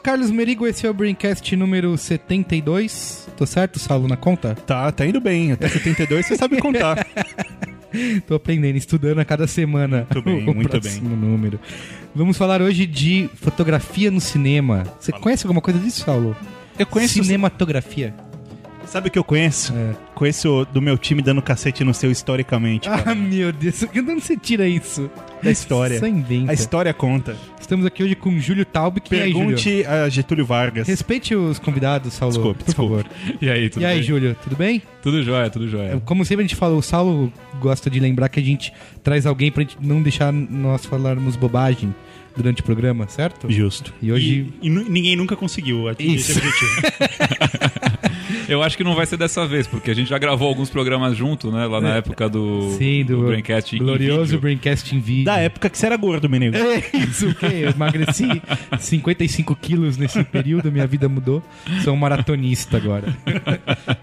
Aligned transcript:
o 0.00 0.02
Carlos 0.02 0.30
Merigo, 0.30 0.66
esse 0.66 0.86
é 0.86 0.90
o 0.90 0.94
Braincast 0.94 1.54
número 1.54 1.96
72. 1.96 3.28
Tô 3.36 3.44
certo, 3.44 3.78
Saulo, 3.78 4.08
na 4.08 4.16
conta? 4.16 4.54
Tá, 4.54 4.90
tá 4.90 5.06
indo 5.06 5.20
bem. 5.20 5.52
Até 5.52 5.68
72 5.68 6.24
você 6.24 6.36
sabe 6.36 6.58
contar. 6.58 7.06
Tô 8.26 8.36
aprendendo, 8.36 8.76
estudando 8.76 9.18
a 9.18 9.26
cada 9.26 9.46
semana. 9.46 10.06
Muito 10.10 10.22
bem, 10.22 10.40
o 10.48 10.54
muito 10.54 10.70
próximo 10.70 11.14
número. 11.14 11.60
Vamos 12.14 12.38
falar 12.38 12.62
hoje 12.62 12.86
de 12.86 13.28
fotografia 13.34 14.10
no 14.10 14.22
cinema. 14.22 14.84
Você 14.98 15.12
conhece 15.12 15.44
alguma 15.44 15.60
coisa 15.60 15.78
disso, 15.78 16.02
Saulo? 16.02 16.34
Eu 16.78 16.86
conheço. 16.86 17.22
Cinematografia. 17.22 18.14
Sabe 18.90 19.06
o 19.06 19.10
que 19.10 19.18
eu 19.18 19.22
conheço? 19.22 19.72
É. 19.72 19.94
Conheço 20.16 20.66
do 20.72 20.82
meu 20.82 20.98
time 20.98 21.22
dando 21.22 21.40
cacete 21.40 21.84
no 21.84 21.94
seu 21.94 22.10
historicamente. 22.10 22.88
Ah, 22.88 22.98
cara. 22.98 23.14
meu 23.14 23.52
Deus, 23.52 23.86
de 23.92 24.00
onde 24.00 24.20
você 24.20 24.36
tira 24.36 24.66
isso? 24.66 25.08
da 25.40 25.50
história. 25.50 25.98
Só 25.98 26.06
inventa. 26.08 26.50
A 26.50 26.54
história 26.54 26.92
conta. 26.92 27.36
Estamos 27.60 27.86
aqui 27.86 28.02
hoje 28.02 28.14
com 28.14 28.38
Júlio 28.38 28.64
Taub. 28.64 28.98
Quem 28.98 29.18
é 29.18 29.22
aí, 29.22 29.32
Júlio? 29.32 29.56
Pergunte 29.56 29.86
a 29.86 30.08
Getúlio 30.08 30.44
Vargas. 30.44 30.88
Respeite 30.88 31.34
os 31.34 31.58
convidados, 31.58 32.12
Saulo, 32.14 32.34
Desculpe, 32.34 32.58
por 32.58 32.66
desculpe. 32.66 33.04
favor. 33.04 33.38
E 33.40 33.48
aí, 33.48 33.70
tudo 33.70 33.82
e 33.82 33.86
aí, 33.86 33.94
bem? 33.98 34.02
Júlio, 34.02 34.36
tudo 34.42 34.56
bem? 34.56 34.82
Tudo 35.02 35.22
jóia, 35.22 35.48
tudo 35.50 35.68
jóia. 35.68 36.02
Como 36.04 36.24
sempre 36.24 36.44
a 36.44 36.48
gente 36.48 36.56
falou, 36.56 36.78
o 36.78 36.82
Saulo 36.82 37.32
gosta 37.60 37.88
de 37.88 38.00
lembrar 38.00 38.28
que 38.28 38.40
a 38.40 38.42
gente 38.42 38.72
traz 39.02 39.24
alguém 39.24 39.50
pra 39.50 39.62
gente 39.62 39.76
não 39.80 40.02
deixar 40.02 40.32
nós 40.32 40.84
falarmos 40.84 41.36
bobagem 41.36 41.94
durante 42.36 42.60
o 42.60 42.64
programa, 42.64 43.08
certo? 43.08 43.50
Justo. 43.50 43.94
E 44.02 44.12
hoje. 44.12 44.52
E, 44.60 44.66
e 44.66 44.70
ninguém 44.70 45.16
nunca 45.16 45.36
conseguiu 45.36 45.88
atingir 45.88 46.16
Isso. 46.16 46.32
esse 46.32 46.40
objetivo. 46.40 47.70
Eu 48.50 48.64
acho 48.64 48.76
que 48.76 48.82
não 48.82 48.96
vai 48.96 49.06
ser 49.06 49.16
dessa 49.16 49.46
vez, 49.46 49.68
porque 49.68 49.92
a 49.92 49.94
gente 49.94 50.08
já 50.10 50.18
gravou 50.18 50.48
alguns 50.48 50.68
programas 50.68 51.16
junto, 51.16 51.52
né? 51.52 51.66
Lá 51.66 51.80
na 51.80 51.94
época 51.94 52.28
do, 52.28 52.70
É. 52.72 52.78
Sim, 52.78 53.04
do, 53.04 53.26
Braincast 53.26 53.76
em 53.76 53.78
glorioso. 53.78 54.38
Braincast 54.40 54.94
em 54.94 54.98
vídeo. 54.98 55.24
Da 55.26 55.38
época 55.38 55.70
que 55.70 55.78
você 55.78 55.86
era 55.86 55.96
gordo, 55.96 56.28
menino. 56.28 56.56
É 56.56 56.82
isso, 56.96 57.28
o 57.30 57.34
quê? 57.34 57.46
Eu 57.46 57.70
emagreci 57.70 58.26
55 58.78 59.54
quilos 59.54 59.96
nesse 59.96 60.24
período, 60.24 60.72
minha 60.72 60.86
vida 60.86 61.08
mudou. 61.08 61.40
Sou 61.84 61.94
um 61.94 61.96
maratonista 61.96 62.76
agora. 62.76 63.16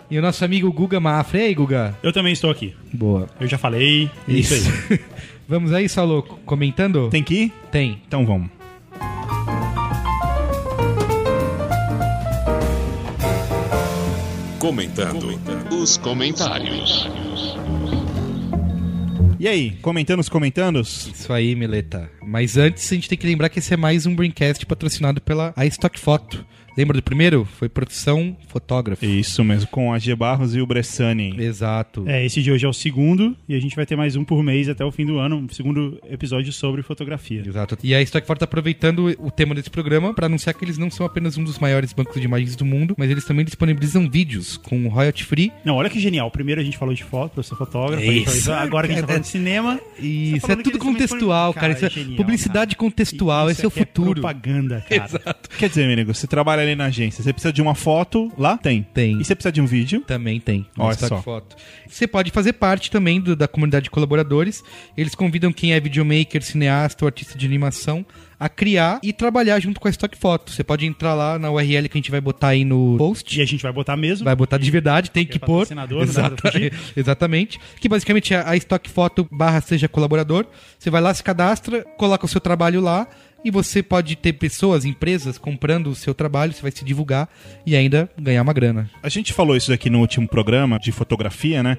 e 0.10 0.18
o 0.18 0.22
nosso 0.22 0.46
amigo 0.46 0.72
Guga 0.72 1.00
Mafra. 1.00 1.40
E 1.40 1.44
aí, 1.48 1.54
Guga? 1.54 1.98
Eu 2.02 2.14
também 2.14 2.32
estou 2.32 2.50
aqui. 2.50 2.74
Boa. 2.94 3.28
Eu 3.42 3.48
já 3.48 3.58
falei. 3.58 4.10
é 4.28 4.32
Isso, 4.32 4.54
aí. 4.90 5.00
Vamos 5.50 5.74
aí, 5.74 5.88
Saulo, 5.90 6.24
comentando? 6.46 7.10
Tem 7.10 7.24
que 7.24 7.34
ir? 7.36 7.54
Tem. 7.72 8.02
Então 8.08 8.26
vamos. 8.26 8.57
Comentando 14.60 15.40
os 15.72 15.98
comentários. 15.98 17.08
E 19.40 19.48
aí, 19.48 19.72
comentando 19.84 20.20
os 20.20 20.30
comentandos? 20.30 21.12
Isso 21.14 21.32
aí, 21.32 21.56
Mileta. 21.56 22.10
Mas 22.26 22.58
antes, 22.58 22.92
a 22.92 22.96
gente 22.96 23.08
tem 23.08 23.18
que 23.18 23.28
lembrar 23.28 23.50
que 23.50 23.60
esse 23.60 23.72
é 23.72 23.78
mais 23.78 24.08
um 24.08 24.16
Braincast 24.16 24.66
patrocinado 24.66 25.22
pela 25.22 25.54
iStock 25.64 26.00
Photo. 26.00 26.44
Lembra 26.78 26.96
do 26.98 27.02
primeiro? 27.02 27.44
Foi 27.44 27.68
produção 27.68 28.38
fotógrafo. 28.50 29.04
Isso 29.04 29.44
mesmo, 29.44 29.68
com 29.70 29.92
a 29.92 29.98
G 29.98 30.16
Barros 30.16 30.56
e 30.56 30.62
o 30.62 30.68
Bressani. 30.68 31.34
Exato. 31.40 32.04
É, 32.06 32.24
esse 32.24 32.40
de 32.44 32.52
hoje 32.52 32.68
é 32.68 32.70
o 32.70 32.74
segundo 32.74 33.36
e 33.50 33.56
a 33.56 33.60
gente 33.60 33.76
vai 33.76 33.84
ter 33.84 33.96
mais 33.96 34.16
um 34.16 34.24
por 34.24 34.44
mês 34.44 34.70
até 34.70 34.86
o 34.86 34.92
fim 34.92 35.04
do 35.04 35.18
ano, 35.18 35.38
um 35.38 35.50
segundo 35.50 36.00
episódio 36.08 36.54
sobre 36.54 36.84
fotografia. 36.84 37.42
Exato. 37.44 37.80
E 37.84 37.96
a 37.96 38.02
Stock 38.04 38.28
Photo 38.28 38.38
tá 38.40 38.46
aproveitando 38.46 39.12
o 39.18 39.32
tema 39.32 39.56
desse 39.56 39.72
programa 39.72 40.14
para 40.14 40.28
anunciar 40.28 40.54
que 40.54 40.64
eles 40.64 40.78
não 40.78 40.92
são 40.92 41.04
apenas 41.04 41.36
um 41.36 41.44
dos 41.44 41.58
maiores 41.58 41.94
bancos 41.94 42.22
de 42.22 42.28
imagens 42.28 42.56
do 42.56 42.64
mundo, 42.64 42.94
mas 42.96 43.10
eles 43.10 43.26
também 43.26 43.44
disponibilizam 43.44 44.08
vídeos 44.08 44.56
com 44.58 44.88
royalty 44.88 45.24
free. 45.24 45.52
Não, 45.66 45.78
olha 45.78 45.90
que 45.90 46.00
genial. 46.00 46.30
Primeiro 46.30 46.62
a 46.62 46.64
gente 46.64 46.78
falou 46.78 46.94
de 46.94 47.04
foto, 47.04 47.42
fotógrafo, 47.42 48.04
a 48.04 48.06
gente 48.06 48.26
falou 48.26 48.38
Isso. 48.38 48.52
agora 48.54 48.86
que 48.88 48.94
a 48.94 48.96
gente 48.98 49.04
tá 49.04 49.08
falando 49.08 49.24
de 49.24 49.30
cinema. 49.30 49.80
E 50.00 50.32
Tá 50.34 50.38
isso 50.38 50.52
é 50.52 50.56
tudo 50.58 50.78
contextual, 50.78 51.54
cara. 51.56 51.74
Isso 51.74 51.86
é 51.86 51.90
genial, 51.90 52.18
publicidade 52.18 52.76
cara. 52.76 52.88
contextual. 52.88 53.50
Isso 53.50 53.62
esse 53.62 53.66
é 53.66 53.66
o 53.66 53.70
aqui 53.70 53.80
futuro. 53.80 54.22
propaganda, 54.22 54.86
cara. 54.88 55.06
Exato. 55.10 55.50
Quer 55.58 55.70
dizer, 55.70 55.88
menino, 55.88 56.14
você 56.14 56.28
trabalha 56.28 56.67
ali 56.68 56.76
na 56.76 56.86
agência, 56.86 57.24
você 57.24 57.34
precisa 57.34 57.52
de 57.54 57.62
uma 57.62 57.74
foto, 57.76 58.32
lá 58.38 58.58
tem. 58.58 58.84
Tem. 58.94 59.20
E 59.20 59.26
você 59.26 59.34
precisa 59.36 59.52
de 59.52 59.62
um 59.62 59.66
vídeo? 59.66 60.02
Também 60.02 60.40
tem. 60.40 60.66
Olha 60.78 60.96
só. 60.96 61.22
Photo. 61.22 61.56
Você 61.88 62.06
pode 62.08 62.32
fazer 62.32 62.54
parte 62.54 62.92
também 62.92 63.20
do- 63.20 63.36
da 63.36 63.48
comunidade 63.48 63.86
de 63.86 63.90
colaboradores. 63.90 64.64
Eles 64.96 65.16
convidam 65.16 65.52
quem 65.52 65.74
é 65.74 65.80
videomaker, 65.80 66.42
cineasta 66.44 67.04
ou 67.04 67.08
artista 67.08 67.38
de 67.38 67.46
animação 67.46 68.06
a 68.40 68.48
criar 68.48 69.00
e 69.02 69.12
trabalhar 69.12 69.60
junto 69.60 69.80
com 69.80 69.88
a 69.88 69.92
Stock 69.92 70.16
Photo. 70.16 70.52
Você 70.52 70.64
pode 70.64 70.86
entrar 70.86 71.16
lá 71.16 71.40
na 71.40 71.50
URL 71.50 71.90
que 71.90 71.98
a 71.98 72.00
gente 72.00 72.12
vai 72.12 72.22
botar 72.22 72.50
aí 72.50 72.64
no 72.64 72.96
post. 72.98 73.38
E 73.38 73.42
a 73.42 73.46
gente 73.46 73.64
vai 73.64 73.72
botar 73.74 73.98
mesmo. 73.98 74.26
Vai 74.26 74.36
botar 74.36 74.58
de 74.60 74.70
verdade, 74.70 75.10
tem 75.10 75.26
que 75.26 75.38
é 75.38 75.40
pôr. 75.40 75.66
fugir. 75.66 76.74
exatamente. 76.96 77.60
Que 77.80 77.90
basicamente 77.90 78.34
é 78.36 78.44
a 78.46 78.56
Stock 78.56 78.88
Photo 78.90 79.28
barra 79.32 79.60
seja 79.62 79.88
colaborador. 79.88 80.46
Você 80.78 80.90
vai 80.90 81.02
lá, 81.02 81.14
se 81.14 81.24
cadastra, 81.24 81.84
coloca 81.98 82.26
o 82.26 82.30
seu 82.30 82.40
trabalho 82.40 82.80
lá 82.80 83.08
e 83.44 83.52
você 83.52 83.82
pode 83.84 84.16
ter 84.16 84.34
pessoas, 84.34 84.86
empresas 84.86 85.38
comprando 85.38 85.88
o 85.88 85.96
seu 85.96 86.14
trabalho, 86.14 86.54
você 86.54 86.62
vai 86.62 86.72
se 86.72 86.84
divulgar 86.84 87.30
e 87.66 87.76
ainda 87.76 88.10
ganhar 88.20 88.42
uma 88.42 88.54
grana. 88.54 88.90
A 89.02 89.10
gente 89.10 89.34
falou 89.34 89.56
isso 89.56 89.72
aqui 89.72 89.90
no 89.90 90.00
último 90.00 90.28
programa 90.28 90.80
de 90.80 90.92
fotografia, 90.92 91.62
né? 91.64 91.78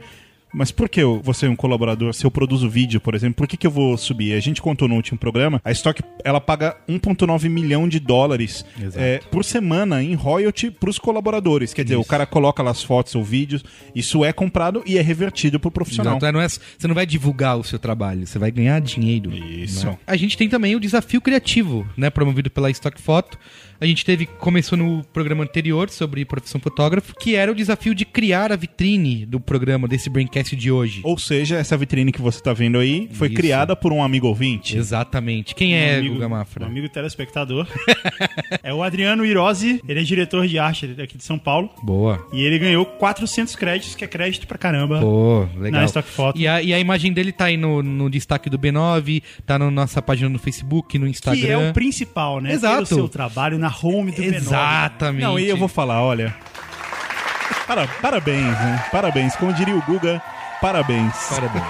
Mas 0.52 0.70
por 0.70 0.88
que 0.88 1.00
eu, 1.00 1.20
você 1.22 1.46
é 1.46 1.48
um 1.50 1.56
colaborador, 1.56 2.12
se 2.14 2.24
eu 2.24 2.30
produzo 2.30 2.68
vídeo, 2.68 3.00
por 3.00 3.14
exemplo, 3.14 3.34
por 3.36 3.46
que, 3.46 3.56
que 3.56 3.66
eu 3.66 3.70
vou 3.70 3.96
subir? 3.98 4.32
A 4.32 4.40
gente 4.40 4.62
contou 4.62 4.88
no 4.88 4.94
último 4.94 5.18
programa, 5.18 5.60
a 5.64 5.70
Stock 5.72 6.02
ela 6.24 6.40
paga 6.40 6.76
1,9 6.88 7.48
milhão 7.48 7.86
de 7.88 8.00
dólares 8.00 8.64
é, 8.96 9.18
por 9.30 9.44
semana 9.44 10.02
em 10.02 10.14
royalty 10.14 10.70
para 10.70 10.88
os 10.90 10.98
colaboradores. 10.98 11.74
Quer 11.74 11.82
dizer, 11.84 11.96
o 11.96 12.04
cara 12.04 12.24
coloca 12.26 12.62
lá 12.62 12.70
as 12.70 12.82
fotos 12.82 13.14
ou 13.14 13.22
vídeos, 13.22 13.62
isso 13.94 14.24
é 14.24 14.32
comprado 14.32 14.82
e 14.86 14.96
é 14.98 15.02
revertido 15.02 15.60
para 15.60 15.68
o 15.68 15.72
profissional. 15.72 16.16
Exato, 16.16 16.32
não 16.32 16.40
é- 16.40 16.48
você 16.48 16.88
não 16.88 16.94
vai 16.94 17.04
divulgar 17.06 17.58
o 17.58 17.64
seu 17.64 17.78
trabalho, 17.78 18.26
você 18.26 18.38
vai 18.38 18.50
ganhar 18.50 18.80
dinheiro. 18.80 19.30
Isso. 19.32 19.86
né? 19.86 19.98
A 20.06 20.16
gente 20.16 20.36
tem 20.36 20.48
também 20.48 20.74
o 20.74 20.80
desafio 20.80 21.20
criativo, 21.20 21.86
né, 21.96 22.08
promovido 22.10 22.50
pela 22.50 22.70
Stock 22.70 23.00
Photo. 23.00 23.38
A 23.80 23.86
gente 23.86 24.04
teve, 24.04 24.26
começou 24.26 24.76
no 24.76 25.04
programa 25.12 25.44
anterior 25.44 25.88
sobre 25.88 26.24
profissão 26.24 26.60
fotógrafo, 26.60 27.14
que 27.14 27.36
era 27.36 27.52
o 27.52 27.54
desafio 27.54 27.94
de 27.94 28.04
criar 28.04 28.50
a 28.50 28.56
vitrine 28.56 29.24
do 29.24 29.38
programa 29.38 29.86
desse 29.86 30.10
Braincast 30.10 30.37
de 30.56 30.70
hoje. 30.70 31.00
Ou 31.04 31.18
seja, 31.18 31.56
essa 31.56 31.76
vitrine 31.76 32.12
que 32.12 32.20
você 32.22 32.38
está 32.38 32.52
vendo 32.52 32.78
aí 32.78 33.08
foi 33.12 33.28
Isso. 33.28 33.36
criada 33.36 33.74
por 33.76 33.92
um 33.92 34.02
amigo 34.02 34.26
ouvinte. 34.26 34.76
Exatamente. 34.76 35.54
Quem 35.54 35.72
Um 35.74 35.76
é 35.76 35.96
amigo- 35.98 36.14
Guga 36.14 36.26
Um 36.26 36.30
Mafra? 36.30 36.66
amigo 36.66 36.88
telespectador. 36.88 37.66
é 38.62 38.72
o 38.72 38.82
Adriano 38.82 39.24
Irosi, 39.24 39.80
ele 39.88 40.00
é 40.00 40.02
diretor 40.02 40.46
de 40.46 40.58
arte 40.58 40.94
aqui 41.02 41.16
de 41.16 41.24
São 41.24 41.38
Paulo. 41.38 41.70
Boa. 41.82 42.26
E 42.32 42.42
ele 42.42 42.58
ganhou 42.58 42.84
400 42.84 43.54
créditos, 43.56 43.94
que 43.94 44.04
é 44.04 44.06
crédito 44.08 44.46
pra 44.46 44.58
caramba. 44.58 45.00
Pô, 45.00 45.46
legal. 45.56 45.80
Na 45.80 45.84
Stock 45.86 46.08
Photo. 46.08 46.38
E 46.38 46.46
a, 46.46 46.62
e 46.62 46.72
a 46.72 46.78
imagem 46.78 47.12
dele 47.12 47.32
tá 47.32 47.46
aí 47.46 47.56
no, 47.56 47.82
no 47.82 48.08
destaque 48.10 48.48
do 48.50 48.58
B9, 48.58 49.22
tá 49.46 49.58
na 49.58 49.70
nossa 49.70 50.00
página 50.02 50.28
no 50.28 50.38
Facebook, 50.38 50.98
no 50.98 51.06
Instagram. 51.06 51.40
Que 51.40 51.50
é 51.50 51.58
o 51.70 51.72
principal, 51.72 52.40
né? 52.40 52.52
Exato. 52.52 52.78
Ter 52.86 52.94
o 52.94 52.96
seu 52.98 53.08
trabalho 53.08 53.58
na 53.58 53.68
home 53.82 54.12
do 54.12 54.20
menor. 54.20 54.36
Exatamente. 54.36 55.22
Não, 55.22 55.38
e 55.38 55.48
eu 55.48 55.56
vou 55.56 55.68
falar, 55.68 56.02
olha. 56.02 56.34
Para- 57.68 57.86
parabéns, 57.86 58.46
né? 58.46 58.84
Parabéns. 58.90 59.36
Como 59.36 59.52
diria 59.52 59.76
o 59.76 59.82
Guga, 59.82 60.22
parabéns. 60.58 61.12
Parabéns. 61.28 61.64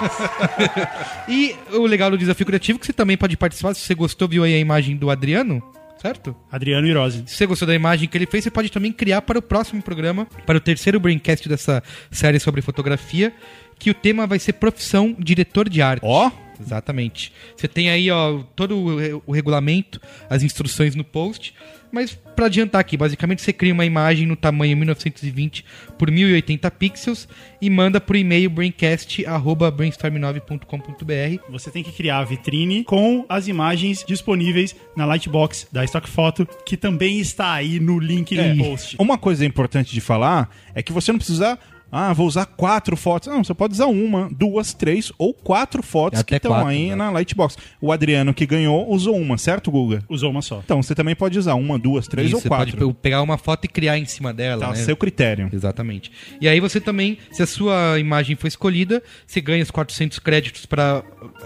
e 1.29 1.57
o 1.73 1.85
legal 1.87 2.09
do 2.09 2.17
desafio 2.17 2.47
criativo 2.47 2.77
é 2.77 2.81
que 2.81 2.87
você 2.87 2.93
também 2.93 3.17
pode 3.17 3.37
participar. 3.37 3.75
Se 3.75 3.81
você 3.81 3.97
gostou, 3.97 4.29
viu 4.29 4.45
aí 4.45 4.55
a 4.55 4.59
imagem 4.59 4.97
do 4.97 5.11
Adriano, 5.11 5.61
certo? 6.01 6.37
Adriano 6.53 6.87
Irosi. 6.87 7.25
Se 7.27 7.35
você 7.35 7.47
gostou 7.47 7.67
da 7.67 7.75
imagem 7.75 8.09
que 8.09 8.17
ele 8.17 8.27
fez, 8.27 8.45
você 8.45 8.51
pode 8.51 8.71
também 8.71 8.93
criar 8.93 9.23
para 9.23 9.41
o 9.41 9.43
próximo 9.43 9.83
programa, 9.83 10.25
para 10.47 10.57
o 10.57 10.61
terceiro 10.61 11.01
Braincast 11.01 11.49
dessa 11.49 11.83
série 12.13 12.39
sobre 12.39 12.63
fotografia, 12.63 13.33
que 13.77 13.91
o 13.91 13.95
tema 13.95 14.25
vai 14.25 14.39
ser 14.39 14.53
profissão 14.53 15.17
diretor 15.19 15.69
de 15.69 15.83
arte. 15.83 16.03
Ó, 16.05 16.31
Exatamente. 16.61 17.33
Você 17.57 17.69
tem 17.69 17.89
aí, 17.89 18.11
ó, 18.11 18.41
todo 18.57 19.23
o 19.25 19.33
regulamento, 19.33 20.01
as 20.29 20.43
instruções 20.43 20.95
no 20.97 21.05
post. 21.05 21.55
Mas 21.91 22.15
para 22.37 22.47
adiantar 22.47 22.81
aqui, 22.81 22.97
basicamente 22.97 23.43
você 23.43 23.53
cria 23.53 23.73
uma 23.73 23.85
imagem 23.85 24.27
no 24.27 24.37
tamanho 24.37 24.77
1920 24.77 25.65
por 25.99 26.11
1080 26.11 26.71
pixels 26.73 27.29
e 27.61 27.69
manda 27.71 28.01
por 28.01 28.17
e-mail 28.17 28.51
braincast@brainstorm9.com.br. 28.51 31.43
Você 31.51 31.71
tem 31.71 31.83
que 31.83 31.93
criar 31.93 32.19
a 32.19 32.25
vitrine 32.25 32.85
com 32.85 33.25
as 33.29 33.49
imagens 33.49 34.05
disponíveis 34.07 34.75
na 34.97 35.05
Lightbox 35.05 35.67
da 35.73 35.85
Stock 35.85 36.09
Photo, 36.09 36.47
que 36.65 36.77
também 36.77 37.19
está 37.21 37.53
aí 37.55 37.81
no 37.81 37.99
link 37.99 38.39
É. 38.39 38.55
no 38.55 38.65
post. 38.65 38.97
uma 38.99 39.19
coisa 39.19 39.45
importante 39.45 39.93
de 39.93 40.01
falar 40.01 40.49
é 40.75 40.83
que 40.83 40.93
você 40.93 41.11
não 41.13 41.19
precisa. 41.19 41.59
Ah, 41.91 42.13
vou 42.13 42.27
usar 42.27 42.45
quatro 42.45 42.97
fotos. 42.97 43.29
Não, 43.29 43.43
você 43.43 43.55
pode 43.55 43.73
usar 43.73 43.87
uma, 43.87 44.29
duas, 44.31 44.75
três 44.75 45.11
ou 45.17 45.33
quatro 45.33 45.83
fotos 45.83 46.21
Até 46.21 46.39
que 46.39 46.47
estão 46.47 46.67
aí 46.67 46.91
né? 46.91 46.95
na 46.97 47.11
Lightbox. 47.11 47.57
O 47.81 47.91
Adriano 47.91 48.35
que 48.35 48.45
ganhou 48.45 48.91
usou 48.91 49.17
uma, 49.17 49.39
certo, 49.39 49.71
Guga? 49.71 50.03
Usou 50.09 50.31
uma 50.31 50.43
só. 50.43 50.61
Então 50.65 50.83
você 50.83 50.95
também 50.95 51.15
pode 51.17 51.39
usar 51.39 51.55
uma, 51.55 51.79
duas, 51.79 52.07
três 52.07 52.27
Isso, 52.29 52.37
ou 52.37 52.43
você 52.43 52.49
quatro. 52.49 52.77
pode 52.77 52.93
pe- 52.93 52.99
pegar 53.01 53.23
uma 53.23 53.39
foto 53.39 53.65
e 53.65 53.69
criar 53.69 53.99
em 53.99 54.05
cima 54.05 54.35
dela, 54.35 54.67
Tá 54.67 54.71
né? 54.73 54.77
seu 54.77 54.97
critério. 54.97 55.49
Exatamente. 55.53 56.11
E 56.41 56.47
aí 56.49 56.61
você 56.61 56.79
também, 56.81 57.17
se 57.33 57.43
a 57.43 57.47
sua 57.47 57.99
imagem 57.99 58.37
for 58.37 58.49
escolhida, 58.49 59.03
você 59.27 59.41
ganha 59.41 59.63
os 59.63 59.71
400 59.71 60.19
créditos 60.19 60.67
para 60.67 61.03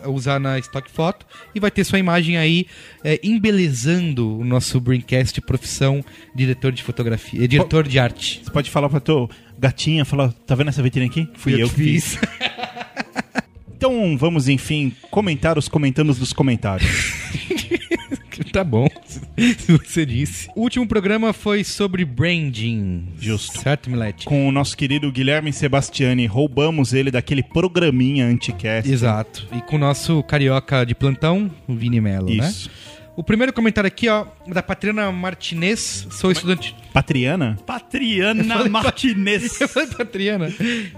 usar 0.07 0.41
na 0.41 0.59
Stock 0.59 0.91
Photo 0.91 1.25
e 1.55 1.61
vai 1.61 1.71
ter 1.71 1.85
sua 1.85 1.99
imagem 2.01 2.37
aí 2.37 2.67
é, 3.05 3.21
embelezando 3.23 4.39
o 4.39 4.45
nosso 4.45 4.81
Braincast 4.81 5.41
profissão 5.43 6.05
diretor 6.35 6.73
de 6.73 6.83
fotografia, 6.83 7.45
eh, 7.45 7.47
diretor 7.47 7.87
de 7.87 7.99
arte. 7.99 8.41
Você 8.45 8.51
pode 8.51 8.71
falar 8.71 8.89
pra 8.89 8.99
tua 9.01 9.29
gatinha, 9.63 10.05
falar, 10.05 10.33
tá 10.45 10.57
vendo 10.57 10.69
essa 10.69 10.83
vitrine 10.83 11.07
aqui? 11.07 11.29
Fui 11.35 11.63
eu, 11.63 11.69
que 11.69 11.75
fiz. 11.77 12.19
Então 13.83 14.17
vamos, 14.17 14.49
enfim, 14.49 14.93
comentar 15.11 15.59
os 15.59 15.67
comentandos 15.67 16.17
dos 16.17 16.33
comentários. 16.33 17.15
tá 18.53 18.63
bom, 18.63 18.87
se 19.59 19.77
você 19.77 20.07
disse. 20.07 20.49
O 20.55 20.61
último 20.61 20.87
programa 20.87 21.33
foi 21.33 21.65
sobre 21.65 22.05
branding. 22.05 23.09
Justo. 23.19 23.59
Certo, 23.59 23.91
Milete? 23.91 24.25
Com 24.25 24.47
o 24.47 24.53
nosso 24.53 24.77
querido 24.77 25.11
Guilherme 25.11 25.53
Sebastiani, 25.53 26.27
roubamos 26.27 26.95
ele 26.95 27.11
daquele 27.11 27.43
programinha 27.43 28.25
anticast. 28.25 28.89
Exato. 28.89 29.49
E 29.53 29.61
com 29.63 29.75
o 29.75 29.81
nosso 29.81 30.23
carioca 30.23 30.87
de 30.87 30.95
plantão, 30.95 31.51
o 31.67 31.75
Vini 31.75 32.01
Melo, 32.01 32.33
né? 32.33 32.49
Isso. 32.49 32.71
O 33.15 33.23
primeiro 33.23 33.53
comentário 33.53 33.87
aqui, 33.87 34.09
ó, 34.09 34.25
da 34.47 34.63
Patriana 34.63 35.13
Martinez. 35.13 36.07
Sou 36.11 36.33
estudante. 36.33 36.75
Patriana? 36.95 37.59
Patriana 37.67 38.69
Martinez. 38.71 39.61
Eu 39.61 39.69
falei 39.69 39.89
Patriana. 39.91 40.51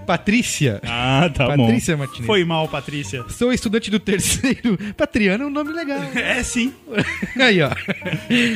Patrícia. 0.05 0.79
Ah, 0.83 1.29
tá 1.33 1.55
bom. 1.57 1.65
Patrícia 1.65 1.97
Martinez. 1.97 2.25
Foi 2.25 2.45
mal, 2.45 2.69
Patrícia. 2.69 3.25
Sou 3.27 3.51
estudante 3.51 3.91
do 3.91 3.99
terceiro. 3.99 4.77
Patriana 4.95 5.43
é 5.43 5.47
um 5.47 5.49
nome 5.49 5.71
legal. 5.73 5.99
É, 6.15 6.41
sim. 6.41 6.73
Aí, 7.39 7.61
ó. 7.61 7.69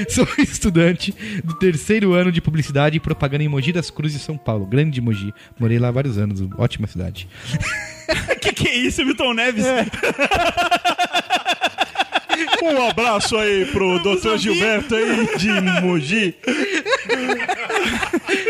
Sou 0.10 0.28
estudante 0.38 1.14
do 1.44 1.54
terceiro 1.56 2.14
ano 2.14 2.32
de 2.32 2.42
publicidade 2.42 2.98
e 2.98 3.00
propaganda 3.00 3.44
em 3.44 3.48
Mogi 3.48 3.72
das 3.72 3.92
Cruzes, 3.92 4.22
São 4.22 4.38
Paulo. 4.38 4.66
Grande 4.66 5.02
Mogi. 5.02 5.34
Morei 5.60 5.78
lá 5.78 5.90
há 5.90 5.92
vários 5.92 6.18
anos. 6.18 6.42
Ótima 6.58 6.88
cidade. 6.88 7.28
que 8.42 8.54
que 8.54 8.68
é 8.68 8.76
isso, 8.78 9.06
Milton 9.06 9.34
Neves? 9.34 9.66
Um 12.62 12.90
abraço 12.90 13.38
aí 13.38 13.66
pro 13.68 14.00
Dr. 14.00 14.38
Gilberto 14.38 14.96
aí 14.96 15.38
de 15.38 15.50
Mogi. 15.82 16.36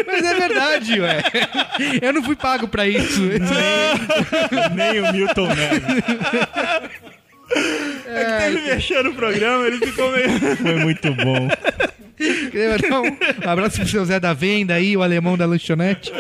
Mas 0.08 0.26
é 0.26 0.34
verdade, 0.34 1.00
ué. 1.00 1.24
Eu 2.02 2.14
não 2.14 2.24
fui 2.24 2.36
pago 2.36 2.68
pra 2.68 2.88
isso. 2.88 3.22
Nem 4.76 5.02
o 5.02 5.14
Milton 5.14 5.48
Neves. 5.48 6.04
É 8.08 8.26
que 8.26 8.32
teve 8.44 8.62
mexendo 8.74 9.04
no 9.06 9.14
programa, 9.14 9.66
ele 9.68 9.78
ficou 9.78 10.12
meio... 10.12 10.30
Foi 10.58 10.76
muito 10.76 11.14
bom. 11.14 11.50
Queria 12.18 12.70
mandar 12.72 13.02
um 13.02 13.50
abraço 13.50 13.78
pro 13.78 13.88
seu 13.88 14.06
Zé 14.06 14.20
da 14.20 14.34
Venda 14.34 14.74
aí, 14.74 14.98
o 14.98 15.02
alemão 15.02 15.38
da 15.38 15.46
lanchonete. 15.46 16.12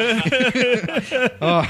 Ó, 1.41 1.65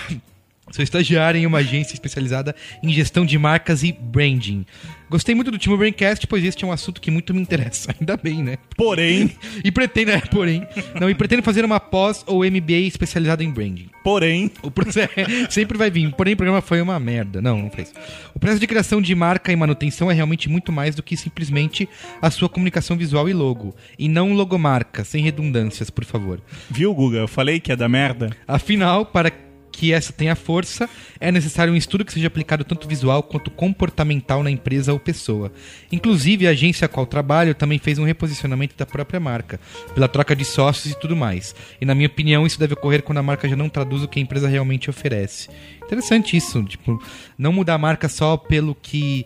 sou 0.71 0.83
estagiário 0.83 1.39
em 1.39 1.45
uma 1.45 1.59
agência 1.59 1.93
especializada 1.93 2.55
em 2.83 2.91
gestão 2.91 3.25
de 3.25 3.37
marcas 3.37 3.83
e 3.83 3.91
branding. 3.91 4.65
Gostei 5.09 5.33
muito 5.33 5.49
do 5.49 5.55
último 5.55 5.75
Braincast, 5.75 6.27
pois 6.27 6.43
este 6.43 6.63
é 6.63 6.67
um 6.67 6.71
assunto 6.71 7.01
que 7.01 7.09
muito 7.09 7.33
me 7.33 7.41
interessa. 7.41 7.93
Ainda 7.99 8.15
bem, 8.15 8.43
né? 8.43 8.57
Porém, 8.77 9.31
E 9.65 9.71
pretendo, 9.71 10.11
é, 10.11 10.19
porém, 10.21 10.67
não, 10.99 11.09
e 11.09 11.15
pretendo 11.15 11.41
fazer 11.41 11.65
uma 11.65 11.79
pós 11.79 12.23
ou 12.27 12.45
MBA 12.45 12.85
especializada 12.87 13.43
em 13.43 13.49
branding. 13.49 13.89
porém, 14.03 14.51
O 14.61 14.69
processo 14.69 15.13
sempre 15.49 15.77
vai 15.79 15.89
vir, 15.89 16.11
porém 16.13 16.35
o 16.35 16.37
programa 16.37 16.61
foi 16.61 16.79
uma 16.79 16.99
merda. 16.99 17.41
Não, 17.41 17.57
não 17.57 17.71
fez. 17.71 17.91
O 18.35 18.39
processo 18.39 18.59
de 18.59 18.67
criação 18.67 19.01
de 19.01 19.15
marca 19.15 19.51
e 19.51 19.55
manutenção 19.55 20.11
é 20.11 20.13
realmente 20.13 20.47
muito 20.47 20.71
mais 20.71 20.93
do 20.93 21.01
que 21.01 21.17
simplesmente 21.17 21.89
a 22.21 22.29
sua 22.29 22.47
comunicação 22.47 22.95
visual 22.95 23.27
e 23.27 23.33
logo. 23.33 23.75
E 23.97 24.07
não 24.07 24.33
logomarca, 24.33 25.03
sem 25.03 25.23
redundâncias, 25.23 25.89
por 25.89 26.05
favor. 26.05 26.39
viu, 26.69 26.93
Guga? 26.93 27.17
Eu 27.17 27.27
falei 27.27 27.59
que 27.59 27.71
é 27.71 27.75
da 27.75 27.89
merda. 27.89 28.29
Afinal, 28.47 29.05
para 29.07 29.31
que 29.79 29.93
essa 29.93 30.11
tenha 30.11 30.35
força, 30.35 30.89
é 31.21 31.31
necessário 31.31 31.71
um 31.71 31.75
estudo 31.77 32.03
que 32.03 32.11
seja 32.11 32.27
aplicado 32.27 32.65
tanto 32.65 32.85
visual 32.85 33.23
quanto 33.23 33.49
comportamental 33.49 34.43
na 34.43 34.51
empresa 34.51 34.91
ou 34.91 34.99
pessoa. 34.99 35.53
Inclusive, 35.89 36.45
a 36.45 36.49
agência 36.49 36.83
a 36.83 36.89
qual 36.89 37.05
trabalho 37.05 37.55
também 37.55 37.79
fez 37.79 37.97
um 37.97 38.03
reposicionamento 38.03 38.75
da 38.75 38.85
própria 38.85 39.21
marca, 39.21 39.57
pela 39.95 40.09
troca 40.09 40.35
de 40.35 40.43
sócios 40.43 40.93
e 40.93 40.99
tudo 40.99 41.15
mais. 41.15 41.55
E 41.79 41.85
na 41.85 41.95
minha 41.95 42.07
opinião, 42.07 42.45
isso 42.45 42.59
deve 42.59 42.73
ocorrer 42.73 43.01
quando 43.03 43.19
a 43.19 43.23
marca 43.23 43.47
já 43.47 43.55
não 43.55 43.69
traduz 43.69 44.03
o 44.03 44.07
que 44.09 44.19
a 44.19 44.21
empresa 44.21 44.49
realmente 44.49 44.89
oferece. 44.89 45.47
Interessante 45.81 46.35
isso, 46.35 46.61
tipo, 46.65 47.01
não 47.37 47.53
mudar 47.53 47.75
a 47.75 47.77
marca 47.77 48.09
só 48.09 48.35
pelo 48.35 48.75
que 48.75 49.25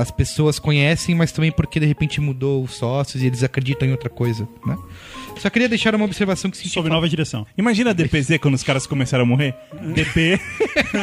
as 0.00 0.10
pessoas 0.10 0.58
conhecem, 0.58 1.14
mas 1.14 1.30
também 1.30 1.52
porque 1.52 1.78
de 1.78 1.84
repente 1.84 2.22
mudou 2.22 2.64
os 2.64 2.74
sócios 2.74 3.22
e 3.22 3.26
eles 3.26 3.42
acreditam 3.42 3.86
em 3.86 3.90
outra 3.90 4.08
coisa, 4.08 4.48
né? 4.64 4.78
Só 5.38 5.50
queria 5.50 5.68
deixar 5.68 5.94
uma 5.94 6.04
observação 6.04 6.50
que 6.50 6.56
senti 6.56 6.70
Sob 6.70 6.88
nova 6.88 7.08
direção. 7.08 7.46
Imagina 7.56 7.90
a 7.90 7.92
DPZ 7.92 8.38
quando 8.40 8.54
os 8.54 8.62
caras 8.62 8.86
começaram 8.86 9.24
a 9.24 9.26
morrer. 9.26 9.54
DP. 9.94 10.40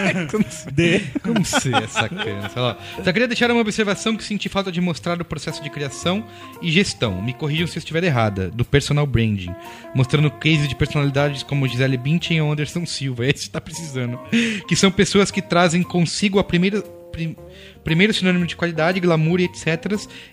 D. 0.72 1.00
Como 1.22 1.40
é 1.40 1.88
sacana? 1.88 2.50
Sei 2.50 2.62
lá. 2.62 2.78
Só 3.04 3.12
queria 3.12 3.28
deixar 3.28 3.50
uma 3.52 3.62
observação 3.62 4.16
que 4.16 4.24
senti 4.24 4.50
falta 4.50 4.72
de 4.72 4.82
mostrar 4.82 5.20
o 5.22 5.26
processo 5.26 5.64
de 5.64 5.70
criação 5.70 6.26
e 6.62 6.72
gestão. 6.72 7.22
Me 7.22 7.34
corrijam 7.34 7.68
se 7.68 7.78
eu 7.78 7.80
estiver 7.80 8.04
errada. 8.04 8.50
Do 8.50 8.66
personal 8.66 9.06
branding. 9.06 9.54
Mostrando 9.94 10.30
cases 10.32 10.68
de 10.68 10.76
personalidades 10.76 11.44
como 11.44 11.68
Gisele 11.68 11.98
Bündchen 11.98 12.42
ou 12.42 12.52
Anderson 12.52 12.86
Silva. 12.86 13.26
Esse 13.26 13.50
tá 13.50 13.62
precisando. 13.62 14.20
Que 14.68 14.76
são 14.76 14.92
pessoas 14.92 15.32
que 15.32 15.42
trazem 15.42 15.84
consigo 15.84 16.40
a 16.40 16.44
primeira... 16.44 16.84
prim- 17.16 17.36
Primeiro 17.84 18.14
sinônimo 18.14 18.46
de 18.46 18.56
qualidade, 18.56 19.00
glamour 19.00 19.40
e 19.40 19.44
etc. 19.46 19.66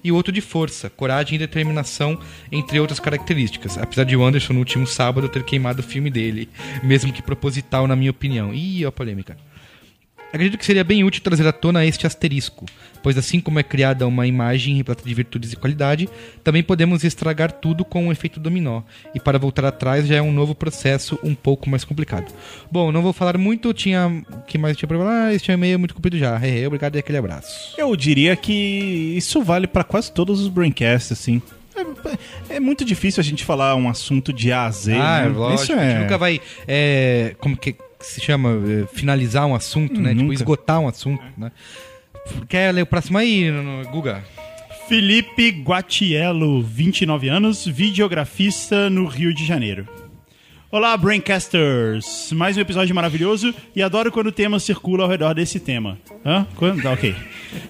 E 0.02 0.10
outro 0.10 0.32
de 0.32 0.40
força, 0.40 0.90
coragem 0.90 1.36
e 1.36 1.38
determinação, 1.38 2.18
entre 2.50 2.80
outras 2.80 2.98
características. 2.98 3.78
Apesar 3.78 4.04
de 4.04 4.16
o 4.16 4.24
Anderson, 4.24 4.54
no 4.54 4.58
último 4.58 4.86
sábado, 4.86 5.28
ter 5.28 5.42
queimado 5.44 5.80
o 5.80 5.84
filme 5.84 6.10
dele. 6.10 6.48
Mesmo 6.82 7.12
que 7.12 7.22
proposital, 7.22 7.86
na 7.86 7.94
minha 7.94 8.10
opinião. 8.10 8.52
Ih, 8.52 8.84
ó 8.86 8.90
polêmica. 8.90 9.36
Acredito 10.32 10.56
que 10.56 10.64
seria 10.64 10.82
bem 10.82 11.04
útil 11.04 11.22
trazer 11.22 11.46
à 11.46 11.52
tona 11.52 11.84
este 11.84 12.06
asterisco, 12.06 12.64
pois 13.02 13.18
assim 13.18 13.38
como 13.38 13.58
é 13.58 13.62
criada 13.62 14.06
uma 14.06 14.26
imagem 14.26 14.74
repleta 14.76 15.04
de 15.04 15.12
virtudes 15.12 15.52
e 15.52 15.56
qualidade, 15.56 16.08
também 16.42 16.62
podemos 16.62 17.04
estragar 17.04 17.52
tudo 17.52 17.84
com 17.84 18.06
um 18.06 18.12
efeito 18.12 18.40
dominó, 18.40 18.82
e 19.14 19.20
para 19.20 19.38
voltar 19.38 19.66
atrás 19.66 20.06
já 20.06 20.16
é 20.16 20.22
um 20.22 20.32
novo 20.32 20.54
processo 20.54 21.18
um 21.22 21.34
pouco 21.34 21.68
mais 21.68 21.84
complicado. 21.84 22.32
Bom, 22.70 22.90
não 22.90 23.02
vou 23.02 23.12
falar 23.12 23.36
muito, 23.36 23.74
tinha... 23.74 24.08
o 24.08 24.42
que 24.46 24.56
mais 24.56 24.76
tinha 24.76 24.88
pra 24.88 24.96
falar? 24.96 25.26
Ah, 25.26 25.34
este 25.34 25.50
é 25.50 25.54
e-mail 25.54 25.78
muito 25.78 25.94
comprido 25.94 26.16
já. 26.16 26.40
Obrigado 26.66 26.96
e 26.96 26.98
aquele 26.98 27.18
abraço. 27.18 27.74
Eu 27.76 27.94
diria 27.94 28.34
que 28.34 28.52
isso 29.14 29.42
vale 29.42 29.66
pra 29.66 29.84
quase 29.84 30.10
todos 30.10 30.40
os 30.40 30.48
braincasts, 30.48 31.12
assim. 31.12 31.42
É, 32.48 32.56
é 32.56 32.60
muito 32.60 32.84
difícil 32.84 33.20
a 33.20 33.24
gente 33.24 33.44
falar 33.44 33.74
um 33.76 33.88
assunto 33.88 34.32
de 34.32 34.52
A 34.52 34.64
a 34.64 34.70
Z. 34.70 34.94
ah, 34.94 35.22
né? 35.22 35.28
lógico, 35.28 35.62
Isso 35.62 35.72
a 35.72 35.76
gente 35.76 35.96
é. 35.96 35.98
nunca 35.98 36.18
vai... 36.18 36.40
é, 36.66 37.34
como 37.38 37.56
que 37.56 37.76
se 38.06 38.20
chama? 38.20 38.50
É, 38.50 38.86
finalizar 38.94 39.46
um 39.46 39.54
assunto, 39.54 40.00
né? 40.00 40.10
Tipo, 40.10 40.22
nunca. 40.22 40.34
esgotar 40.34 40.80
um 40.80 40.88
assunto, 40.88 41.22
né? 41.36 41.50
Quer 42.48 42.72
ler 42.72 42.82
o 42.82 42.86
próximo 42.86 43.18
aí, 43.18 43.50
Guga? 43.90 44.22
Felipe 44.88 45.50
Guatiello, 45.50 46.62
29 46.62 47.28
anos, 47.28 47.66
videografista 47.66 48.90
no 48.90 49.06
Rio 49.06 49.32
de 49.32 49.44
Janeiro. 49.44 49.86
Olá, 50.72 50.96
Braincasters! 50.96 52.32
Mais 52.32 52.56
um 52.56 52.60
episódio 52.62 52.94
maravilhoso 52.94 53.54
e 53.76 53.82
adoro 53.82 54.10
quando 54.10 54.28
o 54.28 54.32
tema 54.32 54.58
circula 54.58 55.02
ao 55.02 55.10
redor 55.10 55.34
desse 55.34 55.60
tema. 55.60 55.98
Hã? 56.24 56.46
Quando? 56.56 56.82
Tá, 56.82 56.92
ok. 56.92 57.14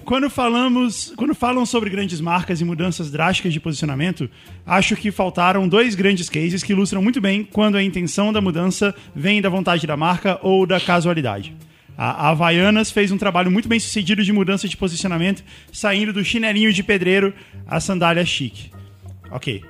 Quando 0.05 0.29
falamos, 0.29 1.13
quando 1.17 1.35
falam 1.35 1.65
sobre 1.65 1.89
grandes 1.89 2.21
marcas 2.21 2.61
e 2.61 2.63
mudanças 2.63 3.11
drásticas 3.11 3.51
de 3.51 3.59
posicionamento, 3.59 4.29
acho 4.65 4.95
que 4.95 5.11
faltaram 5.11 5.67
dois 5.67 5.95
grandes 5.95 6.29
cases 6.29 6.63
que 6.63 6.71
ilustram 6.71 7.03
muito 7.03 7.19
bem 7.19 7.43
quando 7.43 7.75
a 7.75 7.83
intenção 7.83 8.31
da 8.31 8.39
mudança 8.39 8.95
vem 9.13 9.41
da 9.41 9.49
vontade 9.49 9.85
da 9.85 9.97
marca 9.97 10.39
ou 10.41 10.65
da 10.65 10.79
casualidade. 10.79 11.53
A 11.97 12.29
Havaianas 12.29 12.89
fez 12.89 13.11
um 13.11 13.17
trabalho 13.17 13.51
muito 13.51 13.67
bem 13.67 13.81
sucedido 13.81 14.23
de 14.23 14.31
mudança 14.31 14.65
de 14.65 14.77
posicionamento, 14.77 15.43
saindo 15.73 16.13
do 16.13 16.23
chinelinho 16.23 16.71
de 16.71 16.81
pedreiro 16.81 17.33
à 17.67 17.81
sandália 17.81 18.25
chique. 18.25 18.71
Ok. 19.29 19.61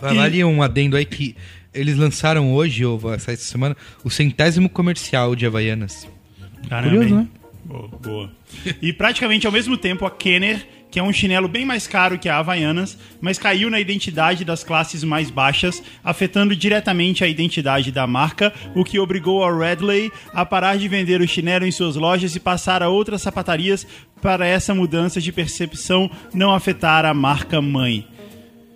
Vai 0.00 0.18
ali 0.18 0.44
um 0.44 0.62
adendo 0.62 0.96
aí 0.96 1.04
que 1.04 1.34
eles 1.72 1.96
lançaram 1.96 2.52
hoje, 2.52 2.84
ou 2.84 2.98
vai 2.98 3.18
sair 3.18 3.34
essa 3.34 3.44
semana, 3.44 3.76
o 4.04 4.10
centésimo 4.10 4.68
comercial 4.68 5.34
de 5.34 5.46
Havaianas. 5.46 6.08
Caramba, 6.68 6.96
Curioso, 6.96 7.14
né? 7.14 7.28
Boa, 7.64 7.88
boa. 7.88 8.32
E 8.80 8.92
praticamente 8.92 9.46
ao 9.46 9.52
mesmo 9.52 9.76
tempo 9.76 10.06
a 10.06 10.10
Kenner, 10.10 10.66
que 10.90 10.98
é 10.98 11.02
um 11.02 11.12
chinelo 11.12 11.48
bem 11.48 11.66
mais 11.66 11.86
caro 11.86 12.18
que 12.18 12.28
a 12.28 12.38
Havaianas, 12.38 12.96
mas 13.20 13.38
caiu 13.38 13.68
na 13.68 13.78
identidade 13.78 14.44
das 14.44 14.64
classes 14.64 15.04
mais 15.04 15.30
baixas, 15.30 15.82
afetando 16.02 16.56
diretamente 16.56 17.22
a 17.22 17.28
identidade 17.28 17.92
da 17.92 18.06
marca, 18.06 18.52
o 18.74 18.84
que 18.84 18.98
obrigou 18.98 19.44
a 19.44 19.54
Redley 19.54 20.10
a 20.32 20.46
parar 20.46 20.78
de 20.78 20.88
vender 20.88 21.20
o 21.20 21.28
chinelo 21.28 21.66
em 21.66 21.70
suas 21.70 21.96
lojas 21.96 22.34
e 22.34 22.40
passar 22.40 22.82
a 22.82 22.88
outras 22.88 23.22
sapatarias 23.22 23.86
para 24.22 24.46
essa 24.46 24.74
mudança 24.74 25.20
de 25.20 25.30
percepção 25.30 26.10
não 26.32 26.54
afetar 26.54 27.04
a 27.04 27.12
marca 27.12 27.60
mãe. 27.60 28.06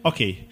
Ok. 0.04 0.51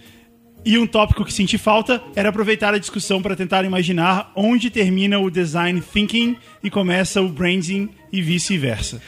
E 0.64 0.76
um 0.76 0.86
tópico 0.86 1.24
que 1.24 1.32
senti 1.32 1.56
falta 1.56 2.02
era 2.14 2.28
aproveitar 2.28 2.74
a 2.74 2.78
discussão 2.78 3.22
para 3.22 3.34
tentar 3.34 3.64
imaginar 3.64 4.30
onde 4.36 4.68
termina 4.68 5.18
o 5.18 5.30
design 5.30 5.80
thinking 5.80 6.36
e 6.62 6.70
começa 6.70 7.22
o 7.22 7.28
branding 7.28 7.88
e 8.12 8.20
vice-versa. 8.20 9.00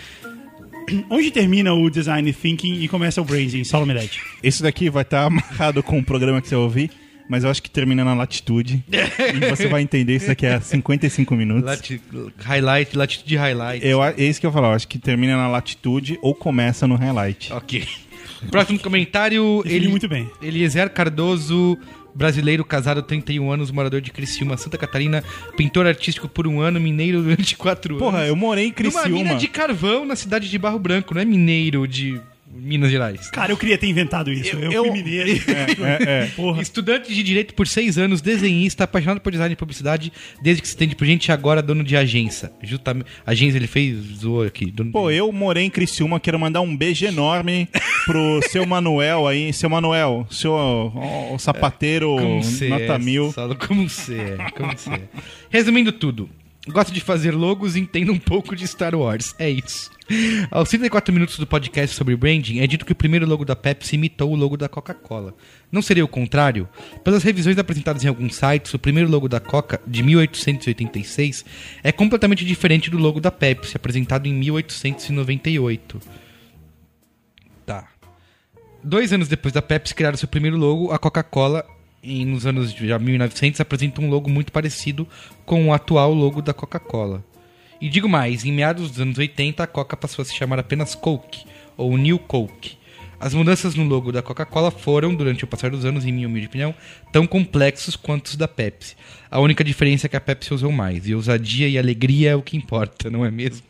Onde 1.10 1.30
termina 1.30 1.72
o 1.74 1.88
design 1.90 2.32
thinking 2.32 2.82
e 2.82 2.88
começa 2.88 3.20
o 3.20 3.24
branding, 3.24 3.64
Salomedete? 3.64 4.20
Esse 4.42 4.62
daqui 4.62 4.90
vai 4.90 5.02
estar 5.02 5.24
amarrado 5.26 5.82
com 5.82 5.98
o 5.98 6.04
programa 6.04 6.40
que 6.40 6.48
você 6.48 6.54
vai 6.54 6.64
ouvir, 6.64 6.90
mas 7.28 7.44
eu 7.44 7.50
acho 7.50 7.62
que 7.62 7.70
termina 7.70 8.04
na 8.04 8.14
latitude. 8.14 8.82
e 8.90 9.48
você 9.48 9.68
vai 9.68 9.82
entender 9.82 10.16
isso 10.16 10.26
daqui 10.28 10.46
a 10.46 10.60
55 10.60 11.36
minutos. 11.36 11.64
Lati 11.64 12.00
highlight, 12.38 12.96
latitude 12.96 13.36
highlight. 13.36 13.86
Eu, 13.86 14.02
é 14.02 14.14
isso 14.18 14.40
que 14.40 14.46
eu 14.46 14.52
falo, 14.52 14.66
eu 14.66 14.72
acho 14.72 14.88
que 14.88 14.98
termina 14.98 15.36
na 15.36 15.48
latitude 15.48 16.18
ou 16.22 16.34
começa 16.34 16.86
no 16.86 16.96
highlight. 16.96 17.52
Ok. 17.52 17.86
Próximo 18.50 18.78
comentário, 18.80 19.60
Defini 19.62 19.76
ele, 19.76 19.88
muito 19.88 20.08
bem. 20.08 20.30
Eliezer 20.42 20.90
Cardoso, 20.90 21.78
brasileiro, 22.14 22.64
casado, 22.64 23.02
31 23.02 23.50
anos, 23.50 23.70
morador 23.70 24.00
de 24.00 24.10
Criciúma, 24.10 24.56
Santa 24.56 24.76
Catarina, 24.76 25.22
pintor 25.56 25.86
artístico 25.86 26.28
por 26.28 26.46
um 26.46 26.60
ano, 26.60 26.80
mineiro 26.80 27.22
durante 27.22 27.56
quatro 27.56 27.96
Porra, 27.98 28.18
anos. 28.18 28.28
eu 28.28 28.36
morei 28.36 28.66
em 28.66 28.74
Numa 28.84 29.02
mina 29.04 29.10
Criciúma. 29.10 29.34
de 29.36 29.46
carvão 29.48 30.04
na 30.04 30.16
cidade 30.16 30.48
de 30.50 30.58
Barro 30.58 30.78
Branco, 30.78 31.14
não 31.14 31.20
é 31.20 31.24
mineiro 31.24 31.86
de 31.86 32.20
Minas 32.54 32.90
Gerais. 32.90 33.30
Cara, 33.30 33.50
eu 33.52 33.56
queria 33.56 33.78
ter 33.78 33.86
inventado 33.88 34.30
isso. 34.32 34.54
Eu, 34.56 34.70
eu- 34.72 34.84
fui 34.84 34.92
mineiro. 34.92 35.30
É, 35.82 36.24
é. 36.24 36.26
Porra. 36.36 36.60
Estudante 36.62 37.12
de 37.14 37.22
Direito 37.22 37.54
por 37.54 37.66
seis 37.66 37.96
anos, 37.98 38.20
desenhista, 38.20 38.84
apaixonado 38.84 39.20
por 39.20 39.32
design 39.32 39.52
e 39.52 39.56
publicidade, 39.56 40.12
desde 40.42 40.62
que 40.62 40.68
se 40.68 40.74
entende 40.74 40.94
por 40.94 41.04
gente 41.06 41.26
e 41.26 41.32
agora 41.32 41.62
dono 41.62 41.82
de 41.82 41.96
agência. 41.96 42.52
Justamente, 42.62 43.06
agência 43.26 43.56
ele 43.58 43.66
fez, 43.66 43.96
zoou 44.20 44.42
aqui. 44.42 44.70
dono 44.70 44.90
de- 44.90 44.92
Pô, 44.92 45.10
eu 45.10 45.30
morei 45.32 45.64
em 45.64 45.70
Criciúma, 45.70 46.20
quero 46.20 46.38
mandar 46.38 46.60
um 46.60 46.76
beijo 46.76 47.04
enorme 47.06 47.68
pro 48.06 48.40
seu 48.50 48.66
Manuel 48.66 49.26
aí. 49.26 49.52
Seu 49.52 49.70
Manuel, 49.70 50.26
seu 50.30 50.52
ó, 50.52 51.38
sapateiro 51.38 52.16
Como 52.16 52.42
você 52.42 52.68
nota 52.68 52.82
é, 52.84 52.98
mil. 52.98 53.32
Como 53.66 53.88
você 53.88 54.14
é, 54.38 54.50
como 54.50 54.72
você 54.76 54.90
é. 54.90 55.00
Resumindo 55.50 55.92
tudo, 55.92 56.28
gosto 56.68 56.92
de 56.92 57.00
fazer 57.00 57.32
logos 57.32 57.76
e 57.76 57.80
entendo 57.80 58.12
um 58.12 58.18
pouco 58.18 58.54
de 58.56 58.66
Star 58.66 58.94
Wars. 58.94 59.34
É 59.38 59.48
isso. 59.48 59.90
Aos 60.50 60.68
34 60.68 61.12
minutos 61.12 61.38
do 61.38 61.46
podcast 61.46 61.96
sobre 61.96 62.16
branding, 62.16 62.60
é 62.60 62.66
dito 62.66 62.84
que 62.84 62.92
o 62.92 62.96
primeiro 62.96 63.26
logo 63.26 63.44
da 63.44 63.54
Pepsi 63.54 63.96
imitou 63.96 64.32
o 64.32 64.36
logo 64.36 64.56
da 64.56 64.68
Coca-Cola. 64.68 65.34
Não 65.70 65.82
seria 65.82 66.04
o 66.04 66.08
contrário? 66.08 66.68
Pelas 67.04 67.22
revisões 67.22 67.58
apresentadas 67.58 68.04
em 68.04 68.08
alguns 68.08 68.34
sites, 68.34 68.74
o 68.74 68.78
primeiro 68.78 69.10
logo 69.10 69.28
da 69.28 69.40
Coca, 69.40 69.80
de 69.86 70.02
1886, 70.02 71.44
é 71.82 71.92
completamente 71.92 72.44
diferente 72.44 72.90
do 72.90 72.98
logo 72.98 73.20
da 73.20 73.30
Pepsi, 73.30 73.76
apresentado 73.76 74.26
em 74.26 74.34
1898. 74.34 76.00
Tá. 77.64 77.88
Dois 78.82 79.12
anos 79.12 79.28
depois 79.28 79.54
da 79.54 79.62
Pepsi 79.62 79.94
criar 79.94 80.16
seu 80.16 80.28
primeiro 80.28 80.56
logo, 80.56 80.90
a 80.90 80.98
Coca-Cola, 80.98 81.64
nos 82.02 82.46
anos 82.46 82.74
de 82.74 82.88
já 82.88 82.98
1900, 82.98 83.60
apresenta 83.60 84.00
um 84.00 84.10
logo 84.10 84.28
muito 84.28 84.50
parecido 84.50 85.06
com 85.46 85.68
o 85.68 85.72
atual 85.72 86.12
logo 86.12 86.42
da 86.42 86.52
Coca-Cola. 86.52 87.24
E 87.82 87.88
digo 87.88 88.08
mais, 88.08 88.44
em 88.44 88.52
meados 88.52 88.90
dos 88.92 89.00
anos 89.00 89.18
80, 89.18 89.62
a 89.62 89.66
Coca 89.66 89.96
passou 89.96 90.22
a 90.22 90.24
se 90.24 90.34
chamar 90.34 90.58
apenas 90.58 90.94
Coke, 90.94 91.44
ou 91.76 91.96
New 91.98 92.16
Coke. 92.18 92.76
As 93.18 93.34
mudanças 93.34 93.74
no 93.74 93.84
logo 93.84 94.10
da 94.12 94.22
Coca-Cola 94.22 94.70
foram, 94.70 95.14
durante 95.14 95.42
o 95.44 95.46
passar 95.46 95.70
dos 95.70 95.84
anos, 95.84 96.04
em 96.04 96.12
minha 96.12 96.28
humilde 96.28 96.46
opinião, 96.46 96.74
tão 97.12 97.26
complexos 97.26 97.96
quanto 97.96 98.26
os 98.26 98.36
da 98.36 98.46
Pepsi. 98.46 98.94
A 99.30 99.40
única 99.40 99.62
diferença 99.64 100.06
é 100.06 100.08
que 100.08 100.16
a 100.16 100.20
Pepsi 100.20 100.54
usou 100.54 100.70
mais, 100.72 101.08
e 101.08 101.14
ousadia 101.14 101.68
e 101.68 101.76
alegria 101.76 102.30
é 102.30 102.36
o 102.36 102.42
que 102.42 102.56
importa, 102.56 103.10
não 103.10 103.24
é 103.24 103.30
mesmo? 103.30 103.66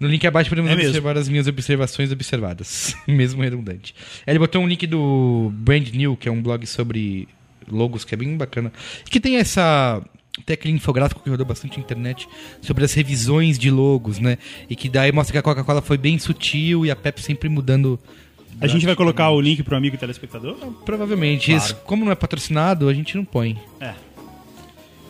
No 0.00 0.08
link 0.08 0.26
abaixo 0.26 0.50
podemos 0.50 0.70
É 0.70 0.74
mesmo. 0.74 0.88
observar 0.90 1.16
as 1.16 1.28
minhas 1.28 1.46
observações 1.46 2.10
observadas, 2.10 2.96
mesmo 3.06 3.40
redundante. 3.42 3.94
Ele 4.26 4.38
botou 4.38 4.60
um 4.62 4.66
link 4.66 4.84
do 4.86 5.52
Brand 5.54 5.88
New, 5.90 6.16
que 6.16 6.28
é 6.28 6.32
um 6.32 6.42
blog 6.42 6.66
sobre 6.66 7.28
logos, 7.70 8.04
que 8.04 8.14
é 8.14 8.16
bem 8.16 8.36
bacana. 8.36 8.72
Que 9.08 9.20
tem 9.20 9.36
essa. 9.36 10.02
Tem 10.44 10.54
aquele 10.54 10.74
infográfico 10.74 11.22
que 11.22 11.28
rodou 11.28 11.46
bastante 11.46 11.78
na 11.78 11.84
internet 11.84 12.28
sobre 12.60 12.84
as 12.84 12.92
revisões 12.92 13.58
de 13.58 13.70
logos, 13.70 14.18
né? 14.18 14.38
E 14.68 14.74
que 14.74 14.88
daí 14.88 15.12
mostra 15.12 15.32
que 15.32 15.38
a 15.38 15.42
Coca-Cola 15.42 15.82
foi 15.82 15.98
bem 15.98 16.18
sutil 16.18 16.86
e 16.86 16.90
a 16.90 16.96
Pepsi 16.96 17.26
sempre 17.26 17.48
mudando. 17.48 17.98
A 18.60 18.66
gente 18.66 18.84
vai 18.84 18.96
colocar 18.96 19.30
o 19.30 19.40
link 19.40 19.62
pro 19.62 19.76
amigo 19.76 19.96
telespectador? 19.96 20.56
Provavelmente. 20.84 21.52
Isso, 21.52 21.74
como 21.84 22.04
não 22.04 22.12
é 22.12 22.14
patrocinado, 22.14 22.88
a 22.88 22.94
gente 22.94 23.16
não 23.16 23.24
põe. 23.24 23.58
É. 23.80 23.94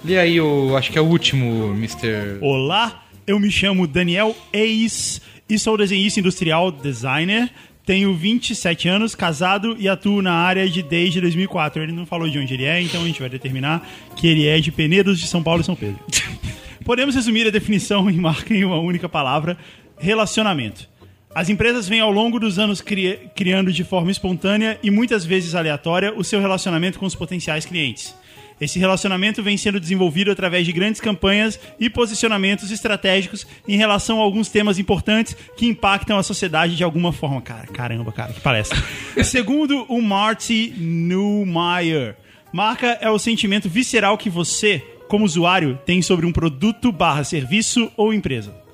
Lê 0.05 0.19
aí 0.19 0.41
o. 0.41 0.77
Acho 0.77 0.93
que 0.93 0.99
é 0.99 1.01
o 1.01 1.07
último, 1.07 1.73
Mr. 1.75 2.39
Olá, 2.41 3.05
eu 3.27 3.39
me 3.39 3.51
chamo 3.51 3.87
Daniel 3.87 4.35
Eis 4.53 5.21
e 5.49 5.59
sou 5.59 5.77
desenhista 5.77 6.21
industrial 6.21 6.71
designer. 6.71 7.51
Tenho 7.89 8.13
27 8.13 8.87
anos, 8.87 9.15
casado 9.15 9.75
e 9.79 9.89
atuo 9.89 10.21
na 10.21 10.35
área 10.35 10.69
de 10.69 10.83
desde 10.83 11.23
2004. 11.23 11.83
Ele 11.83 11.91
não 11.93 12.05
falou 12.05 12.29
de 12.29 12.39
onde 12.39 12.53
ele 12.53 12.67
é, 12.67 12.83
então 12.83 13.01
a 13.03 13.07
gente 13.07 13.19
vai 13.19 13.31
determinar 13.31 13.89
que 14.15 14.27
ele 14.27 14.47
é 14.47 14.61
de 14.61 14.71
Penedos 14.71 15.19
de 15.19 15.27
São 15.27 15.43
Paulo 15.43 15.63
e 15.63 15.65
São 15.65 15.75
Pedro. 15.75 15.99
Podemos 16.85 17.15
resumir 17.15 17.47
a 17.47 17.51
definição 17.51 18.11
em 18.11 18.19
marca 18.19 18.53
em 18.53 18.63
uma 18.63 18.79
única 18.79 19.09
palavra: 19.09 19.57
relacionamento. 19.99 20.87
As 21.35 21.49
empresas 21.49 21.89
vêm 21.89 22.01
ao 22.01 22.13
longo 22.13 22.39
dos 22.39 22.59
anos 22.59 22.83
cri- 22.83 23.21
criando 23.35 23.73
de 23.73 23.85
forma 23.85 24.11
espontânea 24.11 24.79
e 24.83 24.91
muitas 24.91 25.25
vezes 25.25 25.55
aleatória 25.55 26.13
o 26.15 26.23
seu 26.23 26.43
relacionamento 26.43 26.99
com 26.99 27.07
os 27.07 27.15
potenciais 27.15 27.65
clientes. 27.65 28.15
Esse 28.61 28.79
relacionamento 28.79 29.43
vem 29.43 29.57
sendo 29.57 29.79
desenvolvido 29.79 30.31
através 30.31 30.67
de 30.67 30.73
grandes 30.73 31.01
campanhas 31.01 31.59
e 31.79 31.89
posicionamentos 31.89 32.71
estratégicos 32.71 33.47
em 33.67 33.77
relação 33.77 34.21
a 34.21 34.23
alguns 34.23 34.49
temas 34.49 34.79
importantes 34.79 35.37
que 35.57 35.67
impactam 35.67 36.19
a 36.19 36.23
sociedade 36.23 36.77
de 36.77 36.85
alguma 36.85 37.13
forma. 37.13 37.41
Cara, 37.41 37.67
caramba, 37.67 38.13
cara, 38.13 38.33
que 38.33 38.41
palestra. 38.41 38.79
Segundo 39.23 39.85
o 39.89 40.03
Marty 40.03 40.75
Neumeyer, 40.77 42.17
marca 42.53 42.99
é 43.01 43.09
o 43.11 43.19
sentimento 43.19 43.69
visceral 43.69 44.19
que 44.19 44.31
você, 44.31 44.85
como 45.09 45.25
usuário, 45.25 45.79
tem 45.87 46.03
sobre 46.03 46.27
um 46.27 46.33
produto 46.33 46.91
barra 46.91 47.25
serviço 47.25 47.91
ou 47.97 48.13
empresa 48.13 48.69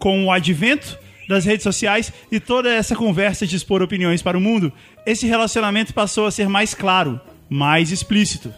com 0.00 0.24
o 0.24 0.32
advento 0.32 0.98
das 1.28 1.44
redes 1.44 1.62
sociais 1.62 2.12
e 2.32 2.40
toda 2.40 2.72
essa 2.74 2.96
conversa 2.96 3.46
de 3.46 3.54
expor 3.54 3.82
opiniões 3.82 4.22
para 4.22 4.36
o 4.36 4.40
mundo, 4.40 4.72
esse 5.06 5.26
relacionamento 5.26 5.94
passou 5.94 6.26
a 6.26 6.30
ser 6.30 6.48
mais 6.48 6.74
claro, 6.74 7.20
mais 7.48 7.92
explícito. 7.92 8.52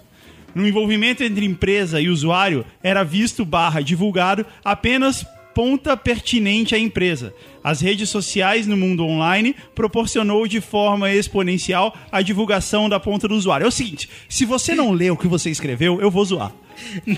No 0.55 0.67
envolvimento 0.67 1.23
entre 1.25 1.45
empresa 1.47 2.01
e 2.01 2.09
usuário, 2.09 2.65
era 2.83 3.03
visto 3.03 3.45
barra 3.45 3.81
divulgado 3.81 4.45
apenas 4.65 5.25
ponta 5.55 5.95
pertinente 5.97 6.75
à 6.75 6.79
empresa. 6.79 7.35
As 7.63 7.81
redes 7.83 8.09
sociais 8.09 8.67
no 8.67 8.77
mundo 8.77 9.05
online 9.05 9.55
proporcionou 9.75 10.47
de 10.49 10.61
forma 10.63 11.13
exponencial 11.13 11.95
a 12.11 12.23
divulgação 12.23 12.89
da 12.89 12.99
ponta 12.99 13.29
do 13.29 13.35
usuário. 13.35 13.65
É 13.65 13.69
o 13.69 13.71
seguinte, 13.71 14.09
se 14.29 14.45
você 14.47 14.75
não 14.75 14.93
lê 14.93 15.11
o 15.11 15.17
que 15.17 15.29
você 15.29 15.51
escreveu, 15.51 16.01
eu 16.01 16.11
vou 16.11 16.25
zoar. 16.25 16.53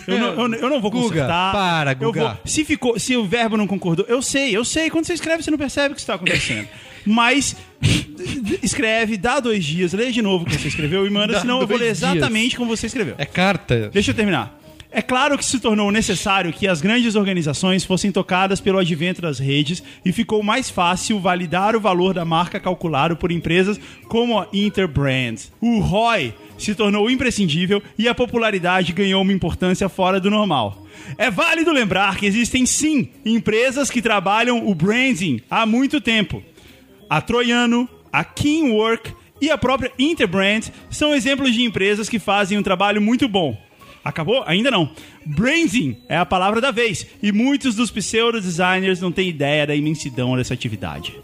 Eu 0.08 0.18
não, 0.18 0.26
eu 0.42 0.48
não- 0.48 0.58
eu 0.58 0.68
não 0.68 0.80
vou 0.80 0.90
Guga, 0.90 1.08
consertar. 1.08 1.52
para, 1.52 1.94
Guga. 1.94 2.20
vou- 2.20 2.36
se, 2.44 2.64
ficou, 2.64 2.98
se 2.98 3.16
o 3.16 3.24
verbo 3.24 3.56
não 3.56 3.68
concordou, 3.68 4.04
eu 4.08 4.20
sei, 4.20 4.54
eu 4.54 4.64
sei. 4.64 4.90
Quando 4.90 5.06
você 5.06 5.14
escreve, 5.14 5.42
você 5.44 5.50
não 5.50 5.56
percebe 5.58 5.92
o 5.92 5.94
que 5.94 6.00
está 6.00 6.14
acontecendo. 6.14 6.68
Mas 7.06 7.54
escreve, 8.62 9.16
dá 9.16 9.40
dois 9.40 9.64
dias, 9.64 9.92
lê 9.92 10.10
de 10.10 10.22
novo 10.22 10.44
o 10.44 10.46
que 10.48 10.56
você 10.58 10.68
escreveu 10.68 11.06
e 11.06 11.10
manda, 11.10 11.34
Dá 11.34 11.40
senão 11.40 11.60
eu 11.60 11.66
vou 11.66 11.76
ler 11.76 11.86
dois 11.86 11.98
dias. 11.98 12.10
exatamente 12.12 12.56
como 12.56 12.74
você 12.76 12.86
escreveu. 12.86 13.14
É 13.18 13.26
carta. 13.26 13.90
Deixa 13.92 14.10
eu 14.10 14.14
terminar. 14.14 14.60
É 14.96 15.02
claro 15.02 15.36
que 15.36 15.44
se 15.44 15.58
tornou 15.58 15.90
necessário 15.90 16.52
que 16.52 16.68
as 16.68 16.80
grandes 16.80 17.16
organizações 17.16 17.84
fossem 17.84 18.12
tocadas 18.12 18.60
pelo 18.60 18.78
advento 18.78 19.20
das 19.20 19.40
redes 19.40 19.82
e 20.04 20.12
ficou 20.12 20.40
mais 20.40 20.70
fácil 20.70 21.18
validar 21.18 21.74
o 21.74 21.80
valor 21.80 22.14
da 22.14 22.24
marca 22.24 22.60
calculado 22.60 23.16
por 23.16 23.32
empresas 23.32 23.80
como 24.06 24.38
a 24.38 24.46
Interbrand. 24.52 25.34
O 25.60 25.80
ROI 25.80 26.32
se 26.56 26.76
tornou 26.76 27.10
imprescindível 27.10 27.82
e 27.98 28.06
a 28.06 28.14
popularidade 28.14 28.92
ganhou 28.92 29.20
uma 29.20 29.32
importância 29.32 29.88
fora 29.88 30.20
do 30.20 30.30
normal. 30.30 30.86
É 31.18 31.28
válido 31.28 31.72
lembrar 31.72 32.16
que 32.16 32.26
existem 32.26 32.64
sim 32.64 33.08
empresas 33.26 33.90
que 33.90 34.00
trabalham 34.00 34.64
o 34.64 34.72
branding 34.76 35.40
há 35.50 35.66
muito 35.66 36.00
tempo. 36.00 36.40
A 37.08 37.20
Troiano, 37.20 37.88
a 38.12 38.24
Kingwork 38.24 39.12
e 39.40 39.50
a 39.50 39.58
própria 39.58 39.92
Interbrand 39.98 40.70
são 40.90 41.14
exemplos 41.14 41.52
de 41.52 41.62
empresas 41.62 42.08
que 42.08 42.18
fazem 42.18 42.56
um 42.58 42.62
trabalho 42.62 43.02
muito 43.02 43.28
bom. 43.28 43.56
Acabou? 44.04 44.44
Ainda 44.46 44.70
não. 44.70 44.90
Branding 45.24 45.96
é 46.08 46.16
a 46.16 46.26
palavra 46.26 46.60
da 46.60 46.70
vez 46.70 47.06
e 47.22 47.32
muitos 47.32 47.74
dos 47.74 47.90
pseudo-designers 47.90 49.00
não 49.00 49.10
têm 49.10 49.28
ideia 49.28 49.66
da 49.66 49.74
imensidão 49.74 50.36
dessa 50.36 50.52
atividade. 50.52 51.14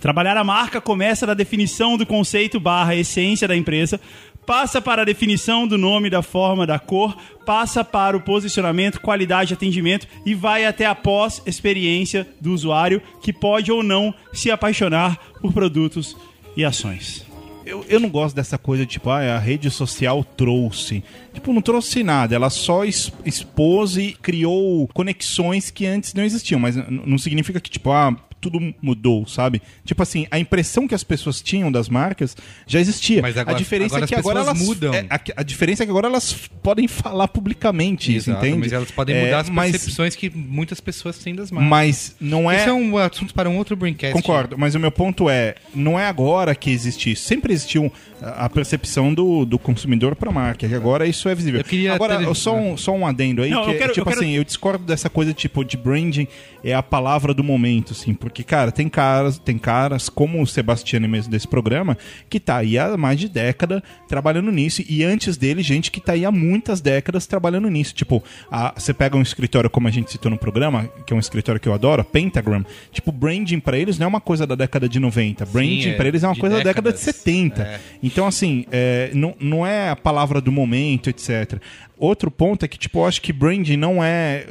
Trabalhar 0.00 0.36
a 0.36 0.44
marca 0.44 0.80
começa 0.80 1.26
da 1.26 1.32
definição 1.32 1.96
do 1.96 2.04
conceito 2.04 2.60
barra 2.60 2.94
essência 2.94 3.48
da 3.48 3.56
empresa, 3.56 3.98
passa 4.46 4.80
para 4.80 5.02
a 5.02 5.04
definição 5.04 5.66
do 5.66 5.78
nome, 5.78 6.10
da 6.10 6.22
forma, 6.22 6.66
da 6.66 6.78
cor, 6.78 7.16
passa 7.44 7.84
para 7.84 8.16
o 8.16 8.20
posicionamento, 8.20 9.00
qualidade, 9.00 9.54
atendimento 9.54 10.06
e 10.24 10.34
vai 10.34 10.64
até 10.64 10.86
a 10.86 10.94
pós-experiência 10.94 12.26
do 12.40 12.52
usuário 12.52 13.02
que 13.22 13.32
pode 13.32 13.70
ou 13.70 13.82
não 13.82 14.14
se 14.32 14.50
apaixonar 14.50 15.18
por 15.40 15.52
produtos 15.52 16.16
e 16.56 16.64
ações. 16.64 17.24
Eu, 17.66 17.84
eu 17.88 17.98
não 17.98 18.10
gosto 18.10 18.36
dessa 18.36 18.58
coisa, 18.58 18.84
tipo, 18.84 19.08
ah, 19.08 19.36
a 19.36 19.38
rede 19.38 19.70
social 19.70 20.22
trouxe. 20.22 21.02
Tipo, 21.32 21.50
não 21.52 21.62
trouxe 21.62 22.02
nada. 22.02 22.34
Ela 22.34 22.50
só 22.50 22.84
expôs 22.84 23.96
e 23.96 24.12
criou 24.20 24.86
conexões 24.88 25.70
que 25.70 25.86
antes 25.86 26.12
não 26.12 26.22
existiam. 26.22 26.60
Mas 26.60 26.76
não 26.76 27.16
significa 27.16 27.58
que, 27.58 27.70
tipo, 27.70 27.90
ah, 27.90 28.14
tudo 28.50 28.74
mudou, 28.82 29.26
sabe? 29.26 29.60
Tipo 29.84 30.02
assim, 30.02 30.26
a 30.30 30.38
impressão 30.38 30.86
que 30.86 30.94
as 30.94 31.02
pessoas 31.02 31.40
tinham 31.40 31.72
das 31.72 31.88
marcas 31.88 32.36
já 32.66 32.78
existia. 32.80 33.22
Mas 33.22 33.36
agora- 33.36 33.56
a 33.56 33.58
diferença 33.58 33.96
agora 33.96 34.04
é 34.04 34.08
que 34.08 34.14
as 34.14 34.20
agora 34.20 34.40
elas 34.40 34.58
mudam. 34.58 34.94
é, 34.94 35.06
a, 35.08 35.20
a 35.36 35.42
diferença 35.42 35.82
é 35.82 35.86
que 35.86 35.90
agora 35.90 36.06
elas 36.08 36.32
podem 36.62 36.86
falar 36.86 37.28
publicamente 37.28 38.14
isso, 38.14 38.30
Exato, 38.30 38.44
entende? 38.46 38.60
mas 38.60 38.72
elas 38.72 38.90
podem 38.90 39.16
É, 39.16 39.24
mudar 39.24 39.40
as 39.40 39.48
mas, 39.50 39.70
percepções 39.72 40.14
que 40.14 40.28
muitas 40.30 40.80
pessoas 40.80 41.18
têm 41.18 41.34
das 41.34 41.50
marcas. 41.50 41.68
mas 41.70 42.16
não 42.20 42.50
é 42.50 42.56
Isso 42.60 42.68
é 42.68 42.72
um 42.72 42.98
assunto 42.98 43.32
para 43.34 43.48
um 43.48 43.56
outro 43.56 43.74
Braincast. 43.76 44.12
Concordo, 44.12 44.56
mas 44.58 44.74
o 44.74 44.80
meu 44.80 44.90
ponto 44.92 45.28
é, 45.30 45.54
não 45.74 45.98
é 45.98 46.06
agora 46.06 46.54
que 46.54 46.70
existe 46.70 47.12
isso. 47.12 47.24
Sempre 47.24 47.52
existiu 47.52 47.90
a 48.36 48.48
percepção 48.48 49.12
do, 49.14 49.44
do 49.44 49.58
consumidor 49.58 50.14
para 50.16 50.30
a 50.30 50.32
marca, 50.32 50.68
que 50.68 50.74
agora 50.74 51.06
isso 51.06 51.28
é 51.28 51.34
visível. 51.34 51.60
Eu 51.60 51.64
queria 51.64 51.94
agora, 51.94 52.18
ter- 52.18 52.34
só, 52.34 52.54
um, 52.56 52.76
só 52.76 52.92
um 52.92 53.06
adendo 53.06 53.42
aí, 53.42 53.50
Não, 53.50 53.62
que 53.64 53.70
eu 53.70 53.74
é, 53.74 53.78
quero- 53.78 53.92
tipo 53.92 54.08
eu 54.08 54.12
quero- 54.12 54.20
assim, 54.24 54.32
eu 54.36 54.44
discordo 54.44 54.84
dessa 54.84 55.08
coisa 55.08 55.32
tipo 55.32 55.64
de 55.64 55.76
branding 55.76 56.26
é 56.62 56.74
a 56.74 56.82
palavra 56.82 57.32
do 57.34 57.42
momento, 57.44 57.92
assim, 57.92 58.12
por- 58.12 58.24
Porque, 58.34 58.42
cara, 58.42 58.72
tem 58.72 58.88
caras, 58.88 59.38
tem 59.38 59.56
caras 59.56 60.08
como 60.08 60.42
o 60.42 60.46
Sebastiano 60.46 61.08
mesmo 61.08 61.30
desse 61.30 61.46
programa, 61.46 61.96
que 62.28 62.40
tá 62.40 62.56
aí 62.56 62.76
há 62.76 62.96
mais 62.96 63.20
de 63.20 63.28
década 63.28 63.80
trabalhando 64.08 64.50
nisso. 64.50 64.82
E 64.88 65.04
antes 65.04 65.36
dele, 65.36 65.62
gente 65.62 65.90
que 65.90 66.00
tá 66.00 66.14
aí 66.14 66.24
há 66.24 66.32
muitas 66.32 66.80
décadas 66.80 67.26
trabalhando 67.26 67.68
nisso. 67.68 67.94
Tipo, 67.94 68.20
a- 68.50 68.74
você 68.76 68.92
pega 68.92 69.16
um 69.16 69.22
escritório 69.22 69.70
como 69.70 69.86
a 69.86 69.90
gente 69.92 70.10
citou 70.10 70.30
no 70.30 70.36
programa, 70.38 70.90
que 71.06 71.12
é 71.12 71.16
um 71.16 71.20
escritório 71.20 71.60
que 71.60 71.68
eu 71.68 71.74
adoro, 71.74 72.02
Pentagram. 72.02 72.64
Tipo, 72.90 73.12
branding 73.12 73.60
pra 73.60 73.78
eles 73.78 73.98
não 73.98 74.06
é 74.06 74.08
uma 74.08 74.20
coisa 74.20 74.46
da 74.46 74.56
década 74.56 74.88
de 74.88 74.98
90. 74.98 75.46
Branding 75.46 75.90
é 75.90 75.92
pra 75.92 76.08
eles 76.08 76.24
é 76.24 76.26
uma 76.26 76.34
coisa 76.36 76.56
da 76.56 76.62
década 76.64 76.90
de 76.92 76.98
décadas. 76.98 77.14
70. 77.16 77.62
É. 77.62 77.80
Então, 78.02 78.13
assim, 78.26 78.66
é, 78.70 79.10
não, 79.14 79.34
não 79.40 79.66
é 79.66 79.90
a 79.90 79.96
palavra 79.96 80.40
do 80.40 80.52
momento, 80.52 81.08
etc. 81.10 81.60
Outro 81.98 82.30
ponto 82.30 82.64
é 82.64 82.68
que, 82.68 82.78
tipo, 82.78 82.98
eu 83.00 83.06
acho 83.06 83.20
que 83.20 83.32
branding 83.32 83.76
não 83.76 84.02
é. 84.02 84.46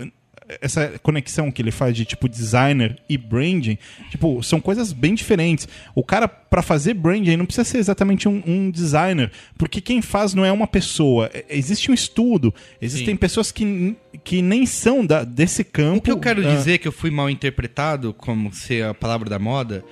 Essa 0.62 1.00
conexão 1.02 1.50
que 1.50 1.62
ele 1.62 1.72
faz 1.72 1.96
de 1.96 2.04
tipo 2.04 2.28
designer 2.28 3.02
e 3.08 3.18
branding, 3.18 3.78
tipo, 4.12 4.44
são 4.44 4.60
coisas 4.60 4.92
bem 4.92 5.16
diferentes. 5.16 5.68
O 5.96 6.04
cara, 6.04 6.28
pra 6.28 6.62
fazer 6.62 6.94
branding, 6.94 7.38
não 7.38 7.46
precisa 7.46 7.64
ser 7.64 7.78
exatamente 7.78 8.28
um, 8.28 8.44
um 8.46 8.70
designer, 8.70 9.32
porque 9.58 9.80
quem 9.80 10.02
faz 10.02 10.34
não 10.34 10.44
é 10.44 10.52
uma 10.52 10.68
pessoa. 10.68 11.32
É- 11.34 11.46
Existe 11.50 11.90
um 11.90 11.94
estudo, 11.94 12.54
existem 12.82 13.14
Sim. 13.14 13.18
pessoas 13.18 13.52
que, 13.54 13.96
que 14.24 14.42
nem 14.42 14.66
são 14.66 15.06
da, 15.06 15.24
desse 15.24 15.64
campo. 15.64 16.00
O 16.00 16.02
que 16.02 16.12
eu 16.12 16.20
quero 16.20 16.46
ah, 16.46 16.56
dizer 16.56 16.78
que 16.78 16.88
eu 16.90 16.92
fui 16.92 17.10
mal 17.10 17.30
interpretado 17.30 18.14
como 18.14 18.54
ser 18.54 18.84
a 18.84 18.94
palavra 18.94 19.30
da 19.30 19.40
moda, 19.40 19.84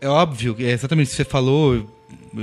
é 0.00 0.08
óbvio, 0.08 0.54
é 0.60 0.70
exatamente 0.70 1.08
o 1.08 1.10
que 1.10 1.16
você 1.16 1.24
falou, 1.24 1.95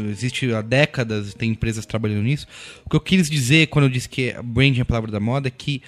existe 0.09 0.53
há 0.53 0.61
décadas, 0.61 1.33
tem 1.33 1.51
empresas 1.51 1.85
trabalhando 1.85 2.23
nisso. 2.23 2.47
O 2.85 2.89
que 2.89 2.95
eu 2.95 3.01
quis 3.01 3.29
dizer 3.29 3.67
quando 3.67 3.85
eu 3.85 3.89
disse 3.89 4.09
que 4.09 4.33
branding 4.43 4.79
é 4.79 4.81
a 4.81 4.85
palavra 4.85 5.11
da 5.11 5.19
moda 5.19 5.47
é 5.47 5.51
que 5.51 5.81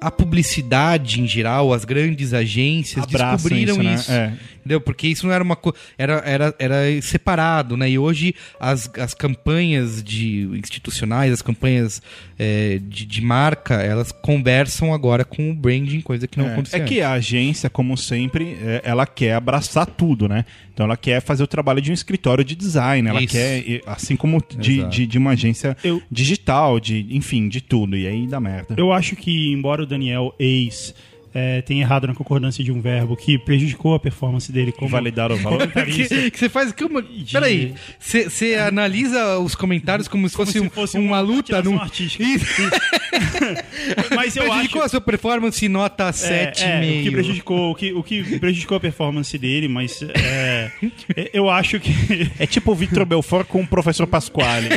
a 0.00 0.10
publicidade 0.10 1.20
em 1.20 1.26
geral, 1.28 1.74
as 1.74 1.84
grandes 1.84 2.32
agências 2.32 3.04
Abraçam 3.04 3.36
descobriram 3.36 3.74
isso, 3.74 3.82
né? 3.82 3.94
isso. 3.94 4.12
É. 4.12 4.32
Entendeu? 4.60 4.80
Porque 4.80 5.08
isso 5.08 5.26
não 5.26 5.32
era 5.34 5.42
uma 5.42 5.56
coisa. 5.56 5.76
Era, 5.98 6.14
era, 6.24 6.54
era 6.58 7.02
separado, 7.02 7.76
né? 7.76 7.90
E 7.90 7.98
hoje 7.98 8.34
as, 8.60 8.90
as 8.98 9.14
campanhas 9.14 10.02
de 10.02 10.48
institucionais, 10.58 11.32
as 11.32 11.42
campanhas 11.42 12.00
é, 12.38 12.78
de, 12.82 13.04
de 13.06 13.20
marca, 13.22 13.74
elas 13.74 14.12
conversam 14.12 14.92
agora 14.94 15.24
com 15.24 15.50
o 15.50 15.54
branding, 15.54 16.00
coisa 16.00 16.26
que 16.28 16.38
não 16.38 16.46
É, 16.48 16.52
acontecia. 16.52 16.78
é 16.78 16.84
que 16.84 17.00
a 17.00 17.12
agência, 17.12 17.68
como 17.70 17.96
sempre, 17.96 18.56
é, 18.62 18.82
ela 18.84 19.06
quer 19.06 19.34
abraçar 19.34 19.86
tudo, 19.86 20.28
né? 20.28 20.44
Então 20.72 20.84
ela 20.86 20.96
quer 20.96 21.20
fazer 21.20 21.42
o 21.42 21.46
trabalho 21.46 21.80
de 21.80 21.90
um 21.90 21.94
escritório 21.94 22.44
de 22.44 22.54
design, 22.54 23.08
ela 23.08 23.22
Isso. 23.22 23.34
quer, 23.34 23.82
assim 23.86 24.16
como 24.16 24.42
de, 24.58 24.84
de, 24.84 25.06
de 25.06 25.18
uma 25.18 25.32
agência 25.32 25.76
Eu- 25.84 26.02
digital, 26.10 26.78
de, 26.80 27.06
enfim, 27.10 27.48
de 27.48 27.60
tudo. 27.60 27.96
E 27.96 28.06
aí 28.06 28.26
dá 28.26 28.40
merda. 28.40 28.74
Eu 28.78 28.92
acho 28.92 29.16
que, 29.16 29.52
embora 29.52 29.82
o 29.82 29.86
Daniel 29.86 30.34
Ex 30.38 30.94
eh, 31.34 31.62
tenha 31.62 31.82
errado 31.82 32.06
na 32.06 32.14
concordância 32.14 32.62
de 32.64 32.72
um 32.72 32.80
verbo 32.80 33.16
que 33.16 33.38
prejudicou 33.38 33.94
a 33.94 34.00
performance 34.00 34.50
dele 34.50 34.72
como 34.72 34.90
Validar 34.90 35.30
o 35.32 35.36
valor. 35.36 35.66
que, 35.68 36.30
que 36.30 36.38
você 36.38 36.48
faz. 36.48 36.72
Como, 36.72 37.02
peraí, 37.30 37.74
você 37.98 38.28
você 38.28 38.54
analisa 38.56 39.38
os 39.38 39.54
comentários 39.54 40.08
como 40.08 40.28
se 40.28 40.36
fosse, 40.36 40.52
se 40.52 40.60
um- 40.60 40.70
fosse 40.70 40.96
uma 40.98 41.10
uma 41.10 41.20
luta. 41.20 41.60
Num... 41.62 41.78
artística. 41.78 42.22
Isso. 42.22 42.62
mas 44.14 44.36
eu 44.36 44.42
acho 44.44 44.50
Prejudicou 44.52 44.82
a 44.82 44.88
sua 44.88 45.00
performance 45.00 45.68
nota 45.68 46.04
É, 46.04 46.52
7,5. 46.52 46.62
é, 46.62 47.00
o 47.00 47.02
que 47.02 47.10
prejudicou 47.10 47.70
o 47.70 47.74
que, 47.74 47.92
o 47.92 48.02
que 48.02 48.38
prejudicou 48.38 48.76
a 48.76 48.80
performance 48.80 49.36
dele, 49.36 49.66
mas 49.68 50.00
é, 50.02 50.70
eu 51.34 51.48
acho 51.50 51.80
que 51.80 51.92
É 52.38 52.46
tipo 52.46 52.72
o 52.72 52.74
Victor 52.74 53.04
Belfort 53.04 53.46
com 53.46 53.60
o 53.62 53.66
professor 53.66 54.06
Pasquale. 54.06 54.68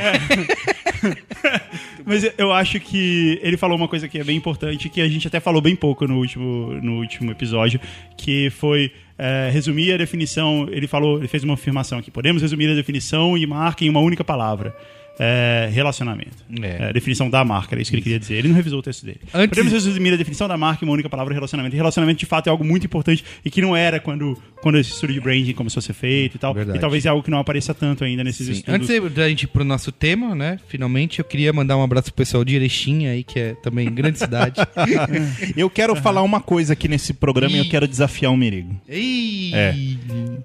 Mas 2.06 2.30
eu 2.38 2.52
acho 2.52 2.80
que 2.80 3.40
ele 3.42 3.58
falou 3.58 3.78
uma 3.78 3.88
coisa 3.88 4.08
que 4.08 4.20
é 4.20 4.24
bem 4.24 4.38
importante, 4.38 4.90
que 4.90 5.02
a 5.02 5.08
gente 5.08 5.28
até 5.28 5.40
falou 5.40 5.62
bem 5.62 5.76
pouco 5.76 6.06
no 6.08 6.18
último, 6.18 6.74
no 6.82 7.00
último 7.00 7.32
episódio, 7.32 7.80
que 8.18 8.50
foi 8.50 8.92
é, 9.18 9.50
resumir 9.52 9.94
a 9.94 9.98
definição. 9.98 10.68
Ele 10.70 10.88
falou, 10.88 11.18
ele 11.18 11.28
fez 11.28 11.44
uma 11.44 11.54
afirmação 11.54 12.00
aqui. 12.00 12.12
Podemos 12.12 12.42
resumir 12.42 12.70
a 12.70 12.76
definição 12.76 13.38
e 13.38 13.46
marca 13.46 13.86
em 13.86 13.90
uma 13.90 14.00
única 14.00 14.24
palavra. 14.24 14.76
É, 15.20 15.70
relacionamento. 15.72 16.38
É. 16.62 16.68
É, 16.68 16.90
a 16.90 16.92
definição 16.92 17.30
da 17.30 17.44
marca, 17.46 17.76
era 17.76 17.82
isso 17.82 17.92
que 17.92 17.96
ele 17.96 18.02
queria 18.04 18.20
dizer. 18.20 18.36
Ele 18.36 18.48
não 18.48 18.56
revisou 18.56 18.80
o 18.80 18.82
texto 18.82 19.06
dele. 19.06 19.20
Antes- 19.34 19.50
Podemos 19.50 19.72
resumir 19.72 20.14
a 20.14 20.18
definição 20.18 20.48
da 20.48 20.58
marca 20.58 20.84
em 20.84 20.88
uma 20.88 20.94
única 20.94 21.08
palavra, 21.10 21.34
relacionamento. 21.34 21.76
E 21.76 21.78
relacionamento, 21.78 22.20
de 22.20 22.26
fato, 22.26 22.48
é 22.48 22.50
algo 22.50 22.64
muito 22.64 22.86
importante 22.86 23.24
e 23.46 23.50
que 23.52 23.62
não 23.62 23.76
era 23.76 24.00
quando, 24.00 24.36
quando 24.62 24.78
esse 24.80 24.92
estudo 24.92 25.14
de 25.14 25.20
branding 25.22 25.54
começou 25.54 25.80
a 25.80 25.84
ser 25.84 25.94
feito 25.94 26.36
e 26.36 26.40
tal. 26.40 26.54
Verdade. 26.54 26.78
E 26.78 26.82
talvez 26.82 27.06
é 27.06 27.10
algo 27.10 27.22
que 27.24 27.30
não 27.30 27.38
apareça 27.40 27.74
tanto 27.74 28.04
ainda 28.04 28.24
nesses 28.24 28.48
Sim. 28.48 28.54
estudos. 28.54 28.90
Antes 28.90 29.14
da 29.14 29.30
gente 29.30 29.44
ir 29.44 29.48
pro 29.48 29.64
nosso 29.64 29.92
tema, 29.92 30.34
né? 30.34 30.60
Finalmente, 30.68 31.20
eu 31.20 31.26
queria 31.26 31.54
mandar 31.54 31.78
um 31.78 31.84
abraço 31.84 32.06
pro 32.06 32.16
pessoal 32.16 32.44
de 32.44 32.56
Erechim 32.56 33.06
aí, 33.06 33.24
que 33.24 33.40
é 33.40 33.54
também 33.62 33.92
grande 33.94 34.18
cidade. 34.20 34.60
Eu 35.56 35.70
quero 35.70 35.96
falar 35.96 36.22
uma 36.24 36.40
coisa 36.42 36.74
aqui 36.74 36.88
nesse 36.88 37.14
programa 37.14 37.56
e 37.56 37.60
eu 37.60 37.70
quero 37.70 37.88
desafiar 37.88 38.32
o 38.32 38.38
Merigo. 38.38 38.76
Ih! 38.90 39.52
É. 39.54 39.76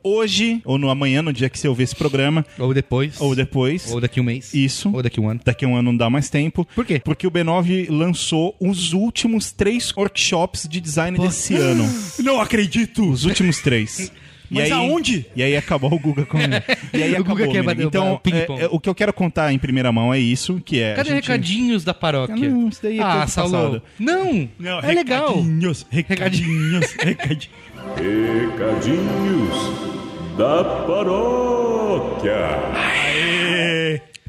Hoje, 0.03 0.61
ou 0.65 0.79
no 0.79 0.91
amanhã, 0.91 1.23
no 1.23 1.33
dia 1.33 1.49
que 1.49 1.59
você 1.59 1.69
ouvir 1.69 1.85
esse 1.85 1.95
programa, 1.97 2.45
Ou 2.59 2.73
depois. 2.75 3.21
ou 3.21 3.35
depois, 3.35 3.91
Ou 3.93 4.01
daqui 4.01 4.21
um 4.21 4.25
mês. 4.25 4.53
Isso, 4.64 4.90
Ou 4.94 5.03
daqui 5.03 5.21
um 5.21 5.29
ano. 5.29 5.40
daqui 5.44 5.64
a 5.64 5.68
um 5.68 5.75
ano 5.77 5.90
não 5.92 5.97
dá 5.97 6.09
mais 6.11 6.29
tempo. 6.31 6.66
Por 6.75 6.85
quê? 6.85 7.01
Porque 7.05 7.27
o 7.27 7.31
B9 7.31 7.88
lançou 7.90 8.55
os 8.61 8.92
últimos 8.92 9.53
três 9.53 9.92
workshops 9.97 10.66
de 10.68 10.81
design 10.81 11.18
desse 11.18 11.55
ano. 11.55 11.85
Não 12.23 12.40
acredito! 12.40 13.09
Os 13.11 13.25
últimos 13.25 13.61
três. 13.61 14.11
Mas 14.51 14.73
aonde? 14.73 15.27
E 15.37 15.42
aí 15.42 15.55
acabou 15.55 15.92
o 15.92 15.99
Guga 15.99 16.25
com. 16.25 16.38
E 16.94 17.03
aí 17.03 17.12
O 17.12 17.16
acabou. 17.16 17.37
Guga 17.37 17.49
quer 17.53 17.62
bater 17.62 17.85
o 17.85 17.88
então, 17.88 18.21
é, 18.25 18.62
é, 18.62 18.68
o 18.71 18.81
que 18.81 18.88
eu 18.88 18.94
quero 18.94 19.12
contar 19.12 19.53
em 19.53 19.59
primeira 19.59 19.92
mão 19.92 20.12
é 20.14 20.18
isso, 20.18 20.59
que 20.64 20.81
é. 20.81 20.94
Cadê 20.94 21.11
a 21.11 21.14
gente- 21.16 21.23
recadinhos 21.25 21.85
da 21.85 21.92
paróquia? 21.92 22.35
Ah, 22.35 22.49
não, 22.51 22.68
isso 22.68 22.81
daí 22.83 22.99
é 22.99 23.03
ah, 23.03 23.27
Saulo. 23.27 23.83
Não, 23.99 24.49
Não, 24.59 24.79
é 24.81 24.92
legal. 24.92 25.35
recadinhos, 25.35 25.87
recadinhos, 25.90 26.92
recadinhos. 26.99 27.51
Recadinhos 27.97 29.55
da 30.38 30.64
paróquia. 30.87 32.38
Vou 32.73 33.38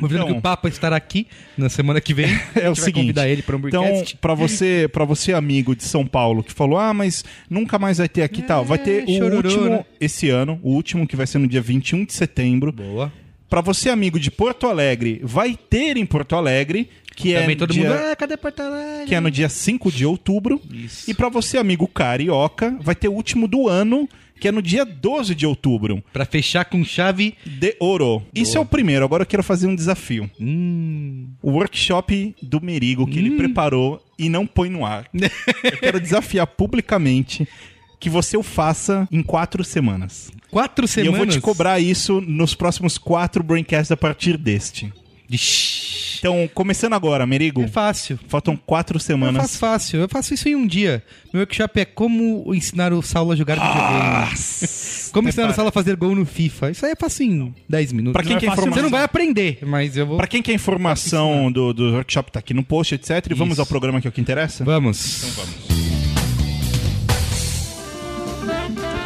vendo 0.08 0.22
Então- 0.22 0.34
que 0.34 0.40
o 0.40 0.42
Papa 0.42 0.70
estará 0.70 0.96
aqui 0.96 1.28
na 1.58 1.68
semana 1.70 2.00
que 2.00 2.14
vem. 2.14 2.28
É 2.56 2.70
o 2.70 2.76
seguinte. 2.76 3.02
convidar 3.02 3.28
ele 3.28 3.42
para 3.42 3.56
um 3.58 3.68
Então, 3.68 4.04
pra 4.22 4.34
você, 4.34 4.88
para 4.92 5.04
você 5.06 5.34
amigo 5.34 5.76
de 5.76 5.84
São 5.84 6.06
Paulo 6.06 6.44
que 6.44 6.54
falou: 6.54 6.78
"Ah, 6.78 6.94
mas 6.94 7.24
nunca 7.50 7.78
mais 7.80 7.98
vai 7.98 8.08
ter 8.08 8.22
aqui 8.24 8.40
e 8.40 8.44
tal". 8.44 8.64
Vai 8.64 8.78
ter 8.78 9.04
o 9.04 9.12
chororô, 9.12 9.36
último 9.50 9.66
né? 9.70 9.86
esse 10.00 10.30
ano, 10.30 10.60
o 10.64 10.72
último 10.72 11.08
que 11.08 11.16
vai 11.16 11.28
ser 11.28 11.40
no 11.40 11.48
dia 11.48 11.62
21 11.62 12.06
de 12.06 12.14
setembro. 12.14 12.72
Boa. 12.72 13.12
Pra 13.50 13.62
você 13.62 13.90
amigo 13.90 14.20
de 14.20 14.30
Porto 14.30 14.68
Alegre, 14.68 15.20
vai 15.24 15.58
ter 15.58 15.98
em 15.98 16.06
Porto 16.06 16.36
Alegre, 16.36 16.88
que 17.16 17.34
é 17.34 17.42
Também 17.42 17.58
todo 17.58 17.74
dia- 17.74 17.90
mundo. 17.90 18.00
Ah, 18.12 18.16
cadê 18.16 18.38
Porto 18.38 18.60
Alegre? 18.62 19.08
que 19.08 19.16
é 19.16 19.20
no 19.20 19.32
dia 19.32 19.50
5 19.50 19.92
de 19.92 20.06
outubro. 20.06 20.62
Isso. 20.72 21.10
E 21.10 21.16
pra 21.16 21.30
você 21.30 21.58
amigo 21.58 21.88
carioca, 21.88 22.78
vai 22.80 22.94
ter 22.94 23.08
o 23.08 23.14
último 23.14 23.48
do 23.48 23.68
ano, 23.68 24.08
que 24.40 24.48
é 24.48 24.52
no 24.52 24.62
dia 24.62 24.86
12 24.86 25.36
de 25.36 25.46
outubro. 25.46 26.04
Pra 26.14 26.26
fechar 26.26 26.66
com 26.66 26.84
chave. 26.84 27.36
De 27.46 27.76
ouro. 27.80 28.24
Isso 28.34 28.58
é 28.58 28.60
o 28.60 28.66
primeiro. 28.66 29.04
Agora 29.06 29.24
eu 29.24 29.28
quero 29.28 29.44
fazer 29.44 29.68
um 29.68 29.76
desafio. 29.76 30.30
Hum. 30.40 31.28
o 31.42 31.52
workshop 31.52 32.36
do 32.42 32.62
Merigo 32.62 33.06
que 33.08 33.20
ele 33.20 33.32
preparou 33.38 34.02
e 34.18 34.30
não 34.30 34.46
põe 34.48 34.70
no 34.70 34.86
ar. 34.86 35.08
Eu 35.64 35.78
quero 35.80 36.00
desafiar 36.00 36.46
publicamente 36.48 37.48
que 38.00 38.10
você 38.10 38.38
o 38.38 38.44
faça 38.44 39.08
em 39.12 39.22
quatro 39.22 39.64
semanas. 39.64 40.32
Quatro 40.50 40.86
E 40.86 40.88
semanas. 40.88 41.14
eu 41.14 41.18
vou 41.18 41.28
te 41.28 41.42
cobrar 41.42 41.80
isso 41.80 42.22
nos 42.22 42.56
próximos 42.56 42.98
quatro 42.98 43.44
Braincasts 43.44 43.92
a 43.92 43.98
partir 43.98 44.38
deste. 44.38 44.92
Ixi. 45.30 46.00
Então, 46.20 46.50
começando 46.54 46.94
agora, 46.94 47.26
Merigo. 47.26 47.62
É 47.62 47.68
fácil. 47.68 48.20
Faltam 48.28 48.58
quatro 48.58 48.98
Eu 48.98 49.00
semanas. 49.00 49.42
faço 49.42 49.58
fácil. 49.58 50.00
Eu 50.02 50.10
faço 50.10 50.34
isso 50.34 50.50
em 50.50 50.56
um 50.56 50.68
dia. 50.68 51.02
Meu 51.32 51.42
workshop 51.42 51.80
é 51.80 51.86
como 51.86 52.54
ensinar 52.54 52.92
o 52.92 53.02
Saulo 53.02 53.32
a 53.32 53.36
jogar 53.38 53.56
videogame. 53.56 54.38
Como 55.14 55.30
ensinar 55.30 55.50
o 55.50 55.54
Saulo 55.54 55.70
a 55.70 55.72
fazer 55.72 55.96
gol 55.96 56.14
no 56.14 56.26
FIFA. 56.26 56.72
Isso 56.72 56.86
aí 56.86 56.92
eu 56.92 56.98
faço 57.00 57.24
em 57.24 57.54
10 57.70 57.94
minutos. 57.94 58.14
Pra 58.14 58.22
quem 58.24 58.32
Não 58.32 58.38
é 58.38 58.40
quer 58.42 58.48
fácil, 58.48 58.60
informação- 58.64 58.74
Você 58.80 58.82
não 58.84 58.90
vai 58.90 59.04
aprender, 59.04 59.60
mas 59.66 59.96
eu 59.96 60.06
vou. 60.06 60.18
Pra 60.18 60.28
quem 60.28 60.42
quer 60.42 60.52
informação 60.54 61.50
do, 61.52 61.74
do 61.74 61.94
workshop, 61.94 62.32
tá 62.34 62.40
aqui 62.40 62.54
no 62.54 62.64
post, 62.64 62.96
etc. 62.96 63.26
E 63.32 63.34
vamos 63.34 63.54
Isso. 63.54 63.62
ao 63.62 63.66
programa 63.68 64.02
que 64.02 64.08
é 64.08 64.10
o 64.10 64.12
que 64.12 64.20
interessa? 64.20 64.66
Vamos. 64.66 65.24
Então 65.24 65.89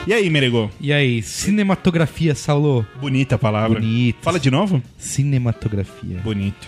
E 0.06 0.14
aí, 0.14 0.30
Merigo? 0.30 0.70
E 0.82 0.92
aí, 0.92 1.22
cinematografia, 1.22 2.36
Saulo? 2.36 2.86
Bonita 3.00 3.36
a 3.36 3.38
palavra. 3.38 3.80
Bonito. 3.80 4.18
Fala 4.22 4.38
de 4.38 4.52
novo? 4.52 4.84
Cinematografia. 4.98 6.20
Bonito. 6.22 6.68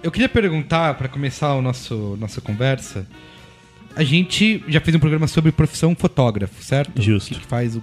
Eu 0.00 0.12
queria 0.12 0.28
perguntar, 0.28 0.94
pra 0.94 1.08
começar 1.08 1.54
o 1.54 1.62
nosso 1.62 2.16
nossa 2.20 2.40
conversa, 2.40 3.04
a 3.96 4.04
gente 4.04 4.62
já 4.68 4.80
fez 4.80 4.94
um 4.94 5.00
programa 5.00 5.26
sobre 5.26 5.50
profissão 5.50 5.92
fotógrafo, 5.96 6.62
certo? 6.62 7.02
Justo. 7.02 7.34
O 7.34 7.40
que 7.40 7.46
faz 7.46 7.74
o, 7.74 7.82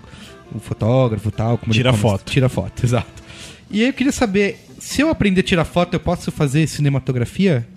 o 0.53 0.59
fotógrafo 0.59 1.27
e 1.27 1.31
tal. 1.31 1.59
Tira 1.69 1.91
foto. 1.91 2.31
Tira 2.31 2.47
foto, 2.47 2.79
exato. 2.85 3.21
E 3.69 3.81
aí 3.81 3.87
eu 3.87 3.93
queria 3.93 4.13
saber, 4.13 4.57
se 4.79 5.01
eu 5.01 5.09
aprender 5.09 5.41
a 5.41 5.43
tirar 5.43 5.65
foto, 5.65 5.93
eu 5.95 5.99
posso 5.99 6.31
fazer 6.31 6.65
cinematografia? 6.67 7.67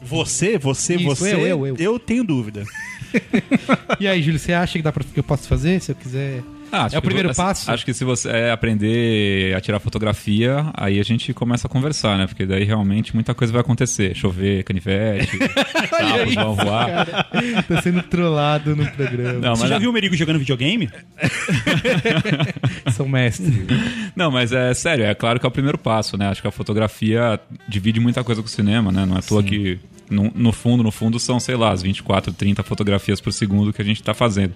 Você, 0.00 0.56
você, 0.56 0.94
Isso, 0.94 1.04
você. 1.04 1.34
eu, 1.34 1.66
eu, 1.66 1.76
eu. 1.76 1.98
tenho 1.98 2.22
dúvida. 2.22 2.64
E 4.00 4.06
aí, 4.08 4.22
Júlio, 4.22 4.38
você 4.38 4.52
acha 4.52 4.78
que 4.78 4.82
dá 4.82 4.92
pra, 4.92 5.04
que 5.04 5.18
eu 5.18 5.24
posso 5.24 5.46
fazer? 5.48 5.80
Se 5.80 5.92
eu 5.92 5.96
quiser 5.96 6.42
Ah, 6.72 6.88
é 6.90 6.96
o 6.98 7.02
primeiro 7.02 7.34
passo? 7.34 7.70
Acho 7.70 7.84
que 7.84 7.92
se 7.92 8.04
você 8.04 8.28
é 8.30 8.50
aprender 8.50 9.54
a 9.54 9.60
tirar 9.60 9.78
fotografia, 9.80 10.64
aí 10.74 10.98
a 10.98 11.02
gente 11.02 11.34
começa 11.34 11.66
a 11.66 11.70
conversar, 11.70 12.16
né? 12.16 12.26
Porque 12.26 12.46
daí 12.46 12.64
realmente 12.64 13.12
muita 13.14 13.34
coisa 13.34 13.52
vai 13.52 13.60
acontecer. 13.60 14.14
Chover, 14.14 14.62
canivete, 14.64 15.36
sapos 15.90 16.34
vão 16.34 16.54
voar. 16.54 17.28
Tô 17.66 17.82
sendo 17.82 18.02
trollado 18.04 18.74
no 18.76 18.86
programa. 18.92 19.40
Não, 19.40 19.56
Você 19.56 19.66
já 19.66 19.78
viu 19.78 19.90
o 19.90 19.92
Merigo 19.92 20.16
jogando 20.16 20.38
videogame? 20.38 20.88
São 22.92 23.08
mestre. 23.08 23.66
não, 24.14 24.30
mas 24.30 24.52
é 24.52 24.72
sério, 24.74 25.04
é 25.04 25.14
claro 25.14 25.38
que 25.38 25.46
é 25.46 25.48
o 25.48 25.52
primeiro 25.52 25.76
passo, 25.78 26.16
né? 26.16 26.28
Acho 26.28 26.40
que 26.40 26.48
a 26.48 26.52
fotografia 26.52 27.38
divide 27.68 28.00
muita 28.00 28.22
coisa 28.24 28.40
com 28.40 28.46
o 28.46 28.50
cinema, 28.50 28.90
né? 28.92 29.04
Não 29.04 29.16
é 29.16 29.18
à 29.18 29.22
toa 29.22 29.42
que, 29.42 29.78
no, 30.10 30.30
no 30.34 30.52
fundo, 30.52 30.82
no 30.82 30.90
fundo, 30.90 31.18
são, 31.18 31.38
sei 31.40 31.54
lá, 31.56 31.70
as 31.72 31.82
24, 31.82 32.32
30 32.32 32.62
fotografias 32.62 33.20
por 33.20 33.32
segundo 33.32 33.72
que 33.72 33.80
a 33.80 33.84
gente 33.84 34.02
tá 34.02 34.12
fazendo. 34.12 34.54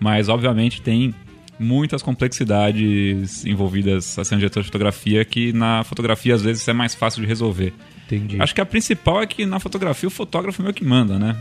Mas, 0.00 0.28
obviamente, 0.28 0.80
tem 0.82 1.14
muitas 1.58 2.02
complexidades 2.02 3.44
envolvidas 3.44 4.18
a 4.18 4.24
ser 4.24 4.34
um 4.34 4.38
diretor 4.38 4.60
de 4.60 4.66
fotografia 4.66 5.24
que 5.24 5.52
na 5.52 5.84
fotografia, 5.84 6.34
às 6.34 6.42
vezes, 6.42 6.66
é 6.66 6.72
mais 6.72 6.94
fácil 6.94 7.20
de 7.22 7.26
resolver. 7.28 7.72
Entendi. 8.06 8.40
Acho 8.40 8.54
que 8.54 8.60
a 8.60 8.66
principal 8.66 9.22
é 9.22 9.26
que 9.26 9.46
na 9.46 9.58
fotografia 9.60 10.06
o 10.06 10.10
fotógrafo 10.10 10.60
é 10.60 10.64
meio 10.64 10.74
que 10.74 10.84
manda, 10.84 11.18
né? 11.18 11.36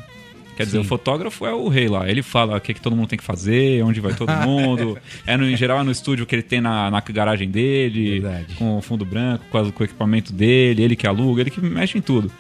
Quer 0.56 0.65
dizer, 0.67 0.78
o 0.78 0.84
fotógrafo 0.84 1.47
é 1.47 1.54
o 1.54 1.67
rei 1.67 1.88
lá. 1.88 2.08
Ele 2.08 2.21
fala 2.21 2.56
o 2.56 2.62
que, 2.62 2.76
que 2.76 2.80
todo 2.82 2.95
mundo 2.95 3.08
tem 3.08 3.17
que 3.17 3.23
fazer, 3.26 3.84
onde 3.84 3.99
vai 3.99 4.13
todo 4.13 4.32
mundo. 4.45 4.99
é 5.26 5.36
no, 5.36 5.49
em 5.49 5.58
geral 5.58 5.80
é 5.80 5.84
no 5.84 5.89
estúdio 5.91 6.28
que 6.28 6.36
ele 6.36 6.43
tem 6.43 6.62
na, 6.62 6.91
na 6.91 7.02
garagem 7.02 7.49
dele, 7.49 8.19
Verdade. 8.19 8.54
com 8.56 8.78
o 8.78 8.82
fundo 8.82 9.04
branco, 9.04 9.43
com, 9.49 9.58
a- 9.58 9.71
com 9.71 9.82
o 9.82 9.86
equipamento 9.86 10.32
dele, 10.32 10.84
ele 10.84 10.95
que 10.95 11.08
aluga, 11.08 11.41
ele 11.41 11.49
que 11.49 11.60
mexe 11.60 11.97
em 11.97 12.02
tudo. 12.02 12.32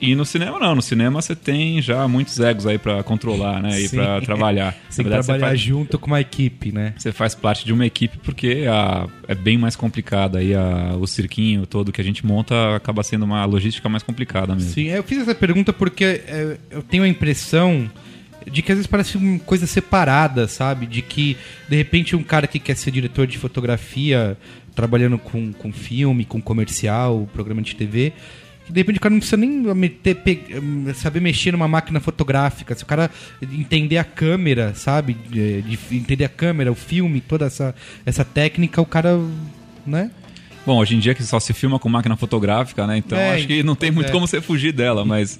E 0.00 0.14
no 0.14 0.24
cinema 0.24 0.58
não, 0.58 0.74
no 0.74 0.82
cinema 0.82 1.22
você 1.22 1.34
tem 1.34 1.80
já 1.80 2.06
muitos 2.06 2.38
egos 2.38 2.66
aí 2.66 2.76
pra 2.78 3.02
controlar, 3.02 3.62
né? 3.62 3.80
E 3.80 3.88
Sim. 3.88 3.96
pra 3.96 4.20
trabalhar. 4.22 4.74
Você 4.90 4.96
tem 5.02 5.04
que 5.04 5.10
Na 5.10 5.16
verdade, 5.16 5.26
trabalhar 5.26 5.46
faz- 5.48 5.60
junto 5.60 5.98
com 5.98 6.06
uma 6.08 6.20
equipe, 6.20 6.70
né? 6.72 6.92
você 6.98 7.12
faz 7.12 7.34
parte 7.34 7.64
de 7.64 7.72
uma 7.72 7.86
equipe 7.86 8.18
porque 8.18 8.64
a- 8.68 9.06
é 9.26 9.34
bem 9.34 9.56
mais 9.56 9.74
complicada 9.76 10.38
aí 10.38 10.54
a- 10.54 10.94
o 10.98 11.06
cirquinho 11.06 11.66
todo 11.66 11.90
que 11.92 12.00
a 12.00 12.04
gente 12.04 12.24
monta 12.26 12.76
acaba 12.76 13.02
sendo 13.02 13.24
uma 13.24 13.44
logística 13.44 13.88
mais 13.88 14.02
complicada 14.02 14.54
mesmo. 14.54 14.70
Sim, 14.70 14.88
eu 14.88 15.02
fiz 15.02 15.18
essa 15.18 15.34
pergunta 15.34 15.72
porque 15.72 16.04
é, 16.04 16.58
eu 16.70 16.82
tenho 16.82 17.02
a 17.02 17.08
impressão 17.08 17.90
de 18.50 18.62
que 18.62 18.70
às 18.70 18.76
vezes 18.78 18.86
parece 18.86 19.16
uma 19.16 19.38
coisa 19.40 19.66
separada, 19.66 20.46
sabe? 20.46 20.86
De 20.86 21.02
que, 21.02 21.36
de 21.68 21.74
repente, 21.76 22.14
um 22.14 22.22
cara 22.22 22.46
que 22.46 22.58
quer 22.60 22.76
ser 22.76 22.90
diretor 22.92 23.26
de 23.26 23.38
fotografia, 23.38 24.36
trabalhando 24.74 25.18
com, 25.18 25.52
com 25.52 25.72
filme, 25.72 26.24
com 26.24 26.40
comercial, 26.40 27.28
programa 27.32 27.60
de 27.62 27.74
TV, 27.74 28.12
que 28.66 28.72
de 28.72 28.80
repente 28.80 28.98
o 28.98 29.00
cara 29.00 29.12
não 29.12 29.20
precisa 29.20 29.36
nem 29.36 29.48
meter, 29.74 30.18
saber 30.94 31.20
mexer 31.20 31.52
numa 31.52 31.68
máquina 31.68 32.00
fotográfica. 32.00 32.74
Se 32.74 32.82
o 32.82 32.86
cara 32.86 33.10
entender 33.40 33.96
a 33.96 34.04
câmera, 34.04 34.74
sabe? 34.74 35.14
De, 35.14 35.62
de 35.62 35.78
entender 35.92 36.24
a 36.24 36.28
câmera, 36.28 36.70
o 36.70 36.74
filme, 36.74 37.20
toda 37.20 37.46
essa, 37.46 37.74
essa 38.04 38.24
técnica, 38.24 38.80
o 38.82 38.86
cara, 38.86 39.18
né? 39.86 40.10
Bom, 40.66 40.78
hoje 40.78 40.96
em 40.96 40.98
dia 40.98 41.14
que 41.14 41.22
só 41.22 41.38
se 41.38 41.52
filma 41.52 41.78
com 41.78 41.88
máquina 41.88 42.16
fotográfica, 42.16 42.88
né? 42.88 42.96
Então 42.98 43.16
É, 43.16 43.36
acho 43.36 43.46
que 43.46 43.62
não 43.62 43.76
tem 43.76 43.92
muito 43.92 44.08
é. 44.08 44.12
como 44.12 44.26
você 44.26 44.40
fugir 44.40 44.72
dela, 44.72 45.04
mas. 45.04 45.38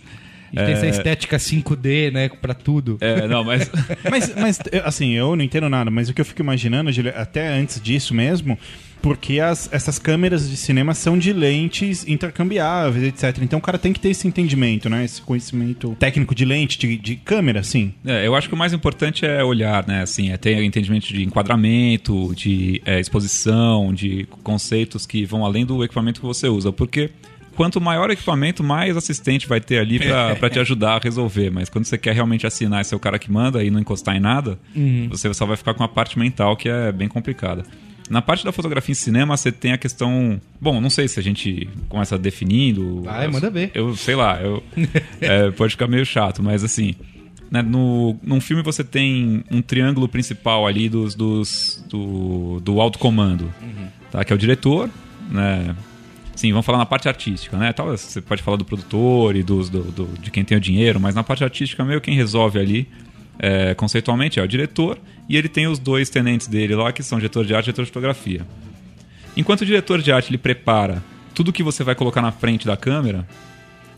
Gente 0.53 0.65
tem 0.65 0.75
essa 0.75 0.87
É. 0.87 0.91
estética 0.91 1.37
5D, 1.39 2.13
né? 2.13 2.29
Pra 2.29 2.55
tudo. 2.55 2.99
É, 3.01 3.27
não, 3.27 3.43
mas. 3.45 3.71
Mas, 4.11 4.35
mas, 4.37 4.61
assim, 4.85 5.13
eu 5.13 5.35
não 5.37 5.45
entendo 5.45 5.69
nada, 5.69 5.91
mas 5.91 6.09
o 6.09 6.15
que 6.15 6.21
eu 6.21 6.25
fico 6.25 6.41
imaginando, 6.41 6.91
até 7.15 7.49
antes 7.49 7.81
disso 7.81 8.15
mesmo, 8.15 8.59
porque 9.03 9.41
as, 9.41 9.69
essas 9.73 9.99
câmeras 9.99 10.49
de 10.49 10.57
cinema 10.57 10.95
são 10.95 11.19
de 11.19 11.33
lentes 11.33 12.07
intercambiáveis, 12.07 13.05
etc. 13.05 13.43
Então 13.43 13.59
o 13.59 13.63
cara 13.63 13.79
tem 13.79 13.93
que 13.93 14.01
ter 14.01 14.11
esse 14.11 14.27
entendimento, 14.27 14.89
né? 14.89 15.05
Esse 15.05 15.21
conhecimento 15.23 15.97
técnico 15.99 16.35
de 16.35 16.45
lente, 16.45 16.79
de, 16.79 16.97
de 16.97 17.17
câmera, 17.17 17.63
sim. 17.63 17.93
É, 18.05 18.27
eu 18.27 18.35
acho 18.35 18.49
que 18.49 18.55
o 18.55 18.59
mais 18.59 18.73
importante 18.73 19.27
é 19.27 19.43
olhar, 19.45 19.87
né? 19.87 20.03
Assim, 20.03 20.31
é 20.31 20.37
ter 20.37 20.63
entendimento 20.63 21.07
de 21.09 21.23
enquadramento, 21.25 22.33
de 22.35 22.81
é, 22.85 23.01
exposição, 23.01 23.93
de 23.93 24.27
conceitos 24.43 25.07
que 25.07 25.25
vão 25.25 25.45
além 25.45 25.65
do 25.67 25.83
equipamento 25.85 26.21
que 26.21 26.27
você 26.27 26.49
usa. 26.49 26.73
Porque 26.73 27.11
quanto 27.57 27.81
maior 27.81 28.11
o 28.11 28.13
equipamento, 28.13 28.63
mais 28.63 28.97
assistente 28.97 29.49
vai 29.49 29.61
ter 29.61 29.79
ali 29.79 29.99
pra 29.99 30.37
pra 30.37 30.51
te 30.51 30.59
ajudar 30.61 30.97
a 30.97 30.99
resolver. 30.99 31.51
Mas 31.51 31.69
quando 31.69 31.87
você 31.87 31.97
quer 31.97 32.15
realmente 32.15 32.47
assinar 32.47 32.83
e 32.83 32.85
ser 32.85 32.95
o 32.95 33.01
cara 33.01 33.19
que 33.19 33.33
manda 33.33 33.65
e 33.65 33.71
não 33.71 33.81
encostar 33.81 34.15
em 34.15 34.21
nada, 34.21 34.59
você 35.09 35.33
só 35.35 35.47
vai 35.47 35.57
ficar 35.57 35.75
com 35.75 35.83
a 35.83 35.89
parte 35.89 36.19
mental 36.19 36.57
que 36.57 36.69
é 36.69 36.93
bem 36.93 37.09
complicada. 37.09 37.65
Na 38.09 38.23
parte 38.23 38.45
da 38.45 38.53
fotografia 38.53 38.93
em 38.93 38.95
cinema, 38.95 39.37
você 39.37 39.51
tem 39.51 39.73
a 39.73 39.79
questão. 39.79 40.41
Bom, 40.61 40.81
não 40.81 40.91
sei 40.91 41.09
se 41.09 41.19
a 41.19 41.23
gente 41.23 41.69
começa 41.89 42.17
definindo. 42.17 43.03
Vai, 43.03 43.27
manda 43.27 43.51
ver. 43.51 43.71
Eu 43.75 43.97
sei 43.97 44.15
lá, 44.15 44.41
eu, 44.41 44.63
é, 45.21 45.51
pode 45.51 45.73
ficar 45.73 45.89
meio 45.89 46.05
chato, 46.05 46.43
mas 46.43 46.63
assim. 46.63 46.95
Né, 47.49 47.63
no, 47.63 48.19
num 48.25 48.41
filme 48.41 48.61
você 48.61 48.83
tem 48.83 49.45
um 49.49 49.63
triângulo 49.63 50.09
principal 50.09 50.67
ali 50.67 50.89
dos, 50.89 51.15
dos, 51.15 51.85
do, 51.89 52.59
do 52.61 52.81
alto 52.81 52.99
comando, 52.99 53.55
tá? 54.11 54.25
que 54.25 54.33
é 54.33 54.37
o 54.37 54.39
diretor, 54.39 54.91
né? 55.31 55.77
Sim, 56.37 56.53
vamos 56.53 56.65
falar 56.67 56.79
na 56.79 56.87
parte 56.87 57.09
artística, 57.09 57.57
né? 57.57 57.73
Tal, 57.73 57.89
você 57.97 58.21
pode 58.21 58.43
falar 58.43 58.57
do 58.59 58.65
produtor 58.65 59.35
e 59.35 59.43
dos, 59.43 59.69
do, 59.71 59.83
do- 59.85 60.19
de 60.21 60.31
quem 60.31 60.45
tem 60.45 60.57
o 60.57 60.61
dinheiro, 60.61 61.01
mas 61.01 61.15
na 61.15 61.25
parte 61.25 61.43
artística 61.43 61.83
meio 61.85 62.01
quem 62.01 62.15
resolve 62.15 62.59
ali 62.59 62.89
é, 63.39 63.75
conceitualmente 63.75 64.39
é 64.39 64.43
o 64.43 64.47
diretor 64.49 64.99
e 65.29 65.37
ele 65.37 65.49
tem 65.49 65.67
os 65.67 65.79
dois 65.79 66.09
tenentes 66.11 66.47
dele 66.47 66.75
lá 66.75 66.93
que 66.93 67.03
são 67.03 67.19
diretor 67.19 67.45
de 67.45 67.55
arte 67.55 67.65
e 67.65 67.67
diretor 67.67 67.83
de 67.85 67.89
fotografia. 67.89 68.43
Enquanto 69.37 69.63
o 69.63 69.67
diretor 69.67 70.01
de 70.03 70.13
arte 70.13 70.31
ele 70.31 70.39
prepara 70.39 71.03
tudo 71.35 71.53
que 71.53 71.63
você 71.63 71.83
vai 71.83 71.95
colocar 71.95 72.23
na 72.23 72.33
frente 72.33 72.67
da 72.67 72.77
câmera, 72.77 73.27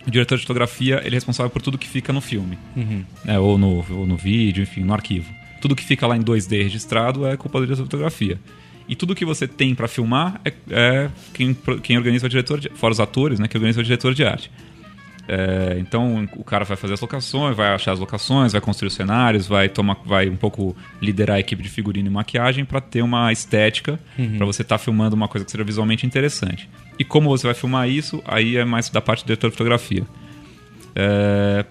o 0.06 0.10
diretor 0.10 0.36
de 0.36 0.42
fotografia 0.42 1.00
ele 1.04 1.14
é 1.14 1.18
responsável 1.18 1.50
por 1.50 1.60
tudo 1.62 1.76
que 1.78 1.86
fica 1.88 2.12
no 2.12 2.20
filme, 2.20 2.58
né, 3.24 3.38
ou, 3.38 3.58
no, 3.58 3.84
ou 3.90 4.06
no 4.06 4.16
vídeo, 4.16 4.62
enfim, 4.62 4.82
no 4.82 4.92
arquivo. 4.94 5.32
Tudo 5.60 5.74
que 5.76 5.84
fica 5.84 6.06
lá 6.06 6.16
em 6.16 6.22
2D 6.22 6.62
registrado 6.62 7.26
é 7.26 7.36
culpa 7.36 7.58
do 7.60 7.66
diretor 7.66 7.82
de 7.82 7.90
fotografia. 7.90 8.38
E 8.88 8.96
tudo 8.96 9.14
que 9.14 9.24
você 9.24 9.46
tem 9.46 9.74
para 9.74 9.86
filmar 9.86 10.40
é, 10.44 10.52
é 10.70 11.10
quem, 11.34 11.56
quem 11.82 11.96
organiza 11.96 12.26
o 12.26 12.28
diretor, 12.28 12.58
de, 12.58 12.70
fora 12.70 12.92
os 12.92 13.00
atores, 13.00 13.38
né, 13.38 13.46
que 13.46 13.56
organiza 13.56 13.80
o 13.80 13.84
diretor 13.84 14.14
de 14.14 14.24
arte. 14.24 14.50
É, 15.30 15.76
então 15.78 16.26
o 16.36 16.42
cara 16.42 16.64
vai 16.64 16.74
fazer 16.74 16.94
as 16.94 17.00
locações, 17.02 17.54
vai 17.54 17.68
achar 17.68 17.92
as 17.92 17.98
locações, 17.98 18.52
vai 18.52 18.62
construir 18.62 18.88
os 18.88 18.94
cenários, 18.94 19.46
vai 19.46 19.68
tomar, 19.68 19.98
vai 20.06 20.26
um 20.26 20.36
pouco 20.36 20.74
liderar 21.02 21.36
a 21.36 21.40
equipe 21.40 21.62
de 21.62 21.68
figurino 21.68 22.08
e 22.08 22.10
maquiagem 22.10 22.64
para 22.64 22.80
ter 22.80 23.02
uma 23.02 23.30
estética, 23.30 24.00
para 24.38 24.46
você 24.46 24.62
estar 24.62 24.78
filmando 24.78 25.14
uma 25.14 25.28
coisa 25.28 25.44
que 25.44 25.50
seja 25.50 25.62
visualmente 25.62 26.06
interessante. 26.06 26.66
E 26.98 27.04
como 27.04 27.28
você 27.28 27.46
vai 27.46 27.54
filmar 27.54 27.86
isso, 27.90 28.22
aí 28.24 28.56
é 28.56 28.64
mais 28.64 28.88
da 28.88 29.02
parte 29.02 29.22
do 29.22 29.26
diretor 29.26 29.50
de 29.50 29.52
fotografia. 29.52 30.04
É, 30.94 31.66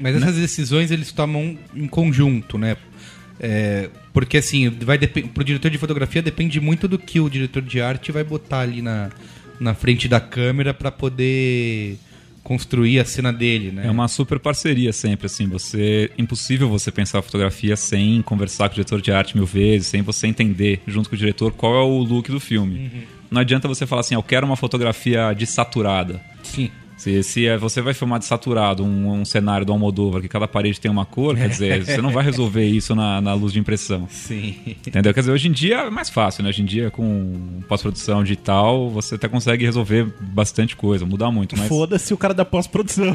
Mas 0.00 0.16
essas 0.16 0.34
decisões 0.34 0.90
eles 0.90 1.12
tomam 1.12 1.56
em 1.76 1.86
conjunto, 1.86 2.58
né? 2.58 2.76
É, 3.38 3.90
porque 4.12 4.38
assim, 4.38 4.68
vai 4.70 4.98
pro 4.98 5.44
diretor 5.44 5.70
de 5.70 5.78
fotografia 5.78 6.22
depende 6.22 6.60
muito 6.60 6.88
do 6.88 6.98
que 6.98 7.20
o 7.20 7.28
diretor 7.28 7.62
de 7.62 7.80
arte 7.80 8.10
vai 8.10 8.24
botar 8.24 8.60
ali 8.60 8.80
na, 8.80 9.10
na 9.60 9.74
frente 9.74 10.08
da 10.08 10.18
câmera 10.20 10.72
pra 10.72 10.90
poder 10.90 11.98
construir 12.42 13.00
a 13.00 13.04
cena 13.04 13.32
dele, 13.32 13.72
né? 13.72 13.88
É 13.88 13.90
uma 13.90 14.06
super 14.06 14.38
parceria 14.38 14.92
sempre, 14.92 15.26
assim. 15.26 15.48
Você 15.48 16.10
impossível 16.16 16.68
você 16.68 16.92
pensar 16.92 17.18
a 17.18 17.22
fotografia 17.22 17.76
sem 17.76 18.22
conversar 18.22 18.68
com 18.68 18.72
o 18.72 18.76
diretor 18.76 19.00
de 19.02 19.10
arte 19.10 19.36
mil 19.36 19.44
vezes, 19.44 19.88
sem 19.88 20.00
você 20.00 20.28
entender 20.28 20.80
junto 20.86 21.08
com 21.10 21.16
o 21.16 21.18
diretor 21.18 21.52
qual 21.52 21.74
é 21.74 21.82
o 21.82 21.98
look 21.98 22.30
do 22.30 22.38
filme. 22.38 22.90
Não 23.30 23.40
adianta 23.40 23.66
você 23.66 23.84
falar 23.84 24.02
assim, 24.02 24.14
"Ah, 24.14 24.18
eu 24.18 24.22
quero 24.22 24.46
uma 24.46 24.56
fotografia 24.56 25.32
desaturada. 25.34 26.20
Sim. 26.44 26.70
Se, 26.96 27.22
se 27.22 27.46
é, 27.46 27.58
você 27.58 27.82
vai 27.82 27.92
filmar 27.92 28.18
desaturado 28.18 28.82
um, 28.82 29.20
um 29.20 29.24
cenário 29.24 29.66
do 29.66 29.72
Almodóvar 29.72 30.22
que 30.22 30.28
cada 30.28 30.48
parede 30.48 30.80
tem 30.80 30.90
uma 30.90 31.04
cor, 31.04 31.36
quer 31.36 31.48
dizer, 31.48 31.84
você 31.86 32.00
não 32.00 32.10
vai 32.10 32.24
resolver 32.24 32.64
isso 32.64 32.94
na, 32.94 33.20
na 33.20 33.34
luz 33.34 33.52
de 33.52 33.58
impressão. 33.58 34.08
Sim. 34.10 34.56
Entendeu? 34.86 35.12
Quer 35.12 35.20
dizer, 35.20 35.32
hoje 35.32 35.48
em 35.48 35.52
dia 35.52 35.80
é 35.80 35.90
mais 35.90 36.08
fácil, 36.08 36.42
né? 36.42 36.48
Hoje 36.48 36.62
em 36.62 36.64
dia, 36.64 36.90
com 36.90 37.60
pós-produção 37.68 38.22
digital, 38.22 38.88
você 38.88 39.16
até 39.16 39.28
consegue 39.28 39.64
resolver 39.64 40.06
bastante 40.20 40.74
coisa, 40.74 41.04
mudar 41.04 41.30
muito. 41.30 41.56
Mas... 41.56 41.68
Foda-se 41.68 42.14
o 42.14 42.16
cara 42.16 42.32
da 42.32 42.44
pós-produção. 42.44 43.12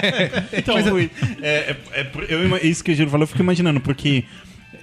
então, 0.56 0.80
Rui, 0.82 1.10
é, 1.42 1.76
é- 1.92 2.00
é 2.00 2.10
eu 2.28 2.56
isso 2.58 2.82
que 2.82 2.92
o 2.92 2.94
Giro 2.94 3.10
falou, 3.10 3.24
eu 3.24 3.28
fico 3.28 3.42
imaginando, 3.42 3.80
porque. 3.80 4.24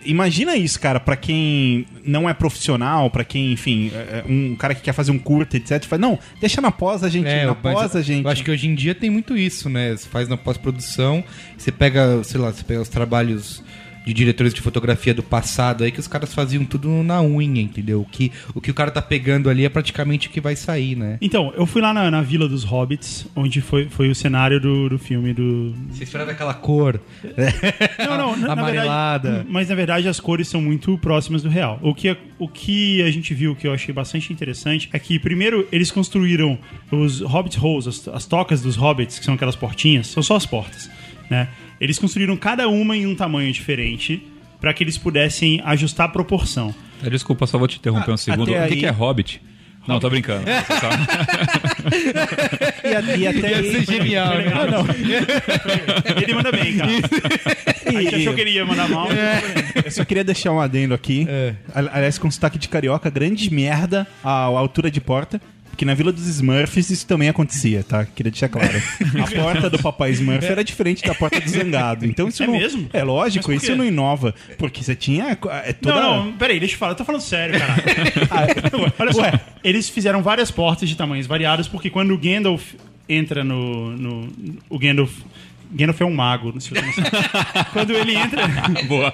Imagina 0.04 0.56
isso, 0.56 0.80
cara, 0.80 1.00
pra 1.00 1.15
quem 1.15 1.86
não 2.06 2.30
é 2.30 2.34
profissional, 2.34 3.10
pra 3.10 3.24
quem, 3.24 3.52
enfim, 3.52 3.91
é- 3.93 4.24
é 4.28 4.32
um 4.32 4.56
cara 4.56 4.76
que 4.76 4.82
quer 4.82 4.93
fazer 4.93 5.12
um 5.12 5.17
curta, 5.17 5.58
etc. 5.58 5.84
Fala, 5.86 6.00
não, 6.02 6.19
deixa 6.39 6.62
na 6.62 6.71
pós 6.71 7.04
a 7.04 7.10
gente, 7.10 7.26
na 7.48 7.56
mas 7.63 7.74
pós 7.74 7.95
a 7.95 8.02
gente. 8.02 8.24
Eu 8.24 8.30
acho 8.32 8.43
que 8.43 8.52
hoje 8.52 8.67
em 8.67 8.76
dia 8.76 8.93
tem 8.93 9.10
muito 9.10 9.36
isso, 9.38 9.67
né? 9.69 9.95
Você 9.95 10.08
faz 10.08 10.28
na 10.28 10.38
pós-produção, 10.38 11.24
você 11.58 11.71
pega, 11.71 12.24
sei 12.24 12.39
lá, 12.39 12.52
você 12.52 12.63
pega 12.63 12.82
os 12.82 12.89
trabalhos 12.89 13.63
de 14.06 14.13
diretores 14.13 14.54
de 14.54 14.62
fotografia 14.62 15.13
do 15.13 15.24
passado 15.24 15.84
aí 15.84 15.91
que 15.91 16.00
os 16.00 16.08
caras 16.08 16.34
faziam 16.34 16.63
tudo 16.63 16.89
na 17.04 17.22
unha, 17.22 17.62
entendeu? 17.62 18.02
O 18.02 18.06
que 18.06 18.32
o, 18.54 18.62
que 18.62 18.72
o 18.72 18.74
cara 18.74 18.91
tá 18.91 19.02
pegando 19.02 19.50
ali 19.50 19.65
é 19.65 19.70
praticamente 19.70 20.28
o 20.28 20.32
que 20.32 20.39
vai 20.39 20.56
sair, 20.56 20.96
né? 20.96 21.18
Então, 21.22 21.54
eu 21.56 21.65
fui 21.65 21.82
lá 21.82 21.94
na, 21.94 22.12
na 22.12 22.22
Vila 22.22 22.48
dos 22.48 22.63
Hobbits, 22.63 23.28
onde 23.36 23.62
foi, 23.62 23.89
foi 23.89 24.10
o 24.10 24.15
cenário 24.15 24.60
do, 24.60 24.89
do 24.89 25.00
filme 25.00 25.34
do. 25.34 25.74
Você 25.89 26.04
esperava 26.04 26.32
aquela 26.32 26.54
cor. 26.54 27.00
Não, 28.00 28.18
não, 28.18 28.38
na, 28.38 28.48
na 28.48 28.54
Amarelada. 28.54 29.30
verdade. 29.30 29.50
Mas 29.52 29.70
na 29.70 29.76
verdade 29.76 30.08
as 30.08 30.20
cores 30.20 30.48
são 30.48 30.62
muito 30.62 30.98
próximas 30.98 31.41
do 31.41 31.50
real. 31.50 31.80
O 31.82 31.94
que, 31.94 32.15
o 32.38 32.48
que 32.48 33.02
a 33.02 33.12
gente 33.12 33.34
viu 33.34 33.56
que 33.56 33.68
eu 33.68 33.74
achei 33.74 33.94
bastante 33.94 34.32
interessante 34.32 34.89
é 34.94 35.00
que, 35.00 35.18
primeiro, 35.18 35.68
eles 35.72 35.91
construíram 35.91 36.58
os 36.91 37.22
Hobbit 37.22 37.60
Holes, 37.60 37.88
as, 37.88 38.08
as 38.08 38.26
tocas 38.26 38.62
dos 38.62 38.76
Hobbits, 38.76 39.20
que 39.20 39.26
são 39.26 39.34
aquelas 39.34 39.56
portinhas, 39.56 40.08
são 40.08 40.22
só 40.22 40.36
as 40.36 40.46
portas, 40.46 40.89
né? 41.30 41.48
Eles 41.79 41.99
construíram 41.99 42.35
cada 42.38 42.67
uma 42.69 42.95
em 42.95 43.05
um 43.05 43.15
tamanho 43.15 43.51
diferente 43.51 44.21
para 44.61 44.73
que 44.73 44.83
eles 44.83 44.97
pudessem 44.97 45.61
ajustar 45.65 46.05
a 46.07 46.09
proporção. 46.09 46.73
Ah, 47.05 47.09
Desculpa, 47.09 47.45
só 47.45 47.57
vou 47.57 47.67
te 47.67 47.77
interromper 47.77 48.11
um 48.11 48.17
segundo. 48.17 48.49
até 48.53 48.65
O 48.65 48.67
que, 48.67 48.73
aí- 48.75 48.79
que 48.79 48.85
é 48.85 48.89
Hobbit? 48.89 49.41
Não, 49.88 49.99
tô 49.99 50.09
brincando. 50.09 50.45
E, 52.83 52.95
a- 52.95 53.17
e 53.17 53.27
até 53.27 53.49
Ia 53.51 53.57
aí... 53.57 53.71
ser 53.71 53.85
genial, 53.85 54.38
né? 54.38 54.51
Ah, 54.53 54.65
não. 54.67 54.85
Ele 56.21 56.33
manda 56.33 56.51
bem, 56.51 56.75
cara. 56.77 56.91
A 57.85 57.91
gente 58.01 58.15
achou 58.15 58.33
que 58.33 58.41
ele 58.41 58.51
ia 58.51 58.65
mandar 58.65 58.88
mal. 58.89 59.07
Eu 59.83 59.91
só 59.91 60.03
queria 60.03 60.23
deixar 60.23 60.51
um 60.51 60.59
adendo 60.59 60.93
aqui. 60.93 61.27
Ali- 61.73 61.89
Aliás, 61.93 62.17
com 62.17 62.29
sotaque 62.31 62.57
de 62.57 62.67
carioca, 62.67 63.09
grande 63.09 63.51
merda 63.53 64.07
a, 64.23 64.29
a 64.31 64.33
altura 64.45 64.89
de 64.89 64.99
porta. 65.01 65.39
Porque 65.75 65.83
na 65.83 65.93
Vila 65.93 66.13
dos 66.13 66.25
Smurfs 66.25 66.89
isso 66.89 67.05
também 67.05 67.27
acontecia, 67.27 67.83
tá? 67.83 68.05
Queria 68.05 68.31
deixar 68.31 68.47
claro. 68.47 68.81
A 69.21 69.29
porta 69.29 69.69
do 69.69 69.77
Papai 69.77 70.11
Smurf 70.11 70.45
era 70.45 70.63
diferente 70.63 71.03
da 71.03 71.13
porta 71.13 71.41
do 71.41 71.49
Zangado. 71.49 72.05
Então 72.05 72.29
isso 72.29 72.41
É 72.41 72.47
não. 72.47 72.53
mesmo? 72.53 72.89
É 72.93 73.03
lógico, 73.03 73.51
isso 73.51 73.75
não 73.75 73.83
inova. 73.83 74.33
Porque 74.57 74.81
você 74.81 74.95
tinha. 74.95 75.38
É 75.65 75.73
toda... 75.73 75.95
Não, 75.99 76.25
não, 76.27 76.31
peraí, 76.38 76.61
deixa 76.61 76.75
eu 76.75 76.79
falar. 76.79 76.93
Eu 76.93 76.95
tô 76.95 77.03
falando 77.03 77.19
sério, 77.19 77.59
cara. 77.59 77.75
Olha 78.97 79.11
só, 79.11 79.23
eles 79.61 79.89
fizeram 79.89 80.21
várias 80.23 80.49
portas 80.49 80.88
de 80.88 80.95
tamanhos 80.95 81.27
variados, 81.27 81.67
porque 81.67 81.89
quando 81.89 82.13
o 82.13 82.17
Gandalf 82.17 82.73
entra 83.09 83.43
no. 83.43 83.91
no 83.97 84.29
o 84.69 84.79
Gandalf. 84.79 85.11
Gandalf 85.73 85.99
é 85.99 86.05
um 86.05 86.13
mago, 86.13 86.53
não 86.53 86.61
sei 86.61 86.77
se 86.77 86.85
você 86.93 87.01
não 87.01 87.09
sabe. 87.11 87.69
Quando 87.73 87.91
ele 87.91 88.15
entra. 88.15 88.47
Boa. 88.88 89.11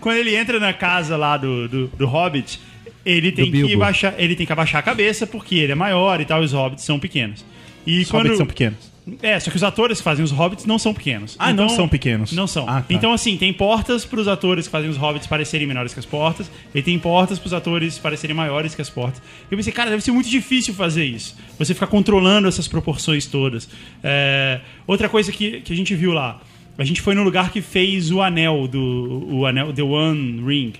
quando 0.00 0.16
ele 0.16 0.36
entra 0.36 0.60
na 0.60 0.74
casa 0.74 1.16
lá 1.16 1.38
do, 1.38 1.66
do, 1.66 1.86
do 1.86 2.06
Hobbit, 2.06 2.60
ele 3.04 3.32
tem, 3.32 3.46
que 3.46 3.50
Bilbo. 3.50 3.78
baixar, 3.78 4.14
ele 4.18 4.34
tem 4.36 4.46
que 4.46 4.52
abaixar 4.52 4.80
a 4.80 4.82
cabeça 4.82 5.26
porque 5.26 5.56
ele 5.56 5.72
é 5.72 5.74
maior 5.74 6.20
e 6.20 6.24
tal, 6.24 6.42
e 6.42 6.44
os 6.44 6.52
hobbits 6.52 6.84
são 6.84 6.98
pequenos. 6.98 7.44
E 7.86 8.00
Os 8.02 8.10
quando. 8.10 8.22
hobbits 8.24 8.38
são 8.38 8.46
pequenos. 8.46 8.98
É, 9.22 9.40
só 9.40 9.50
que 9.50 9.56
os 9.56 9.62
atores 9.62 9.96
que 9.98 10.04
fazem 10.04 10.22
os 10.22 10.30
hobbits 10.30 10.66
não 10.66 10.78
são 10.78 10.92
pequenos. 10.92 11.34
Ah, 11.38 11.50
não 11.50 11.70
são 11.70 11.88
pequenos. 11.88 12.30
Não 12.32 12.46
são. 12.46 12.68
Ah, 12.68 12.82
tá. 12.82 12.86
Então, 12.90 13.10
assim, 13.10 13.38
tem 13.38 13.50
portas 13.54 14.04
para 14.04 14.20
os 14.20 14.28
atores 14.28 14.66
que 14.66 14.70
fazem 14.70 14.90
os 14.90 14.98
hobbits 14.98 15.26
parecerem 15.26 15.66
menores 15.66 15.94
que 15.94 15.98
as 16.00 16.04
portas, 16.04 16.50
e 16.74 16.82
tem 16.82 16.98
portas 16.98 17.38
para 17.38 17.46
os 17.46 17.54
atores 17.54 17.96
parecerem 17.96 18.36
maiores 18.36 18.74
que 18.74 18.82
as 18.82 18.90
portas. 18.90 19.22
Eu 19.50 19.56
pensei, 19.56 19.72
cara, 19.72 19.88
deve 19.88 20.02
ser 20.02 20.10
muito 20.10 20.28
difícil 20.28 20.74
fazer 20.74 21.06
isso. 21.06 21.34
Você 21.58 21.72
ficar 21.72 21.86
controlando 21.86 22.48
essas 22.48 22.68
proporções 22.68 23.24
todas. 23.24 23.66
É, 24.04 24.60
Outra 24.86 25.08
coisa 25.08 25.32
que, 25.32 25.62
que 25.62 25.72
a 25.72 25.76
gente 25.76 25.94
viu 25.94 26.12
lá. 26.12 26.38
A 26.76 26.84
gente 26.84 27.00
foi 27.00 27.14
no 27.14 27.22
lugar 27.22 27.50
que 27.50 27.62
fez 27.62 28.10
o 28.10 28.20
anel 28.20 28.68
do. 28.68 29.26
O 29.30 29.46
anel 29.46 29.72
The 29.72 29.82
One 29.82 30.42
Ring. 30.46 30.74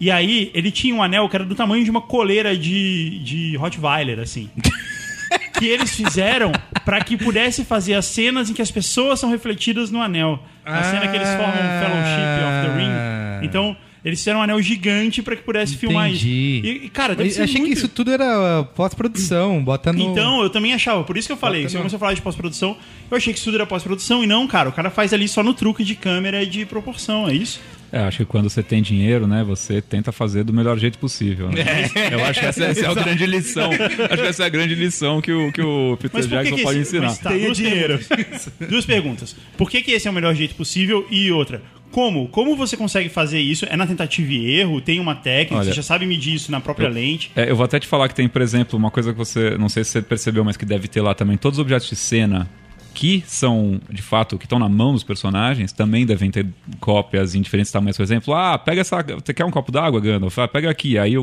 E 0.00 0.10
aí, 0.10 0.50
ele 0.54 0.70
tinha 0.70 0.94
um 0.94 1.02
anel 1.02 1.28
que 1.28 1.36
era 1.36 1.44
do 1.44 1.54
tamanho 1.54 1.84
de 1.84 1.90
uma 1.90 2.00
coleira 2.00 2.56
de, 2.56 3.18
de 3.20 3.56
Rottweiler, 3.56 4.18
assim. 4.18 4.50
que 5.58 5.66
eles 5.66 5.94
fizeram 5.94 6.52
para 6.84 7.00
que 7.02 7.16
pudesse 7.16 7.64
fazer 7.64 7.94
as 7.94 8.06
cenas 8.06 8.50
em 8.50 8.52
que 8.54 8.62
as 8.62 8.70
pessoas 8.70 9.20
são 9.20 9.30
refletidas 9.30 9.90
no 9.90 10.02
anel. 10.02 10.42
A 10.64 10.82
cena 10.82 11.08
que 11.08 11.16
eles 11.16 11.28
formam 11.28 11.52
Fellowship 11.52 12.44
of 12.44 12.66
the 12.66 12.76
Ring. 12.76 13.46
Então, 13.46 13.76
eles 14.04 14.18
fizeram 14.18 14.40
um 14.40 14.42
anel 14.42 14.60
gigante 14.60 15.22
para 15.22 15.34
que 15.34 15.42
pudesse 15.42 15.76
filmar 15.76 16.10
isso. 16.10 16.26
Entendi. 16.26 16.84
E, 16.84 16.88
cara, 16.90 17.14
deve 17.14 17.30
Eu 17.30 17.44
achei 17.44 17.60
muito... 17.60 17.72
que 17.72 17.78
isso 17.78 17.88
tudo 17.88 18.12
era 18.12 18.60
uh, 18.60 18.64
pós-produção, 18.74 19.64
bota 19.64 19.92
no... 19.92 20.00
Então, 20.10 20.42
eu 20.42 20.50
também 20.50 20.74
achava, 20.74 21.02
por 21.04 21.16
isso 21.16 21.26
que 21.26 21.32
eu 21.32 21.38
falei, 21.38 21.62
Bota 21.62 21.70
você 21.70 21.76
no- 21.76 21.80
começou 21.82 21.96
a 21.96 22.00
falar 22.00 22.14
de 22.14 22.20
pós-produção, 22.20 22.76
eu 23.10 23.16
achei 23.16 23.32
que 23.32 23.38
isso 23.38 23.46
tudo 23.46 23.56
era 23.56 23.66
pós-produção, 23.66 24.22
e 24.22 24.26
não, 24.26 24.46
cara, 24.46 24.68
o 24.68 24.72
cara 24.72 24.90
faz 24.90 25.14
ali 25.14 25.26
só 25.26 25.42
no 25.42 25.54
truque 25.54 25.82
de 25.82 25.94
câmera 25.94 26.42
e 26.42 26.46
de 26.46 26.66
proporção, 26.66 27.28
é 27.28 27.34
isso? 27.34 27.60
É, 27.94 28.00
acho 28.00 28.18
que 28.18 28.24
quando 28.24 28.50
você 28.50 28.60
tem 28.60 28.82
dinheiro, 28.82 29.24
né, 29.24 29.44
você 29.44 29.80
tenta 29.80 30.10
fazer 30.10 30.42
do 30.42 30.52
melhor 30.52 30.76
jeito 30.76 30.98
possível. 30.98 31.48
né? 31.48 31.62
Eu 32.10 32.24
acho 32.24 32.40
que 32.40 32.46
essa, 32.46 32.64
essa 32.64 32.86
é 32.86 32.88
a 32.88 32.94
grande 32.94 33.24
lição. 33.24 33.70
Acho 33.70 34.22
que 34.22 34.28
essa 34.28 34.42
é 34.42 34.46
a 34.46 34.48
grande 34.48 34.74
lição 34.74 35.20
que 35.20 35.32
o, 35.32 35.52
que 35.52 35.62
o 35.62 35.96
Peter 35.96 36.10
Mas 36.12 36.28
Jackson 36.28 36.56
que 36.56 36.62
pode 36.64 36.80
esse... 36.80 36.88
ensinar. 36.96 37.06
mas 37.06 37.18
tá, 37.18 37.30
Tenha 37.30 37.44
duas 37.44 37.56
dinheiro. 37.56 37.98
Perguntas. 38.00 38.52
duas 38.68 38.84
perguntas. 38.84 39.36
Por 39.56 39.70
que, 39.70 39.80
que 39.80 39.92
esse 39.92 40.08
é 40.08 40.10
o 40.10 40.14
melhor 40.14 40.34
jeito 40.34 40.56
possível? 40.56 41.06
E 41.08 41.30
outra, 41.30 41.62
como? 41.92 42.26
Como 42.26 42.56
você 42.56 42.76
consegue 42.76 43.08
fazer 43.08 43.38
isso? 43.38 43.64
É 43.70 43.76
na 43.76 43.86
tentativa 43.86 44.32
e 44.32 44.58
erro? 44.58 44.80
Tem 44.80 44.98
uma 44.98 45.14
técnica? 45.14 45.54
Olha, 45.54 45.64
você 45.66 45.76
já 45.76 45.82
sabe 45.84 46.04
medir 46.04 46.34
isso 46.34 46.50
na 46.50 46.60
própria 46.60 46.88
lente? 46.88 47.30
É, 47.36 47.48
eu 47.48 47.54
vou 47.54 47.64
até 47.64 47.78
te 47.78 47.86
falar 47.86 48.08
que 48.08 48.14
tem, 48.16 48.28
por 48.28 48.42
exemplo, 48.42 48.76
uma 48.76 48.90
coisa 48.90 49.12
que 49.12 49.18
você, 49.18 49.56
não 49.56 49.68
sei 49.68 49.84
se 49.84 49.90
você 49.90 50.02
percebeu, 50.02 50.42
mas 50.42 50.56
que 50.56 50.64
deve 50.66 50.88
ter 50.88 51.00
lá 51.00 51.14
também. 51.14 51.36
Todos 51.36 51.60
os 51.60 51.62
objetos 51.62 51.88
de 51.88 51.94
cena 51.94 52.50
que 52.94 53.24
são, 53.26 53.80
de 53.90 54.00
fato, 54.00 54.38
que 54.38 54.46
estão 54.46 54.58
na 54.58 54.68
mão 54.68 54.92
dos 54.92 55.02
personagens, 55.02 55.72
também 55.72 56.06
devem 56.06 56.30
ter 56.30 56.46
cópias 56.78 57.34
em 57.34 57.42
diferentes 57.42 57.72
tamanhos. 57.72 57.96
Por 57.96 58.04
exemplo, 58.04 58.32
ah, 58.32 58.56
pega 58.56 58.80
essa. 58.80 59.02
Você 59.02 59.34
quer 59.34 59.44
um 59.44 59.50
copo 59.50 59.72
d'água, 59.72 60.00
Gandalf? 60.00 60.38
Ah, 60.38 60.46
pega 60.46 60.70
aqui. 60.70 60.96
Aí 60.96 61.14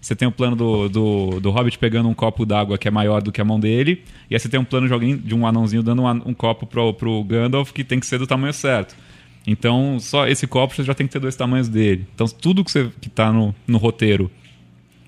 você 0.00 0.16
tem 0.16 0.26
o 0.26 0.32
plano 0.32 0.56
do, 0.56 0.88
do, 0.88 1.40
do 1.40 1.50
Hobbit 1.50 1.78
pegando 1.78 2.08
um 2.08 2.14
copo 2.14 2.44
d'água 2.44 2.76
que 2.76 2.88
é 2.88 2.90
maior 2.90 3.22
do 3.22 3.30
que 3.30 3.40
a 3.40 3.44
mão 3.44 3.60
dele. 3.60 4.02
E 4.28 4.34
aí 4.34 4.40
você 4.40 4.48
tem 4.48 4.58
um 4.58 4.64
plano 4.64 4.88
de 4.88 4.92
alguém, 4.92 5.16
de 5.16 5.34
um 5.34 5.46
anãozinho 5.46 5.82
dando 5.82 6.02
um, 6.02 6.08
um 6.08 6.34
copo 6.34 6.66
pro, 6.66 6.92
pro 6.92 7.22
Gandalf 7.22 7.72
que 7.72 7.84
tem 7.84 8.00
que 8.00 8.06
ser 8.06 8.18
do 8.18 8.26
tamanho 8.26 8.52
certo. 8.52 8.96
Então, 9.46 9.98
só 10.00 10.26
esse 10.26 10.46
copo 10.46 10.82
já 10.82 10.94
tem 10.94 11.06
que 11.06 11.12
ter 11.12 11.20
dois 11.20 11.36
tamanhos 11.36 11.68
dele. 11.68 12.06
Então, 12.14 12.26
tudo 12.26 12.64
que, 12.64 12.70
você, 12.70 12.90
que 13.00 13.08
tá 13.08 13.32
no, 13.32 13.54
no 13.66 13.78
roteiro 13.78 14.30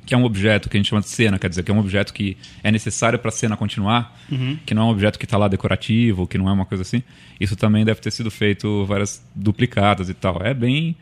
que 0.05 0.15
é 0.15 0.17
um 0.19 0.25
objeto 0.25 0.69
que 0.69 0.77
a 0.77 0.81
gente 0.81 0.89
chama 0.89 1.01
de 1.01 1.09
cena, 1.09 1.39
quer 1.39 1.49
dizer, 1.49 1.63
que 1.63 1.71
é 1.71 1.75
um 1.75 1.79
objeto 1.79 2.13
que 2.13 2.37
é 2.63 2.71
necessário 2.71 3.19
para 3.19 3.29
a 3.29 3.33
cena 3.33 3.57
continuar, 3.57 4.19
que 4.67 4.75
não 4.75 4.83
é 4.83 4.85
um 4.87 4.89
objeto 4.89 5.19
que 5.19 5.25
está 5.25 5.39
lá 5.39 5.49
decorativo, 5.49 6.27
que 6.27 6.37
não 6.37 6.49
é 6.49 6.53
uma 6.53 6.67
coisa 6.67 6.83
assim. 6.83 7.03
Isso 7.41 7.55
também 7.57 7.85
deve 7.85 8.01
ter 8.01 8.11
sido 8.11 8.31
feito 8.31 8.85
várias 8.87 9.25
duplicadas 9.35 10.09
e 10.09 10.15
tal. 10.15 10.41
É 10.43 10.53
bem, 10.53 10.97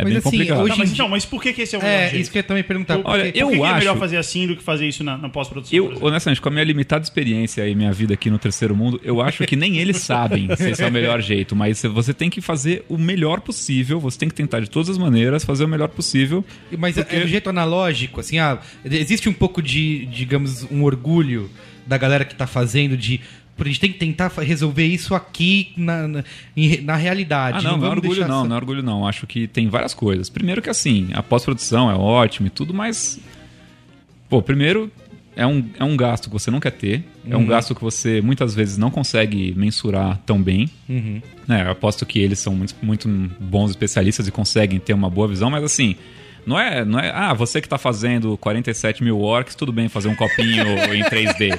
é 0.00 0.04
Mas 0.04 0.12
bem 0.12 0.18
assim, 0.18 0.30
complicado. 0.30 0.60
hoje 0.60 0.68
Tá, 0.70 0.76
mas 0.76 0.92
então, 0.92 1.08
mas 1.08 1.24
por 1.24 1.42
que, 1.42 1.52
que 1.52 1.62
esse 1.62 1.74
é 1.74 1.78
o 1.78 1.82
melhor 1.82 1.94
É, 1.94 2.08
jeito? 2.08 2.22
isso 2.22 2.30
que 2.30 2.38
eu 2.38 2.40
ia 2.40 2.44
também 2.44 2.62
perguntar. 2.64 2.98
Por- 2.98 3.10
Olha, 3.10 3.24
por 3.24 3.32
que 3.32 3.38
eu 3.38 3.48
que 3.48 3.54
é 3.54 3.58
melhor 3.58 3.90
acho- 3.92 3.98
fazer 4.00 4.16
assim 4.16 4.46
do 4.46 4.56
que 4.56 4.62
fazer 4.62 4.86
isso 4.88 5.04
na, 5.04 5.16
na 5.18 5.28
pós-produção? 5.28 5.76
Eu, 5.76 5.96
honestamente, 6.00 6.40
com 6.40 6.48
a 6.48 6.52
minha 6.52 6.64
limitada 6.64 7.02
experiência 7.04 7.66
e 7.68 7.74
minha 7.74 7.92
vida 7.92 8.14
aqui 8.14 8.30
no 8.30 8.38
terceiro 8.38 8.74
mundo, 8.74 9.00
eu 9.04 9.20
acho 9.20 9.44
que 9.46 9.56
nem 9.56 9.78
eles 9.78 9.98
sabem 9.98 10.48
se 10.56 10.70
esse 10.70 10.82
é 10.82 10.86
o 10.86 10.92
melhor 10.92 11.20
jeito, 11.20 11.54
mas 11.54 11.82
você 11.82 12.12
tem 12.14 12.28
que 12.30 12.40
fazer 12.40 12.84
o 12.88 12.96
melhor 12.98 13.40
possível, 13.40 14.00
você 14.00 14.18
tem 14.18 14.28
que 14.28 14.34
tentar 14.34 14.60
de 14.60 14.70
todas 14.70 14.88
as 14.88 14.98
maneiras 14.98 15.44
fazer 15.44 15.64
o 15.64 15.68
melhor 15.68 15.88
possível. 15.88 16.44
Mas 16.78 16.96
é 16.98 17.02
do 17.20 17.26
jeito 17.28 17.50
analógico, 17.50 18.20
assim, 18.20 18.38
ah, 18.38 18.58
existe 18.84 19.28
um 19.28 19.32
pouco 19.32 19.60
de, 19.62 20.06
digamos, 20.06 20.66
um 20.70 20.82
orgulho 20.84 21.50
da 21.86 21.96
galera 21.98 22.24
que 22.24 22.34
tá 22.34 22.46
fazendo 22.46 22.96
de. 22.96 23.20
A 23.66 23.70
gente 23.70 23.80
tem 23.80 23.92
que 23.92 23.98
tentar 23.98 24.28
resolver 24.38 24.86
isso 24.86 25.14
aqui 25.14 25.72
na, 25.76 26.06
na, 26.08 26.24
na 26.82 26.96
realidade. 26.96 27.58
Ah, 27.58 27.62
não, 27.62 27.70
não, 27.72 27.86
é 27.86 27.88
vamos 27.90 27.96
orgulho 28.04 28.26
não, 28.28 28.38
essa- 28.40 28.48
não 28.48 28.54
é 28.56 28.58
orgulho 28.58 28.82
não. 28.82 29.06
Acho 29.06 29.26
que 29.26 29.46
tem 29.46 29.68
várias 29.68 29.94
coisas. 29.94 30.28
Primeiro 30.28 30.60
que 30.62 30.70
assim, 30.70 31.08
a 31.12 31.22
pós-produção 31.22 31.90
é 31.90 31.94
ótima 31.94 32.46
e 32.48 32.50
tudo, 32.50 32.72
mas. 32.74 33.18
Pô, 34.28 34.40
primeiro 34.40 34.90
é 35.36 35.46
um, 35.46 35.64
é 35.78 35.84
um 35.84 35.96
gasto 35.96 36.24
que 36.28 36.32
você 36.32 36.50
não 36.50 36.60
quer 36.60 36.72
ter. 36.72 37.04
É 37.28 37.36
Uhum. 37.36 37.42
um 37.42 37.46
gasto 37.46 37.74
que 37.74 37.80
você 37.82 38.20
muitas 38.20 38.54
vezes 38.54 38.78
não 38.78 38.90
consegue 38.90 39.52
mensurar 39.56 40.18
tão 40.24 40.42
bem. 40.42 40.68
Uhum. 40.88 41.20
Eu 41.48 41.70
aposto 41.70 42.06
que 42.06 42.18
eles 42.18 42.38
são 42.38 42.54
muito, 42.54 42.74
muito 42.82 43.08
bons 43.40 43.70
especialistas 43.70 44.26
e 44.28 44.30
conseguem 44.30 44.78
ter 44.78 44.94
uma 44.94 45.10
boa 45.10 45.26
visão, 45.28 45.50
mas 45.50 45.62
assim. 45.64 45.96
Não 46.46 46.58
é, 46.58 46.84
não 46.84 46.98
é, 46.98 47.10
ah, 47.14 47.32
você 47.34 47.60
que 47.60 47.68
tá 47.68 47.78
fazendo 47.78 48.36
47 48.38 49.02
mil 49.04 49.20
orcs, 49.20 49.54
tudo 49.54 49.72
bem 49.72 49.88
fazer 49.88 50.08
um 50.08 50.14
copinho 50.14 50.66
em 50.94 51.02
3D. 51.04 51.58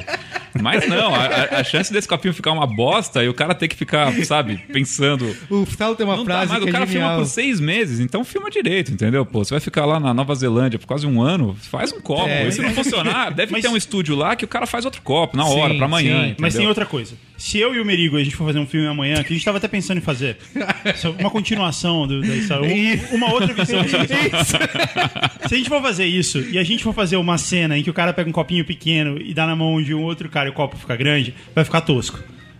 Mas 0.61 0.85
não, 0.87 1.15
a, 1.15 1.59
a- 1.59 1.63
chance 1.63 1.93
desse 1.93 2.07
copinho 2.07 2.33
ficar 2.33 2.51
uma 2.51 2.67
bosta 2.67 3.23
e 3.23 3.29
o 3.29 3.33
cara 3.33 3.55
ter 3.55 3.67
que 3.69 3.75
ficar, 3.75 4.11
sabe, 4.25 4.57
pensando. 4.73 5.33
O 5.49 5.65
Salo 5.65 5.95
tem 5.95 6.05
uma 6.05 6.17
Não 6.17 6.25
frase 6.25 6.49
mais, 6.51 6.63
que 6.63 6.69
o 6.69 6.71
cara 6.73 6.83
é 6.83 6.87
filma 6.87 7.15
por 7.15 7.25
seis 7.25 7.59
meses, 7.61 7.99
então 8.01 8.23
filma 8.25 8.49
direito, 8.49 8.91
entendeu? 8.91 9.25
Pô, 9.25 9.45
você 9.45 9.53
vai 9.53 9.61
ficar 9.61 9.85
lá 9.85 9.97
na 9.99 10.13
Nova 10.13 10.35
Zelândia 10.35 10.77
por 10.77 10.85
quase 10.87 11.07
um 11.07 11.21
ano, 11.21 11.55
faz 11.61 11.93
um 11.93 12.01
copo. 12.01 12.27
É. 12.27 12.47
E 12.47 12.51
se 12.51 12.61
não 12.61 12.71
funcionar, 12.71 13.31
deve 13.33 13.53
Mas- 13.53 13.61
ter 13.61 13.69
um 13.69 13.77
estúdio 13.77 14.13
lá 14.15 14.35
que 14.35 14.43
o 14.43 14.47
cara 14.47 14.65
faz 14.67 14.83
outro 14.83 15.01
copo 15.01 15.37
na 15.37 15.45
hora, 15.45 15.73
pra 15.75 15.85
amanhã. 15.85 16.27
sim. 16.29 16.35
Mas 16.37 16.53
tem 16.53 16.67
outra 16.67 16.85
coisa. 16.85 17.15
Se 17.37 17.57
eu 17.57 17.73
e 17.73 17.79
o 17.79 17.85
Merigo 17.85 18.17
a 18.17 18.23
gente 18.23 18.35
for 18.35 18.45
fazer 18.45 18.59
um 18.59 18.67
filme 18.67 18.85
amanhã, 18.87 19.15
que 19.23 19.31
a 19.33 19.35
gente 19.35 19.43
tava 19.45 19.57
até 19.57 19.67
pensando 19.67 19.97
em 19.97 20.01
fazer, 20.01 20.37
uma 21.17 21.29
continuação 21.31 22.05
do, 22.05 22.21
da 22.21 22.35
história, 22.35 22.69
um- 22.69 23.15
uma 23.15 23.31
outra 23.33 23.53
visão. 23.53 23.81
isso. 23.81 24.57
Se 25.47 25.55
a 25.55 25.57
gente 25.57 25.69
for 25.69 25.81
fazer 25.81 26.05
isso 26.05 26.39
e 26.39 26.57
a 26.57 26.63
gente 26.63 26.83
for 26.83 26.93
fazer 26.93 27.17
uma 27.17 27.37
cena 27.37 27.77
em 27.77 27.83
que 27.83 27.89
o 27.89 27.93
cara 27.93 28.13
pega 28.13 28.29
um 28.29 28.33
copinho 28.33 28.65
pequeno 28.65 29.19
e 29.19 29.33
dá 29.33 29.45
na 29.45 29.55
mão 29.55 29.81
de 29.81 29.93
um 29.93 30.01
outro 30.01 30.29
cara 30.29 30.47
e 30.47 30.51
o 30.51 30.53
copo 30.53 30.77
fica 30.77 30.95
grande, 30.95 31.33
vai 31.53 31.63
ficar 31.63 31.81
tosco. 31.81 32.19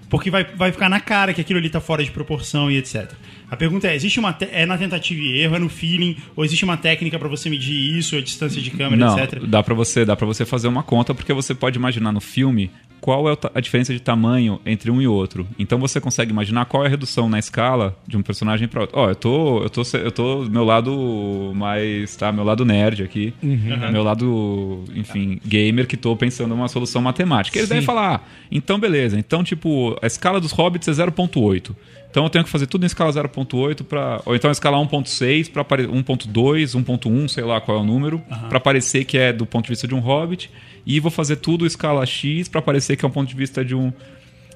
Porque 0.10 0.30
vai, 0.30 0.44
vai 0.44 0.72
ficar 0.72 0.90
na 0.90 1.00
cara 1.00 1.34
que 1.34 1.40
aquilo 1.40 1.58
ali 1.60 1.70
tá 1.70 1.80
fora 1.80 2.04
de 2.04 2.12
proporção 2.12 2.70
e 2.70 2.78
etc. 2.78 3.12
A 3.52 3.58
pergunta 3.58 3.88
é: 3.88 3.96
existe 3.96 4.18
uma 4.18 4.36
é 4.50 4.66
na 4.66 4.78
tentativa 4.78 5.22
e 5.22 5.42
erro, 5.42 5.58
é 5.58 5.60
no 5.60 5.68
feeling, 5.68 6.16
ou 6.38 6.46
existe 6.46 6.64
uma 6.64 6.78
técnica 6.78 7.20
pra 7.20 7.28
você 7.28 7.50
medir 7.50 7.98
isso, 7.98 8.16
a 8.16 8.22
distância 8.22 8.62
de 8.62 8.72
câmera, 8.72 8.96
Não, 8.96 9.20
etc. 9.20 9.44
dá 9.46 9.62
pra 9.62 9.76
você, 9.76 10.06
dá 10.06 10.16
para 10.16 10.26
você 10.26 10.46
fazer 10.46 10.70
uma 10.70 10.82
conta 10.82 11.14
porque 11.14 11.34
você 11.34 11.54
pode 11.54 11.78
imaginar 11.78 12.14
no 12.14 12.22
filme 12.22 12.72
qual 13.02 13.28
é 13.28 13.36
a 13.54 13.60
diferença 13.60 13.92
de 13.92 14.00
tamanho 14.00 14.62
entre 14.64 14.92
um 14.92 15.02
e 15.02 15.08
outro. 15.08 15.46
Então 15.58 15.80
você 15.80 16.00
consegue 16.00 16.32
imaginar 16.32 16.66
qual 16.66 16.84
é 16.84 16.88
a 16.88 16.90
redução 16.90 17.28
na 17.28 17.40
escala 17.40 17.98
de 18.08 18.16
um 18.16 18.22
personagem 18.22 18.68
para 18.68 18.82
outro. 18.82 18.98
Ó, 18.98 19.10
eu 19.10 19.16
tô, 19.16 19.64
eu 19.64 19.70
tô, 19.70 19.82
eu 19.98 20.12
tô 20.12 20.46
meu 20.46 20.64
lado 20.64 21.52
mais, 21.56 22.16
tá, 22.16 22.32
meu 22.32 22.44
lado 22.44 22.64
nerd 22.64 23.04
aqui, 23.04 23.34
meu 23.92 24.04
lado, 24.04 24.84
enfim, 24.96 25.42
gamer 25.44 25.88
que 25.88 25.98
tô 25.98 26.16
pensando 26.16 26.54
uma 26.54 26.68
solução 26.68 27.02
matemática. 27.02 27.58
Eles 27.58 27.68
Sim. 27.68 27.76
devem 27.76 27.86
falar, 27.86 28.16
ah, 28.16 28.22
então 28.52 28.80
beleza. 28.80 29.18
Então 29.18 29.44
tipo, 29.44 29.98
a 30.02 30.06
escala 30.06 30.40
dos 30.40 30.52
hobbits 30.52 30.88
é 30.88 30.92
0.8. 30.92 31.76
Então 32.12 32.26
eu 32.26 32.30
tenho 32.30 32.44
que 32.44 32.50
fazer 32.52 32.68
tudo 32.68 32.84
em 32.84 32.88
escala 32.88 33.10
0.8 33.12 33.84
para 33.84 34.22
ou 34.26 34.36
então 34.36 34.52
escala 34.52 34.78
1.6 34.78 35.50
para 35.50 35.64
1.2, 35.64 36.28
1.1, 36.28 37.28
sei 37.30 37.44
lá 37.44 37.62
qual 37.62 37.78
é 37.78 37.82
o 37.82 37.84
número, 37.86 38.22
pra 38.50 38.60
parecer 38.60 39.06
que 39.06 39.18
é 39.18 39.32
do 39.32 39.46
ponto 39.46 39.66
de 39.66 39.70
vista 39.72 39.88
de 39.88 39.96
um 39.96 40.00
hobbit 40.00 40.52
e 40.86 41.00
vou 41.00 41.10
fazer 41.10 41.38
tudo 41.38 41.64
em 41.64 41.68
escala 41.68 42.06
X 42.06 42.50
pra 42.50 42.62
parecer 42.62 42.98
que 42.98 43.06
é 43.06 43.08
um 43.08 43.12
ponto 43.12 43.30
de 43.30 43.36
vista 43.36 43.64
de 43.64 43.74
um 43.74 43.94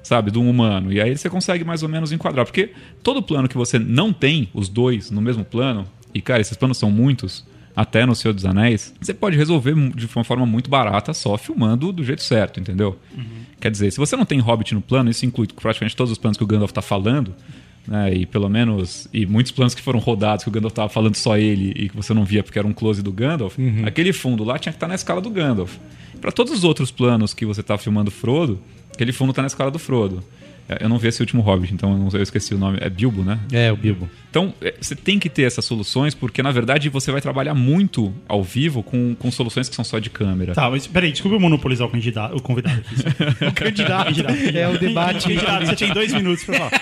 sabe, 0.02 0.30
de 0.30 0.38
um 0.38 0.48
humano. 0.48 0.92
E 0.92 1.00
aí 1.00 1.16
você 1.16 1.28
consegue 1.28 1.64
mais 1.64 1.82
ou 1.82 1.88
menos 1.88 2.12
enquadrar, 2.12 2.44
porque 2.44 2.70
todo 3.02 3.20
plano 3.22 3.48
que 3.48 3.56
você 3.56 3.78
não 3.78 4.12
tem 4.12 4.48
os 4.54 4.68
dois 4.68 5.10
no 5.10 5.20
mesmo 5.20 5.44
plano, 5.44 5.84
e 6.14 6.20
cara, 6.20 6.40
esses 6.40 6.56
planos 6.56 6.78
são 6.78 6.90
muitos, 6.90 7.44
até 7.74 8.06
no 8.06 8.14
Senhor 8.14 8.32
dos 8.32 8.46
Anéis, 8.46 8.94
você 9.00 9.12
pode 9.12 9.36
resolver 9.36 9.74
de 9.94 10.08
uma 10.14 10.24
forma 10.24 10.46
muito 10.46 10.70
barata 10.70 11.12
só 11.12 11.36
filmando 11.36 11.92
do 11.92 12.04
jeito 12.04 12.22
certo, 12.22 12.60
entendeu? 12.60 12.98
Quer 13.60 13.70
dizer, 13.70 13.90
se 13.90 13.98
você 13.98 14.16
não 14.16 14.24
tem 14.24 14.38
Hobbit 14.38 14.74
no 14.74 14.80
plano, 14.80 15.10
isso 15.10 15.24
inclui 15.24 15.46
praticamente 15.46 15.96
todos 15.96 16.12
os 16.12 16.18
planos 16.18 16.36
que 16.36 16.44
o 16.44 16.46
Gandalf 16.46 16.72
tá 16.72 16.82
falando, 16.82 17.34
né? 17.86 18.12
E 18.12 18.26
pelo 18.26 18.48
menos. 18.48 19.08
E 19.12 19.24
muitos 19.24 19.52
planos 19.52 19.74
que 19.74 19.82
foram 19.82 19.98
rodados, 19.98 20.44
que 20.44 20.48
o 20.48 20.52
Gandalf 20.52 20.74
tava 20.74 20.88
falando 20.88 21.16
só 21.16 21.38
ele 21.38 21.72
e 21.76 21.88
que 21.88 21.96
você 21.96 22.12
não 22.12 22.24
via 22.24 22.42
porque 22.42 22.58
era 22.58 22.68
um 22.68 22.72
close 22.72 23.02
do 23.02 23.12
Gandalf, 23.12 23.56
aquele 23.84 24.12
fundo 24.12 24.44
lá 24.44 24.58
tinha 24.58 24.72
que 24.72 24.76
estar 24.76 24.88
na 24.88 24.94
escala 24.94 25.20
do 25.20 25.30
Gandalf. 25.30 25.76
Para 26.20 26.32
todos 26.32 26.52
os 26.52 26.64
outros 26.64 26.90
planos 26.90 27.32
que 27.34 27.46
você 27.46 27.62
tá 27.62 27.78
filmando 27.78 28.10
Frodo, 28.10 28.60
aquele 28.92 29.12
fundo 29.12 29.32
tá 29.32 29.42
na 29.42 29.46
escala 29.46 29.70
do 29.70 29.78
Frodo. 29.78 30.22
É, 30.68 30.82
Eu 30.84 30.88
não 30.88 30.98
vi 30.98 31.08
esse 31.08 31.20
último 31.20 31.42
Hobbit, 31.42 31.72
então 31.72 31.92
eu, 31.92 31.98
não 31.98 32.10
sei, 32.10 32.20
eu 32.20 32.22
esqueci 32.22 32.54
o 32.54 32.58
nome. 32.58 32.78
É 32.80 32.88
Bilbo, 32.90 33.22
né? 33.22 33.38
É, 33.52 33.70
o 33.72 33.76
Bilbo. 33.76 34.08
Então, 34.30 34.52
é, 34.60 34.74
você 34.80 34.94
tem 34.94 35.18
que 35.18 35.28
ter 35.30 35.42
essas 35.44 35.64
soluções, 35.64 36.14
porque 36.14 36.42
na 36.42 36.50
verdade 36.50 36.88
você 36.88 37.10
vai 37.12 37.20
trabalhar 37.20 37.54
muito 37.54 38.12
ao 38.28 38.42
vivo 38.42 38.82
com, 38.82 39.14
com 39.14 39.30
soluções 39.30 39.68
que 39.68 39.74
são 39.74 39.84
só 39.84 39.98
de 39.98 40.10
câmera. 40.10 40.52
Tá, 40.54 40.68
mas 40.70 40.86
peraí, 40.86 41.12
desculpa 41.12 41.36
eu 41.36 41.40
monopolizar 41.40 41.86
o 41.86 41.90
candidato, 41.90 42.36
o 42.36 42.42
convidado 42.42 42.80
aqui. 42.80 43.44
o 43.46 43.52
candidato, 43.52 44.04
candidato. 44.06 44.56
É 44.56 44.68
o 44.68 44.78
debate. 44.78 45.28
Candidato, 45.28 45.66
você 45.66 45.76
tem 45.76 45.92
dois 45.92 46.12
minutos 46.12 46.44
pra 46.44 46.54
falar. 46.70 46.72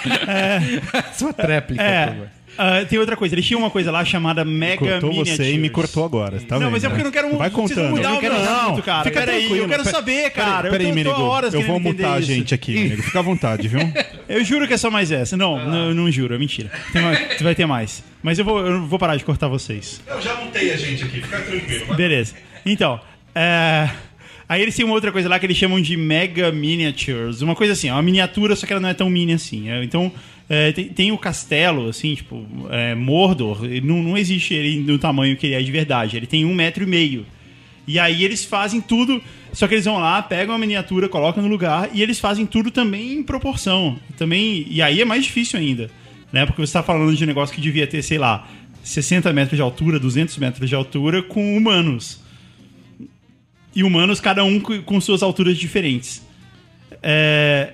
Sua 1.15 1.33
tréplica, 1.33 1.83
por 1.83 1.89
É. 1.91 2.07
favor. 2.07 2.29
Ah, 2.57 2.85
tem 2.89 2.99
outra 2.99 3.17
coisa, 3.17 3.35
eles 3.35 3.45
tinham 3.47 3.61
uma 3.61 3.71
coisa 3.71 3.91
lá 3.91 4.05
chamada 4.05 4.45
Mega 4.45 4.77
Cortou 4.79 5.11
Miniatures. 5.11 5.37
você 5.37 5.53
e 5.55 5.59
me 5.59 5.69
cortou 5.71 6.05
agora. 6.05 6.39
Tá 6.41 6.55
não, 6.55 6.61
vendo, 6.61 6.71
mas 6.73 6.85
é 6.85 6.89
porque 6.89 7.01
eu 7.01 7.05
não 7.05 7.13
quero 7.13 7.37
Vai 7.37 7.51
vocês 7.51 7.53
vão 7.53 7.67
contando. 7.69 7.91
mudar 7.97 8.03
Eu 8.09 8.11
não 8.11 8.17
o 8.19 8.21
quero, 8.21 8.35
meu 8.35 8.45
não. 8.45 8.61
assunto, 8.63 8.83
cara. 8.83 9.05
Fica 9.05 9.21
Peraí, 9.21 9.39
tranquilo. 9.41 9.65
eu 9.65 9.69
quero 9.69 9.85
saber, 9.85 10.31
cara. 10.31 10.71
Peraí, 10.71 10.89
eu 10.89 11.05
tô 11.05 11.11
há 11.11 11.19
horas 11.19 11.55
Eu 11.55 11.63
vou 11.63 11.81
mutar 11.81 12.15
a 12.15 12.21
gente 12.21 12.55
aqui, 12.55 12.75
Merigo. 12.75 13.03
Fica 13.03 13.19
à 13.19 13.23
vontade, 13.23 13.69
viu? 13.69 13.81
Eu 14.27 14.43
juro 14.43 14.67
que 14.67 14.73
é 14.73 14.77
só 14.79 14.91
mais 14.91 15.13
essa. 15.13 15.37
Não, 15.37 15.63
não, 15.69 15.89
eu 15.91 15.95
não 15.95 16.11
juro, 16.11 16.35
é 16.35 16.39
mentira. 16.39 16.71
Tem 16.95 17.03
mais- 17.03 17.37
vai 17.43 17.55
ter 17.55 17.67
mais. 17.67 18.03
Mas 18.23 18.39
eu 18.39 18.45
vou, 18.45 18.59
eu 18.67 18.87
vou 18.87 18.99
parar 18.99 19.17
de 19.17 19.25
cortar 19.25 19.49
vocês. 19.49 20.01
Eu 20.07 20.19
já 20.23 20.35
montei 20.37 20.73
a 20.73 20.77
gente 20.79 21.05
aqui, 21.05 21.21
fica 21.21 21.39
tranquilo. 21.41 21.95
Beleza. 21.95 22.35
Então, 22.65 22.99
é... 23.35 23.91
aí 24.49 24.63
eles 24.63 24.75
têm 24.75 24.83
uma 24.83 24.95
outra 24.95 25.13
coisa 25.13 25.29
lá 25.29 25.39
que 25.39 25.45
eles 25.45 25.59
chamam 25.59 25.79
de 25.79 25.95
Mega 25.95 26.51
Miniatures. 26.51 27.43
Uma 27.43 27.55
coisa 27.55 27.75
assim, 27.75 27.89
é 27.89 27.93
uma 27.93 28.01
miniatura, 28.03 28.57
só 28.57 28.67
que 28.67 28.73
ela 28.73 28.81
não 28.81 28.89
é 28.89 28.95
tão 28.95 29.11
mini 29.11 29.35
assim. 29.35 29.69
É, 29.71 29.85
Então, 29.85 30.11
é, 30.49 30.73
tem, 30.73 30.89
tem 30.89 31.13
o 31.13 31.19
castelo, 31.19 31.89
assim, 31.89 32.15
tipo, 32.15 32.47
é, 32.71 32.95
Mordor, 32.95 33.61
não, 33.83 34.03
não 34.03 34.17
existe 34.19 34.53
ele 34.55 34.79
no 34.81 34.99
tamanho 34.99 35.37
que 35.37 35.47
ele 35.47 35.55
é 35.55 35.63
de 35.63 35.73
verdade. 35.73 36.17
Ele 36.17 36.27
tem 36.27 36.45
um 36.45 36.55
metro 36.55 36.83
e 36.85 36.87
meio. 36.87 37.27
E 37.87 37.99
aí 37.99 38.25
eles 38.25 38.45
fazem 38.45 38.81
tudo, 38.81 39.23
só 39.53 39.69
que 39.69 39.75
eles 39.75 39.85
vão 39.85 39.99
lá, 39.99 40.23
pegam 40.23 40.55
a 40.55 40.59
miniatura, 40.59 41.09
colocam 41.09 41.43
no 41.43 41.49
lugar 41.49 41.91
e 41.93 42.03
eles 42.03 42.19
fazem 42.19 42.47
tudo 42.47 42.71
também 42.71 43.13
em 43.15 43.23
proporção. 43.23 43.99
Também, 44.17 44.67
e 44.71 44.81
aí 44.81 45.01
é 45.01 45.05
mais 45.05 45.25
difícil 45.25 45.59
ainda, 45.59 45.91
né? 46.33 46.47
Porque 46.47 46.61
você 46.61 46.71
está 46.71 46.83
falando 46.83 47.15
de 47.15 47.23
um 47.23 47.27
negócio 47.27 47.55
que 47.55 47.61
devia 47.61 47.87
ter, 47.87 48.03
sei 48.03 48.17
lá, 48.19 48.49
60 48.83 49.33
metros 49.35 49.57
de 49.57 49.63
altura, 49.63 49.99
200 49.99 50.37
metros 50.39 50.69
de 50.69 50.75
altura 50.75 51.23
com 51.23 51.57
humanos. 51.57 52.21
E 53.77 53.83
humanos, 53.83 54.21
cada 54.21 54.45
um 54.45 54.61
co- 54.61 54.81
com 54.83 55.01
suas 55.01 55.23
alturas 55.23 55.59
diferentes. 55.59 56.23
É, 57.03 57.73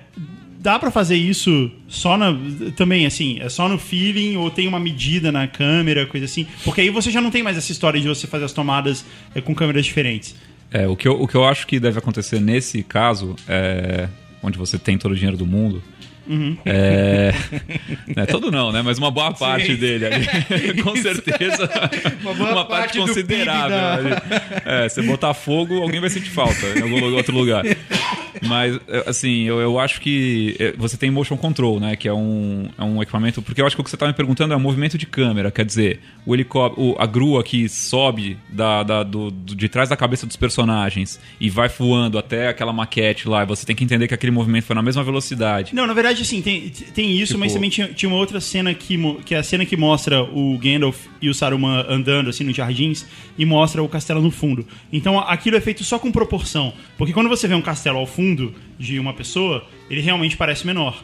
dá 0.61 0.77
pra 0.77 0.91
fazer 0.91 1.15
isso 1.15 1.71
só 1.87 2.15
na. 2.15 2.37
Também, 2.75 3.05
assim, 3.05 3.39
é 3.41 3.49
só 3.49 3.67
no 3.67 3.79
feeling 3.79 4.37
ou 4.37 4.51
tem 4.51 4.67
uma 4.67 4.79
medida 4.79 5.31
na 5.31 5.47
câmera, 5.47 6.05
coisa 6.05 6.25
assim? 6.25 6.45
Porque 6.63 6.81
aí 6.81 6.89
você 6.89 7.09
já 7.09 7.19
não 7.19 7.31
tem 7.31 7.41
mais 7.41 7.57
essa 7.57 7.71
história 7.71 7.99
de 7.99 8.07
você 8.07 8.27
fazer 8.27 8.45
as 8.45 8.53
tomadas 8.53 9.03
é, 9.33 9.41
com 9.41 9.55
câmeras 9.55 9.83
diferentes. 9.85 10.35
É, 10.71 10.87
o 10.87 10.95
que, 10.95 11.07
eu, 11.07 11.19
o 11.19 11.27
que 11.27 11.35
eu 11.35 11.43
acho 11.43 11.65
que 11.65 11.79
deve 11.79 11.97
acontecer 11.97 12.39
nesse 12.39 12.83
caso, 12.83 13.35
é, 13.47 14.07
onde 14.41 14.57
você 14.57 14.77
tem 14.77 14.97
todo 14.97 15.11
o 15.11 15.15
dinheiro 15.15 15.35
do 15.35 15.45
mundo, 15.45 15.83
é, 16.65 17.33
né, 18.15 18.25
todo 18.25 18.51
não, 18.51 18.71
né? 18.71 18.81
Mas 18.81 18.97
uma 18.97 19.11
boa 19.11 19.33
parte 19.33 19.75
dele 19.75 20.05
ali. 20.05 20.27
Com 20.81 20.95
certeza. 20.95 21.69
Uma 22.21 22.33
boa 22.33 22.65
parte 22.65 22.97
do 22.97 23.05
considerável. 23.05 23.77
Ali. 23.77 24.21
É, 24.65 24.87
você 24.87 25.01
botar 25.01 25.33
fogo, 25.33 25.81
alguém 25.81 25.99
vai 25.99 26.09
sentir 26.09 26.29
falta 26.29 26.65
em 26.77 26.83
algum 26.83 27.13
outro 27.15 27.35
lugar. 27.35 27.65
Mas, 28.41 28.79
é, 28.87 29.03
assim, 29.07 29.43
eu, 29.43 29.59
eu 29.59 29.79
acho 29.79 30.01
que 30.01 30.55
é, 30.59 30.73
você 30.77 30.97
tem 30.97 31.11
motion 31.11 31.37
control, 31.37 31.79
né? 31.79 31.95
Que 31.95 32.07
é 32.07 32.13
um, 32.13 32.69
é 32.77 32.83
um 32.83 33.01
equipamento. 33.01 33.41
Porque 33.41 33.61
eu 33.61 33.67
acho 33.67 33.75
que 33.75 33.81
o 33.81 33.83
que 33.83 33.89
você 33.89 33.95
estava 33.95 34.11
me 34.11 34.15
perguntando 34.15 34.53
é 34.53 34.57
o 34.57 34.59
movimento 34.59 34.97
de 34.97 35.05
câmera. 35.05 35.51
Quer 35.51 35.65
dizer, 35.65 35.99
o 36.25 36.33
helicóptero, 36.33 36.95
a 36.99 37.05
grua 37.05 37.43
que 37.43 37.69
sobe 37.69 38.37
da, 38.49 38.83
da- 38.83 39.03
do, 39.03 39.29
do- 39.31 39.55
de 39.55 39.69
trás 39.69 39.89
da 39.89 39.95
cabeça 39.97 40.25
dos 40.25 40.35
personagens 40.35 41.19
e 41.39 41.49
vai 41.49 41.69
voando 41.69 42.17
até 42.17 42.47
aquela 42.47 42.73
maquete 42.73 43.27
lá. 43.27 43.43
E 43.43 43.45
você 43.45 43.65
tem 43.65 43.75
que 43.75 43.83
entender 43.83 44.07
que 44.07 44.13
aquele 44.13 44.31
movimento 44.31 44.63
foi 44.65 44.75
na 44.75 44.81
mesma 44.81 45.03
velocidade. 45.03 45.75
Não, 45.75 45.85
na 45.85 45.93
verdade, 45.93 46.21
assim, 46.21 46.41
tem, 46.41 46.69
tem 46.69 47.11
isso, 47.15 47.33
Tipo- 47.33 47.39
mas 47.41 47.53
também 47.53 47.69
tinha, 47.69 47.87
tinha 47.89 48.09
uma 48.09 48.17
outra 48.17 48.39
cena 48.41 48.73
que, 48.73 48.97
que 49.25 49.35
é 49.35 49.37
a 49.37 49.43
cena 49.43 49.65
que 49.65 49.77
mostra 49.77 50.23
o 50.23 50.57
Gandalf 50.57 50.97
e 51.21 51.29
o 51.29 51.33
Saruman 51.33 51.85
andando, 51.87 52.29
assim, 52.29 52.43
nos 52.43 52.55
jardins, 52.55 53.05
e 53.37 53.45
mostra 53.45 53.81
o 53.83 53.87
castelo 53.87 54.21
no 54.21 54.31
fundo. 54.31 54.65
Então, 54.91 55.19
aquilo 55.19 55.57
é 55.57 55.61
feito 55.61 55.83
só 55.83 55.99
com 55.99 56.11
proporção. 56.11 56.73
Porque 56.97 57.13
quando 57.13 57.29
você 57.29 57.47
vê 57.47 57.53
um 57.53 57.61
castelo 57.61 57.97
ao 57.99 58.07
fundo 58.07 58.30
de 58.77 58.99
uma 58.99 59.13
pessoa, 59.13 59.65
ele 59.89 60.01
realmente 60.01 60.35
parece 60.37 60.65
menor. 60.65 61.03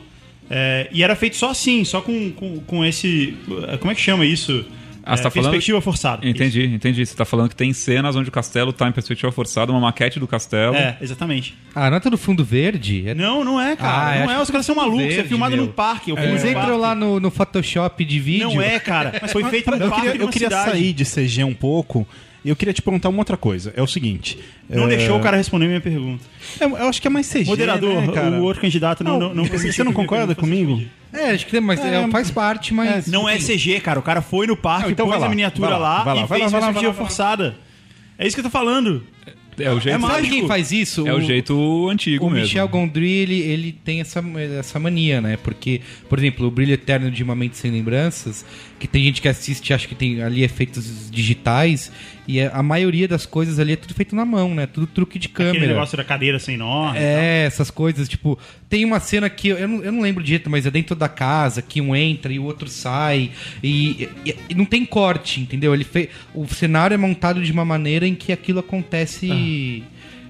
É, 0.50 0.88
e 0.92 1.04
era 1.04 1.16
feito 1.16 1.36
só 1.36 1.50
assim, 1.52 1.84
só 1.84 2.00
com, 2.02 2.32
com, 2.32 2.60
com 2.62 2.86
esse... 2.86 3.36
Como 3.80 3.92
é 3.92 3.96
que 3.96 4.02
chama 4.02 4.26
isso? 4.26 4.66
Ah, 5.10 5.14
É, 5.14 5.18
tá 5.18 5.30
falando- 5.30 5.52
perspectiva 5.52 5.80
forçada. 5.80 6.28
Entendi, 6.28 6.66
entendi. 6.66 7.06
Você 7.06 7.16
tá 7.16 7.24
falando 7.24 7.48
que 7.48 7.56
tem 7.56 7.72
cenas 7.72 8.14
onde 8.18 8.28
o 8.28 8.32
castelo 8.32 8.74
tá 8.74 8.90
em 8.90 8.92
perspectiva 8.92 9.32
forçada, 9.32 9.72
uma 9.72 9.80
maquete 9.80 10.20
do 10.20 10.28
castelo. 10.28 10.74
Isso. 10.76 10.84
É, 10.84 10.98
exatamente. 11.02 11.56
Ah, 11.74 11.90
não 11.90 11.96
é 11.96 12.00
tudo 12.02 12.18
fundo 12.18 12.44
verde? 12.44 13.08
É... 13.08 13.16
Não, 13.16 13.42
não 13.44 13.60
é, 13.60 13.76
cara. 13.78 14.08
Ah, 14.10 14.18
eu 14.20 14.26
não 14.26 14.34
é, 14.34 14.42
os 14.42 14.50
caras 14.52 14.66
são 14.66 14.76
malucos. 14.76 15.04
é 15.06 15.08
verde, 15.08 15.30
filmado 15.30 15.56
meu. 15.56 15.66
no 15.68 15.72
parque. 15.72 16.12
Eu 16.12 16.18
Eles 16.18 16.44
entram 16.44 16.78
lá 16.78 16.94
no, 16.94 17.22
no 17.22 17.32
Photoshop 17.32 18.04
de 18.04 18.20
vídeo. 18.20 18.50
Não 18.50 18.62
é, 18.62 18.80
cara. 18.82 19.18
Mas 19.22 19.32
foi 19.32 19.46
feito 19.50 19.72
no 19.72 19.78
Eu 19.78 19.90
parque 19.90 19.96
queria, 20.08 20.18
de 20.18 20.24
eu 20.26 20.30
queria 20.30 20.50
sair 20.50 20.92
de 20.92 21.06
CG 21.06 21.42
um 21.46 21.54
pouco 21.54 22.06
eu 22.50 22.56
queria 22.56 22.74
te 22.74 22.82
perguntar 22.82 23.10
uma 23.10 23.20
outra 23.20 23.38
coisa. 23.38 23.74
É 23.76 23.82
o 23.82 23.88
seguinte. 23.88 24.40
Não 24.70 24.86
é, 24.86 24.88
deixou 24.88 25.18
o 25.18 25.22
cara 25.22 25.38
responder 25.38 25.68
minha 25.68 25.82
pergunta. 25.82 26.24
é, 26.60 26.66
Eu 26.66 26.88
acho 26.88 27.02
que 27.02 27.08
é 27.08 27.10
mais 27.10 27.28
CG. 27.32 27.46
Moderador, 27.46 28.02
né, 28.02 28.14
cara? 28.14 28.40
o 28.40 28.44
outro 28.44 28.62
candidato 28.62 29.04
não, 29.04 29.20
não, 29.20 29.34
não 29.34 29.46
você 29.46 29.68
não 29.68 29.74
que 29.74 29.84
minha 29.84 29.94
concorda 29.94 30.36
comigo? 30.36 30.82
É, 31.14 31.32
acho 31.32 31.46
que 31.46 31.52
tem, 31.52 31.62
mas 31.62 31.80
é, 31.80 32.04
É, 32.04 32.08
faz 32.10 32.30
parte, 32.32 32.74
mas. 32.74 33.08
Não 33.08 33.28
é 33.28 33.38
CG, 33.38 33.80
cara. 33.80 34.00
O 34.00 34.04
cara 34.04 34.22
foi 34.22 34.46
no 34.48 34.58
parque, 34.58 34.84
Não, 34.86 34.92
então 34.92 35.06
pôs 35.06 35.14
vai 35.16 35.22
lá, 35.22 35.26
a 35.28 35.30
miniatura 35.30 35.70
vai 35.70 35.80
lá, 35.80 35.98
lá, 35.98 36.04
vai 36.04 36.16
lá, 36.16 36.22
e 36.22 36.26
vai 36.26 36.40
lá, 36.40 36.44
fez 36.46 36.52
vai 36.52 36.62
lá, 36.62 36.72
vai 36.72 36.74
lá, 36.76 36.82
vai 36.82 36.90
lá. 36.90 36.94
forçada. 36.94 37.56
É 38.18 38.26
isso 38.28 38.36
que 38.36 38.40
eu 38.40 38.46
tô 38.46 38.50
falando. 38.50 39.04
É 39.60 39.72
o 39.72 39.80
jeito, 39.80 39.96
É 39.96 39.98
mágico. 39.98 40.34
quem 40.36 40.48
faz 40.48 40.72
isso? 40.72 41.08
é 41.08 41.14
o 41.14 41.22
jeito 41.22 41.90
antigo 41.90 42.26
O 42.26 42.30
mesmo. 42.30 42.46
Michel 42.46 42.68
Gondry, 42.68 43.10
ele, 43.12 43.40
ele 43.42 43.72
tem 43.72 44.02
essa, 44.02 44.24
essa 44.60 44.80
mania, 44.80 45.20
né? 45.20 45.38
Porque, 45.38 45.82
por 46.08 46.20
exemplo, 46.20 46.46
o 46.48 46.52
Brilho 46.52 46.74
Eterno 46.74 47.10
de 47.10 47.24
Uma 47.24 47.36
Mente 47.36 47.58
Sem 47.58 47.72
Lembranças, 47.72 48.46
que 48.80 48.88
tem 48.88 49.04
gente 49.04 49.22
que 49.22 49.28
assiste 49.28 49.70
e 49.70 49.74
acha 49.74 49.88
que 49.88 49.96
tem 49.96 50.22
ali 50.22 50.44
efeitos 50.44 51.10
digitais, 51.10 51.92
e 52.28 52.42
a 52.42 52.62
maioria 52.62 53.08
das 53.08 53.26
coisas 53.26 53.58
ali 53.58 53.72
é 53.72 53.76
tudo 53.78 53.94
feito 53.94 54.14
na 54.16 54.26
mão, 54.26 54.54
né? 54.54 54.68
Tudo 54.68 54.86
truque 54.86 55.18
de 55.18 55.30
Aquele 55.34 55.52
câmera. 55.54 55.68
negócio 55.74 55.96
da 55.98 56.04
cadeira 56.04 56.38
sem 56.40 56.58
nó. 56.58 56.94
É, 56.94 57.46
essas 57.46 57.72
coisas, 57.72 58.08
tipo, 58.10 58.38
tem 58.70 58.84
uma 58.84 59.00
cena 59.00 59.30
que 59.30 59.48
eu 59.48 59.68
não, 59.68 59.82
eu 59.84 59.92
não 59.94 60.02
lembro 60.02 60.22
direito, 60.22 60.50
mas 60.50 60.66
é 60.66 60.72
dentro 60.72 60.94
da 60.96 61.08
casa, 61.08 61.62
que 61.62 61.80
um 61.80 61.96
entra 61.96 62.32
e 62.34 62.38
o 62.38 62.44
outro 62.44 62.68
sai, 62.68 63.32
e, 63.64 64.10
e- 64.26 64.36
e 64.50 64.54
não 64.56 64.66
tem 64.66 64.86
corte, 64.86 65.40
entendeu? 65.40 65.74
Ele 65.74 65.86
fez, 65.86 66.10
o 66.36 66.46
cenário 66.48 66.94
é 66.94 66.98
montado 66.98 67.42
de 67.42 67.52
uma 67.52 67.64
maneira 67.64 68.06
em 68.06 68.14
que 68.14 68.32
aquilo 68.34 68.60
acontece 68.60 69.28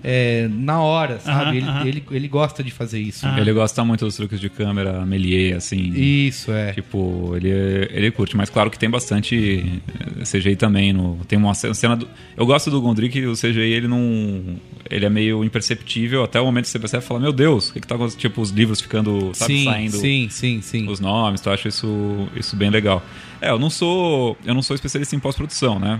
é, 0.03 0.47
na 0.49 0.79
hora, 0.79 1.19
sabe? 1.19 1.59
Aham, 1.59 1.81
ele, 1.81 1.89
ele, 1.89 2.03
ele 2.11 2.27
gosta 2.27 2.63
de 2.63 2.71
fazer 2.71 2.99
isso. 2.99 3.25
Aham. 3.25 3.39
Ele 3.39 3.51
gosta 3.51 3.83
muito 3.83 4.05
dos 4.05 4.15
truques 4.15 4.39
de 4.39 4.49
câmera 4.49 5.05
Melier, 5.05 5.57
assim. 5.57 5.91
Isso, 5.95 6.51
é. 6.51 6.71
Tipo, 6.73 7.33
ele, 7.35 7.49
ele 7.91 8.11
curte, 8.11 8.37
mas 8.37 8.49
claro 8.49 8.69
que 8.69 8.77
tem 8.79 8.89
bastante 8.89 9.81
eh, 10.19 10.23
CGI 10.23 10.55
também. 10.55 10.93
No, 10.93 11.19
tem 11.27 11.37
uma 11.37 11.53
ce- 11.53 11.73
cena 11.73 11.95
do. 11.95 12.07
Eu 12.37 12.45
gosto 12.45 12.69
do 12.69 12.79
Gondry 12.79 13.09
que 13.09 13.25
o 13.25 13.33
CGI 13.33 13.59
ele 13.73 13.87
não. 13.87 14.57
Ele 14.89 15.05
é 15.05 15.09
meio 15.09 15.43
imperceptível 15.43 16.23
até 16.23 16.39
o 16.39 16.45
momento 16.45 16.65
que 16.65 16.69
você 16.71 16.79
percebe 16.79 17.03
e 17.03 17.07
fala: 17.07 17.19
Meu 17.19 17.33
Deus, 17.33 17.69
o 17.69 17.73
que, 17.73 17.81
que 17.81 17.87
tá 17.87 17.95
acontecendo? 17.95 18.19
Tipo, 18.21 18.41
os 18.41 18.51
livros 18.51 18.79
ficando, 18.79 19.31
sabe, 19.33 19.57
sim, 19.57 19.65
saindo 19.65 19.97
sim, 19.97 20.27
sim, 20.29 20.61
sim. 20.61 20.87
os 20.87 20.99
nomes, 20.99 21.41
então 21.41 21.51
eu 21.51 21.55
acho 21.55 21.67
isso, 21.67 22.29
isso 22.35 22.55
bem 22.55 22.69
legal. 22.69 23.03
É, 23.41 23.49
eu 23.49 23.59
não 23.59 23.69
sou. 23.69 24.37
Eu 24.45 24.53
não 24.53 24.61
sou 24.61 24.75
especialista 24.75 25.15
em 25.15 25.19
pós-produção, 25.19 25.79
né? 25.79 25.99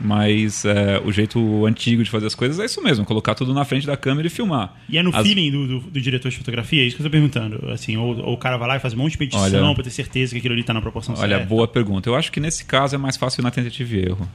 Mas 0.00 0.64
é, 0.64 1.00
o 1.04 1.10
jeito 1.10 1.66
antigo 1.66 2.04
de 2.04 2.10
fazer 2.10 2.26
as 2.26 2.34
coisas 2.34 2.58
é 2.60 2.64
isso 2.66 2.82
mesmo, 2.82 3.04
colocar 3.04 3.34
tudo 3.34 3.52
na 3.52 3.64
frente 3.64 3.86
da 3.86 3.96
câmera 3.96 4.26
e 4.28 4.30
filmar. 4.30 4.74
E 4.88 4.96
é 4.96 5.02
no 5.02 5.14
As- 5.14 5.26
feeling 5.26 5.50
do, 5.50 5.66
do- 5.66 5.90
do 5.90 6.00
diretor 6.00 6.30
de 6.30 6.36
fotografia? 6.36 6.82
É 6.82 6.86
isso 6.86 6.96
que 6.96 7.02
eu 7.02 7.06
tô 7.06 7.10
perguntando. 7.10 7.70
Assim, 7.70 7.96
ou, 7.96 8.16
ou 8.20 8.34
o 8.34 8.36
cara 8.36 8.56
vai 8.56 8.68
lá 8.68 8.76
e 8.76 8.80
faz 8.80 8.94
um 8.94 8.98
monte 8.98 9.18
de 9.18 9.24
edição 9.24 9.42
Olha- 9.42 9.74
pra 9.74 9.82
ter 9.84 9.90
certeza 9.90 10.32
que 10.32 10.38
aquilo 10.38 10.54
ali 10.54 10.62
tá 10.62 10.72
na 10.72 10.80
proporção 10.80 11.14
Olha, 11.18 11.36
certa. 11.38 11.46
boa 11.46 11.66
pergunta. 11.66 12.08
Eu 12.08 12.14
acho 12.14 12.30
que 12.30 12.38
nesse 12.40 12.64
caso 12.64 12.94
é 12.94 12.98
mais 12.98 13.16
fácil 13.16 13.40
ir 13.40 13.44
na 13.44 13.50
tentativa 13.50 13.94
e 13.96 13.98
erro. 14.06 14.28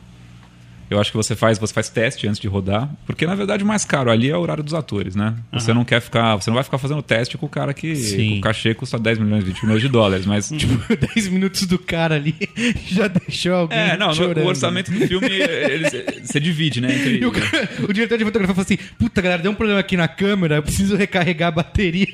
Eu 0.94 1.00
acho 1.02 1.12
que 1.12 1.18
você 1.18 1.36
faz, 1.36 1.58
você 1.58 1.74
faz 1.74 1.90
teste 1.90 2.28
antes 2.28 2.40
de 2.40 2.48
rodar, 2.48 2.90
porque 3.06 3.26
na 3.26 3.36
verdade 3.36 3.64
o 3.64 3.68
mais 3.68 3.84
caro 3.86 4.10
ali 4.12 4.30
é 4.30 4.38
o 4.38 4.40
horário 4.40 4.64
dos 4.64 4.74
atores, 4.74 5.16
né? 5.16 5.36
Você 5.52 5.74
não 5.74 5.84
quer 5.84 6.02
ficar, 6.02 6.36
você 6.36 6.50
não 6.50 6.56
vai 6.56 6.64
ficar 6.64 6.78
fazendo 6.78 7.02
teste 7.02 7.38
com 7.38 7.46
o 7.46 7.50
cara 7.50 7.74
que 7.74 7.96
Sim. 7.96 8.38
o 8.38 8.42
cachê 8.42 8.74
custa 8.74 8.98
10 9.00 9.20
milhões, 9.20 9.44
20 9.44 9.64
milhões 9.66 9.82
de 9.82 9.88
dólares, 9.90 10.26
mas 10.26 10.50
tipo, 10.50 10.74
10 11.16 11.28
minutos 11.30 11.66
do 11.66 11.78
cara 11.80 12.16
ali 12.16 12.36
já 12.88 13.08
deixou 13.08 13.54
alguém 13.54 13.78
é, 13.78 13.98
não, 13.98 14.08
no- 14.08 14.14
chorando. 14.16 14.46
o 14.46 14.48
orçamento 14.48 14.92
do 14.92 15.08
filme 15.08 15.28
você 16.24 16.40
divide, 16.40 16.80
né? 16.82 16.94
Entre, 16.96 17.18
E 17.20 17.26
o, 17.26 17.32
cara- 17.32 17.70
o 17.88 17.94
diretor 17.94 18.18
de 18.18 18.24
fotografia 18.26 18.56
falou 18.56 18.66
assim: 18.66 18.78
Puta, 18.98 19.22
galera, 19.22 19.42
deu 19.42 19.52
um 19.52 19.56
problema 19.56 19.80
aqui 19.80 19.98
na 19.98 20.08
câmera, 20.08 20.56
eu 20.58 20.64
preciso 20.64 20.96
recarregar 20.96 21.50
a 21.50 21.52
bateria. 21.52 22.08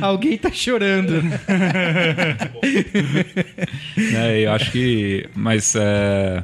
Alguém 0.00 0.36
tá 0.38 0.50
chorando. 0.52 1.22
né, 3.96 4.40
eu 4.40 4.52
acho 4.52 4.70
que. 4.72 5.28
Mas. 5.34 5.74
é, 5.76 6.42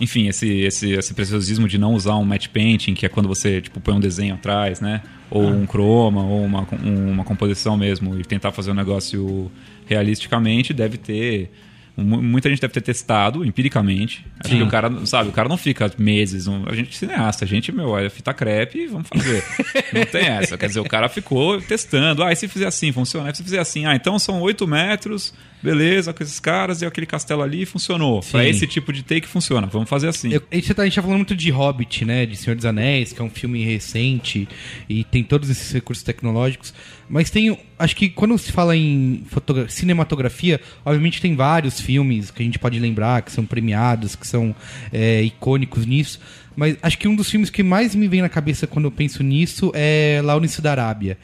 enfim, 0.00 0.28
esse, 0.28 0.48
esse, 0.60 0.92
esse 0.92 1.12
preciosismo 1.14 1.68
de 1.68 1.76
não 1.78 1.94
usar 1.94 2.16
um 2.16 2.24
matte 2.24 2.48
painting, 2.48 2.94
que 2.94 3.04
é 3.04 3.08
quando 3.08 3.28
você 3.28 3.60
tipo, 3.60 3.78
põe 3.80 3.94
um 3.94 4.00
desenho 4.00 4.34
atrás, 4.34 4.80
né? 4.80 5.02
Ou 5.30 5.46
um 5.46 5.66
croma, 5.66 6.22
ou 6.24 6.44
uma, 6.44 6.66
um- 6.82 7.10
uma 7.12 7.24
composição 7.24 7.76
mesmo, 7.76 8.18
e 8.18 8.24
tentar 8.24 8.50
fazer 8.52 8.70
um 8.70 8.74
negócio 8.74 9.50
realisticamente, 9.86 10.72
deve 10.72 10.96
ter. 10.96 11.50
mu- 11.96 12.22
Muita 12.22 12.48
gente 12.48 12.60
deve 12.60 12.72
ter 12.72 12.80
testado 12.80 13.44
empiricamente. 13.44 14.24
Acho 14.42 14.56
que 14.56 14.62
o 14.62 14.68
cara, 14.68 15.04
sabe, 15.06 15.28
o 15.28 15.32
cara 15.32 15.48
não 15.48 15.56
fica 15.58 15.90
meses. 15.98 16.46
um- 16.46 16.64
a 16.66 16.74
gente 16.74 16.88
é 16.90 16.92
cineasta, 16.92 17.44
a 17.44 17.48
gente, 17.48 17.70
meu, 17.72 17.96
é 17.98 18.08
fita 18.08 18.32
crepe 18.32 18.78
e 18.78 18.86
vamos 18.86 19.08
fazer. 19.08 19.44
não 19.92 20.04
tem 20.06 20.26
essa. 20.28 20.56
Quer 20.56 20.66
dizer, 20.68 20.80
o 20.80 20.84
cara 20.88 21.08
ficou 21.08 21.60
testando. 21.60 22.22
Ah, 22.22 22.32
e 22.32 22.36
se 22.36 22.48
fizer 22.48 22.66
assim, 22.66 22.90
funciona? 22.92 23.30
E 23.30 23.34
se 23.36 23.42
fizer 23.42 23.58
assim, 23.58 23.84
ah, 23.86 23.94
então 23.94 24.18
são 24.18 24.40
8 24.40 24.66
metros, 24.66 25.34
beleza, 25.62 26.12
com 26.12 26.22
esses 26.22 26.40
caras 26.40 26.82
e 26.82 26.86
aquele 26.86 27.06
castelo 27.06 27.42
ali 27.42 27.64
funcionou. 27.66 28.20
Pra 28.20 28.42
Sim. 28.42 28.48
esse 28.48 28.66
tipo 28.66 28.92
de 28.92 29.02
take 29.02 29.26
funciona, 29.26 29.66
vamos 29.66 29.88
fazer 29.88 30.08
assim. 30.08 30.32
Eu- 30.32 30.42
a, 30.50 30.54
gente 30.54 30.74
tá, 30.74 30.82
a 30.82 30.84
gente 30.84 30.94
tá 30.94 31.02
falando 31.02 31.16
muito 31.18 31.36
de 31.36 31.50
Hobbit, 31.50 32.04
né? 32.04 32.26
De 32.26 32.36
Senhor 32.36 32.56
dos 32.56 32.64
Anéis, 32.64 33.12
que 33.12 33.20
é 33.20 33.24
um 33.24 33.30
filme 33.30 33.64
recente 33.64 34.48
e 34.88 35.04
tem 35.04 35.22
todos 35.22 35.50
esses 35.50 35.70
recursos 35.72 36.02
tecnológicos. 36.04 36.72
Mas 37.08 37.28
tem. 37.30 37.58
Acho 37.78 37.96
que 37.96 38.08
quando 38.08 38.36
se 38.38 38.52
fala 38.52 38.76
em 38.76 39.24
cinematografia, 39.68 40.60
obviamente 40.84 41.20
tem 41.20 41.34
vários 41.34 41.80
filmes 41.80 42.30
que 42.30 42.42
a 42.42 42.44
gente 42.44 42.58
pode 42.58 42.78
lembrar, 42.78 43.22
que 43.22 43.32
são 43.32 43.44
premiados, 43.44 44.14
que 44.14 44.26
são 44.26 44.54
é, 44.92 45.22
icônicos 45.22 45.86
nisso. 45.86 46.20
Mas 46.56 46.76
acho 46.82 46.98
que 46.98 47.08
um 47.08 47.14
dos 47.16 47.30
filmes 47.30 47.48
que 47.50 47.62
mais 47.62 47.94
me 47.94 48.06
vem 48.08 48.20
na 48.22 48.28
cabeça 48.28 48.66
quando 48.66 48.84
eu 48.86 48.90
penso 48.90 49.22
nisso 49.22 49.72
é 49.74 50.20
Lawrence 50.22 50.60
da 50.60 50.70
Arábia. 50.72 51.16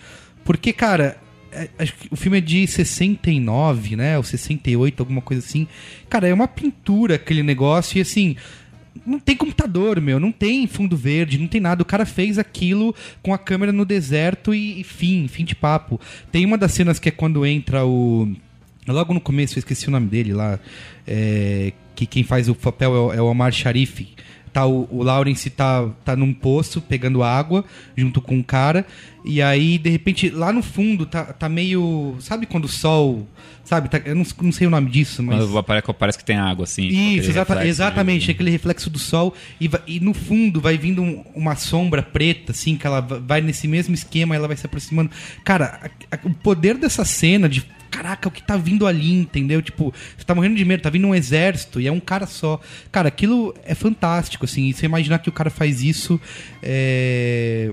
Porque, 0.44 0.72
cara, 0.72 1.16
é, 1.56 1.68
acho 1.78 1.94
que 1.94 2.08
o 2.10 2.16
filme 2.16 2.38
é 2.38 2.40
de 2.40 2.66
69, 2.66 3.96
né? 3.96 4.16
Ou 4.16 4.22
68, 4.22 5.00
alguma 5.00 5.20
coisa 5.20 5.44
assim. 5.44 5.66
Cara, 6.08 6.28
é 6.28 6.34
uma 6.34 6.46
pintura 6.46 7.16
aquele 7.16 7.42
negócio 7.42 7.98
e 7.98 8.00
assim. 8.00 8.36
Não 9.04 9.20
tem 9.20 9.36
computador, 9.36 10.00
meu, 10.00 10.18
não 10.18 10.32
tem 10.32 10.66
fundo 10.66 10.96
verde, 10.96 11.38
não 11.38 11.46
tem 11.46 11.60
nada. 11.60 11.82
O 11.82 11.86
cara 11.86 12.06
fez 12.06 12.38
aquilo 12.38 12.94
com 13.22 13.32
a 13.32 13.38
câmera 13.38 13.70
no 13.70 13.84
deserto 13.84 14.54
e, 14.54 14.80
e 14.80 14.84
fim, 14.84 15.28
fim 15.28 15.44
de 15.44 15.54
papo. 15.54 16.00
Tem 16.32 16.44
uma 16.44 16.58
das 16.58 16.72
cenas 16.72 16.98
que 16.98 17.08
é 17.08 17.12
quando 17.12 17.44
entra 17.44 17.84
o. 17.84 18.28
Logo 18.88 19.12
no 19.12 19.20
começo, 19.20 19.58
eu 19.58 19.60
esqueci 19.60 19.88
o 19.88 19.90
nome 19.90 20.06
dele 20.06 20.32
lá. 20.32 20.58
é, 21.06 21.72
que 21.96 22.06
quem 22.06 22.22
faz 22.22 22.48
o 22.48 22.54
papel 22.54 22.94
é 22.94 23.00
o, 23.00 23.12
é 23.14 23.22
o 23.22 23.26
Omar 23.26 23.50
Sharif. 23.50 24.06
Tá, 24.56 24.64
o, 24.64 24.88
o 24.90 25.02
Lawrence 25.02 25.50
tá, 25.50 25.86
tá 26.02 26.16
num 26.16 26.32
poço 26.32 26.80
pegando 26.80 27.22
água 27.22 27.62
junto 27.94 28.22
com 28.22 28.36
um 28.36 28.42
cara. 28.42 28.86
E 29.22 29.42
aí, 29.42 29.76
de 29.76 29.90
repente, 29.90 30.30
lá 30.30 30.50
no 30.50 30.62
fundo 30.62 31.04
tá, 31.04 31.24
tá 31.24 31.46
meio. 31.46 32.16
Sabe 32.20 32.46
quando 32.46 32.64
o 32.64 32.68
sol. 32.68 33.28
Sabe? 33.64 33.90
Tá- 33.90 34.00
eu 34.02 34.14
não, 34.14 34.24
não 34.40 34.52
sei 34.52 34.66
o 34.66 34.70
nome 34.70 34.90
disso, 34.90 35.22
mas. 35.22 35.40
Parece, 35.66 35.92
parece 35.98 36.16
que 36.16 36.24
tem 36.24 36.38
água, 36.38 36.64
assim. 36.64 36.86
aquele 36.86 37.18
Isso, 37.18 37.30
exata- 37.32 37.52
reflexo 37.52 37.68
exatamente, 37.68 38.30
aquele 38.30 38.50
reflexo 38.50 38.88
do 38.88 38.98
sol 38.98 39.34
e, 39.60 39.68
e 39.86 40.00
no 40.00 40.14
fundo 40.14 40.58
vai 40.58 40.78
vindo 40.78 41.02
um- 41.02 41.22
uma 41.34 41.54
sombra 41.54 42.02
preta, 42.02 42.52
assim, 42.52 42.78
que 42.78 42.86
ela 42.86 43.00
va- 43.00 43.18
vai 43.18 43.42
nesse 43.42 43.68
mesmo 43.68 43.94
esquema, 43.94 44.34
ela 44.34 44.48
vai 44.48 44.56
se 44.56 44.64
aproximando. 44.64 45.10
Cara, 45.44 45.90
a- 46.10 46.16
a- 46.16 46.20
o 46.24 46.32
poder 46.32 46.78
dessa 46.78 47.04
cena 47.04 47.46
de 47.46 47.62
caraca, 47.96 48.28
o 48.28 48.30
que 48.30 48.42
tá 48.42 48.56
vindo 48.56 48.86
ali, 48.86 49.12
entendeu? 49.14 49.62
Tipo, 49.62 49.92
você 50.16 50.24
tá 50.24 50.34
morrendo 50.34 50.56
de 50.56 50.64
medo, 50.64 50.82
tá 50.82 50.90
vindo 50.90 51.06
um 51.06 51.14
exército 51.14 51.80
e 51.80 51.86
é 51.86 51.92
um 51.92 52.00
cara 52.00 52.26
só. 52.26 52.60
Cara, 52.92 53.08
aquilo 53.08 53.54
é 53.64 53.74
fantástico, 53.74 54.44
assim, 54.44 54.70
você 54.72 54.84
imaginar 54.86 55.18
que 55.20 55.28
o 55.28 55.32
cara 55.32 55.48
faz 55.50 55.82
isso 55.82 56.20
é, 56.62 57.72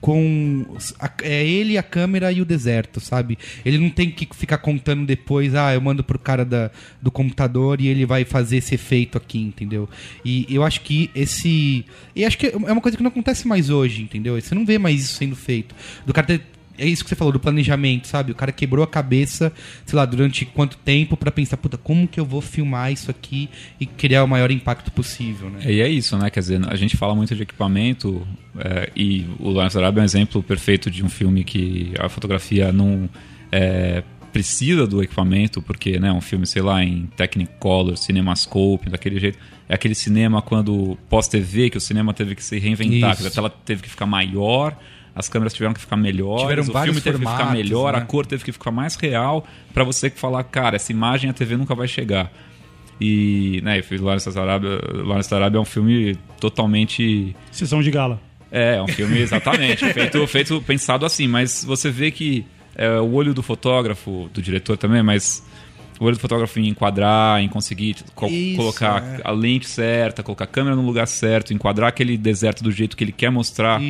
com 0.00 0.64
a- 1.00 1.10
é 1.22 1.44
ele, 1.46 1.76
a 1.78 1.82
câmera 1.82 2.30
e 2.30 2.40
o 2.40 2.44
deserto, 2.44 3.00
sabe? 3.00 3.38
Ele 3.64 3.78
não 3.78 3.88
tem 3.90 4.10
que 4.10 4.28
ficar 4.34 4.58
contando 4.58 5.04
depois, 5.06 5.54
ah, 5.54 5.72
eu 5.74 5.80
mando 5.80 6.04
pro 6.04 6.18
cara 6.18 6.44
da, 6.44 6.70
do 7.02 7.10
computador 7.10 7.80
e 7.80 7.88
ele 7.88 8.04
vai 8.06 8.24
fazer 8.24 8.58
esse 8.58 8.74
efeito 8.74 9.16
aqui, 9.18 9.38
entendeu? 9.40 9.88
E 10.24 10.46
eu 10.48 10.62
acho 10.62 10.82
que 10.82 11.10
esse. 11.14 11.84
E 12.14 12.24
acho 12.24 12.36
que 12.38 12.46
é 12.48 12.56
uma 12.56 12.80
coisa 12.80 12.96
que 12.96 13.02
não 13.02 13.08
acontece 13.10 13.48
mais 13.48 13.70
hoje, 13.70 14.02
entendeu? 14.02 14.40
Você 14.40 14.54
não 14.54 14.64
vê 14.66 14.78
mais 14.78 15.00
isso 15.02 15.14
sendo 15.14 15.34
feito. 15.34 15.74
Do 16.06 16.12
cara 16.12 16.26
ter. 16.26 16.42
É 16.76 16.86
isso 16.86 17.04
que 17.04 17.08
você 17.08 17.14
falou, 17.14 17.32
do 17.32 17.40
planejamento, 17.40 18.08
sabe? 18.08 18.32
O 18.32 18.34
cara 18.34 18.50
quebrou 18.50 18.84
a 18.84 18.86
cabeça, 18.86 19.52
sei 19.86 19.96
lá, 19.96 20.04
durante 20.04 20.44
quanto 20.44 20.76
tempo 20.78 21.16
pra 21.16 21.30
pensar, 21.30 21.56
puta, 21.56 21.76
como 21.76 22.08
que 22.08 22.18
eu 22.18 22.24
vou 22.24 22.40
filmar 22.40 22.92
isso 22.92 23.10
aqui 23.10 23.48
e 23.78 23.86
criar 23.86 24.24
o 24.24 24.28
maior 24.28 24.50
impacto 24.50 24.90
possível, 24.90 25.50
né? 25.50 25.60
E 25.64 25.80
é 25.80 25.88
isso, 25.88 26.16
né? 26.18 26.30
Quer 26.30 26.40
dizer, 26.40 26.60
a 26.68 26.76
gente 26.76 26.96
fala 26.96 27.14
muito 27.14 27.34
de 27.34 27.42
equipamento 27.42 28.26
é, 28.58 28.90
e 28.96 29.26
o 29.38 29.50
Lawrence 29.50 29.78
Arabia 29.78 30.00
é 30.00 30.02
um 30.02 30.04
exemplo 30.04 30.42
perfeito 30.42 30.90
de 30.90 31.04
um 31.04 31.08
filme 31.08 31.44
que 31.44 31.92
a 31.98 32.08
fotografia 32.08 32.72
não 32.72 33.08
é, 33.52 34.02
precisa 34.34 34.84
do 34.84 35.00
equipamento, 35.00 35.62
porque 35.62 36.00
né, 36.00 36.12
um 36.12 36.20
filme, 36.20 36.44
sei 36.44 36.60
lá, 36.60 36.82
em 36.82 37.06
Technicolor, 37.16 37.96
CinemaScope, 37.96 38.90
daquele 38.90 39.20
jeito. 39.20 39.38
É 39.68 39.74
aquele 39.74 39.94
cinema 39.94 40.42
quando 40.42 40.98
pós-TV, 41.08 41.70
que 41.70 41.78
o 41.78 41.80
cinema 41.80 42.12
teve 42.12 42.34
que 42.34 42.42
se 42.42 42.58
reinventar, 42.58 43.16
que 43.16 43.24
a 43.24 43.30
tela 43.30 43.48
teve 43.48 43.82
que 43.82 43.88
ficar 43.88 44.06
maior, 44.06 44.76
as 45.14 45.28
câmeras 45.28 45.54
tiveram 45.54 45.72
que 45.72 45.80
ficar 45.80 45.96
melhores, 45.96 46.68
o 46.68 46.72
filme 46.72 47.00
teve 47.00 47.18
que 47.18 47.26
ficar 47.26 47.52
melhor, 47.52 47.94
a 47.94 48.00
né? 48.00 48.06
cor 48.06 48.26
teve 48.26 48.44
que 48.44 48.52
ficar 48.52 48.70
mais 48.70 48.96
real, 48.96 49.46
pra 49.72 49.84
você 49.84 50.10
que 50.10 50.18
falar, 50.18 50.42
cara, 50.44 50.76
essa 50.76 50.90
imagem 50.90 51.30
a 51.30 51.32
TV 51.32 51.56
nunca 51.56 51.74
vai 51.74 51.86
chegar. 51.86 52.32
E, 53.00 53.60
né, 53.64 53.78
eu 53.78 53.84
fiz 53.84 54.00
Lawrence 54.00 54.32
da 54.32 54.42
Arábia, 54.42 54.80
Lawrence 54.92 55.30
da 55.30 55.36
Arábia 55.36 55.58
é 55.58 55.60
um 55.60 55.64
filme 55.64 56.16
totalmente 56.40 57.34
Sessão 57.50 57.82
de 57.82 57.90
gala. 57.90 58.20
é, 58.50 58.76
é 58.76 58.82
um 58.82 58.88
filme 58.88 59.18
exatamente 59.22 59.84
feito, 59.92 60.26
feito 60.26 60.62
pensado 60.62 61.04
assim, 61.04 61.26
mas 61.26 61.64
você 61.64 61.90
vê 61.90 62.10
que 62.10 62.46
é, 62.76 62.98
o 63.00 63.12
olho 63.12 63.34
do 63.34 63.42
fotógrafo, 63.42 64.28
do 64.32 64.40
diretor 64.40 64.76
também, 64.76 65.02
mas 65.02 65.44
o 66.00 66.04
olho 66.04 66.16
do 66.16 66.20
fotógrafo 66.20 66.58
em 66.58 66.68
enquadrar, 66.68 67.40
em 67.40 67.48
conseguir 67.48 67.96
co- 68.14 68.26
Isso, 68.26 68.56
colocar 68.56 69.02
é. 69.02 69.20
a 69.24 69.30
lente 69.30 69.68
certa, 69.68 70.22
colocar 70.22 70.44
a 70.44 70.48
câmera 70.48 70.74
no 70.74 70.82
lugar 70.84 71.06
certo, 71.06 71.52
enquadrar 71.54 71.88
aquele 71.88 72.16
deserto 72.16 72.64
do 72.64 72.72
jeito 72.72 72.96
que 72.96 73.04
ele 73.04 73.12
quer 73.12 73.30
mostrar 73.30 73.80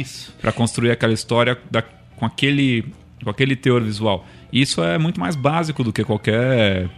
para 0.40 0.52
construir 0.52 0.90
aquela 0.90 1.12
história 1.14 1.58
da- 1.70 1.82
com 2.16 2.26
aquele 2.26 2.84
com 3.22 3.30
aquele 3.30 3.56
teor 3.56 3.82
visual. 3.82 4.26
Isso 4.52 4.84
é 4.84 4.98
muito 4.98 5.18
mais 5.18 5.34
básico 5.34 5.82
do 5.82 5.92
que 5.92 6.04
qualquer 6.04 6.90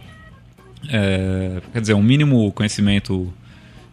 é, 0.89 1.61
quer 1.73 1.81
dizer, 1.81 1.93
um 1.93 2.03
mínimo 2.03 2.51
conhecimento 2.51 3.33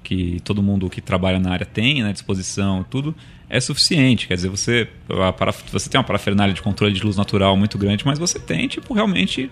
que 0.03 0.41
todo 0.45 0.63
mundo 0.63 0.91
que 0.91 1.01
trabalha 1.01 1.39
na 1.39 1.51
área 1.53 1.65
tem, 1.65 2.03
né, 2.03 2.13
disposição, 2.13 2.85
tudo, 2.91 3.15
é 3.49 3.59
suficiente. 3.61 4.27
Quer 4.29 4.35
dizer, 4.35 4.49
você, 4.49 4.89
para- 5.39 5.53
você 5.73 5.89
tem 5.89 5.99
uma 5.99 6.05
parafernália 6.05 6.53
de 6.53 6.61
controle 6.61 6.93
de 6.93 7.03
luz 7.03 7.17
natural 7.17 7.57
muito 7.57 7.79
grande, 7.79 8.05
mas 8.05 8.19
você 8.19 8.39
tem, 8.39 8.69
tipo, 8.69 8.93
realmente. 8.93 9.51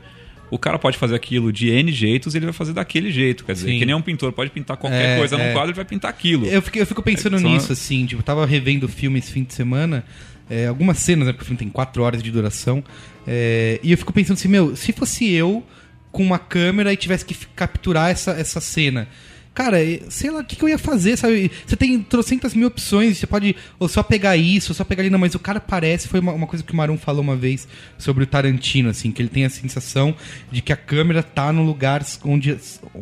O 0.54 0.58
cara 0.58 0.78
pode 0.78 0.98
fazer 0.98 1.14
aquilo 1.14 1.50
de 1.50 1.70
N 1.70 1.90
jeitos 1.90 2.34
e 2.34 2.38
ele 2.38 2.44
vai 2.44 2.52
fazer 2.52 2.74
daquele 2.74 3.10
jeito. 3.10 3.42
Quer 3.44 3.54
dizer, 3.54 3.70
Sim. 3.70 3.78
que 3.78 3.86
nem 3.86 3.94
um 3.94 4.02
pintor 4.02 4.32
pode 4.32 4.50
pintar 4.50 4.76
qualquer 4.76 5.14
É, 5.14 5.18
coisa 5.18 5.38
num 5.38 5.44
é. 5.44 5.52
quadro, 5.52 5.70
ele 5.70 5.76
vai 5.76 5.84
pintar 5.86 6.10
aquilo. 6.10 6.46
Eu 6.46 6.60
fico, 6.60 6.78
eu 6.78 6.86
fico 6.86 7.02
pensando 7.02 7.36
É, 7.36 7.38
só- 7.40 7.48
nisso, 7.48 7.72
assim, 7.72 8.04
tipo, 8.04 8.20
eu 8.20 8.24
tava 8.24 8.44
revendo 8.44 8.84
o 8.84 8.88
filme 8.88 9.18
esse 9.18 9.32
fim 9.32 9.44
de 9.44 9.54
semana, 9.54 10.04
é, 10.50 10.66
algumas 10.66 10.98
cenas, 10.98 11.26
né, 11.26 11.32
porque 11.32 11.44
o 11.44 11.46
filme 11.46 11.58
tem 11.58 11.68
quatro 11.70 12.02
horas 12.02 12.22
de 12.22 12.30
duração, 12.30 12.84
é, 13.26 13.80
e 13.82 13.92
eu 13.92 13.96
fico 13.96 14.12
pensando 14.12 14.36
assim, 14.36 14.48
meu, 14.48 14.76
se 14.76 14.92
fosse 14.92 15.30
eu 15.32 15.64
com 16.10 16.22
uma 16.22 16.38
câmera 16.38 16.92
e 16.92 16.96
tivesse 16.98 17.24
que 17.24 17.34
capturar 17.56 18.10
essa, 18.10 18.32
essa 18.32 18.60
cena, 18.60 19.08
cara, 19.54 19.78
sei 20.08 20.30
lá, 20.30 20.40
o 20.40 20.44
que, 20.44 20.56
que 20.56 20.62
eu 20.62 20.68
ia 20.68 20.78
fazer, 20.78 21.16
sabe? 21.16 21.50
Você 21.66 21.76
tem 21.76 22.00
trocentas 22.02 22.54
mil 22.54 22.68
opções, 22.68 23.18
você 23.18 23.26
pode 23.26 23.54
ou 23.78 23.88
só 23.88 24.02
pegar 24.02 24.36
isso, 24.36 24.72
ou 24.72 24.74
só 24.74 24.84
pegar 24.84 25.02
ali, 25.02 25.10
não, 25.10 25.18
mas 25.18 25.34
o 25.34 25.38
cara 25.38 25.60
parece, 25.60 26.08
foi 26.08 26.20
uma, 26.20 26.32
uma 26.32 26.46
coisa 26.46 26.64
que 26.64 26.72
o 26.72 26.76
Marum 26.76 26.96
falou 26.96 27.22
uma 27.22 27.36
vez 27.36 27.68
sobre 27.98 28.24
o 28.24 28.26
Tarantino, 28.26 28.88
assim, 28.88 29.12
que 29.12 29.20
ele 29.20 29.28
tem 29.28 29.44
a 29.44 29.50
sensação 29.50 30.14
de 30.50 30.62
que 30.62 30.72
a 30.72 30.76
câmera 30.76 31.22
tá 31.22 31.52
no 31.52 31.62
lugar 31.64 32.04
onde, 32.24 32.56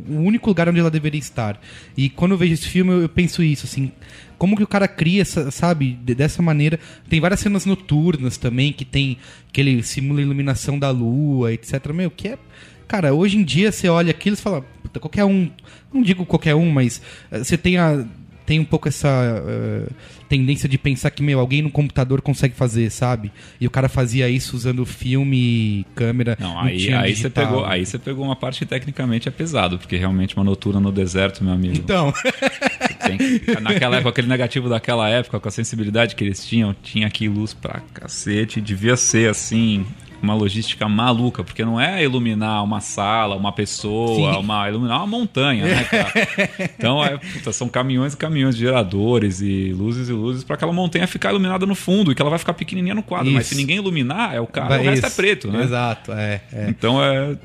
o 0.08 0.16
único 0.16 0.48
lugar 0.48 0.68
onde 0.68 0.80
ela 0.80 0.90
deveria 0.90 1.20
estar. 1.20 1.60
E 1.96 2.08
quando 2.08 2.32
eu 2.32 2.38
vejo 2.38 2.54
esse 2.54 2.68
filme, 2.68 3.02
eu, 3.02 3.08
penso 3.08 3.42
isso, 3.42 3.66
assim, 3.66 3.92
como 4.36 4.56
que 4.56 4.62
o 4.62 4.66
cara 4.66 4.88
cria, 4.88 5.24
sabe, 5.24 5.98
de- 6.02 6.14
dessa 6.14 6.42
maneira. 6.42 6.80
Tem 7.08 7.20
várias 7.20 7.40
cenas 7.40 7.66
noturnas 7.66 8.38
também, 8.38 8.72
que 8.72 8.86
tem, 8.86 9.18
que 9.52 9.60
ele 9.60 9.82
simula 9.82 10.18
a 10.20 10.22
iluminação 10.22 10.78
da 10.78 10.90
lua, 10.90 11.52
etc. 11.52 11.92
Meu, 11.92 12.10
que 12.10 12.28
é... 12.28 12.38
Cara, 12.90 13.14
hoje 13.14 13.38
em 13.38 13.44
dia 13.44 13.70
você 13.70 13.88
olha 13.88 14.10
aquilo 14.10 14.34
e 14.34 14.36
fala, 14.36 14.62
puta, 14.82 14.98
qualquer 14.98 15.24
um, 15.24 15.48
não 15.94 16.02
digo 16.02 16.26
qualquer 16.26 16.56
um, 16.56 16.68
mas 16.72 17.00
eh, 17.30 17.38
você 17.38 17.56
tem 17.56 17.78
a 17.78 18.04
tem 18.44 18.58
um 18.58 18.64
pouco 18.64 18.88
essa 18.88 19.08
eh, 19.46 19.86
tendência 20.28 20.68
de 20.68 20.76
pensar 20.76 21.08
que, 21.12 21.22
meu, 21.22 21.38
alguém 21.38 21.62
no 21.62 21.70
computador 21.70 22.20
consegue 22.20 22.52
fazer, 22.52 22.90
sabe? 22.90 23.30
E 23.60 23.66
o 23.68 23.70
cara 23.70 23.88
fazia 23.88 24.28
isso 24.28 24.56
usando 24.56 24.84
filme, 24.84 25.86
câmera. 25.94 26.36
Não, 26.40 26.58
aí, 26.58 26.76
tinha 26.78 26.98
aí, 27.00 27.14
você 27.14 27.30
pegou, 27.30 27.64
aí 27.64 27.86
você 27.86 27.96
pegou 27.96 28.24
uma 28.24 28.34
parte 28.34 28.58
que 28.58 28.66
tecnicamente 28.66 29.28
é 29.28 29.30
pesado, 29.30 29.78
porque 29.78 29.96
realmente 29.96 30.34
uma 30.34 30.42
noturna 30.42 30.80
no 30.80 30.90
deserto, 30.90 31.44
meu 31.44 31.52
amigo. 31.54 31.76
Então, 31.76 32.12
que- 32.12 33.60
naquela 33.60 33.96
época, 33.98 34.10
aquele 34.10 34.26
negativo 34.26 34.68
daquela 34.68 35.08
época, 35.08 35.38
com 35.38 35.46
a 35.48 35.52
sensibilidade 35.52 36.16
que 36.16 36.24
eles 36.24 36.44
tinham, 36.44 36.74
tinha 36.82 37.06
aqui 37.06 37.28
luz 37.28 37.54
pra 37.54 37.80
cacete, 37.94 38.60
devia 38.60 38.96
ser 38.96 39.30
assim. 39.30 39.86
Uma 40.22 40.34
logística 40.34 40.86
maluca, 40.88 41.42
porque 41.42 41.64
não 41.64 41.80
é 41.80 42.04
iluminar 42.04 42.62
uma 42.62 42.80
sala, 42.80 43.36
uma 43.36 43.52
pessoa, 43.52 44.34
Sim. 44.34 44.40
uma 44.40 44.68
iluminar 44.68 44.98
uma 44.98 45.06
montanha, 45.06 45.64
né, 45.64 45.84
cara? 45.84 46.12
Então, 46.78 47.04
é, 47.04 47.16
puta, 47.16 47.52
são 47.52 47.68
caminhões 47.68 48.14
e 48.14 48.16
caminhões 48.16 48.54
de 48.54 48.62
geradores 48.62 49.40
e 49.40 49.72
luzes 49.72 50.08
e 50.08 50.12
luzes 50.12 50.44
para 50.44 50.56
aquela 50.56 50.72
montanha 50.72 51.06
ficar 51.06 51.30
iluminada 51.30 51.64
no 51.66 51.74
fundo 51.74 52.12
e 52.12 52.14
que 52.14 52.20
ela 52.20 52.30
vai 52.30 52.38
ficar 52.38 52.52
pequenininha 52.54 52.94
no 52.94 53.02
quadro. 53.02 53.30
Mas 53.30 53.46
Isso. 53.46 53.54
se 53.54 53.60
ninguém 53.60 53.76
iluminar, 53.76 54.34
é 54.34 54.40
o 54.40 54.46
cara, 54.46 54.68
vai 54.68 54.80
o 54.80 54.82
resto 54.82 55.06
é 55.06 55.10
preto, 55.10 55.50
né? 55.50 55.62
Exato, 55.62 56.12
é. 56.12 56.42
é. 56.52 56.66
Então 56.68 57.02
é. 57.02 57.36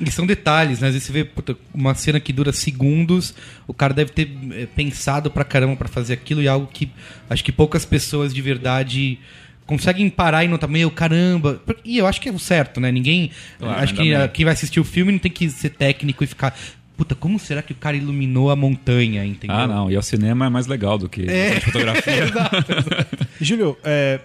E 0.00 0.10
são 0.10 0.26
detalhes, 0.26 0.80
né? 0.80 0.88
Às 0.88 0.94
vezes 0.94 1.06
você 1.06 1.12
vê 1.12 1.24
puta, 1.24 1.56
uma 1.72 1.94
cena 1.94 2.18
que 2.18 2.32
dura 2.32 2.52
segundos, 2.52 3.34
o 3.66 3.72
cara 3.72 3.94
deve 3.94 4.10
ter 4.10 4.28
eh, 4.52 4.66
pensado 4.74 5.30
pra 5.30 5.44
caramba 5.44 5.76
pra 5.76 5.88
fazer 5.88 6.14
aquilo 6.14 6.42
e 6.42 6.48
algo 6.48 6.66
que 6.66 6.90
acho 7.30 7.44
que 7.44 7.52
poucas 7.52 7.84
pessoas 7.84 8.34
de 8.34 8.42
verdade 8.42 9.18
conseguem 9.66 10.08
parar 10.10 10.44
e 10.44 10.48
notar, 10.48 10.68
meu, 10.68 10.90
caramba. 10.90 11.60
E 11.84 11.98
eu 11.98 12.06
acho 12.06 12.20
que 12.20 12.28
é 12.28 12.32
o 12.32 12.38
certo, 12.38 12.80
né? 12.80 12.90
Ninguém. 12.92 13.30
Claro, 13.58 13.80
acho 13.80 13.94
que 13.94 14.14
ah, 14.14 14.28
quem 14.28 14.44
vai 14.44 14.54
assistir 14.54 14.80
o 14.80 14.84
filme 14.84 15.12
não 15.12 15.18
tem 15.18 15.30
que 15.30 15.48
ser 15.50 15.70
técnico 15.70 16.22
e 16.24 16.26
ficar. 16.26 16.56
Puta, 16.96 17.14
como 17.16 17.40
será 17.40 17.60
que 17.60 17.72
o 17.72 17.74
cara 17.76 17.96
iluminou 17.96 18.50
a 18.50 18.56
montanha, 18.56 19.24
entendeu? 19.24 19.56
Ah, 19.56 19.66
não. 19.66 19.90
E 19.90 19.96
o 19.96 20.02
cinema 20.02 20.46
é 20.46 20.48
mais 20.48 20.68
legal 20.68 20.96
do 20.96 21.08
que 21.08 21.28
É. 21.28 21.56
a 21.56 21.60
fotografia. 21.60 22.24
Júlio, 23.40 23.76
é, 23.82 24.20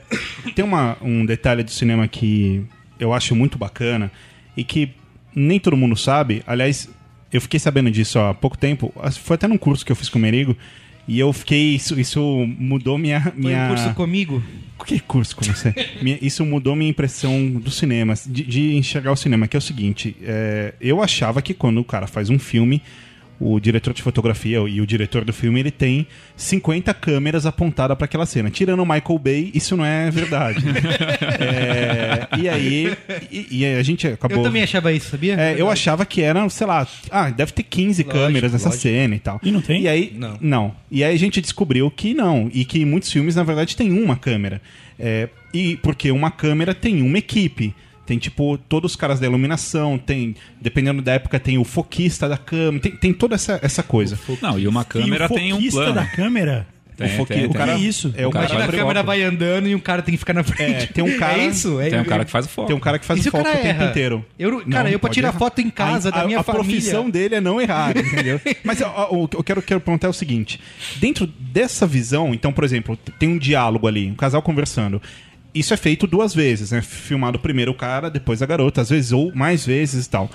tem 0.55 0.63
uma, 0.63 0.95
um 1.01 1.25
detalhe 1.25 1.63
do 1.63 1.71
cinema 1.71 2.07
que 2.07 2.63
eu 2.99 3.11
acho 3.11 3.35
muito 3.35 3.57
bacana 3.57 4.11
e 4.55 4.63
que 4.63 4.91
nem 5.33 5.59
todo 5.59 5.75
mundo 5.75 5.95
sabe. 5.95 6.43
Aliás, 6.45 6.87
eu 7.33 7.41
fiquei 7.41 7.59
sabendo 7.59 7.89
disso 7.89 8.19
há 8.19 8.35
pouco 8.35 8.55
tempo. 8.57 8.93
Foi 9.23 9.33
até 9.35 9.47
num 9.47 9.57
curso 9.57 9.83
que 9.83 9.91
eu 9.91 9.95
fiz 9.95 10.09
com 10.09 10.19
o 10.19 10.21
Merigo. 10.21 10.55
E 11.09 11.19
eu 11.19 11.33
fiquei. 11.33 11.75
Isso, 11.75 11.99
isso 11.99 12.21
mudou 12.59 12.97
minha. 12.97 13.19
Foi 13.19 13.33
minha... 13.35 13.65
um 13.65 13.67
curso 13.69 13.93
comigo? 13.95 14.43
Que 14.85 14.99
curso 14.99 15.35
com 15.35 15.43
você? 15.43 15.73
Isso 16.21 16.45
mudou 16.45 16.75
minha 16.75 16.89
impressão 16.89 17.51
do 17.51 17.69
cinema, 17.69 18.13
de, 18.25 18.43
de 18.43 18.75
enxergar 18.75 19.11
o 19.11 19.15
cinema, 19.15 19.47
que 19.47 19.57
é 19.57 19.59
o 19.59 19.61
seguinte: 19.61 20.15
é, 20.23 20.73
eu 20.79 21.03
achava 21.03 21.41
que 21.41 21.53
quando 21.53 21.79
o 21.79 21.83
cara 21.83 22.07
faz 22.07 22.29
um 22.29 22.39
filme, 22.39 22.81
o 23.39 23.59
diretor 23.59 23.93
de 23.93 24.01
fotografia 24.01 24.57
e 24.67 24.81
o 24.81 24.85
diretor 24.85 25.23
do 25.23 25.31
filme 25.31 25.59
ele 25.59 25.71
tem 25.71 26.05
50 26.35 26.93
câmeras 26.93 27.45
apontadas 27.45 27.97
para 27.97 28.05
aquela 28.05 28.25
cena. 28.25 28.49
Tirando 28.49 28.81
o 28.81 28.85
Michael 28.85 29.19
Bay, 29.19 29.51
isso 29.53 29.77
não 29.77 29.85
é 29.85 30.11
verdade. 30.11 30.59
É, 31.39 32.27
e 32.37 32.49
aí, 32.49 32.97
e, 33.31 33.47
e 33.59 33.65
a 33.65 33.81
gente 33.83 34.07
acabou. 34.07 34.37
Eu 34.37 34.43
também 34.43 34.63
achava 34.63 34.91
isso, 34.91 35.09
sabia? 35.09 35.35
É, 35.39 35.55
eu 35.59 35.69
achava 35.69 36.05
que 36.05 36.21
era, 36.21 36.47
sei 36.49 36.67
lá, 36.67 36.87
ah, 37.09 37.29
deve 37.29 37.51
ter 37.51 37.63
15 37.63 38.03
Lógico, 38.03 38.11
câmeras 38.25 38.51
nessa 38.53 38.69
lógico. 38.69 38.81
cena 38.83 39.15
e 39.15 39.19
tal. 39.19 39.39
E 39.43 39.51
não 39.51 39.61
tem? 39.61 39.83
E 39.83 39.87
aí, 39.87 40.13
Não. 40.15 40.37
não. 40.41 40.75
E 40.91 41.03
aí 41.03 41.13
a 41.13 41.19
gente 41.19 41.39
descobriu 41.41 41.89
que 41.89 42.13
não. 42.13 42.49
E 42.53 42.65
que 42.65 42.83
muitos 42.85 43.11
filmes, 43.11 43.35
na 43.35 43.43
verdade, 43.43 43.75
tem 43.75 43.91
uma 43.91 44.15
câmera. 44.15 44.61
É, 44.99 45.29
e 45.53 45.77
porque 45.77 46.11
uma 46.11 46.29
câmera 46.31 46.73
tem 46.73 47.01
uma 47.01 47.17
equipe. 47.17 47.73
Tem, 48.09 48.17
tipo, 48.17 48.57
todos 48.57 48.93
os 48.93 48.95
caras 48.95 49.19
da 49.19 49.27
iluminação, 49.27 49.95
tem, 49.99 50.35
dependendo 50.59 50.99
da 50.99 51.13
época, 51.13 51.39
tem 51.39 51.59
o 51.59 51.63
foquista 51.63 52.27
da 52.27 52.37
câmera, 52.39 52.79
tem, 52.81 52.91
tem 52.93 53.13
toda 53.13 53.35
essa, 53.35 53.59
essa 53.61 53.83
coisa. 53.83 54.17
Não, 54.41 54.57
e 54.57 54.67
uma 54.67 54.83
câmera 54.83 55.25
e 55.25 55.27
o 55.27 55.29
tem 55.35 55.53
um 55.53 55.57
foquista 55.57 55.79
plano. 55.79 55.93
da 55.93 56.05
câmera? 56.07 56.67
Tem, 56.97 57.07
o, 57.07 57.17
foqui- 57.17 57.33
tem, 57.35 57.45
o 57.45 57.53
cara, 57.53 57.75
Que 57.75 57.87
isso? 57.87 58.11
É 58.17 58.25
o 58.25 58.29
O 58.29 58.31
cara 58.33 58.47
cara 58.47 58.65
a 58.65 58.67
câmera 58.67 59.03
vai 59.03 59.21
andando 59.21 59.67
e 59.69 59.75
um 59.75 59.79
cara 59.79 60.01
tem 60.01 60.13
que 60.13 60.17
ficar 60.17 60.33
na 60.33 60.43
frente. 60.43 60.83
É, 60.83 60.87
tem 60.87 61.01
um 61.03 61.17
cara- 61.19 61.37
É 61.37 61.45
isso? 61.47 61.79
É, 61.79 61.89
Tem 61.91 61.99
um 61.99 62.03
cara 62.03 62.25
que 62.25 62.31
faz 62.31 62.45
o 62.45 62.49
foco. 62.49 62.67
Tem 62.67 62.75
um 62.75 62.79
cara 62.79 62.97
que 62.99 63.05
faz 63.05 63.19
o 63.25 63.31
foco 63.31 63.37
o 63.47 63.51
tempo 63.53 63.67
erra? 63.67 63.85
inteiro. 63.85 64.25
Eu, 64.37 64.59
cara, 64.65 64.83
Não, 64.85 64.89
eu 64.89 64.99
pra 64.99 65.09
tirar 65.11 65.29
errar. 65.29 65.37
foto 65.39 65.61
em 65.61 65.69
casa 65.69 66.09
A- 66.09 66.11
da 66.11 66.25
minha 66.25 66.39
a, 66.39 66.43
família. 66.43 66.61
A 66.61 66.65
profissão 66.65 67.09
dele 67.09 67.35
é 67.35 67.39
não 67.39 67.61
errar, 67.61 67.91
entendeu? 67.95 68.41
Mas 68.65 68.79
o 69.11 69.27
que 69.29 69.37
eu 69.37 69.43
quero, 69.43 69.61
quero 69.61 69.79
perguntar 69.79 70.07
é 70.07 70.09
o 70.09 70.13
seguinte: 70.13 70.59
dentro 70.97 71.25
dessa 71.25 71.87
visão, 71.87 72.33
então, 72.33 72.51
por 72.51 72.65
exemplo, 72.65 72.97
tem 73.17 73.29
um 73.29 73.37
diálogo 73.37 73.87
ali, 73.87 74.09
um 74.11 74.15
casal 74.15 74.41
conversando. 74.41 74.99
Isso 75.53 75.73
é 75.73 75.77
feito 75.77 76.05
duas 76.05 76.33
vezes, 76.33 76.71
né? 76.71 76.81
Filmado 76.81 77.39
primeiro 77.39 77.71
o 77.71 77.75
cara, 77.75 78.09
depois 78.09 78.41
a 78.41 78.45
garota, 78.45 78.81
às 78.81 78.89
vezes, 78.89 79.11
ou 79.11 79.33
mais 79.33 79.65
vezes 79.65 80.05
e 80.05 80.09
tal. 80.09 80.29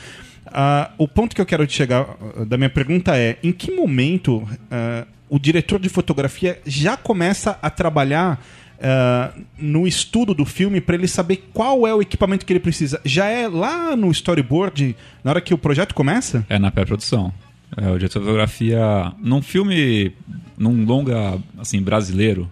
Ah, 0.47 0.91
o 0.99 1.09
ponto 1.09 1.35
que 1.35 1.41
eu 1.41 1.47
quero 1.47 1.69
chegar 1.71 2.07
ah, 2.37 2.45
da 2.45 2.57
minha 2.57 2.71
pergunta 2.71 3.17
é: 3.17 3.39
em 3.43 3.53
que 3.53 3.71
momento 3.71 4.47
ah, 4.71 5.07
o 5.29 5.39
diretor 5.39 5.79
de 5.81 5.89
fotografia 5.89 6.61
já 6.67 6.97
começa 6.97 7.59
a 7.63 7.71
trabalhar 7.71 8.45
ah, 8.81 9.33
no 9.59 9.87
estudo 9.87 10.35
do 10.35 10.45
filme 10.45 10.81
para 10.81 10.95
ele 10.95 11.09
saber 11.09 11.49
qual 11.53 11.87
é 11.87 11.95
o 11.95 12.03
equipamento 12.03 12.45
que 12.45 12.53
ele 12.53 12.61
precisa? 12.61 13.01
Já 13.05 13.27
é 13.27 13.49
lá 13.49 13.97
no 13.97 14.11
storyboard, 14.11 14.97
na 15.23 15.31
hora 15.31 15.41
que 15.41 15.55
o 15.55 15.59
projeto 15.59 15.95
começa? 15.95 16.45
É 16.49 16.59
na 16.59 16.71
pré-produção. 16.71 17.33
É, 17.77 17.91
o 17.91 17.99
diretor 17.99 18.21
de 18.21 18.27
fotografia, 18.27 19.13
num 19.19 19.43
filme, 19.43 20.13
num 20.57 20.85
longa, 20.85 21.39
assim, 21.59 21.83
brasileiro, 21.83 22.49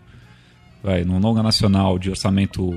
vai, 0.82 1.04
num 1.04 1.18
longa 1.18 1.42
nacional 1.42 1.98
de 1.98 2.10
orçamento 2.10 2.74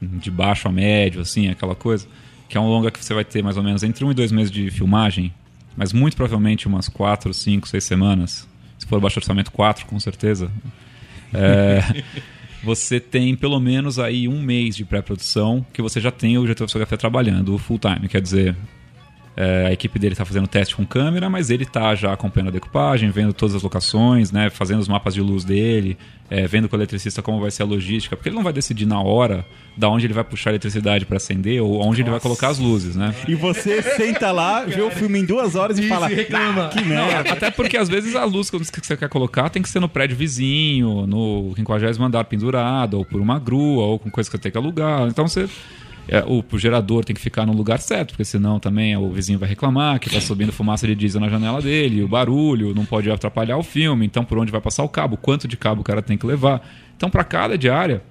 de 0.00 0.30
baixo 0.30 0.68
a 0.68 0.72
médio, 0.72 1.20
assim, 1.20 1.48
aquela 1.48 1.74
coisa, 1.74 2.06
que 2.48 2.56
é 2.56 2.60
um 2.60 2.66
longa 2.66 2.90
que 2.90 3.04
você 3.04 3.12
vai 3.12 3.24
ter 3.24 3.42
mais 3.42 3.56
ou 3.56 3.62
menos 3.62 3.82
entre 3.82 4.04
um 4.04 4.10
e 4.10 4.14
dois 4.14 4.32
meses 4.32 4.50
de 4.50 4.70
filmagem, 4.70 5.32
mas 5.76 5.92
muito 5.92 6.16
provavelmente 6.16 6.66
umas 6.66 6.88
quatro, 6.88 7.32
cinco, 7.32 7.68
seis 7.68 7.84
semanas. 7.84 8.48
Se 8.78 8.86
for 8.86 9.00
baixo 9.00 9.18
orçamento, 9.18 9.50
quatro, 9.52 9.86
com 9.86 9.98
certeza. 10.00 10.50
É, 11.32 12.02
você 12.64 12.98
tem 12.98 13.34
pelo 13.36 13.58
menos 13.60 13.98
aí 13.98 14.28
um 14.28 14.42
mês 14.42 14.76
de 14.76 14.84
pré-produção 14.84 15.64
que 15.72 15.82
você 15.82 16.00
já 16.00 16.10
tem 16.10 16.36
o 16.38 16.42
diretor 16.42 16.66
de 16.66 16.72
fotografia 16.72 16.98
trabalhando 16.98 17.56
full 17.58 17.78
time. 17.78 18.08
Quer 18.08 18.20
dizer, 18.20 18.56
é, 19.36 19.66
a 19.66 19.72
equipe 19.72 19.98
dele 19.98 20.12
está 20.12 20.24
fazendo 20.24 20.46
teste 20.46 20.76
com 20.76 20.84
câmera, 20.84 21.30
mas 21.30 21.50
ele 21.50 21.64
está 21.64 21.94
já 21.94 22.12
acompanhando 22.12 22.48
a 22.48 22.52
decupagem, 22.52 23.10
vendo 23.10 23.32
todas 23.32 23.54
as 23.54 23.62
locações, 23.62 24.30
né, 24.30 24.50
fazendo 24.50 24.80
os 24.80 24.88
mapas 24.88 25.14
de 25.14 25.20
luz 25.20 25.44
dele, 25.44 25.96
é, 26.28 26.46
vendo 26.46 26.68
com 26.68 26.76
o 26.76 26.78
eletricista 26.78 27.22
como 27.22 27.40
vai 27.40 27.50
ser 27.50 27.62
a 27.62 27.66
logística, 27.66 28.16
porque 28.16 28.28
ele 28.28 28.36
não 28.36 28.42
vai 28.42 28.52
decidir 28.52 28.86
na 28.86 29.00
hora 29.00 29.44
da 29.76 29.88
onde 29.88 30.06
ele 30.06 30.12
vai 30.14 30.24
puxar 30.24 30.50
a 30.50 30.52
eletricidade 30.52 31.06
para 31.06 31.16
acender 31.16 31.62
ou 31.62 31.82
onde 31.82 32.02
ele 32.02 32.10
vai 32.10 32.20
colocar 32.20 32.48
as 32.48 32.58
luzes, 32.58 32.94
né? 32.94 33.14
E 33.26 33.34
você 33.34 33.82
senta 33.82 34.30
lá, 34.32 34.64
vê 34.64 34.80
o 34.82 34.90
filme 34.90 35.18
em 35.18 35.24
duas 35.24 35.54
horas 35.54 35.78
e 35.78 35.88
fala: 35.88 36.06
reclama. 36.08 36.66
"Ah, 36.66 36.68
que 36.68 36.80
Não, 36.82 37.06
merda. 37.06 37.32
até 37.32 37.50
porque 37.50 37.76
às 37.76 37.88
vezes 37.88 38.14
a 38.14 38.24
luz 38.24 38.50
que 38.50 38.58
você 38.58 38.96
quer 38.96 39.08
colocar 39.08 39.48
tem 39.48 39.62
que 39.62 39.68
ser 39.68 39.80
no 39.80 39.88
prédio 39.88 40.16
vizinho, 40.16 41.06
no 41.06 41.52
50 41.56 42.02
andar 42.02 42.24
pendurado, 42.24 42.94
ou 42.98 43.04
por 43.04 43.20
uma 43.20 43.38
grua, 43.38 43.84
ou 43.84 43.98
com 43.98 44.10
coisa 44.10 44.28
que 44.30 44.36
você 44.36 44.42
tem 44.42 44.52
que 44.52 44.58
alugar. 44.58 45.06
Então 45.08 45.26
você. 45.26 45.48
É, 46.08 46.20
o, 46.26 46.44
o 46.50 46.58
gerador 46.58 47.04
tem 47.04 47.14
que 47.14 47.22
ficar 47.22 47.46
no 47.46 47.52
lugar 47.52 47.78
certo, 47.78 48.10
porque 48.10 48.24
senão 48.24 48.58
também 48.58 48.96
o 48.96 49.10
vizinho 49.10 49.38
vai 49.38 49.48
reclamar 49.48 50.00
que 50.00 50.08
está 50.08 50.20
subindo 50.22 50.52
fumaça 50.52 50.86
de 50.86 50.94
diesel 50.94 51.20
na 51.20 51.28
janela 51.28 51.60
dele, 51.60 52.02
o 52.02 52.08
barulho 52.08 52.74
não 52.74 52.84
pode 52.84 53.10
atrapalhar 53.10 53.56
o 53.56 53.62
filme, 53.62 54.04
então 54.06 54.24
por 54.24 54.38
onde 54.38 54.50
vai 54.50 54.60
passar 54.60 54.82
o 54.82 54.88
cabo, 54.88 55.16
quanto 55.16 55.46
de 55.46 55.56
cabo 55.56 55.80
o 55.80 55.84
cara 55.84 56.02
tem 56.02 56.18
que 56.18 56.26
levar. 56.26 56.66
Então, 56.96 57.10
para 57.10 57.24
cada 57.24 57.56
diária, 57.56 58.02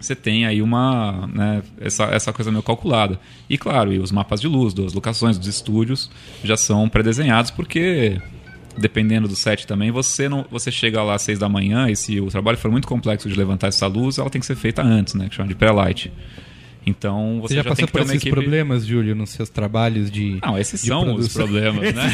você 0.00 0.14
tem 0.14 0.46
aí 0.46 0.60
uma 0.60 1.28
né, 1.32 1.62
essa, 1.80 2.04
essa 2.04 2.32
coisa 2.32 2.50
meio 2.50 2.62
calculada. 2.62 3.18
E 3.48 3.56
claro, 3.56 3.92
e 3.92 3.98
os 3.98 4.10
mapas 4.10 4.40
de 4.40 4.48
luz 4.48 4.74
das 4.74 4.92
locações, 4.92 5.38
dos 5.38 5.48
estúdios 5.48 6.10
já 6.42 6.56
são 6.56 6.88
pré-desenhados 6.88 7.50
porque 7.50 8.20
dependendo 8.76 9.28
do 9.28 9.36
set 9.36 9.66
também, 9.66 9.90
você 9.90 10.28
não 10.28 10.46
você 10.50 10.72
chega 10.72 11.02
lá 11.02 11.14
às 11.14 11.22
seis 11.22 11.38
da 11.38 11.48
manhã 11.48 11.90
e 11.90 11.96
se 11.96 12.20
o 12.20 12.28
trabalho 12.28 12.56
for 12.56 12.70
muito 12.70 12.88
complexo 12.88 13.28
de 13.28 13.34
levantar 13.34 13.68
essa 13.68 13.86
luz, 13.86 14.18
ela 14.18 14.30
tem 14.30 14.40
que 14.40 14.46
ser 14.46 14.56
feita 14.56 14.82
antes, 14.82 15.14
né, 15.14 15.28
que 15.28 15.34
chama 15.34 15.48
de 15.48 15.54
pré-light. 15.54 16.12
Então 16.84 17.38
você, 17.40 17.54
Você 17.54 17.56
já, 17.56 17.62
tem 17.62 17.70
passou 17.70 17.86
que 17.86 17.92
por 17.92 18.00
esses 18.02 18.14
equipe. 18.16 18.30
problemas, 18.30 18.84
Júlio, 18.86 19.14
nos 19.14 19.30
seus 19.30 19.48
trabalhos 19.48 20.10
de. 20.10 20.38
Não, 20.42 20.58
esses 20.58 20.80
de 20.82 20.88
são 20.88 21.14
os 21.14 21.32
produção? 21.32 21.42
problemas, 21.46 21.94
né? 21.94 22.12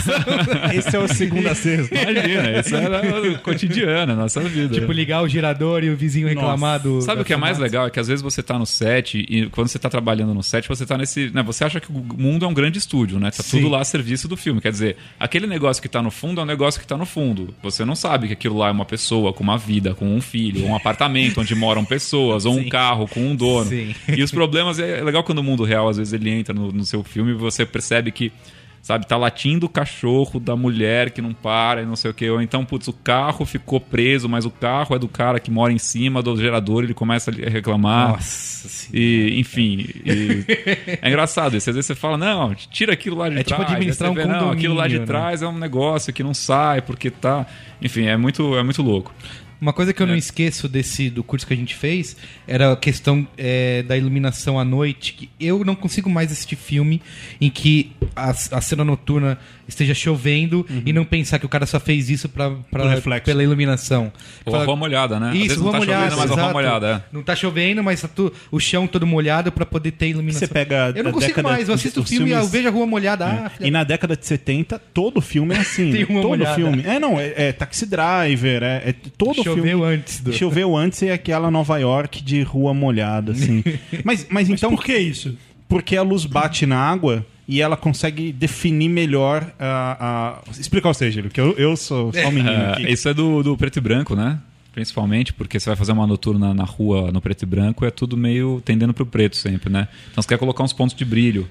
Esse 0.75 0.95
é 0.95 0.99
o 0.99 1.09
segunda 1.09 1.55
sexta. 1.55 1.95
Imagina, 1.95 2.61
isso 2.61 2.77
era 2.77 3.31
o 3.33 3.39
cotidiano, 3.41 4.12
a 4.12 4.16
nossa 4.16 4.41
vida. 4.41 4.75
Tipo, 4.75 4.93
ligar 4.93 5.23
o 5.23 5.29
gerador 5.29 5.83
e 5.85 5.91
o 5.91 5.97
vizinho 5.97 6.29
reclamar 6.29 6.81
do. 6.81 7.01
Sabe 7.01 7.23
o 7.23 7.25
que 7.25 7.33
é 7.33 7.37
mais 7.37 7.59
legal? 7.59 7.87
É 7.87 7.91
que 7.91 7.99
às 7.99 8.09
vezes 8.09 8.23
você 8.23 8.43
tá 8.43 8.59
no 8.59 8.66
set 8.66 9.19
e 9.29 9.47
quando 9.51 9.69
você 9.69 9.79
tá 9.79 9.89
trabalhando 9.89 10.35
no 10.35 10.43
set, 10.43 10.69
você 10.69 10.85
tá 10.85 10.99
nesse. 10.99 11.31
Né, 11.31 11.43
você 11.43 11.64
acha 11.64 11.81
que 11.81 11.91
o 11.91 12.05
mundo 12.16 12.45
é 12.45 12.49
um 12.49 12.55
grande 12.55 12.79
estúdio, 12.79 13.19
né? 13.19 13.31
Tá 13.31 13.43
Sim. 13.43 13.59
tudo 13.59 13.71
lá 13.71 13.81
a 13.81 13.85
serviço 13.85 14.29
do 14.29 14.37
filme. 14.37 14.61
Quer 14.61 14.71
dizer, 14.73 14.97
aquele 15.19 15.47
negócio 15.47 15.83
que 15.83 15.89
tá 15.89 16.03
no 16.03 16.11
fundo 16.11 16.41
é 16.41 16.45
um 16.45 16.47
negócio 16.47 16.81
que 16.81 16.87
tá 16.87 16.97
no 16.97 17.07
fundo. 17.07 17.55
Você 17.62 17.85
não 17.85 17.95
sabe 17.95 18.27
que 18.27 18.33
aquilo 18.35 18.59
lá 18.59 18.69
é 18.69 18.71
uma 18.71 18.85
pessoa 18.85 19.33
com 19.33 19.43
uma 19.43 19.57
vida, 19.57 19.95
com 19.95 20.14
um 20.14 20.21
filho, 20.21 20.66
um 20.66 20.77
apartamento 20.77 21.41
onde 21.41 21.55
moram 21.55 21.85
pessoas, 21.85 22.45
ou 22.45 22.55
um 22.57 22.69
carro 22.69 23.09
com 23.09 23.21
um 23.21 23.35
dono. 23.35 23.71
Sim. 23.71 23.95
E 24.09 24.23
os 24.23 24.31
problemas 24.31 24.58
é 24.79 25.03
legal 25.03 25.23
quando 25.23 25.39
o 25.39 25.43
mundo 25.43 25.65
real, 25.65 25.89
às 25.89 25.97
vezes, 25.97 26.13
ele 26.13 26.31
entra 26.31 26.55
no, 26.55 26.73
no 26.73 26.85
seu 26.85 27.03
filme 27.05 27.33
e 27.33 27.35
você 27.35 27.65
percebe 27.67 28.11
que. 28.13 28.33
Sabe, 28.81 29.07
tá 29.07 29.17
latindo 29.17 29.67
o 29.67 29.69
cachorro 29.69 30.39
da 30.39 30.55
mulher 30.57 31.11
que 31.11 31.21
não 31.21 31.35
para 31.35 31.83
e 31.83 31.85
não 31.85 31.97
sei 31.97 32.13
o 32.13 32.15
que. 32.15 32.31
Ou 32.31 32.41
então, 32.41 32.65
putz, 32.65 32.87
o 32.87 32.93
carro 32.93 33.45
ficou 33.45 33.81
preso, 33.81 34.29
mas 34.29 34.47
o 34.47 34.51
carro 34.51 34.95
é 34.95 34.99
do 34.99 35.09
cara 35.09 35.41
que 35.41 35.51
mora 35.51 35.73
em 35.73 35.79
cima 35.79 36.23
do 36.23 36.35
gerador, 36.37 36.85
ele 36.85 36.95
começa 36.95 37.31
a 37.31 37.51
reclamar. 37.51 38.11
Nossa. 38.13 38.89
E, 38.95 39.35
enfim, 39.41 39.85
e- 40.07 40.45
é 41.03 41.09
engraçado 41.09 41.57
isso. 41.57 41.69
Às 41.69 41.75
vezes 41.77 41.87
você 41.87 41.95
fala, 41.97 42.17
não, 42.17 42.55
tira 42.55 42.93
aquilo 42.93 43.17
lá 43.17 43.29
de 43.29 43.39
É 43.41 43.43
tipo 43.43 43.57
trás. 43.57 43.69
Aí 43.69 43.75
administrar 43.75 44.11
você 44.11 44.21
um 44.21 44.23
vê, 44.23 44.33
não, 44.33 44.51
aquilo 44.53 44.75
lá 44.75 44.87
de 44.87 45.01
né? 45.01 45.05
trás 45.05 45.43
é 45.43 45.49
um 45.49 45.59
negócio 45.59 46.13
que 46.13 46.23
não 46.23 46.33
sai, 46.33 46.81
porque 46.81 47.11
tá. 47.11 47.47
Enfim, 47.83 48.07
é 48.07 48.17
muito, 48.17 48.57
é 48.57 48.63
muito 48.63 48.81
louco. 48.81 49.13
Uma 49.61 49.73
coisa 49.73 49.93
que 49.93 50.01
eu 50.03 50.07
não 50.07 50.15
É. 50.15 50.19
esqueço 50.19 50.69
desse 50.69 51.11
do 51.11 51.25
curso 51.25 51.47
que 51.47 51.53
a 51.53 51.57
gente 51.57 51.75
fez 51.75 52.17
era 52.47 52.73
a 52.73 52.77
questão 52.77 53.27
é, 53.37 53.83
da 53.83 53.97
iluminação 53.97 54.59
à 54.59 54.65
noite. 54.65 55.13
Que 55.15 55.29
eu 55.41 55.65
não 55.65 55.75
consigo 55.75 56.09
mais 56.09 56.31
assistir 56.31 56.57
filme 56.57 57.03
em 57.41 57.51
que 57.51 57.91
a, 58.15 58.31
a 58.31 58.61
cena 58.61 58.85
noturna 58.85 59.39
esteja 59.67 59.93
chovendo 59.95 60.65
e 60.87 60.93
não 60.95 61.05
pensar 61.05 61.39
que 61.39 61.45
o 61.45 61.49
cara 61.49 61.67
só 61.67 61.79
fez 61.79 62.09
isso 62.09 62.27
pra, 62.29 62.51
pra- 62.71 63.21
pela 63.21 63.43
iluminação. 63.43 64.11
Ou 64.47 64.53
Fala- 64.53 64.63
a 64.63 64.67
rua 64.67 64.77
molhada, 64.77 65.21
né? 65.21 65.31
Às 65.31 65.35
Isso, 65.37 65.61
rua 65.61 65.65
não 65.65 65.73
tá 65.73 65.79
molhada, 65.79 66.11
chovendo, 66.11 66.17
mas 66.17 66.31
a 66.31 66.43
rua 66.43 66.53
molhada, 66.55 66.87
é. 66.89 67.03
Não 67.15 67.23
tá 67.23 67.37
chovendo, 67.37 67.85
mas 67.85 68.01
tá 68.01 68.09
tu- 68.09 68.33
o 68.51 68.59
chão 68.59 68.87
todo 68.87 69.07
molhado 69.07 69.53
pra 69.53 69.67
poder 69.67 69.91
ter 69.93 70.09
iluminação. 70.09 70.47
Você 70.49 70.55
pega 70.55 70.93
eu 70.97 71.05
não 71.05 71.13
consigo 71.13 71.35
década 71.35 71.49
mais, 71.55 71.69
eu 71.69 71.75
assisto 71.75 72.01
o 72.01 72.05
filme 72.05 72.29
e 72.29 72.33
eu 72.33 72.37
filmes- 72.39 72.51
vejo 72.53 72.69
a 72.69 72.71
rua 72.71 72.87
molhada. 72.87 73.27
Ah, 73.27 73.51
filha 73.51 73.67
E 73.69 73.71
na 73.71 73.85
década 73.85 74.17
de 74.17 74.25
70, 74.25 74.79
todo 74.95 75.21
filme 75.21 75.55
é 75.55 75.59
assim. 75.59 75.91
Tem 75.93 76.01
né? 76.01 76.07
uma 76.09 76.23
todo 76.23 76.29
molhada. 76.31 76.55
filme. 76.55 76.83
É, 76.87 76.99
não, 76.99 77.21
é, 77.21 77.35
é 77.37 77.53
Taxi 77.53 77.85
Driver, 77.85 78.63
é, 78.63 78.83
é 78.87 78.95
todo 79.19 79.43
Choveu 79.55 79.78
filme. 79.78 79.84
antes 79.94 80.20
do- 80.20 80.32
Choveu 80.32 80.76
antes 80.76 81.03
é 81.03 81.12
aquela 81.12 81.51
Nova 81.51 81.78
York 81.78 82.22
de 82.22 82.42
rua 82.42 82.72
molhada, 82.74 83.32
assim. 83.32 83.62
mas, 84.05 84.26
mas 84.30 84.49
então. 84.49 84.70
Por 84.74 84.84
que 84.84 84.96
isso? 84.96 85.36
Porque 85.68 85.96
a 85.96 86.03
luz 86.03 86.24
bate 86.24 86.64
na 86.66 86.78
água 86.78 87.26
e 87.46 87.61
ela 87.61 87.76
consegue 87.76 88.32
definir 88.32 88.88
melhor 88.88 89.51
a. 89.59 90.40
a... 90.49 90.51
Explicar 90.61 90.88
você, 90.94 91.11
Gílio, 91.11 91.30
que 91.30 91.40
eu, 91.40 91.53
eu 91.59 91.76
sou 91.76 92.12
só 92.12 92.28
um 92.28 92.32
menino 92.32 92.51
É, 92.51 92.72
aqui. 92.72 92.92
isso 92.92 93.09
é 93.09 93.14
do, 93.14 93.42
do 93.42 93.57
preto 93.57 93.76
e 93.78 93.80
branco, 93.80 94.14
né? 94.14 94.38
Principalmente 94.72 95.32
porque 95.32 95.59
você 95.59 95.68
vai 95.68 95.76
fazer 95.76 95.92
uma 95.92 96.07
noturna 96.07 96.55
na 96.55 96.62
rua 96.64 97.11
no 97.11 97.20
preto 97.20 97.42
e 97.42 97.46
branco, 97.46 97.84
é 97.84 97.90
tudo 97.90 98.16
meio 98.16 98.62
tendendo 98.64 98.94
pro 98.94 99.05
preto 99.05 99.36
sempre, 99.36 99.70
né? 99.72 99.88
Então 100.12 100.22
você 100.22 100.28
quer 100.28 100.38
colocar 100.38 100.62
uns 100.62 100.72
pontos 100.72 100.94
de 100.94 101.05
brilho. 101.05 101.49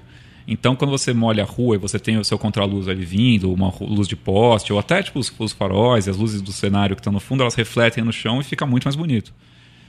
Então 0.48 0.74
quando 0.74 0.90
você 0.90 1.12
molha 1.12 1.42
a 1.42 1.46
rua 1.46 1.76
e 1.76 1.78
você 1.78 1.98
tem 1.98 2.16
o 2.16 2.24
seu 2.24 2.38
contraluz 2.38 2.88
ali 2.88 3.04
vindo, 3.04 3.52
uma 3.52 3.70
luz 3.80 4.08
de 4.08 4.16
poste, 4.16 4.72
ou 4.72 4.78
até 4.78 5.02
tipo 5.02 5.18
os, 5.18 5.30
os 5.38 5.52
faróis 5.52 6.06
e 6.06 6.10
as 6.10 6.16
luzes 6.16 6.40
do 6.40 6.50
cenário 6.52 6.96
que 6.96 7.00
estão 7.00 7.12
no 7.12 7.20
fundo, 7.20 7.42
elas 7.42 7.54
refletem 7.54 8.02
no 8.02 8.12
chão 8.12 8.40
e 8.40 8.44
fica 8.44 8.64
muito 8.64 8.84
mais 8.84 8.96
bonito. 8.96 9.32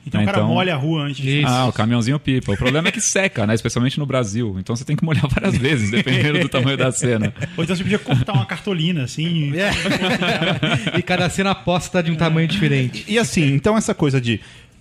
Então 0.06 0.22
o 0.22 0.26
cara 0.26 0.40
Então- 0.40 0.50
molha 0.50 0.74
a 0.74 0.78
rua 0.78 1.04
antes 1.04 1.22
de... 1.22 1.44
Ah, 1.46 1.68
o 1.68 1.74
caminhãozinho 1.74 2.20
pipa. 2.20 2.54
O 2.54 2.58
problema 2.58 2.88
é 2.88 2.92
que 2.92 3.02
seca, 3.02 3.46
né? 3.46 3.54
Especialmente 3.54 4.00
no 4.00 4.06
Brasil. 4.06 4.56
Então 4.60 4.76
você 4.76 4.84
tem 4.84 4.96
que 4.96 5.04
molhar 5.04 5.28
várias 5.28 5.58
vezes, 5.58 5.92
dependendo 5.92 6.40
do 6.40 6.50
tamanho 6.50 6.78
da 6.78 6.92
cena. 6.92 7.34
Ou 7.58 7.64
então 7.64 7.76
você 7.76 7.84
podia 7.84 8.00
cortar 8.00 8.34
uma 8.34 8.46
cartolina, 8.46 9.04
assim. 9.04 9.52
É. 9.56 9.70
e 10.98 11.02
cada 11.02 11.30
cena 11.30 11.52
aposta 11.52 12.02
de 12.02 12.12
um 12.12 12.16
tamanho 12.16 12.48
diferente. 12.48 13.06
E 13.08 13.20
assim, 13.20 13.54
então 13.54 13.78
essa 13.78 13.94
coisa 13.94 14.20
de. 14.20 14.40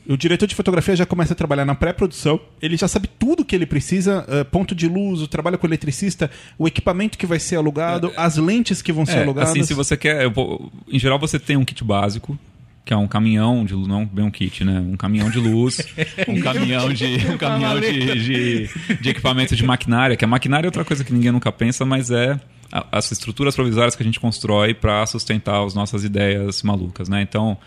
O 0.09 0.17
diretor 0.17 0.47
de 0.47 0.55
fotografia 0.55 0.97
já 0.97 1.05
começa 1.05 1.35
a 1.35 1.37
trabalhar 1.37 1.65
na 1.67 1.75
pré-produção, 1.75 2.41
ele 2.63 2.77
já 2.77 2.89
sabe 2.89 3.09
tudo 3.19 3.45
que 3.45 3.55
ele 3.55 3.67
precisa, 3.67 4.25
eh, 4.29 4.43
ponto 4.45 4.75
de 4.75 4.89
luz, 4.89 5.21
o 5.21 5.29
trabalho 5.29 5.59
com 5.59 5.67
o 5.67 5.69
eletricista, 5.69 6.31
o 6.57 6.67
equipamento 6.67 7.19
que 7.19 7.27
vai 7.27 7.39
ser 7.39 7.57
alugado, 7.57 8.11
as 8.17 8.37
lentes 8.39 8.81
que 8.81 8.93
vão 8.93 9.05
ser 9.05 9.19
É, 9.19 9.23
alugadas. 9.25 9.51
assim, 9.51 9.63
se 9.63 9.75
você 9.75 9.97
quer. 9.97 10.29
vou- 10.31 10.73
em 10.91 10.99
geral, 10.99 11.19
você 11.19 11.39
tem 11.39 11.57
um 11.59 11.65
kit 11.65 11.85
básico, 11.85 12.39
que 12.87 12.95
é 12.95 12.97
um 12.97 13.07
caminhão 13.07 13.67
de 13.67 13.75
luz, 13.75 13.87
não 13.87 14.07
bem 14.07 14.25
um 14.25 14.31
kit, 14.31 14.65
né? 14.65 14.81
Um 14.81 14.97
caminhão 14.97 15.29
de 15.29 15.39
luz, 15.39 15.77
um 16.27 16.41
caminhão 16.41 16.91
de. 16.91 17.05
um 17.31 17.37
caminhão 17.37 17.79
de, 17.79 18.15
de, 18.23 18.97
de 19.03 19.09
equipamento 19.11 19.55
de 19.55 19.63
maquinária, 19.63 20.17
que 20.17 20.25
a 20.25 20.29
maquinária 20.29 20.67
é 20.67 20.69
outra 20.69 20.87
coisa 20.87 21.05
que 21.05 21.13
ninguém 21.13 21.31
nunca 21.33 21.53
pensa, 21.53 21.85
mas 21.85 22.11
é 22.11 22.41
a- 22.73 22.87
as 22.93 23.13
estruturas 23.13 23.55
provisórias 23.55 23.95
que 23.95 24.03
a 24.03 24.07
gente 24.07 24.19
constrói 24.19 24.73
para 24.73 25.05
sustentar 25.05 25.63
as 25.67 25.75
nossas 25.75 26.03
ideias 26.03 26.63
malucas, 26.63 27.11
né? 27.11 27.21
Então, 27.21 27.59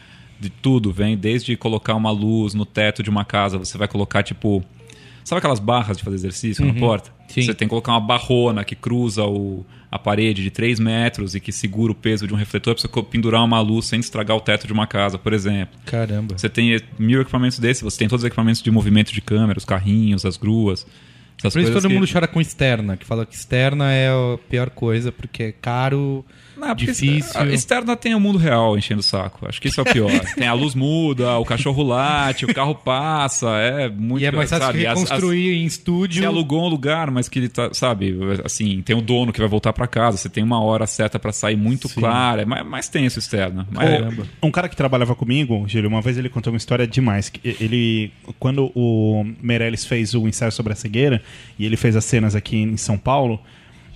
de 0.41 0.49
tudo, 0.49 0.91
vem 0.91 1.15
desde 1.15 1.55
colocar 1.55 1.95
uma 1.95 2.11
luz 2.11 2.53
no 2.53 2.65
teto 2.65 3.01
de 3.03 3.09
uma 3.09 3.23
casa, 3.23 3.57
você 3.57 3.77
vai 3.77 3.87
colocar 3.87 4.23
tipo. 4.23 4.63
Sabe 5.23 5.37
aquelas 5.37 5.59
barras 5.59 5.97
de 5.97 6.03
fazer 6.03 6.15
exercício 6.15 6.65
na 6.65 6.73
porta? 6.73 7.11
Sim. 7.27 7.43
Você 7.43 7.53
tem 7.53 7.67
que 7.67 7.69
colocar 7.69 7.91
uma 7.91 8.01
barrona 8.01 8.63
que 8.65 8.75
cruza 8.75 9.23
o, 9.23 9.63
a 9.91 9.99
parede 9.99 10.41
de 10.41 10.49
3 10.49 10.79
metros 10.79 11.35
e 11.35 11.39
que 11.39 11.51
segura 11.51 11.91
o 11.91 11.95
peso 11.95 12.25
de 12.27 12.33
um 12.33 12.37
refletor 12.37 12.73
para 12.73 12.81
você 12.81 13.03
pendurar 13.03 13.43
uma 13.45 13.61
luz 13.61 13.85
sem 13.85 13.99
estragar 13.99 14.35
o 14.35 14.41
teto 14.41 14.65
de 14.65 14.73
uma 14.73 14.87
casa, 14.87 15.19
por 15.19 15.31
exemplo. 15.31 15.79
Caramba. 15.85 16.35
Você 16.37 16.49
tem 16.49 16.75
mil 16.97 17.21
equipamentos 17.21 17.59
desses, 17.59 17.83
você 17.83 17.99
tem 17.99 18.07
todos 18.09 18.23
os 18.23 18.27
equipamentos 18.27 18.63
de 18.63 18.71
movimento 18.71 19.13
de 19.13 19.21
câmera, 19.21 19.59
os 19.59 19.63
carrinhos, 19.63 20.25
as 20.25 20.37
gruas. 20.37 20.87
Essas 21.37 21.53
Por 21.53 21.61
isso 21.61 21.71
todo 21.71 21.87
que- 21.87 21.93
mundo 21.93 22.07
chora 22.11 22.27
com 22.27 22.41
externa, 22.41 22.97
que 22.97 23.05
fala 23.05 23.25
que 23.25 23.35
externa 23.35 23.91
é 23.91 24.09
a 24.09 24.37
pior 24.49 24.71
coisa, 24.71 25.11
porque 25.11 25.43
é 25.43 25.51
caro, 25.51 26.25
Não, 26.61 26.75
porque 26.75 26.85
difícil. 26.85 27.39
A 27.41 27.45
externa 27.47 27.95
tem 27.97 28.13
o 28.15 28.19
mundo 28.19 28.37
real 28.37 28.77
enchendo 28.77 28.99
o 28.99 29.03
saco. 29.03 29.47
Acho 29.49 29.59
que 29.59 29.67
isso 29.67 29.79
é 29.81 29.83
o 29.83 29.85
pior. 29.91 30.11
tem 30.35 30.47
a 30.47 30.53
luz 30.53 30.75
muda, 30.75 31.37
o 31.39 31.43
cachorro 31.45 31.81
late, 31.83 32.45
o 32.45 32.53
carro 32.53 32.75
passa, 32.75 33.49
é 33.57 33.89
muito 33.89 34.21
E 34.21 34.25
é 34.27 34.31
mais 34.31 34.49
fácil 34.49 34.65
sabe, 34.67 34.85
as- 34.85 34.93
as- 35.01 35.09
reconstruir 35.09 35.55
em 35.55 35.61
Você 35.67 35.75
estúdio. 35.75 36.27
alugou 36.27 36.63
um 36.65 36.67
lugar, 36.69 37.09
mas 37.11 37.27
que 37.27 37.39
ele 37.39 37.49
tá, 37.49 37.73
sabe, 37.73 38.15
assim, 38.45 38.81
tem 38.83 38.95
o 38.95 39.01
dono 39.01 39.33
que 39.33 39.39
vai 39.39 39.49
voltar 39.49 39.73
pra 39.73 39.87
casa, 39.87 40.17
você 40.17 40.29
tem 40.29 40.43
uma 40.43 40.61
hora 40.61 40.85
certa 40.85 41.17
pra 41.17 41.31
sair 41.31 41.55
muito 41.57 41.89
clara, 41.89 42.43
é 42.43 42.45
mais, 42.45 42.65
mais 42.65 42.87
tenso 42.89 43.17
externa. 43.19 43.67
Mas, 43.71 43.89
Caramba. 43.89 44.27
Um 44.43 44.51
cara 44.51 44.69
que 44.69 44.75
trabalhava 44.75 45.15
comigo, 45.15 45.65
Gílio, 45.67 45.89
uma 45.89 46.01
vez 46.01 46.17
ele 46.17 46.29
contou 46.29 46.53
uma 46.53 46.57
história 46.57 46.85
demais. 46.85 47.29
que 47.29 47.39
Ele, 47.59 48.11
quando 48.39 48.71
o 48.75 49.25
Meirelles 49.41 49.83
fez 49.85 50.13
o 50.13 50.27
ensaio 50.27 50.51
sobre 50.51 50.73
a 50.73 50.75
cegueira, 50.75 51.21
e 51.57 51.65
ele 51.65 51.75
fez 51.77 51.95
as 51.95 52.05
cenas 52.05 52.35
aqui 52.35 52.57
em 52.57 52.77
São 52.77 52.97
Paulo, 52.97 53.39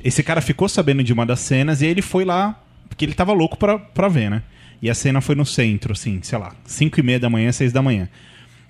esse 0.05 0.23
cara 0.23 0.39
ficou 0.39 0.69
sabendo 0.69 1.03
de 1.03 1.11
uma 1.11 1.25
das 1.25 1.39
cenas 1.41 1.81
e 1.81 1.85
ele 1.87 2.01
foi 2.01 2.23
lá, 2.23 2.61
porque 2.87 3.03
ele 3.03 3.13
tava 3.13 3.33
louco 3.33 3.57
pra, 3.57 3.77
pra 3.79 4.07
ver, 4.07 4.29
né? 4.29 4.43
E 4.81 4.89
a 4.89 4.93
cena 4.93 5.19
foi 5.19 5.35
no 5.35 5.45
centro, 5.45 5.93
assim, 5.93 6.19
sei 6.21 6.37
lá, 6.37 6.53
5 6.65 6.99
e 6.99 7.03
meia 7.03 7.19
da 7.19 7.29
manhã, 7.29 7.51
6 7.51 7.73
da 7.73 7.81
manhã. 7.81 8.07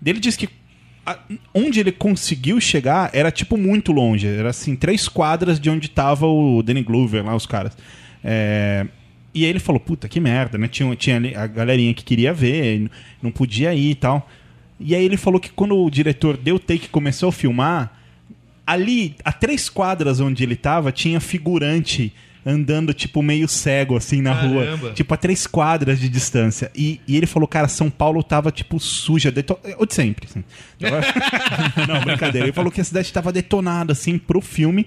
Ele 0.05 0.19
disse 0.19 0.38
que 0.38 0.49
a- 1.05 1.19
onde 1.53 1.79
ele 1.79 1.91
conseguiu 1.91 2.59
chegar 2.61 3.09
era 3.13 3.29
tipo 3.31 3.57
muito 3.57 3.91
longe. 3.91 4.25
Era 4.27 4.49
assim, 4.49 4.75
três 4.75 5.07
quadras 5.07 5.59
de 5.59 5.69
onde 5.69 5.89
tava 5.89 6.25
o 6.25 6.63
Danny 6.63 6.81
Glover 6.83 7.23
lá, 7.25 7.36
os 7.36 7.45
caras. 7.45 7.77
É, 8.23 8.86
E 9.33 9.43
aí 9.43 9.49
ele 9.49 9.59
falou, 9.59 9.81
puta, 9.81 10.07
que 10.07 10.17
merda, 10.21 10.57
né? 10.57 10.65
Tinha, 10.69 10.95
tinha 10.95 11.17
a 11.38 11.45
galerinha 11.45 11.93
que 11.93 12.05
queria 12.05 12.33
ver, 12.33 12.89
não 13.21 13.29
podia 13.31 13.73
ir 13.73 13.91
e 13.91 13.95
tal. 13.95 14.29
E 14.79 14.95
aí 14.95 15.03
ele 15.03 15.17
falou 15.17 15.41
que 15.41 15.49
quando 15.49 15.75
o 15.77 15.89
diretor 15.89 16.38
deu 16.38 16.57
take 16.57 16.86
e 16.86 16.89
começou 16.89 17.27
a 17.27 17.31
filmar, 17.33 17.91
ali, 18.66 19.16
a 19.24 19.32
três 19.32 19.70
quadras 19.70 20.20
onde 20.20 20.43
ele 20.43 20.55
tava, 20.55 20.91
tinha 20.91 21.20
figurante 21.20 22.13
andando, 22.47 22.93
tipo, 22.93 23.24
meio 23.24 23.47
cego, 23.47 23.97
assim, 23.97 24.22
na 24.22 24.32
rua. 24.32 24.66
Caramba. 24.66 24.91
Tipo, 24.91 25.13
a 25.13 25.18
três 25.18 25.47
quadras 25.47 25.99
de 25.99 26.07
distância. 26.07 26.72
E, 26.76 27.01
e 27.07 27.18
ele 27.18 27.26
falou, 27.26 27.47
cara, 27.47 27.68
São 27.68 27.89
Paulo 27.89 28.22
tava, 28.22 28.51
tipo, 28.51 28.80
suja. 28.80 29.32
Deto... 29.32 29.57
O 29.80 29.86
de 29.86 29.95
sempre, 29.95 30.28
assim. 30.30 30.43
Tava- 30.80 31.01
Não, 31.91 32.01
brincadeira. 32.01 32.45
Ele 32.45 32.53
falou 32.53 32.72
que 32.72 32.80
a 32.80 32.84
cidade 32.84 33.11
tava 33.11 33.32
detonada, 33.32 33.93
assim, 33.93 34.20
pro 34.20 34.41
filme. 34.41 34.86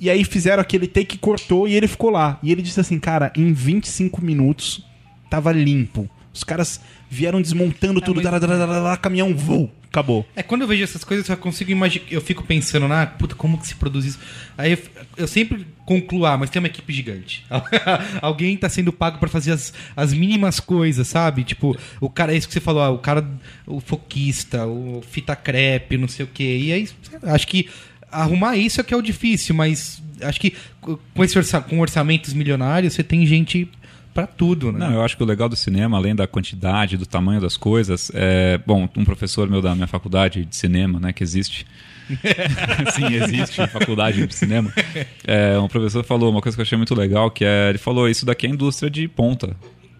E 0.00 0.10
aí 0.10 0.24
fizeram 0.24 0.60
aquele 0.60 0.88
take 0.88 1.06
que 1.06 1.18
cortou 1.18 1.68
e 1.68 1.74
ele 1.74 1.86
ficou 1.86 2.10
lá. 2.10 2.38
E 2.42 2.50
ele 2.50 2.62
disse 2.62 2.80
assim, 2.80 2.98
cara, 2.98 3.32
em 3.36 3.52
25 3.52 4.20
minutos 4.24 4.84
tava 5.30 5.52
limpo. 5.52 6.08
Os 6.34 6.42
caras 6.42 6.80
vieram 7.10 7.40
desmontando 7.40 8.00
tudo, 8.00 8.16
mas- 8.16 8.24
dara, 8.24 8.38
dara, 8.40 8.58
dara, 8.58 8.82
dara, 8.82 8.96
caminhão, 8.96 9.34
voo, 9.34 9.70
acabou. 9.90 10.26
É, 10.36 10.42
quando 10.42 10.62
eu 10.62 10.68
vejo 10.68 10.82
essas 10.84 11.02
coisas, 11.04 11.28
eu 11.28 11.34
só 11.34 11.40
consigo 11.40 11.70
imaginar. 11.70 12.04
Eu 12.10 12.20
fico 12.20 12.44
pensando, 12.44 12.92
ah, 12.92 13.06
puta, 13.06 13.34
como 13.34 13.58
que 13.58 13.66
se 13.66 13.74
produz 13.74 14.04
isso? 14.04 14.18
Aí 14.56 14.72
eu, 14.72 14.78
eu 15.16 15.28
sempre 15.28 15.66
concluo, 15.86 16.26
ah, 16.26 16.36
mas 16.36 16.50
tem 16.50 16.60
uma 16.60 16.68
equipe 16.68 16.92
gigante. 16.92 17.44
Alguém 18.20 18.56
tá 18.56 18.68
sendo 18.68 18.92
pago 18.92 19.18
pra 19.18 19.28
fazer 19.28 19.52
as, 19.52 19.72
as 19.96 20.12
mínimas 20.12 20.60
coisas, 20.60 21.08
sabe? 21.08 21.44
Tipo, 21.44 21.76
o 22.00 22.10
cara, 22.10 22.34
é 22.34 22.36
isso 22.36 22.46
que 22.46 22.52
você 22.52 22.60
falou, 22.60 22.82
ah, 22.82 22.90
o 22.90 22.98
cara, 22.98 23.26
o 23.66 23.80
foquista, 23.80 24.66
o 24.66 25.02
fita 25.10 25.34
crepe, 25.34 25.96
não 25.96 26.08
sei 26.08 26.24
o 26.24 26.28
quê. 26.28 26.58
E 26.58 26.72
aí, 26.72 26.88
acho 27.22 27.46
que 27.46 27.68
arrumar 28.10 28.56
isso 28.56 28.80
é 28.80 28.84
que 28.84 28.92
é 28.92 28.96
o 28.96 29.02
difícil, 29.02 29.54
mas 29.54 30.02
acho 30.22 30.40
que 30.40 30.54
com, 30.80 31.24
esse 31.24 31.36
orça, 31.38 31.60
com 31.60 31.78
orçamentos 31.80 32.32
milionários, 32.32 32.94
você 32.94 33.02
tem 33.02 33.26
gente 33.26 33.68
pra 34.14 34.26
tudo, 34.26 34.72
né? 34.72 34.78
Não, 34.78 34.94
eu 34.94 35.02
acho 35.02 35.16
que 35.16 35.22
o 35.22 35.26
legal 35.26 35.48
do 35.48 35.56
cinema, 35.56 35.96
além 35.96 36.14
da 36.14 36.26
quantidade, 36.26 36.96
do 36.96 37.06
tamanho 37.06 37.40
das 37.40 37.56
coisas, 37.56 38.10
é. 38.14 38.58
Bom, 38.66 38.88
um 38.96 39.04
professor 39.04 39.48
meu 39.48 39.62
da 39.62 39.74
minha 39.74 39.86
faculdade 39.86 40.44
de 40.44 40.56
cinema, 40.56 40.98
né, 40.98 41.12
que 41.12 41.22
existe. 41.22 41.66
Sim, 42.94 43.14
existe 43.14 43.66
faculdade 43.66 44.26
de 44.26 44.34
cinema. 44.34 44.72
É, 45.26 45.58
um 45.58 45.68
professor 45.68 46.02
falou 46.04 46.30
uma 46.30 46.40
coisa 46.40 46.56
que 46.56 46.60
eu 46.60 46.64
achei 46.64 46.78
muito 46.78 46.94
legal, 46.94 47.30
que 47.30 47.44
é. 47.44 47.68
Ele 47.68 47.78
falou: 47.78 48.08
Isso 48.08 48.24
daqui 48.24 48.46
é 48.46 48.50
indústria 48.50 48.90
de 48.90 49.06
ponta. 49.06 49.54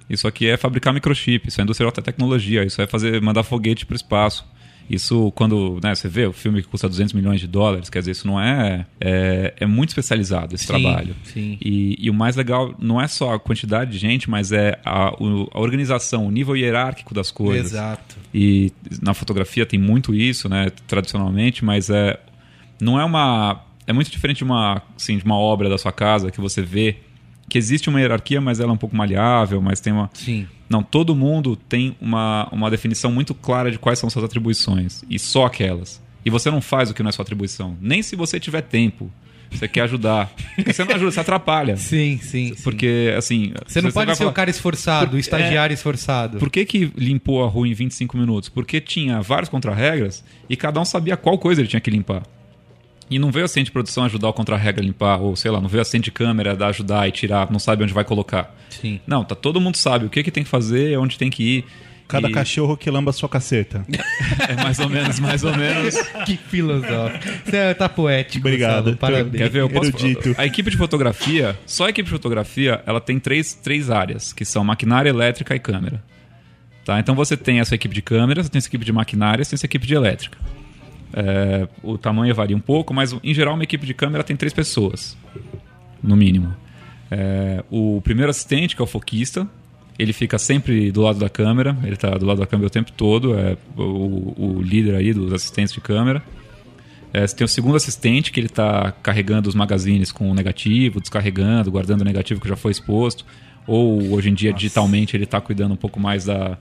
Isso 0.08 0.26
aqui 0.26 0.48
é 0.48 0.56
fabricar 0.56 0.92
microchip, 0.94 1.48
isso 1.48 1.60
é 1.60 1.64
indústria 1.64 1.84
de 1.84 1.88
alta 1.88 2.00
tecnologia, 2.00 2.64
isso 2.64 2.80
é 2.80 2.86
fazer, 2.86 3.20
mandar 3.20 3.42
foguete 3.42 3.84
para 3.84 3.92
o 3.92 3.96
espaço. 3.96 4.46
Isso, 4.88 5.30
quando 5.32 5.78
né, 5.82 5.94
você 5.94 6.08
vê 6.08 6.26
o 6.26 6.32
filme 6.32 6.62
que 6.62 6.68
custa 6.68 6.88
200 6.88 7.12
milhões 7.12 7.40
de 7.40 7.46
dólares, 7.46 7.90
quer 7.90 7.98
dizer, 7.98 8.12
isso 8.12 8.26
não 8.26 8.40
é. 8.40 8.86
É, 9.00 9.54
é 9.58 9.66
muito 9.66 9.90
especializado 9.90 10.54
esse 10.54 10.64
Sim, 10.64 10.68
trabalho. 10.68 11.14
sim. 11.24 11.58
E, 11.60 11.96
e 11.98 12.08
o 12.10 12.14
mais 12.14 12.36
legal 12.36 12.74
não 12.78 13.00
é 13.00 13.06
só 13.06 13.34
a 13.34 13.38
quantidade 13.38 13.90
de 13.90 13.98
gente, 13.98 14.30
mas 14.30 14.52
é 14.52 14.78
a, 14.84 15.08
a 15.08 15.60
organização, 15.60 16.26
o 16.26 16.30
nível 16.30 16.56
hierárquico 16.56 17.14
das 17.14 17.30
coisas. 17.30 17.72
Exato. 17.72 18.16
E 18.32 18.72
na 19.02 19.12
fotografia 19.14 19.66
tem 19.66 19.78
muito 19.78 20.14
isso, 20.14 20.48
né, 20.48 20.70
tradicionalmente, 20.86 21.64
mas 21.64 21.90
é 21.90 22.18
não 22.80 22.98
é 22.98 23.04
uma 23.04 23.64
é 23.86 23.92
muito 23.92 24.10
diferente 24.10 24.38
de 24.38 24.44
uma 24.44 24.82
assim, 24.96 25.18
de 25.18 25.24
uma 25.24 25.36
obra 25.36 25.68
da 25.68 25.78
sua 25.78 25.92
casa 25.92 26.30
que 26.30 26.40
você 26.40 26.62
vê 26.62 26.96
que 27.48 27.56
existe 27.56 27.88
uma 27.88 28.00
hierarquia, 28.00 28.40
mas 28.40 28.60
ela 28.60 28.70
é 28.70 28.74
um 28.74 28.78
pouco 28.78 28.94
maleável, 28.94 29.60
mas 29.60 29.80
tem 29.80 29.92
uma 29.92 30.10
Sim. 30.12 30.46
Não, 30.68 30.82
todo 30.82 31.14
mundo 31.14 31.56
tem 31.56 31.96
uma, 32.00 32.48
uma 32.52 32.70
definição 32.70 33.10
muito 33.10 33.34
clara 33.34 33.70
de 33.70 33.78
quais 33.78 33.98
são 33.98 34.10
suas 34.10 34.24
atribuições. 34.24 35.02
E 35.08 35.18
só 35.18 35.46
aquelas. 35.46 36.00
E 36.24 36.30
você 36.30 36.50
não 36.50 36.60
faz 36.60 36.90
o 36.90 36.94
que 36.94 37.02
não 37.02 37.08
é 37.08 37.12
sua 37.12 37.22
atribuição. 37.22 37.76
Nem 37.80 38.02
se 38.02 38.14
você 38.14 38.38
tiver 38.38 38.60
tempo. 38.62 39.10
Você 39.50 39.66
quer 39.66 39.82
ajudar. 39.82 40.30
Porque 40.54 40.74
você 40.74 40.84
não 40.84 40.94
ajuda, 40.94 41.10
você 41.10 41.20
atrapalha. 41.20 41.74
Sim, 41.78 42.18
sim. 42.20 42.54
Porque, 42.62 43.14
assim. 43.16 43.54
Você 43.66 43.80
não 43.80 43.90
pode 43.90 44.06
vai 44.06 44.14
ser 44.14 44.18
falar, 44.18 44.30
o 44.30 44.34
cara 44.34 44.50
esforçado, 44.50 45.16
o 45.16 45.18
estagiário 45.18 45.72
esforçado. 45.72 46.38
Por 46.38 46.50
que, 46.50 46.66
que 46.66 46.92
limpou 46.94 47.42
a 47.42 47.48
rua 47.48 47.66
em 47.66 47.72
25 47.72 48.14
minutos? 48.18 48.50
Porque 48.50 48.78
tinha 48.78 49.22
vários 49.22 49.48
contra-regras 49.48 50.22
e 50.50 50.56
cada 50.56 50.78
um 50.78 50.84
sabia 50.84 51.16
qual 51.16 51.38
coisa 51.38 51.62
ele 51.62 51.68
tinha 51.68 51.80
que 51.80 51.90
limpar. 51.90 52.22
E 53.10 53.18
não 53.18 53.30
veio 53.30 53.44
assistente 53.44 53.66
de 53.66 53.72
produção 53.72 54.04
ajudar 54.04 54.28
o 54.28 54.32
contra-regra 54.32 54.82
a 54.82 54.86
limpar, 54.86 55.20
ou 55.20 55.34
sei 55.34 55.50
lá, 55.50 55.60
não 55.60 55.68
veio 55.68 55.80
assistente 55.80 56.04
de 56.04 56.10
câmera 56.10 56.54
dar 56.54 56.68
ajudar 56.68 57.08
e 57.08 57.12
tirar, 57.12 57.50
não 57.50 57.58
sabe 57.58 57.82
onde 57.82 57.92
vai 57.92 58.04
colocar. 58.04 58.54
Sim. 58.68 59.00
Não, 59.06 59.24
tá 59.24 59.34
todo 59.34 59.60
mundo 59.60 59.76
sabe 59.76 60.06
o 60.06 60.10
que, 60.10 60.22
que 60.22 60.30
tem 60.30 60.44
que 60.44 60.50
fazer, 60.50 60.98
onde 60.98 61.16
tem 61.18 61.30
que 61.30 61.42
ir. 61.42 61.64
Cada 62.06 62.28
E- 62.28 62.32
cachorro 62.32 62.74
que 62.74 62.90
lamba 62.90 63.10
a 63.10 63.12
sua 63.12 63.28
caceta. 63.28 63.84
É 64.48 64.54
mais 64.62 64.78
ou 64.78 64.88
menos, 64.88 65.20
mais 65.20 65.44
ou 65.44 65.54
menos. 65.54 65.94
Que 66.24 66.36
filosófico. 66.36 67.24
Você 67.44 67.74
tá 67.74 67.86
poético. 67.88 68.46
Obrigado. 68.46 68.96
Parabéns. 68.96 69.36
Quer 69.36 69.50
ver? 69.50 69.60
Eu 69.60 69.68
posso... 69.68 69.90
Erudito. 69.90 70.34
A 70.38 70.46
equipe 70.46 70.70
de 70.70 70.76
fotografia, 70.76 71.58
só 71.66 71.86
a 71.86 71.90
equipe 71.90 72.06
de 72.06 72.10
fotografia, 72.12 72.82
ela 72.86 73.00
tem 73.00 73.18
três, 73.18 73.52
três 73.52 73.90
áreas, 73.90 74.32
que 74.32 74.44
são 74.44 74.64
maquinária, 74.64 75.10
elétrica 75.10 75.54
e 75.54 75.58
câmera. 75.58 76.02
Tá? 76.84 76.98
Então 76.98 77.14
você 77.14 77.36
tem 77.36 77.60
essa 77.60 77.74
equipe 77.74 77.94
de 77.94 78.00
câmera, 78.00 78.42
você 78.42 78.48
tem 78.48 78.58
essa 78.58 78.68
equipe 78.68 78.84
de 78.86 78.92
maquinária, 78.92 79.44
você 79.44 79.50
tem 79.50 79.56
essa 79.56 79.66
equipe 79.66 79.86
de 79.86 79.94
elétrica. 79.94 80.38
É, 81.12 81.66
o 81.82 81.96
tamanho 81.96 82.34
varia 82.34 82.56
um 82.56 82.60
pouco, 82.60 82.92
mas 82.92 83.16
em 83.22 83.32
geral 83.34 83.54
uma 83.54 83.64
equipe 83.64 83.86
de 83.86 83.94
câmera 83.94 84.22
tem 84.22 84.36
três 84.36 84.52
pessoas, 84.52 85.16
no 86.02 86.16
mínimo. 86.16 86.54
É, 87.10 87.64
o 87.70 88.00
primeiro 88.02 88.30
assistente, 88.30 88.76
que 88.76 88.82
é 88.82 88.84
o 88.84 88.86
foquista, 88.86 89.48
ele 89.98 90.12
fica 90.12 90.38
sempre 90.38 90.92
do 90.92 91.00
lado 91.00 91.18
da 91.18 91.28
câmera, 91.28 91.76
ele 91.82 91.94
está 91.94 92.10
do 92.10 92.26
lado 92.26 92.38
da 92.40 92.46
câmera 92.46 92.66
o 92.68 92.70
tempo 92.70 92.92
todo, 92.92 93.36
é 93.38 93.56
o, 93.76 94.34
o 94.36 94.62
líder 94.62 94.94
aí 94.94 95.12
dos 95.12 95.32
assistentes 95.32 95.72
de 95.72 95.80
câmera. 95.80 96.22
É, 97.12 97.26
você 97.26 97.34
tem 97.34 97.44
o 97.44 97.48
segundo 97.48 97.74
assistente, 97.76 98.30
que 98.30 98.38
ele 98.38 98.48
está 98.48 98.92
carregando 99.02 99.48
os 99.48 99.54
magazines 99.54 100.12
com 100.12 100.30
o 100.30 100.34
negativo, 100.34 101.00
descarregando, 101.00 101.70
guardando 101.70 102.02
o 102.02 102.04
negativo 102.04 102.38
que 102.40 102.48
já 102.48 102.54
foi 102.56 102.70
exposto. 102.70 103.24
Ou 103.66 104.12
hoje 104.12 104.30
em 104.30 104.34
dia, 104.34 104.52
digitalmente, 104.52 105.16
ele 105.16 105.24
está 105.24 105.40
cuidando 105.40 105.72
um 105.72 105.76
pouco 105.76 105.98
mais 105.98 106.24
da, 106.26 106.56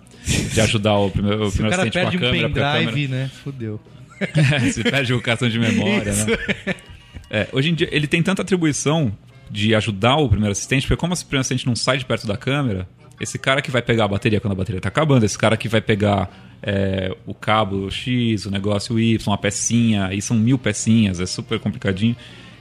de 0.53 0.59
ajudar 0.61 0.97
o 0.97 1.09
primeiro, 1.11 1.47
o 1.47 1.51
primeiro 1.51 1.75
assistente 1.81 1.93
com 1.93 2.25
a 2.25 2.29
um 2.29 2.31
câmera. 2.31 2.47
a 2.47 2.73
pendrive, 2.73 3.07
câmera- 3.07 3.23
né? 3.23 3.31
Fudeu. 3.43 3.79
se 4.71 4.83
perde 4.83 5.13
o 5.13 5.21
cartão 5.21 5.49
de 5.49 5.59
memória, 5.59 6.09
Isso. 6.09 6.27
né? 6.27 6.37
É, 7.29 7.47
hoje 7.51 7.69
em 7.69 7.73
dia, 7.73 7.89
ele 7.91 8.07
tem 8.07 8.23
tanta 8.23 8.41
atribuição 8.41 9.15
de 9.49 9.75
ajudar 9.75 10.17
o 10.17 10.29
primeiro 10.29 10.51
assistente, 10.51 10.83
porque 10.87 10.99
como 10.99 11.13
esse 11.13 11.25
primeiro 11.25 11.41
assistente 11.41 11.65
não 11.65 11.75
sai 11.75 11.97
de 11.97 12.05
perto 12.05 12.27
da 12.27 12.37
câmera, 12.37 12.87
esse 13.19 13.37
cara 13.37 13.61
que 13.61 13.71
vai 13.71 13.81
pegar 13.81 14.05
a 14.05 14.07
bateria 14.07 14.39
quando 14.39 14.53
a 14.53 14.55
bateria 14.55 14.79
tá 14.79 14.89
acabando, 14.89 15.25
esse 15.25 15.37
cara 15.37 15.57
que 15.57 15.67
vai 15.67 15.81
pegar 15.81 16.29
é, 16.61 17.15
o 17.25 17.33
cabo 17.33 17.89
X, 17.89 18.45
o 18.45 18.51
negócio 18.51 18.99
Y, 18.99 19.27
uma 19.27 19.37
pecinha, 19.37 20.13
e 20.13 20.21
são 20.21 20.37
mil 20.37 20.57
pecinhas, 20.57 21.19
é 21.19 21.25
super 21.25 21.59
complicadinho. 21.59 22.15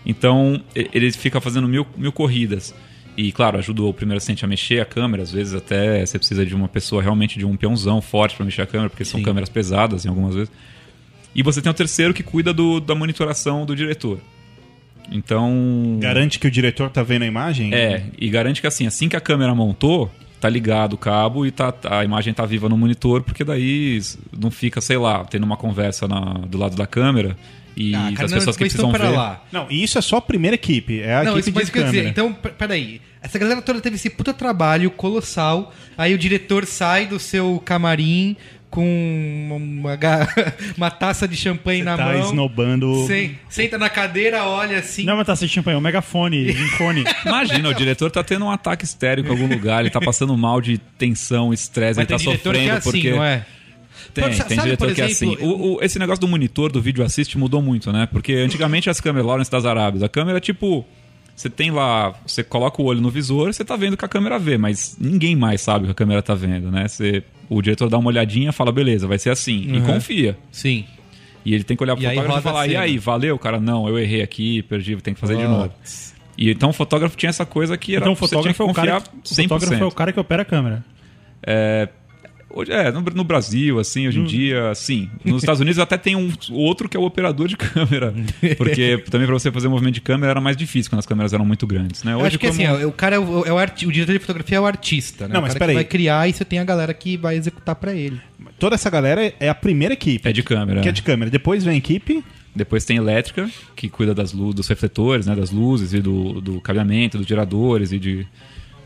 Então, 0.05 0.63
ele 0.75 1.11
fica 1.13 1.41
fazendo 1.41 1.67
mil, 1.67 1.87
mil 1.97 2.13
corridas. 2.13 2.75
E, 3.17 3.33
claro, 3.33 3.59
ajuda 3.59 3.83
o 3.83 3.93
primeiro 3.93 4.19
assistente 4.19 4.45
a 4.45 4.49
mexer 4.49 4.81
a 4.81 4.85
câmera. 4.85 5.23
Às 5.23 5.33
vezes, 5.33 5.55
até 5.55 6.05
você 6.05 6.19
precisa 6.19 6.45
de 6.45 6.55
uma 6.55 6.69
pessoa 6.69 7.03
realmente 7.03 7.39
de 7.39 7.45
um 7.45 7.57
peãozão 7.57 8.01
forte 8.01 8.37
para 8.37 8.45
mexer 8.45 8.63
a 8.63 8.67
câmera, 8.67 8.91
porque 8.91 9.05
são 9.05 9.23
câmeras 9.23 9.49
pesadas 9.49 10.05
em 10.05 10.09
algumas 10.09 10.35
vezes. 10.35 10.53
E 11.37 11.43
você 11.43 11.61
tem 11.61 11.71
o 11.71 11.75
terceiro 11.75 12.15
que 12.15 12.23
cuida 12.23 12.53
do- 12.53 12.81
da 12.81 12.95
monitoração 12.95 13.67
do 13.67 13.77
diretor. 13.77 14.19
Então. 15.11 15.99
Garante 16.01 16.39
que 16.39 16.47
o 16.47 16.51
diretor 16.51 16.91
tá 16.91 17.03
vendo 17.03 17.23
a 17.23 17.27
imagem? 17.27 17.73
É, 17.75 18.05
e 18.19 18.29
garante 18.29 18.61
que 18.61 18.67
assim, 18.67 18.87
assim 18.87 19.09
que 19.09 19.17
a 19.17 19.21
câmera 19.21 19.55
montou, 19.55 20.11
tá 20.41 20.49
ligado 20.49 20.95
o 20.95 20.99
cabo 20.99 21.47
e 21.47 21.51
tá, 21.51 21.73
a 21.91 22.05
imagem 22.05 22.35
tá 22.35 22.45
viva 22.45 22.69
no 22.69 22.77
monitor, 22.77 23.23
porque 23.23 23.45
daí 23.45 24.01
não 24.37 24.51
fica, 24.51 24.81
sei 24.81 24.97
lá, 24.97 25.25
tendo 25.25 25.45
uma 25.45 25.57
conversa 25.57 26.09
na- 26.09 26.35
do 26.49 26.59
lado 26.59 26.75
da 26.77 26.87
câmera 26.87 27.37
e 27.77 27.95
Ah, 27.95 28.11
cara, 28.15 28.25
as 28.25 28.31
não, 28.33 28.39
pessoas 28.39 28.57
que 28.57 28.65
mas 28.65 28.75
então, 28.75 28.91
precisam 28.91 29.13
ver. 29.13 29.17
lá. 29.17 29.45
Não, 29.53 29.67
e 29.71 29.83
isso 29.85 29.97
é 29.99 30.01
só 30.01 30.17
a 30.17 30.23
primeira 30.23 30.55
equipe. 30.57 31.01
É 31.01 31.17
a 31.17 31.25
não, 31.25 31.39
isso 31.39 31.51
equipe 31.51 31.55
mas 31.55 31.61
de 31.61 31.63
isso 31.65 31.73
que 31.73 31.79
eu 31.79 31.83
ia 31.83 31.87
câmera. 31.87 32.03
dizer. 32.09 32.11
Então, 32.11 32.53
peraí. 32.53 33.01
Essa 33.23 33.39
galera 33.41 33.61
toda 33.61 33.81
teve 33.81 33.97
esse 33.97 34.09
puta 34.09 34.33
trabalho 34.33 34.89
colossal. 34.91 35.75
Aí 35.99 36.15
o 36.15 36.19
diretor 36.19 36.65
sai 36.65 37.07
do 37.07 37.19
seu 37.19 37.61
camarim 37.65 38.37
com 38.77 39.59
uma, 39.81 39.97
uma 40.77 40.91
taça 40.91 41.27
de 41.27 41.35
champanhe 41.35 41.83
na 41.83 41.97
tá 41.97 42.05
mão. 42.05 42.21
esnobando... 42.21 43.07
Sen- 43.07 43.35
senta 43.49 43.79
na 43.79 43.89
cadeira, 43.89 44.45
olha 44.45 44.79
assim. 44.79 45.05
Não 45.05 45.13
é 45.13 45.17
uma 45.17 45.25
taça 45.25 45.47
de 45.47 45.53
champanhe, 45.53 45.75
é 45.77 45.79
um 45.79 45.83
megafone, 45.83 46.51
um 46.53 46.77
cone. 46.77 47.05
Imagina, 47.25 47.71
o 47.71 47.75
diretor 47.75 48.11
tá 48.11 48.23
tendo 48.23 48.45
um 48.45 48.51
ataque 48.51 48.85
histérico 48.85 49.29
em 49.29 49.33
algum 49.33 49.47
lugar, 49.49 49.81
ele 49.81 49.89
tá 49.91 50.01
passando 50.01 50.37
mal 50.37 50.61
de 50.61 50.77
tensão, 50.99 51.55
estresse, 51.55 51.99
mas 51.99 52.09
ele 52.11 52.19
tá 52.19 52.19
que 52.19 52.25
sofrendo 52.39 52.69
é 52.71 52.77
assim, 52.77 52.91
porque. 52.91 53.11
não 53.13 53.25
é? 53.25 53.47
Tem, 54.13 54.33
sa- 54.35 54.45
tem 54.45 54.57
sabe, 54.57 54.67
diretor 54.69 54.89
por 54.89 54.95
que 54.95 55.01
é 55.01 55.05
assim. 55.07 55.33
exemplo, 55.33 55.47
O, 55.49 55.75
o- 55.77 55.83
esse 55.83 55.99
negócio 55.99 56.21
do 56.21 56.29
monitor, 56.29 56.71
do 56.71 56.81
vídeo 56.83 57.03
assist 57.03 57.37
mudou 57.39 57.63
muito, 57.63 57.91
né? 57.93 58.07
Porque 58.13 58.35
antigamente 58.35 58.91
as 58.91 59.01
câmeras, 59.01 59.27
Lawrence 59.27 59.51
das 59.51 59.65
Arábias, 59.65 60.03
a 60.03 60.09
câmera, 60.09 60.39
tipo, 60.41 60.85
você 61.35 61.49
tem 61.51 61.71
lá, 61.71 62.15
você 62.27 62.45
coloca 62.45 62.81
o 62.81 62.85
olho 62.85 63.01
no 63.01 63.11
visor, 63.11 63.53
você 63.53 63.65
tá 63.65 63.75
vendo 63.77 63.95
o 63.95 63.97
que 63.97 64.05
a 64.05 64.09
câmera 64.09 64.39
vê, 64.39 64.57
mas 64.59 64.97
ninguém 65.01 65.35
mais 65.35 65.61
sabe 65.63 65.85
o 65.85 65.87
que 65.87 65.93
a 65.93 65.95
câmera 65.95 66.23
tá 66.23 66.35
vendo, 66.35 66.71
né? 66.71 66.87
Você, 66.89 67.23
o 67.49 67.61
diretor 67.63 67.89
dá 67.89 67.99
uma 67.99 68.09
olhadinha, 68.09 68.53
fala, 68.53 68.71
beleza, 68.73 69.07
vai 69.07 69.19
ser 69.19 69.31
assim, 69.31 69.65
e 69.69 69.73
Uhum. 69.79 69.85
confia. 69.87 70.37
Sim. 70.51 70.85
E 71.45 71.55
ele 71.55 71.63
tem 71.65 71.77
que 71.77 71.83
olhar 71.83 71.95
pro 71.95 72.05
E 72.05 72.09
fotógrafo 72.09 72.39
e 72.39 72.43
falar, 72.43 72.67
e 72.67 72.77
aí, 72.77 72.99
valeu, 72.99 73.39
cara? 73.39 73.61
Não, 73.61 73.89
eu 73.89 73.99
errei 73.99 74.21
aqui, 74.23 74.63
perdi, 74.63 74.97
tem 74.97 75.15
que 75.15 75.21
fazer 75.21 75.37
de 75.37 75.45
novo. 75.45 75.73
E 76.37 76.51
então 76.51 76.71
o 76.71 76.73
fotógrafo 76.73 77.17
tinha 77.17 77.31
essa 77.31 77.47
coisa 77.47 77.77
que 77.79 77.93
era 77.95 78.05
Então 78.05 78.13
o 78.13 78.17
você 78.17 78.37
tinha 78.37 78.43
que 78.53 78.55
fotógrafo, 78.55 78.63
é 78.63 78.67
o 78.67 78.75
cara, 78.75 79.01
confiar 79.01 79.23
que- 79.23 79.33
o 79.33 79.35
fotógrafo 79.49 79.75
é 79.75 79.77
o 79.77 79.91
100%. 79.91 79.95
cara 79.95 80.13
que 80.13 80.21
opera 80.21 80.43
a 80.43 80.45
câmera. 80.45 80.85
Hoje, 82.59 82.73
é, 82.73 82.91
no, 82.91 83.01
no 83.03 83.23
Brasil, 83.23 83.79
assim, 83.79 84.09
hoje 84.09 84.19
em 84.21 84.25
dia, 84.25 84.75
sim. 84.75 85.11
Nos 85.25 85.43
Estados 85.43 85.61
Unidos 85.61 85.79
até 85.79 85.99
tem 85.99 86.17
um 86.17 86.33
outro 86.51 86.89
que 86.89 86.97
é 86.97 87.01
o 87.01 87.03
operador 87.05 87.47
de 87.49 87.57
câmera. 87.59 88.15
Porque 88.57 88.99
também 89.11 89.27
para 89.27 89.35
você 89.39 89.53
fazer 89.53 89.69
movimento 89.69 89.95
de 89.95 90.01
câmera 90.01 90.31
era 90.33 90.41
mais 90.41 90.57
difícil 90.57 90.91
quando 90.91 91.01
as 91.01 91.07
câmeras 91.07 91.33
eram 91.33 91.45
muito 91.45 91.67
grandes, 91.67 92.03
né? 92.03 92.13
Eu 92.15 92.19
Hoje, 92.19 92.27
acho 92.29 92.39
que 92.39 92.49
como- 92.49 92.63
assim, 92.75 92.85
o 92.85 92.93
cara 92.93 93.17
é 93.17 93.19
o, 93.19 93.45
é 93.45 93.53
o, 93.53 93.59
arti- 93.59 93.87
o 93.87 93.93
diretor 93.93 94.13
de 94.15 94.19
fotografia 94.21 94.57
é 94.57 94.61
o 94.61 94.67
artista, 94.67 95.29
né? 95.29 95.35
Não, 95.35 95.41
o 95.41 95.43
mas 95.43 95.53
cara 95.53 95.67
peraí. 95.67 95.75
que 95.75 95.83
vai 95.83 95.85
criar 95.85 96.29
e 96.29 96.33
você 96.33 96.45
tem 96.45 96.59
a 96.59 96.65
galera 96.65 96.95
que 96.95 97.17
vai 97.17 97.37
executar 97.37 97.75
pra 97.75 97.93
ele. 97.95 98.19
Toda 98.59 98.75
essa 98.75 98.89
galera 98.89 99.35
é 99.39 99.49
a 99.49 99.55
primeira 99.55 99.93
equipe. 99.95 100.27
É 100.27 100.33
de 100.33 100.43
câmera. 100.43 100.81
Que 100.81 100.89
é 100.89 100.93
de 100.93 101.03
câmera. 101.03 101.31
Depois 101.31 101.63
vem 101.65 101.75
a 101.75 101.79
equipe... 101.79 102.25
Depois 102.55 102.87
tem 102.87 102.97
elétrica, 102.97 103.51
que 103.77 103.87
cuida 103.87 104.15
das 104.15 104.33
luzes, 104.33 104.55
dos 104.55 104.67
refletores, 104.69 105.27
né? 105.27 105.35
Das 105.37 105.51
luzes 105.51 105.93
e 105.93 106.01
do, 106.01 106.41
do 106.41 106.59
cabeamento, 106.59 107.19
dos 107.19 107.27
geradores 107.27 107.93
e 107.93 107.99
de, 107.99 108.27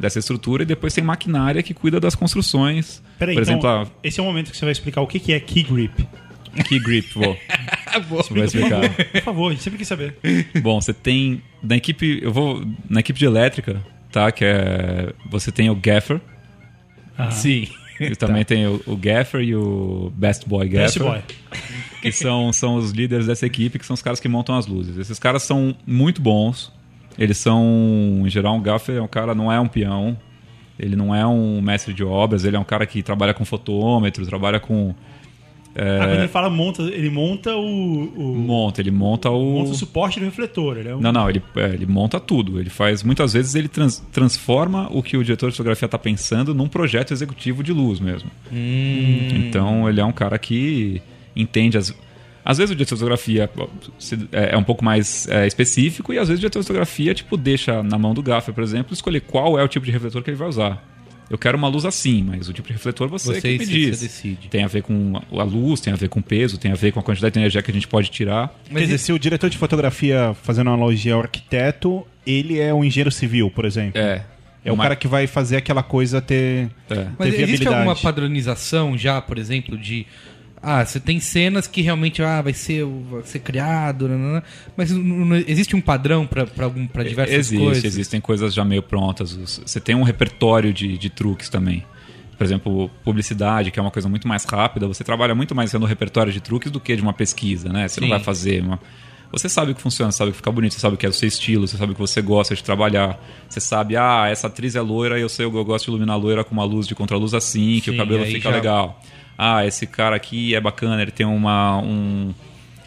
dessa 0.00 0.18
estrutura. 0.18 0.62
E 0.62 0.66
depois 0.66 0.92
tem 0.94 1.04
maquinária 1.04 1.62
que 1.62 1.74
cuida 1.74 2.00
das 2.00 2.14
construções. 2.14 3.02
Peraí, 3.18 3.34
Por 3.34 3.42
então, 3.42 3.54
exemplo, 3.54 3.68
a 3.70 3.86
esse 4.02 4.18
é 4.18 4.22
o 4.22 4.26
momento 4.26 4.50
que 4.50 4.56
você 4.56 4.64
vai 4.64 4.72
explicar 4.72 5.00
o 5.02 5.06
que 5.06 5.20
que 5.20 5.32
é 5.32 5.38
key 5.38 5.62
grip. 5.62 6.06
key 6.68 6.78
grip, 6.80 7.12
vou. 7.14 7.36
Você 8.08 8.32
vai 8.32 8.44
explicar. 8.44 8.80
Por 9.10 9.22
favor, 9.22 9.48
a 9.48 9.50
gente 9.50 9.64
sempre 9.64 9.78
quis 9.78 9.88
saber. 9.88 10.16
Bom, 10.62 10.80
você 10.80 10.92
tem 10.94 11.42
na 11.60 11.76
equipe, 11.76 12.20
eu 12.22 12.32
vou 12.32 12.64
na 12.88 13.00
equipe 13.00 13.18
de 13.18 13.24
elétrica, 13.24 13.84
tá? 14.12 14.30
Que 14.30 14.44
é 14.44 15.12
você 15.28 15.50
tem 15.50 15.68
o 15.70 15.74
gaffer, 15.74 16.20
Sim. 17.32 17.66
e 17.98 18.14
também 18.14 18.44
tem 18.46 18.64
o, 18.68 18.80
o 18.86 18.96
gaffer 18.96 19.40
e 19.40 19.56
o 19.56 20.12
best 20.14 20.48
boy 20.48 20.68
gaffer, 20.68 20.82
Best 20.84 20.98
boy. 21.00 21.20
que 22.00 22.12
são 22.12 22.52
são 22.52 22.76
os 22.76 22.92
líderes 22.92 23.26
dessa 23.26 23.44
equipe, 23.44 23.76
que 23.76 23.84
são 23.84 23.94
os 23.94 24.02
caras 24.02 24.20
que 24.20 24.28
montam 24.28 24.56
as 24.56 24.68
luzes. 24.68 24.96
Esses 24.96 25.18
caras 25.18 25.42
são 25.42 25.74
muito 25.84 26.22
bons. 26.22 26.72
Eles 27.20 27.36
são, 27.38 28.22
em 28.24 28.30
geral, 28.30 28.56
um 28.56 28.62
gaffer 28.62 28.96
é 28.96 29.02
um 29.02 29.06
cara 29.06 29.34
não 29.34 29.52
é 29.52 29.60
um 29.60 29.68
peão, 29.68 30.16
ele 30.78 30.96
não 30.96 31.14
é 31.14 31.26
um 31.26 31.60
mestre 31.60 31.92
de 31.92 32.02
obras, 32.02 32.44
ele 32.44 32.56
é 32.56 32.58
um 32.58 32.64
cara 32.64 32.86
que 32.86 33.02
trabalha 33.02 33.34
com 33.34 33.44
fotômetro, 33.44 34.26
trabalha 34.26 34.58
com 34.58 34.94
Ah, 35.76 35.98
quando 35.98 36.10
ele 36.18 36.28
fala 36.28 36.48
monta, 36.50 36.82
ele 36.82 37.10
monta 37.10 37.54
o. 37.54 37.62
o 38.16 38.34
monta, 38.38 38.80
ele 38.80 38.90
monta 38.90 39.28
o 39.30 39.52
monta 39.58 39.70
o 39.70 39.74
suporte 39.74 40.18
do 40.18 40.24
refletor. 40.24 40.78
Ele 40.78 40.88
é 40.88 40.96
um... 40.96 41.00
Não, 41.00 41.12
não, 41.12 41.28
ele, 41.30 41.40
é, 41.56 41.66
ele 41.66 41.86
monta 41.86 42.18
tudo. 42.18 42.58
Ele 42.58 42.70
faz. 42.70 43.02
Muitas 43.04 43.34
vezes 43.34 43.54
ele 43.54 43.68
trans- 43.68 44.02
transforma 44.10 44.88
o 44.90 45.00
que 45.02 45.16
o 45.16 45.22
diretor 45.22 45.50
de 45.50 45.56
fotografia 45.56 45.86
está 45.86 45.98
pensando 45.98 46.54
num 46.54 46.66
projeto 46.68 47.12
executivo 47.12 47.62
de 47.62 47.72
luz 47.72 48.00
mesmo. 48.00 48.30
Então 48.50 49.88
ele 49.88 50.00
é 50.00 50.04
um 50.04 50.12
cara 50.12 50.38
que 50.38 51.00
entende 51.36 51.76
as. 51.78 51.94
Às 52.44 52.58
vezes 52.58 52.70
o 52.72 52.74
diretor 52.76 52.94
de 52.94 53.00
fotografia 53.00 53.50
é 54.32 54.54
é 54.54 54.56
um 54.56 54.62
pouco 54.64 54.84
mais 54.84 55.28
é, 55.28 55.46
específico 55.46 56.12
e 56.12 56.18
às 56.18 56.28
vezes 56.28 56.38
o 56.38 56.40
diretor 56.40 56.60
de 56.60 56.66
fotografia 56.66 57.12
tipo, 57.14 57.36
deixa 57.36 57.82
na 57.82 57.98
mão 57.98 58.14
do 58.14 58.22
gaffer, 58.22 58.54
por 58.54 58.62
exemplo, 58.64 58.92
escolher 58.94 59.20
qual 59.20 59.58
é 59.58 59.62
o 59.64 59.68
tipo 59.68 59.84
de 59.86 59.92
refletor 59.92 60.22
que 60.22 60.30
ele 60.30 60.36
vai 60.36 60.48
usar. 60.48 60.86
Eu 61.28 61.38
quero 61.38 61.56
uma 61.56 61.68
luz 61.68 61.84
assim, 61.84 62.24
mas 62.24 62.48
o 62.48 62.52
tipo 62.52 62.66
de 62.66 62.72
refletor 62.74 63.08
você, 63.08 63.34
Você- 63.34 63.40
que 63.40 63.58
me 63.58 63.64
você 63.66 63.70
diz. 63.72 64.00
decide. 64.00 64.48
Tem 64.48 64.64
a 64.64 64.66
ver 64.66 64.82
com 64.82 65.12
a 65.32 65.42
luz, 65.44 65.80
tem 65.80 65.92
a 65.92 65.96
ver 65.96 66.08
com 66.08 66.18
o 66.18 66.22
peso, 66.22 66.58
tem 66.58 66.72
a 66.72 66.74
ver 66.74 66.90
com 66.92 66.98
a 66.98 67.02
quantidade 67.04 67.34
de 67.34 67.38
energia 67.38 67.62
que 67.62 67.70
a 67.70 67.74
gente 67.74 67.86
pode 67.86 68.10
tirar. 68.10 68.52
Quer 68.68 68.80
dizer, 68.80 68.98
se 68.98 69.12
o 69.12 69.18
diretor 69.18 69.48
de 69.48 69.56
fotografia, 69.56 70.34
fazendo 70.42 70.66
uma 70.66 70.74
analogia 70.74 71.14
ao 71.14 71.20
arquiteto, 71.20 72.04
ele 72.26 72.58
é 72.58 72.74
um 72.74 72.84
engenheiro 72.84 73.12
civil, 73.12 73.48
por 73.48 73.64
exemplo. 73.64 74.00
É. 74.00 74.24
É 74.64 74.70
o 74.72 74.74
Uma- 74.74 74.82
cara 74.82 74.96
que 74.96 75.06
vai 75.06 75.26
fazer 75.28 75.56
aquela 75.56 75.82
coisa 75.84 76.20
ter, 76.20 76.68
É. 76.90 76.94
Mas 77.16 77.28
ter 77.28 77.42
existe 77.42 77.46
viabilidade. 77.46 77.76
alguma 77.76 77.94
padronização 77.96 78.98
já, 78.98 79.20
por 79.22 79.38
exemplo, 79.38 79.78
de. 79.78 80.06
Ah, 80.62 80.84
você 80.84 81.00
tem 81.00 81.18
cenas 81.20 81.66
que 81.66 81.80
realmente 81.80 82.22
ah, 82.22 82.42
vai, 82.42 82.52
ser, 82.52 82.84
vai 82.84 83.22
ser 83.24 83.38
criado, 83.38 84.06
nanana, 84.06 84.42
mas 84.76 84.90
não- 84.90 85.02
não- 85.24 85.36
existe 85.36 85.74
um 85.74 85.80
padrão 85.80 86.26
para 86.26 86.46
para 86.46 87.02
diversas 87.02 87.34
Existe, 87.34 87.64
coisas? 87.64 87.84
existem 87.84 88.20
coisas 88.20 88.52
já 88.52 88.62
meio 88.64 88.82
prontas. 88.82 89.34
Você 89.34 89.80
tem 89.80 89.94
um 89.94 90.02
repertório 90.02 90.72
de, 90.72 90.98
de 90.98 91.08
truques 91.08 91.48
também. 91.48 91.82
Por 92.36 92.44
exemplo, 92.44 92.90
publicidade, 93.04 93.70
que 93.70 93.78
é 93.78 93.82
uma 93.82 93.90
coisa 93.90 94.08
muito 94.08 94.28
mais 94.28 94.44
rápida, 94.44 94.86
você 94.86 95.02
trabalha 95.02 95.34
muito 95.34 95.54
mais 95.54 95.70
sendo 95.70 95.86
repertório 95.86 96.32
de 96.32 96.40
truques 96.40 96.70
do 96.70 96.78
que 96.80 96.94
de 96.94 97.02
uma 97.02 97.12
pesquisa, 97.14 97.70
né? 97.70 97.88
Você 97.88 98.00
não 98.00 98.08
Sim. 98.08 98.14
vai 98.14 98.20
fazer 98.22 98.62
uma. 98.62 98.78
Você 99.32 99.48
sabe 99.48 99.72
o 99.72 99.74
que 99.74 99.80
funciona, 99.80 100.10
sabe 100.10 100.30
o 100.30 100.32
que 100.32 100.38
fica 100.38 100.50
bonito, 100.50 100.74
você 100.74 100.80
sabe 100.80 100.94
o 100.96 100.98
que 100.98 101.06
é 101.06 101.08
o 101.08 101.12
seu 101.12 101.28
estilo, 101.28 101.66
você 101.68 101.76
sabe 101.76 101.92
o 101.92 101.94
que 101.94 102.00
você 102.00 102.20
gosta 102.20 102.54
de 102.54 102.64
trabalhar. 102.64 103.18
Você 103.48 103.60
sabe, 103.60 103.96
ah, 103.96 104.26
essa 104.28 104.48
atriz 104.48 104.74
é 104.74 104.80
loira 104.80 105.18
e 105.18 105.22
eu 105.22 105.28
sei 105.28 105.48
que 105.48 105.56
eu 105.56 105.64
gosto 105.64 105.84
de 105.84 105.90
iluminar 105.92 106.16
a 106.16 106.18
loira 106.18 106.42
com 106.44 106.52
uma 106.52 106.64
luz 106.64 106.86
de 106.86 106.94
contraluz 106.94 107.32
assim, 107.32 107.78
que 107.80 107.90
Sim, 107.90 107.94
o 107.94 107.96
cabelo 107.96 108.24
fica 108.26 108.50
já- 108.50 108.56
legal. 108.56 109.00
Ah, 109.42 109.64
esse 109.64 109.86
cara 109.86 110.14
aqui 110.14 110.54
é 110.54 110.60
bacana, 110.60 111.00
ele 111.00 111.10
tem 111.10 111.24
uma. 111.24 111.80
Um, 111.80 112.34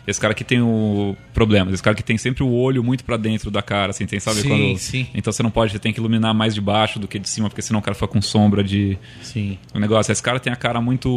esse 0.05 0.19
cara 0.19 0.33
aqui 0.33 0.43
tem 0.43 0.61
o 0.61 1.17
problemas. 1.33 1.73
Esse 1.73 1.81
cara 1.81 1.95
que 1.95 2.03
tem 2.03 2.15
sempre 2.15 2.43
o 2.43 2.51
olho 2.51 2.83
muito 2.83 3.03
pra 3.03 3.17
dentro 3.17 3.49
da 3.49 3.63
cara, 3.63 3.89
assim, 3.89 4.05
tem, 4.05 4.19
sabe 4.19 4.41
Sim, 4.41 4.47
quando. 4.47 4.77
sim. 4.77 5.07
Então 5.15 5.33
você 5.33 5.41
não 5.41 5.49
pode, 5.49 5.71
você 5.71 5.79
tem 5.79 5.91
que 5.91 5.99
iluminar 5.99 6.31
mais 6.31 6.53
de 6.53 6.61
baixo 6.61 6.99
do 6.99 7.07
que 7.07 7.17
de 7.17 7.27
cima, 7.27 7.49
porque 7.49 7.63
senão 7.63 7.79
o 7.79 7.81
cara 7.81 7.95
fica 7.95 8.07
com 8.07 8.21
sombra 8.21 8.63
de. 8.63 8.99
Sim. 9.23 9.57
O 9.73 9.79
negócio. 9.79 10.11
Esse 10.11 10.21
cara 10.21 10.39
tem 10.39 10.53
a 10.53 10.55
cara 10.55 10.79
muito. 10.79 11.09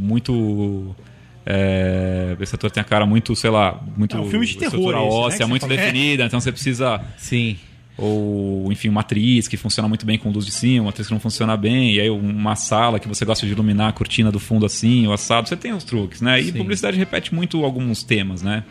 Muito. 0.00 0.96
É, 1.44 2.34
esse 2.40 2.54
ator 2.54 2.70
tem 2.70 2.80
a 2.80 2.84
cara 2.84 3.04
muito, 3.04 3.36
sei 3.36 3.50
lá, 3.50 3.78
muito. 3.94 4.16
É 4.16 4.20
um 4.20 4.30
filme 4.30 4.46
de 4.46 4.56
terror 4.56 4.72
estrutura 4.72 4.96
né, 4.96 5.04
óssea, 5.04 5.30
que 5.30 5.44
você 5.44 5.50
muito 5.50 5.66
definida, 5.66 6.24
então 6.24 6.40
você 6.40 6.50
precisa. 6.50 6.98
Sim. 7.18 7.58
Ou 7.96 8.70
enfim, 8.72 8.88
uma 8.88 9.00
atriz 9.00 9.46
que 9.46 9.56
funciona 9.56 9.88
muito 9.88 10.06
bem 10.06 10.18
com 10.18 10.30
luz 10.30 10.46
de 10.46 10.52
cima, 10.52 10.84
uma 10.84 10.90
atriz 10.90 11.06
que 11.06 11.12
não 11.12 11.20
funciona 11.20 11.56
bem, 11.56 11.94
e 11.94 12.00
aí 12.00 12.10
uma 12.10 12.56
sala 12.56 12.98
que 12.98 13.08
você 13.08 13.24
gosta 13.24 13.46
de 13.46 13.52
iluminar 13.52 13.90
a 13.90 13.92
cortina 13.92 14.30
do 14.30 14.40
fundo 14.40 14.64
assim, 14.64 15.06
o 15.06 15.12
assado, 15.12 15.48
você 15.48 15.56
tem 15.56 15.72
os 15.72 15.84
truques, 15.84 16.20
né? 16.20 16.40
E 16.40 16.44
Sim. 16.44 16.52
publicidade 16.52 16.96
repete 16.96 17.34
muito 17.34 17.64
alguns 17.64 18.02
temas, 18.02 18.42
né? 18.42 18.64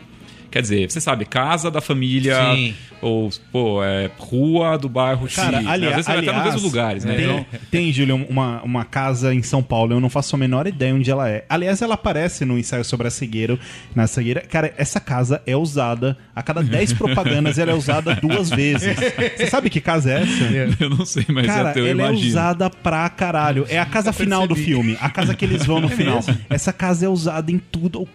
Quer 0.52 0.62
dizer, 0.62 0.90
você 0.90 1.00
sabe, 1.00 1.24
casa 1.24 1.70
da 1.70 1.80
família, 1.80 2.36
Sim. 2.54 2.74
ou, 3.00 3.30
pô, 3.50 3.82
é, 3.82 4.10
rua 4.18 4.76
do 4.78 4.88
bairro 4.88 5.26
Cara, 5.34 5.56
X. 5.58 5.64
né? 5.64 5.70
ali- 5.72 5.86
Às 5.86 5.90
vezes 5.92 6.06
você 6.06 6.12
vai 6.12 6.18
até 6.20 6.26
nos 6.26 6.28
aliás, 6.36 6.44
mesmos 6.54 6.62
lugares, 6.62 7.04
né? 7.04 7.14
Tem, 7.14 7.24
Então, 7.24 7.46
tem 7.70 7.92
Júlio, 7.92 8.16
uma, 8.28 8.62
uma 8.62 8.84
casa 8.84 9.34
em 9.34 9.42
São 9.42 9.62
Paulo, 9.62 9.94
eu 9.94 10.00
não 10.00 10.10
faço 10.10 10.36
a 10.36 10.38
menor 10.38 10.66
ideia 10.66 10.94
onde 10.94 11.10
ela 11.10 11.28
é. 11.28 11.44
Aliás, 11.48 11.80
ela 11.82 11.94
aparece 11.94 12.44
no 12.44 12.58
ensaio 12.58 12.84
sobre 12.84 13.08
a 13.08 13.10
cegueira. 13.10 13.58
Na 13.94 14.06
cegueira. 14.06 14.42
Cara, 14.42 14.72
essa 14.76 15.00
casa 15.00 15.42
é 15.46 15.56
usada, 15.56 16.16
a 16.36 16.42
cada 16.42 16.62
10 16.62 16.92
propagandas 16.94 17.58
ela 17.58 17.72
é 17.72 17.74
usada 17.74 18.14
duas 18.14 18.50
vezes. 18.50 18.94
Você 19.36 19.46
sabe 19.46 19.70
que 19.70 19.80
casa 19.80 20.12
é 20.12 20.22
essa? 20.22 20.82
eu 20.84 20.90
não 20.90 21.06
sei, 21.06 21.24
mas 21.30 21.46
Cara, 21.46 21.70
até 21.70 21.80
eu 21.80 21.86
ela 21.86 22.02
é 22.02 22.06
imagino. 22.08 22.28
usada 22.28 22.68
pra 22.68 23.08
caralho. 23.08 23.64
É 23.70 23.78
a 23.78 23.86
casa 23.86 24.12
final 24.12 24.46
do 24.46 24.54
filme. 24.54 24.98
A 25.00 25.08
casa 25.08 25.34
que 25.34 25.44
eles 25.44 25.64
vão 25.64 25.80
no 25.80 25.88
final. 25.88 26.20
Essa 26.50 26.72
casa 26.74 27.06
é 27.06 27.08
usada 27.08 27.50
em 27.50 27.58
tudo. 27.58 28.06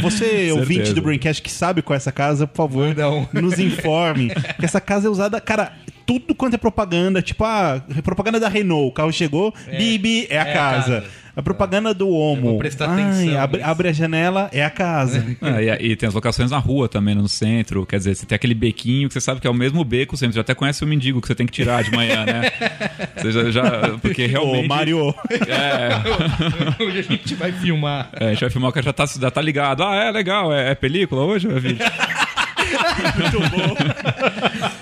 Você, 0.00 0.50
ouvinte 0.56 0.92
do 0.94 1.02
Braincast, 1.02 1.42
que 1.42 1.50
sabe 1.50 1.81
é 1.90 1.96
essa 1.96 2.12
casa, 2.12 2.46
por 2.46 2.56
favor, 2.56 2.94
um. 2.94 3.26
nos 3.40 3.58
informe. 3.58 4.30
que 4.58 4.64
essa 4.64 4.80
casa 4.80 5.08
é 5.08 5.10
usada, 5.10 5.40
cara, 5.40 5.72
tudo 6.06 6.34
quanto 6.34 6.54
é 6.54 6.58
propaganda. 6.58 7.20
Tipo, 7.22 7.44
a 7.44 7.82
propaganda 8.02 8.38
da 8.40 8.48
Renault. 8.48 8.88
O 8.88 8.92
carro 8.92 9.12
chegou, 9.12 9.52
Bibi, 9.76 10.26
é 10.30 10.38
a 10.38 10.44
É 10.46 10.50
a 10.50 10.52
casa. 10.54 11.00
casa. 11.00 11.04
A 11.34 11.42
propaganda 11.42 11.94
do 11.94 12.10
Homo. 12.10 12.42
vou 12.42 12.58
prestar 12.58 12.90
Ai, 12.90 13.02
atenção 13.04 13.40
abre, 13.40 13.62
abre 13.62 13.88
a 13.88 13.92
janela, 13.92 14.50
é 14.52 14.62
a 14.62 14.68
casa. 14.68 15.24
Ah, 15.40 15.62
e, 15.62 15.92
e 15.92 15.96
tem 15.96 16.06
as 16.06 16.14
locações 16.14 16.50
na 16.50 16.58
rua 16.58 16.90
também, 16.90 17.14
no 17.14 17.26
centro. 17.26 17.86
Quer 17.86 17.96
dizer, 17.96 18.14
você 18.16 18.26
tem 18.26 18.36
aquele 18.36 18.52
bequinho 18.52 19.08
que 19.08 19.14
você 19.14 19.20
sabe 19.22 19.40
que 19.40 19.46
é 19.46 19.50
o 19.50 19.54
mesmo 19.54 19.82
beco 19.82 20.14
sempre. 20.14 20.34
Já 20.34 20.42
até 20.42 20.54
conhece 20.54 20.84
o 20.84 20.86
mendigo 20.86 21.22
que 21.22 21.26
você 21.28 21.34
tem 21.34 21.46
que 21.46 21.52
tirar 21.52 21.82
de 21.82 21.90
manhã, 21.90 22.26
né? 22.26 22.50
Você 23.16 23.32
já, 23.32 23.50
já- 23.50 23.98
porque 24.02 24.26
realmente. 24.28 24.64
Ô, 24.66 24.68
Mario. 24.68 25.14
É, 25.48 26.82
Hoje 26.84 26.98
a 26.98 27.02
gente 27.02 27.34
vai 27.34 27.50
filmar. 27.52 28.10
é, 28.12 28.26
a 28.26 28.30
gente 28.30 28.40
vai 28.40 28.50
filmar 28.50 28.68
o 28.70 28.72
cara 28.72 28.84
já 28.84 28.92
tá, 28.92 29.06
já 29.06 29.30
tá 29.30 29.40
ligado. 29.40 29.82
Ah, 29.84 29.94
é 30.04 30.10
legal, 30.10 30.52
é, 30.52 30.72
é 30.72 30.74
película 30.74 31.22
hoje 31.22 31.48
é 31.50 31.58
vídeo? 31.58 31.86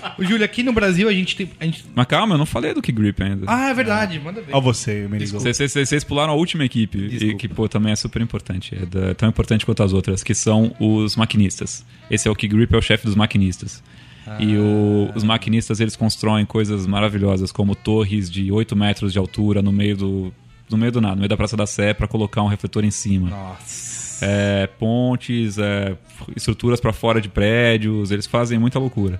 Júlio, 0.19 0.43
aqui 0.43 0.63
no 0.63 0.71
Brasil 0.73 1.07
a 1.09 1.13
gente 1.13 1.35
tem. 1.35 1.49
a 1.59 1.65
gente- 1.65 1.85
Mas 1.95 2.05
calma, 2.07 2.35
eu 2.35 2.37
não 2.39 2.45
falei 2.45 2.73
do 2.73 2.81
que 2.81 2.91
grip 2.91 3.21
ainda. 3.21 3.45
Ah, 3.47 3.69
é 3.69 3.73
verdade, 3.73 4.19
manda 4.19 4.41
ver. 4.41 4.53
Ó 4.53 4.59
você, 4.61 5.07
me 5.09 5.17
ligou. 5.17 5.39
Vocês- 5.39 5.71
Vocês 5.73 6.03
pularam 6.03 6.33
a 6.33 6.35
última 6.35 6.63
equipe, 6.65 6.97
e 6.97 7.35
que 7.35 7.47
pô, 7.47 7.67
também 7.69 7.91
é 7.91 7.95
super 7.95 8.21
importante. 8.21 8.75
É 8.75 8.85
da- 8.85 9.13
tão 9.15 9.27
importante 9.29 9.65
quanto 9.65 9.83
as 9.83 9.93
outras, 9.93 10.23
que 10.23 10.33
são 10.35 10.75
os 10.79 11.15
maquinistas. 11.15 11.85
Esse 12.09 12.27
é 12.27 12.31
o 12.31 12.35
que 12.35 12.47
Grip 12.47 12.73
é 12.73 12.77
o 12.77 12.81
chefe 12.81 13.05
dos 13.05 13.15
maquinistas. 13.15 13.83
E 14.39 14.55
o- 14.55 15.11
os 15.15 15.23
maquinistas 15.23 15.79
eles 15.79 15.95
constroem 15.95 16.45
coisas 16.45 16.85
maravilhosas, 16.85 17.51
como 17.51 17.75
torres 17.75 18.29
de 18.29 18.51
8 18.51 18.75
metros 18.75 19.11
de 19.11 19.17
altura 19.19 19.61
no 19.61 19.71
meio 19.71 19.97
do, 19.97 20.33
no 20.69 20.77
meio 20.77 20.91
do 20.91 21.01
nada, 21.01 21.15
no 21.15 21.19
meio 21.21 21.29
da 21.29 21.35
Praça 21.35 21.57
da 21.57 21.65
Sé, 21.65 21.93
para 21.93 22.07
colocar 22.07 22.41
um 22.43 22.47
refletor 22.47 22.85
em 22.85 22.91
cima. 22.91 23.29
Nossa. 23.29 24.23
É, 24.23 24.67
pontes, 24.67 25.57
é, 25.57 25.97
estruturas 26.35 26.79
para 26.79 26.93
fora 26.93 27.19
de 27.19 27.27
prédios, 27.27 28.11
eles 28.11 28.27
fazem 28.27 28.59
muita 28.59 28.77
loucura. 28.77 29.19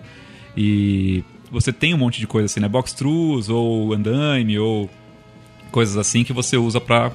E 0.56 1.24
você 1.52 1.72
tem 1.74 1.93
um 1.93 1.97
monte 1.97 2.20
de 2.20 2.28
coisa 2.28 2.45
assim, 2.45 2.60
né? 2.60 2.68
Box 2.68 2.93
truss 2.93 3.49
ou 3.49 3.93
andaime 3.93 4.58
ou 4.60 4.89
coisas 5.72 5.97
assim 5.97 6.24
que 6.24 6.34
você 6.34 6.58
usa 6.58 6.80
para 6.82 7.12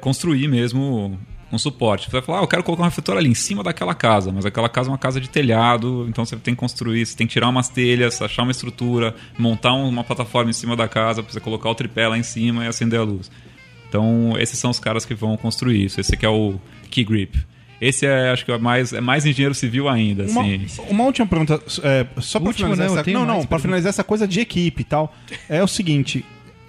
construir 0.00 0.48
mesmo 0.48 1.18
um 1.52 1.58
suporte. 1.58 2.06
Você 2.06 2.12
vai 2.12 2.22
falar, 2.22 2.40
ah, 2.40 2.42
eu 2.42 2.48
quero 2.48 2.64
colocar 2.64 2.82
um 2.82 2.86
refletor 2.86 3.16
ali 3.16 3.28
em 3.28 3.34
cima 3.34 3.62
daquela 3.62 3.94
casa, 3.94 4.32
mas 4.32 4.44
aquela 4.44 4.68
casa 4.68 4.88
é 4.88 4.92
uma 4.92 4.98
casa 4.98 5.20
de 5.20 5.28
telhado, 5.30 6.06
então 6.08 6.24
você 6.24 6.36
tem 6.36 6.54
que 6.54 6.58
construir, 6.60 7.06
você 7.06 7.16
tem 7.16 7.26
que 7.26 7.32
tirar 7.32 7.48
umas 7.48 7.68
telhas, 7.68 8.20
achar 8.20 8.42
uma 8.42 8.50
estrutura, 8.50 9.14
montar 9.38 9.72
um- 9.72 9.88
uma 9.88 10.02
plataforma 10.02 10.50
em 10.50 10.54
cima 10.54 10.74
da 10.74 10.88
casa 10.88 11.22
para 11.22 11.32
você 11.32 11.38
colocar 11.38 11.70
o 11.70 11.74
tripé 11.74 12.08
lá 12.08 12.18
em 12.18 12.22
cima 12.24 12.64
e 12.64 12.66
acender 12.68 12.98
a 12.98 13.04
luz. 13.04 13.30
Então, 13.88 14.34
esses 14.38 14.58
são 14.58 14.70
os 14.70 14.80
caras 14.80 15.04
que 15.04 15.14
vão 15.14 15.36
construir 15.36 15.84
isso. 15.84 16.00
Esse 16.00 16.14
aqui 16.14 16.26
é 16.26 16.28
o 16.28 16.58
Key 16.90 17.04
Grip. 17.04 17.38
Esse 17.88 18.06
é, 18.06 18.30
acho 18.30 18.44
que 18.44 18.52
é 18.52 18.58
mais, 18.58 18.92
é 18.92 19.00
mais 19.00 19.26
engenheiro 19.26 19.54
civil 19.54 19.88
ainda, 19.88 20.24
Uma, 20.24 20.42
assim. 20.42 20.66
uma 20.88 21.04
última 21.04 21.26
pergunta, 21.26 21.60
é, 21.82 22.06
só 22.20 22.38
pra 22.40 22.48
Última, 22.48 22.70
finalizar 22.74 23.00
essa, 23.02 23.10
não, 23.10 23.26
não, 23.26 23.44
para 23.46 23.58
finalizar 23.58 23.90
essa 23.90 24.04
coisa 24.04 24.26
de 24.26 24.40
equipe 24.40 24.82
e 24.82 24.84
tal, 24.84 25.14
é 25.48 25.62
o 25.62 25.66
seguinte, 25.68 26.24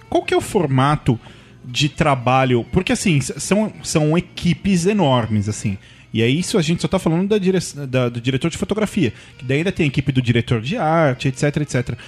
qual 0.08 0.22
que 0.22 0.34
é 0.34 0.36
o 0.36 0.40
formato 0.40 1.18
de 1.64 1.88
trabalho? 1.88 2.64
Porque 2.72 2.92
assim, 2.92 3.20
são, 3.20 3.72
são 3.82 4.16
equipes 4.16 4.86
enormes, 4.86 5.48
assim. 5.48 5.78
E 6.12 6.22
aí 6.22 6.38
isso 6.38 6.56
a 6.56 6.62
gente 6.62 6.80
só 6.80 6.88
tá 6.88 6.98
falando 6.98 7.28
da 7.28 7.38
dire... 7.38 7.58
da- 7.88 8.08
do 8.08 8.20
diretor 8.20 8.50
de 8.50 8.56
fotografia, 8.56 9.12
que 9.36 9.44
daí 9.44 9.58
ainda 9.58 9.72
tem 9.72 9.84
a 9.84 9.86
equipe 9.88 10.12
do 10.12 10.22
diretor 10.22 10.60
de 10.60 10.76
arte, 10.76 11.28
etc, 11.28 11.56
etc. 11.58 11.98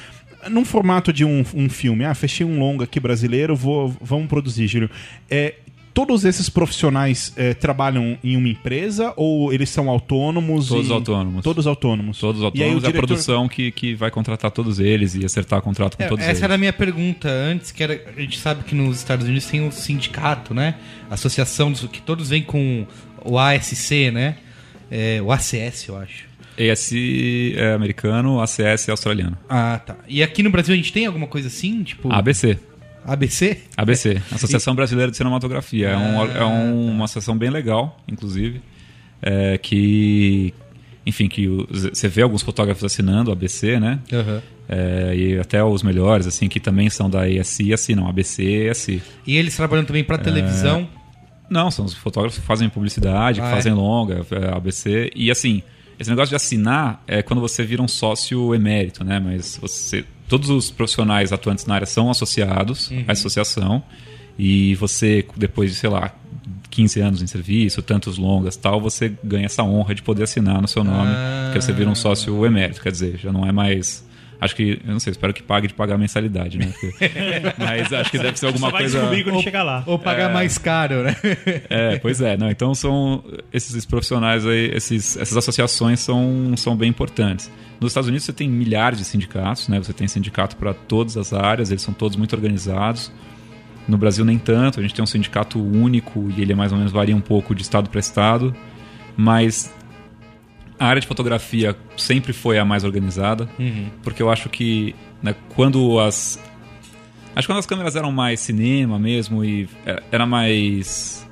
Num 0.49 0.65
formato 0.65 1.13
de 1.13 1.25
um, 1.25 1.45
um 1.55 1.69
filme, 1.69 2.05
ah, 2.05 2.15
fechei 2.15 2.47
um 2.47 2.59
longa 2.59 2.85
aqui 2.85 3.01
brasileiro, 3.01 3.57
vou, 3.57 3.95
vamos 4.01 4.29
produzir, 4.29 4.67
Júlio. 4.69 4.89
É, 5.29 5.55
todos 5.99 6.25
esses 6.25 6.49
profissionais 6.49 7.33
é, 7.37 7.55
trabalham 7.55 8.17
em 8.23 8.37
uma 8.37 8.49
empresa 8.49 9.13
ou 9.17 9.53
eles 9.53 9.69
são 9.69 9.89
autônomos? 9.91 10.69
Todos 10.69 10.89
e- 10.89 10.93
autônomos. 10.93 11.43
Todos 11.43 11.67
autônomos. 11.67 12.19
Todos 12.19 12.41
E 12.41 12.45
aí 12.45 12.45
o 12.45 12.47
autônomos, 12.47 12.85
é 12.85 12.87
a 12.87 12.91
diretor- 12.91 13.07
produção 13.09 13.49
que, 13.49 13.73
que 13.73 13.95
vai 13.95 14.11
contratar 14.11 14.51
todos 14.53 14.79
eles 14.79 15.17
e 15.17 15.25
acertar 15.25 15.61
contrato 15.61 15.97
com 15.97 16.03
É, 16.05 16.07
todos 16.07 16.23
essa 16.23 16.33
eles. 16.33 16.43
era 16.43 16.55
a 16.55 16.59
minha 16.59 16.73
pergunta 16.73 17.29
antes, 17.29 17.73
que 17.73 17.83
era. 17.83 18.01
A 18.17 18.21
gente 18.21 18.39
sabe 18.39 18.63
que 18.63 18.75
nos 18.77 18.99
Estados 18.99 19.27
Unidos 19.27 19.47
tem 19.47 19.61
um 19.61 19.73
sindicato, 19.73 20.55
né? 20.55 20.77
Associação 21.11 21.73
dos, 21.73 21.81
que 21.87 22.01
todos 22.01 22.29
vêm 22.29 22.43
com 22.43 22.87
o 23.25 23.37
ASC, 23.39 24.11
né? 24.13 24.37
É, 24.91 25.21
o 25.21 25.33
ACS, 25.33 25.89
eu 25.89 25.97
acho. 25.97 26.29
ES 26.57 26.93
é 27.57 27.73
americano, 27.73 28.41
ACS 28.41 28.89
é 28.89 28.91
australiano. 28.91 29.37
Ah, 29.49 29.81
tá. 29.85 29.97
E 30.09 30.23
aqui 30.23 30.43
no 30.43 30.51
Brasil 30.51 30.75
a 30.75 30.77
gente 30.77 30.93
tem 30.93 31.07
alguma 31.07 31.27
coisa 31.27 31.49
assim? 31.49 31.83
Tipo. 31.83 32.13
ABC. 32.13 32.57
ABC? 33.05 33.59
ABC, 33.77 34.21
Associação 34.33 34.75
Brasileira 34.75 35.11
de 35.11 35.17
Cinematografia. 35.17 35.89
É, 35.89 35.97
um- 35.97 36.23
Ah, 36.23 36.27
é 36.39 36.45
um- 36.45 36.91
uma 36.91 37.05
associação 37.05 37.37
bem 37.37 37.51
legal, 37.51 37.99
inclusive, 38.07 38.61
é, 39.23 39.57
que, 39.59 40.53
enfim, 41.07 41.29
que 41.29 41.47
você 41.71 42.09
vê 42.09 42.23
alguns 42.23 42.43
fotógrafos 42.43 42.85
assinando 42.85 43.31
ABC, 43.33 43.79
né? 43.81 43.99
Aham. 44.13 44.43
É, 44.71 45.15
e 45.17 45.39
até 45.39 45.65
os 45.65 45.83
melhores, 45.83 46.27
assim, 46.27 46.47
que 46.49 46.61
também 46.61 46.91
são 46.91 47.09
da 47.09 47.27
ESI, 47.27 47.73
assinam 47.73 48.07
ABC 48.07 48.43
e 48.43 48.69
ESI. 48.71 49.03
E 49.27 49.37
eles 49.37 49.57
trabalham 49.57 49.85
também 49.87 50.05
pra 50.05 50.19
televisão. 50.19 50.87
Não, 51.49 51.71
são 51.71 51.87
os 51.87 51.95
fotógrafos 51.95 52.39
que 52.39 52.45
fazem 52.45 52.69
publicidade, 52.69 53.41
que 53.41 53.47
Ah, 53.47 53.51
fazem 53.51 53.73
é? 53.73 53.75
longa, 53.75 54.27
é, 54.31 54.55
ABC. 54.55 55.11
E 55.17 55.31
assim, 55.31 55.63
esse 55.99 56.11
negócio 56.11 56.29
de 56.29 56.37
assinar 56.37 57.03
é 57.07 57.23
quando 57.23 57.41
você 57.41 57.65
vira 57.65 57.81
um 57.81 57.89
sócio 57.89 58.55
emérito, 58.55 59.03
né? 59.03 59.19
Mas 59.19 59.59
você. 59.59 60.05
Todos 60.29 60.51
os 60.51 60.71
profissionais 60.71 61.33
atuantes 61.33 61.65
na 61.67 61.75
área 61.75 61.87
são 61.87 62.11
associados 62.11 62.91
Uhum. 62.91 63.05
à 63.09 63.13
associação. 63.13 63.83
E 64.39 64.75
você, 64.77 65.27
depois 65.37 65.71
de, 65.71 65.77
sei 65.77 65.91
lá, 65.91 66.15
15 66.71 67.01
anos 67.01 67.23
em 67.23 67.27
serviço, 67.27 67.83
tantos 67.83 68.19
longas 68.19 68.57
tal, 68.57 68.81
você 68.81 69.13
ganha 69.25 69.47
essa 69.47 69.65
honra 69.65 69.95
de 69.95 70.03
poder 70.03 70.23
assinar 70.25 70.61
no 70.63 70.69
seu 70.69 70.85
nome. 70.85 71.11
Ah. 71.13 71.47
Porque 71.47 71.61
você 71.61 71.73
vira 71.73 71.91
um 71.91 71.95
sócio 71.95 72.45
emérito, 72.47 72.81
quer 72.81 72.93
dizer, 72.93 73.19
já 73.19 73.33
não 73.33 73.45
é 73.45 73.51
mais. 73.51 74.07
Acho 74.41 74.55
que, 74.55 74.81
eu 74.87 74.93
não 74.93 75.01
sei, 75.01 75.11
espero 75.11 75.35
que 75.35 75.43
pague 75.43 75.67
de 75.67 75.75
pagar 75.75 75.97
a 75.97 75.99
mensalidade, 75.99 76.59
né? 76.59 76.73
Porque- 76.81 77.11
mas 77.59 77.93
acho 77.93 78.11
que 78.11 78.19
deve 78.19 78.39
ser 78.39 78.47
alguma 78.47 78.69
Só 78.69 78.71
vai 78.73 78.83
coisa. 78.83 78.99
descobrir 78.99 79.25
quando 79.25 79.43
chegar 79.43 79.63
lá. 79.65 79.83
Ou 79.85 79.99
pagar 79.99 80.33
mais 80.33 80.57
caro, 80.59 81.03
né? 81.03 81.17
É, 81.69 81.99
pois 81.99 82.21
é. 82.21 82.37
Não, 82.37 82.49
então 82.49 82.73
são 82.75 83.25
esses 83.53 83.85
profissionais 83.85 84.47
aí, 84.47 84.71
esses, 84.73 85.17
essas 85.17 85.37
associações 85.37 85.99
são, 86.01 86.57
são 86.57 86.77
bem 86.77 86.89
importantes. 86.89 87.51
Nos 87.81 87.91
Estados 87.91 88.09
Unidos 88.09 88.25
você 88.25 88.33
tem 88.33 88.49
milhares 88.49 88.99
de 88.99 89.05
sindicatos, 89.05 89.69
né? 89.69 89.79
Você 89.79 89.93
tem 89.93 90.07
sindicato 90.07 90.55
para 90.57 90.73
todas 90.73 91.17
as 91.17 91.33
áreas, 91.33 91.71
eles 91.71 91.83
são 91.83 91.93
todos 91.93 92.17
muito 92.17 92.35
organizados. 92.35 93.11
No 93.89 93.97
Brasil 93.99 94.25
nem 94.25 94.39
tanto, 94.39 94.79
a 94.79 94.83
gente 94.83 94.95
tem 94.95 95.03
um 95.03 95.07
sindicato 95.07 95.59
único 95.61 96.29
e 96.37 96.43
ele 96.43 96.53
é 96.53 96.55
mais 96.55 96.71
ou 96.71 96.79
menos 96.79 96.93
varia 96.93 97.17
um 97.17 97.21
pouco 97.21 97.55
de 97.55 97.63
estado 97.63 97.89
para 97.91 97.99
estado, 97.99 98.55
mas 99.17 99.73
a 100.79 100.87
área 100.87 101.01
de 101.01 101.07
fotografia 101.07 101.77
sempre 101.97 102.33
foi 102.33 102.59
a 102.59 102.65
mais 102.65 102.85
organizada, 102.85 103.49
porque 104.03 104.23
eu 104.23 104.31
acho 104.31 104.49
que 104.49 104.95
né, 105.23 105.35
quando 105.55 105.99
as 106.01 106.39
Acho 107.37 107.47
que 107.47 107.53
quando 107.53 107.59
as 107.61 107.67
câmeras 107.67 107.95
eram 107.95 108.11
mais 108.11 108.41
cinema 108.41 108.99
mesmo 108.99 109.45
e 109.45 109.69
era- 109.87 110.03
era 110.11 110.27
mais. 110.27 111.25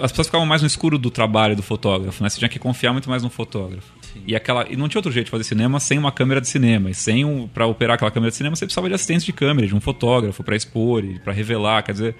As 0.00 0.10
pessoas 0.10 0.26
ficavam 0.26 0.46
mais 0.46 0.62
no 0.62 0.66
escuro 0.66 0.98
do 0.98 1.10
trabalho 1.10 1.54
do 1.54 1.62
fotógrafo, 1.62 2.22
né? 2.22 2.28
Você 2.28 2.38
tinha 2.38 2.48
que 2.48 2.58
confiar 2.58 2.92
muito 2.92 3.08
mais 3.08 3.22
no 3.22 3.30
fotógrafo. 3.30 3.92
E, 4.26 4.34
aquela, 4.34 4.66
e 4.68 4.76
não 4.76 4.88
tinha 4.88 4.98
outro 4.98 5.12
jeito 5.12 5.26
de 5.26 5.30
fazer 5.30 5.44
cinema 5.44 5.78
sem 5.78 5.96
uma 5.98 6.10
câmera 6.10 6.40
de 6.40 6.48
cinema. 6.48 6.90
E 6.90 6.94
sem 6.94 7.24
um, 7.24 7.46
para 7.46 7.66
operar 7.66 7.94
aquela 7.94 8.10
câmera 8.10 8.30
de 8.30 8.36
cinema, 8.36 8.56
você 8.56 8.64
precisava 8.64 8.88
de 8.88 8.94
assistente 8.94 9.24
de 9.26 9.32
câmera, 9.32 9.66
de 9.68 9.74
um 9.74 9.80
fotógrafo 9.80 10.42
para 10.42 10.56
expor 10.56 11.04
e 11.04 11.18
para 11.20 11.32
revelar. 11.32 11.82
Quer 11.84 11.92
dizer, 11.92 12.16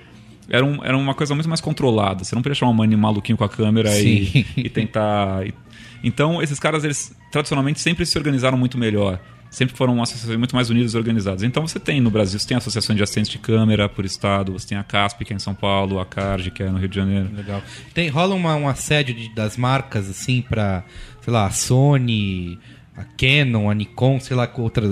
era, 0.49 0.65
um, 0.65 0.85
era 0.85 0.97
uma 0.97 1.15
coisa 1.15 1.35
muito 1.35 1.49
mais 1.49 1.61
controlada. 1.61 2.23
Você 2.23 2.35
não 2.35 2.43
podia 2.43 2.55
chamar 2.55 2.71
um 2.73 2.97
maluquinho 2.97 3.37
com 3.37 3.43
a 3.45 3.49
câmera 3.49 3.91
e, 3.99 4.27
Sim. 4.27 4.45
e 4.57 4.69
tentar. 4.69 5.45
e- 5.47 5.55
Então, 6.03 6.43
esses 6.43 6.59
caras, 6.59 6.85
eles 6.85 7.13
tradicionalmente 7.31 7.81
sempre 7.81 8.05
se 8.07 8.17
organizaram 8.19 8.57
muito 8.59 8.77
melhor. 8.79 9.21
Sempre 9.51 9.77
foram 9.77 10.01
associações 10.01 10.39
muito 10.39 10.55
mais 10.55 10.71
unidas 10.71 10.95
e 10.95 10.97
organizadas. 10.97 11.43
Então, 11.43 11.67
você 11.67 11.81
tem 11.81 12.01
no 12.01 12.09
Brasil, 12.09 12.39
você 12.39 12.47
tem 12.47 12.57
associações 12.57 12.97
de 12.97 13.03
assistentes 13.03 13.33
de 13.33 13.39
câmera 13.39 13.89
por 13.89 14.05
estado, 14.05 14.53
você 14.53 14.69
tem 14.69 14.79
a 14.79 14.85
CASP, 14.85 15.25
que 15.25 15.33
é 15.33 15.37
em 15.37 15.41
São 15.41 15.55
Paulo, 15.57 15.99
a 15.99 16.07
CARG, 16.07 16.53
que 16.53 16.63
é 16.63 16.71
no 16.71 16.79
Rio 16.79 16.89
de 16.89 16.95
Janeiro. 16.95 17.29
Legal. 17.35 17.61
Tem, 17.93 18.09
rola 18.09 18.35
uma, 18.37 18.55
um 18.55 18.69
assédio 18.69 19.13
de- 19.13 19.35
das 19.35 19.57
marcas, 19.57 20.09
assim, 20.09 20.41
pra, 20.41 20.85
sei 21.21 21.33
lá, 21.33 21.47
a 21.47 21.51
Sony, 21.51 22.61
a 22.97 23.03
Canon, 23.03 23.69
a 23.69 23.75
Nikon, 23.75 24.21
sei 24.21 24.37
lá, 24.37 24.49
outra. 24.57 24.85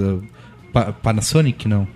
Pa- 0.73 0.93
Panasonic, 0.93 1.69
não. 1.69 1.87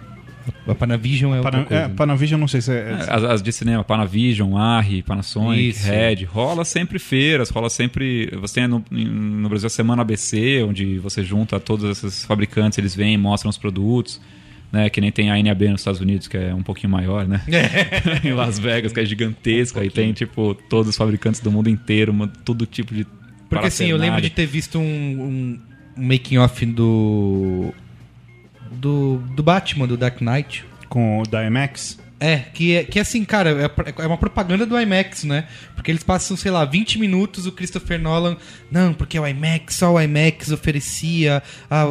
A 0.67 0.75
Panavision 0.75 1.33
é 1.35 1.37
outra 1.39 1.51
Pana, 1.53 1.65
coisa. 1.65 1.83
é, 1.85 1.89
Panavision, 1.89 2.41
não 2.41 2.49
sei 2.49 2.61
se 2.61 2.73
é. 2.73 2.77
É, 2.93 2.95
As, 3.15 3.25
as 3.25 3.43
de 3.43 3.53
cinema, 3.53 3.83
Panavision, 3.85 4.57
Arri, 4.57 5.03
Panasonic, 5.03 5.69
Isso. 5.71 5.87
Red, 5.89 6.25
rola 6.25 6.65
sempre 6.65 6.99
feiras, 6.99 7.51
rola 7.51 7.69
sempre. 7.71 8.31
Você 8.41 8.55
tem 8.61 8.69
no, 8.69 8.85
no 8.91 9.49
Brasil 9.49 9.67
a 9.67 9.71
Semana 9.71 10.03
ABC, 10.03 10.63
onde 10.69 10.99
você 10.99 11.23
junta 11.25 11.59
todos 11.61 11.85
esses 11.85 12.25
fabricantes, 12.25 12.79
eles 12.79 12.95
vêm, 12.95 13.17
mostram 13.19 13.49
os 13.51 13.59
produtos. 13.59 14.21
Né, 14.71 14.89
que 14.89 15.03
nem 15.03 15.13
tem 15.13 15.31
a 15.31 15.35
NAB 15.43 15.65
nos 15.69 15.83
Estados 15.83 16.01
Unidos, 16.01 16.27
que 16.27 16.35
é 16.39 16.55
um 16.55 16.63
pouquinho 16.63 16.91
maior, 16.91 17.29
né? 17.29 17.43
em 18.25 18.33
Las 18.33 18.59
Vegas, 18.59 18.91
que 18.91 19.01
é 19.01 19.05
gigantesca, 19.05 19.85
e 19.85 19.91
tem, 19.91 20.15
tipo, 20.15 20.55
todos 20.55 20.89
os 20.89 20.97
fabricantes 20.97 21.43
do 21.43 21.51
mundo 21.53 21.69
inteiro, 21.69 22.11
uma- 22.11 22.27
todo 22.27 22.65
tipo 22.65 22.95
de. 22.95 23.07
Porque 23.51 23.67
assim, 23.67 23.89
eu 23.89 23.99
lembro 23.99 24.23
de 24.23 24.31
ter 24.31 24.47
visto 24.47 24.79
um, 24.79 24.83
um, 24.83 25.61
um 25.99 26.07
making-off 26.09 26.65
do. 26.65 27.75
Do, 28.83 29.19
do 29.37 29.45
Batman, 29.45 29.87
do 29.87 29.97
Dark 29.97 30.21
Knight. 30.21 30.65
Com 30.89 31.21
o 31.21 31.23
da 31.23 31.47
IMAX. 31.47 31.99
É, 32.19 32.37
que 32.39 32.75
é, 32.77 32.85
que 32.85 33.01
assim, 33.01 33.25
cara, 33.25 33.51
é 33.51 34.03
é 34.03 34.07
uma 34.07 34.17
propaganda 34.17 34.65
do 34.67 34.79
IMAX, 34.79 35.25
né? 35.25 35.47
Porque 35.75 35.91
eles 35.91 36.03
passam, 36.03 36.37
sei 36.37 36.51
lá, 36.51 36.65
20 36.65 36.99
minutos 36.99 37.47
o 37.47 37.53
Christopher 37.53 38.01
Nolan. 38.01 38.37
Não, 38.71 38.93
porque 38.93 39.19
o 39.19 39.27
IMAX, 39.27 39.77
só 39.77 39.93
o 39.93 40.01
IMAX 40.01 40.51
oferecia 40.51 41.43
a 41.71 41.85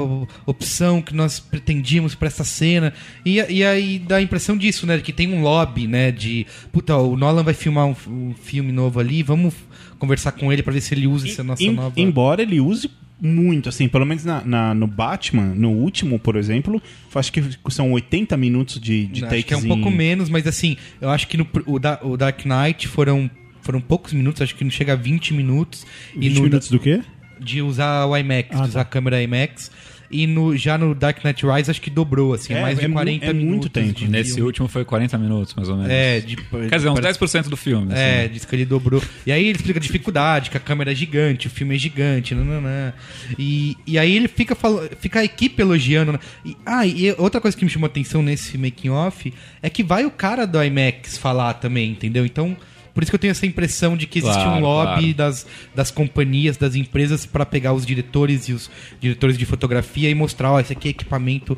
opção 0.45 1.01
que 1.01 1.13
nós 1.13 1.39
pretendíamos 1.39 2.13
pra 2.13 2.27
essa 2.27 2.43
cena. 2.43 2.93
E, 3.25 3.37
e 3.41 3.63
aí 3.65 3.99
dá 3.99 4.17
a 4.17 4.21
impressão 4.21 4.57
disso, 4.57 4.85
né? 4.85 4.97
Que 4.99 5.13
tem 5.13 5.33
um 5.33 5.41
lobby, 5.41 5.87
né? 5.87 6.11
De, 6.11 6.45
puta, 6.73 6.95
o 6.95 7.15
Nolan 7.17 7.43
vai 7.43 7.53
filmar 7.53 7.85
um, 7.85 7.95
um 8.07 8.33
filme 8.33 8.71
novo 8.71 8.99
ali, 8.99 9.23
vamos 9.23 9.53
conversar 9.97 10.31
com 10.33 10.51
ele 10.51 10.61
pra 10.63 10.71
ver 10.73 10.81
se 10.81 10.93
ele 10.93 11.07
usa 11.07 11.27
essa 11.27 11.43
nossa 11.43 11.63
Em- 11.63 11.73
nova. 11.73 11.93
Embora 11.99 12.41
ele 12.41 12.59
use 12.59 12.89
muito, 13.21 13.69
assim, 13.69 13.87
pelo 13.87 14.05
menos 14.05 14.25
na, 14.25 14.43
na- 14.43 14.73
no 14.73 14.87
Batman, 14.87 15.53
no 15.55 15.69
último, 15.69 16.17
por 16.17 16.35
exemplo, 16.35 16.81
acho 17.13 17.31
que 17.31 17.43
são 17.69 17.91
80 17.91 18.35
minutos 18.35 18.79
de, 18.81 19.05
de 19.05 19.21
acho 19.23 19.29
takes 19.29 19.45
que 19.45 19.53
é 19.53 19.57
um 19.57 19.61
pouco 19.67 19.91
menos, 19.91 20.27
mas 20.29 20.47
assim, 20.47 20.75
eu 20.99 21.09
acho 21.09 21.27
que 21.27 21.37
no, 21.37 21.47
o, 21.67 21.77
da- 21.77 21.99
o 22.01 22.17
Dark 22.17 22.43
Knight 22.45 22.87
foram, 22.87 23.29
foram 23.61 23.79
poucos 23.79 24.11
minutos, 24.13 24.41
acho 24.41 24.55
que 24.55 24.63
não 24.63 24.71
chega 24.71 24.93
a 24.93 24.95
20 24.95 25.33
minutos. 25.35 25.85
20 26.17 26.33
no, 26.35 26.43
minutos 26.43 26.69
do 26.71 26.79
quê? 26.79 27.01
de 27.39 27.59
usar 27.61 28.05
o 28.05 28.15
IMAX, 28.15 28.49
Ah, 28.51 28.63
de 28.63 28.69
usar 28.69 28.81
a 28.81 28.85
câmera 28.85 29.21
IMAX. 29.21 29.71
E 30.11 30.27
no, 30.27 30.55
já 30.57 30.77
no 30.77 30.93
Dark 30.93 31.23
Knight 31.23 31.45
Rise 31.45 31.71
acho 31.71 31.81
que 31.81 31.89
dobrou, 31.89 32.33
assim, 32.33 32.53
É, 32.53 32.61
mais 32.61 32.77
de 32.77 32.85
é 32.85 32.87
mu- 32.87 32.93
40 32.95 33.25
é 33.25 33.33
muito 33.33 33.45
minutos. 33.45 33.69
tempo. 33.71 33.93
de 33.93 34.07
Nesse 34.09 34.31
filme. 34.31 34.43
último 34.47 34.67
foi 34.67 34.83
40 34.83 35.17
minutos, 35.17 35.53
mais 35.55 35.69
ou 35.69 35.75
menos. 35.77 35.91
É, 35.91 36.19
de, 36.19 36.35
Quer 36.35 36.75
dizer, 36.75 36.89
uns 36.89 36.99
parece- 36.99 37.19
10% 37.19 37.49
do 37.49 37.57
filme. 37.57 37.93
É, 37.93 38.23
assim. 38.25 38.33
diz 38.33 38.45
que 38.45 38.55
ele 38.55 38.65
dobrou. 38.65 39.01
E 39.25 39.31
aí 39.31 39.47
ele 39.47 39.57
explica 39.57 39.79
a 39.79 39.81
dificuldade, 39.81 40.49
que 40.49 40.57
a 40.57 40.59
câmera 40.59 40.91
é 40.91 40.95
gigante, 40.95 41.47
o 41.47 41.49
filme 41.49 41.75
é 41.75 41.77
gigante, 41.77 42.35
nananã. 42.35 42.93
E, 43.39 43.77
e 43.87 43.97
aí 43.97 44.15
ele 44.15 44.27
fica, 44.27 44.55
fala- 44.55 44.89
fica 44.99 45.19
a 45.19 45.23
equipe 45.23 45.61
elogiando. 45.61 46.11
né? 46.13 46.19
E, 46.45 46.57
ah, 46.65 46.85
e 46.85 47.11
outra 47.17 47.39
coisa 47.39 47.55
que 47.55 47.63
me 47.63 47.71
chamou 47.71 47.87
atenção 47.87 48.21
nesse 48.21 48.57
making 48.57 48.89
off 48.89 49.33
é 49.61 49.69
que 49.69 49.83
vai 49.83 50.05
o 50.05 50.11
cara 50.11 50.45
do 50.45 50.61
IMAX 50.63 51.17
falar 51.17 51.53
também, 51.55 51.91
entendeu? 51.91 52.25
Então, 52.25 52.55
por 52.93 53.03
isso 53.03 53.11
que 53.11 53.15
eu 53.15 53.19
tenho 53.19 53.31
essa 53.31 53.45
impressão 53.45 53.95
de 53.95 54.05
que 54.07 54.19
existe 54.19 54.39
um 54.39 54.43
Claro, 54.43 54.61
lobby 54.61 55.13
claro. 55.13 55.13
das, 55.13 55.47
das 55.73 55.91
companhias, 55.91 56.57
das 56.57 56.75
empresas 56.75 57.25
pra 57.25 57.45
pegar 57.45 57.73
os 57.73 57.85
diretores 57.85 58.49
e 58.49 58.53
os 58.53 58.69
diretores 58.99 59.37
de 59.37 59.45
fotografia 59.45 60.09
e 60.09 60.15
mostrar, 60.15 60.51
ó, 60.51 60.59
esse 60.59 60.73
aqui 60.73 60.87
é 60.87 60.91
equipamento. 60.91 61.57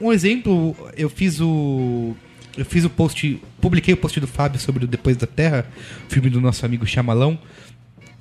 Um 0.00 0.12
exemplo, 0.12 0.76
eu 0.96 1.08
fiz 1.08 1.40
o 1.40 2.14
eu 2.56 2.64
fiz 2.64 2.84
o 2.84 2.90
post, 2.90 3.40
publiquei 3.60 3.94
o 3.94 3.96
post 3.96 4.20
do 4.20 4.28
Fábio 4.28 4.60
sobre 4.60 4.84
o 4.84 4.86
Depois 4.86 5.16
da 5.16 5.26
Terra, 5.26 5.66
filme 6.08 6.30
do 6.30 6.40
nosso 6.40 6.64
amigo 6.64 6.86
Chamalão. 6.86 7.38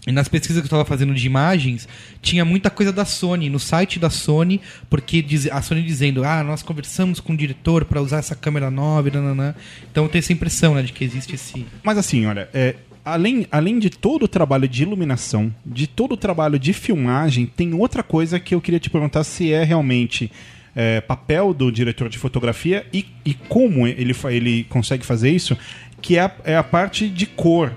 E 0.06 0.12
nas 0.12 0.28
pesquisas 0.28 0.62
que 0.62 0.66
eu 0.66 0.68
estava 0.68 0.84
fazendo 0.84 1.14
de 1.14 1.26
imagens, 1.26 1.88
tinha 2.22 2.44
muita 2.44 2.70
coisa 2.70 2.92
da 2.92 3.06
Sony, 3.06 3.50
no 3.50 3.60
site 3.60 4.00
da 4.00 4.10
Sony, 4.10 4.60
porque 4.90 5.22
diz- 5.22 5.48
a 5.50 5.62
Sony 5.62 5.82
dizendo, 5.82 6.26
ah, 6.26 6.44
nós 6.44 6.62
conversamos 6.62 7.22
com 7.22 7.32
o 7.32 7.38
diretor 7.38 7.86
para 7.86 8.02
usar 8.02 8.18
essa 8.18 8.36
câmera 8.36 8.70
nova, 8.70 9.10
nananã. 9.10 9.56
Então 9.90 10.08
tenho 10.10 10.20
essa 10.20 10.34
impressão, 10.34 10.76
né, 10.76 10.82
de 10.84 10.92
que 10.92 11.06
existe 11.06 11.36
esse... 11.36 11.66
Mas 11.82 11.98
assim, 11.98 12.26
olha, 12.26 12.50
é, 12.54 12.76
além, 13.06 13.48
além 13.50 13.80
de 13.80 13.90
todo 13.90 14.24
o 14.24 14.28
trabalho 14.28 14.68
de 14.68 14.84
iluminação, 14.84 15.54
de 15.66 15.88
todo 15.88 16.14
o 16.14 16.18
trabalho 16.18 16.60
de 16.60 16.74
filmagem, 16.74 17.46
tem 17.46 17.74
outra 17.74 18.04
coisa 18.04 18.42
que 18.42 18.54
eu 18.54 18.60
queria 18.60 18.82
te 18.82 18.90
perguntar 18.90 19.24
se 19.24 19.54
é 19.54 19.64
realmente 19.64 20.30
é, 20.76 21.00
papel 21.00 21.54
do 21.54 21.72
diretor 21.72 22.10
de 22.10 22.18
fotografia 22.18 22.86
e, 22.92 23.06
e 23.24 23.34
como 23.34 23.88
ele, 23.88 24.14
ele 24.26 24.66
consegue 24.66 25.06
fazer 25.06 25.32
isso, 25.32 25.58
que 26.02 26.18
é 26.18 26.22
a, 26.24 26.32
é 26.44 26.58
a 26.58 26.64
parte 26.64 27.08
de 27.08 27.26
cor. 27.26 27.72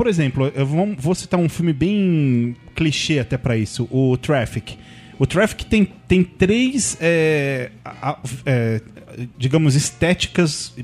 Por 0.00 0.06
exemplo, 0.06 0.50
eu 0.54 0.64
vou, 0.64 0.94
vou 0.96 1.14
citar 1.14 1.38
um 1.38 1.46
filme 1.46 1.74
bem 1.74 2.56
clichê 2.74 3.18
até 3.18 3.36
pra 3.36 3.54
isso, 3.54 3.86
o 3.90 4.16
Traffic. 4.16 4.78
O 5.18 5.26
Traffic 5.26 5.66
tem, 5.66 5.84
tem 5.84 6.24
três, 6.24 6.96
é, 6.98 7.70
é, 8.46 8.80
digamos, 9.36 9.74
estéticas 9.74 10.74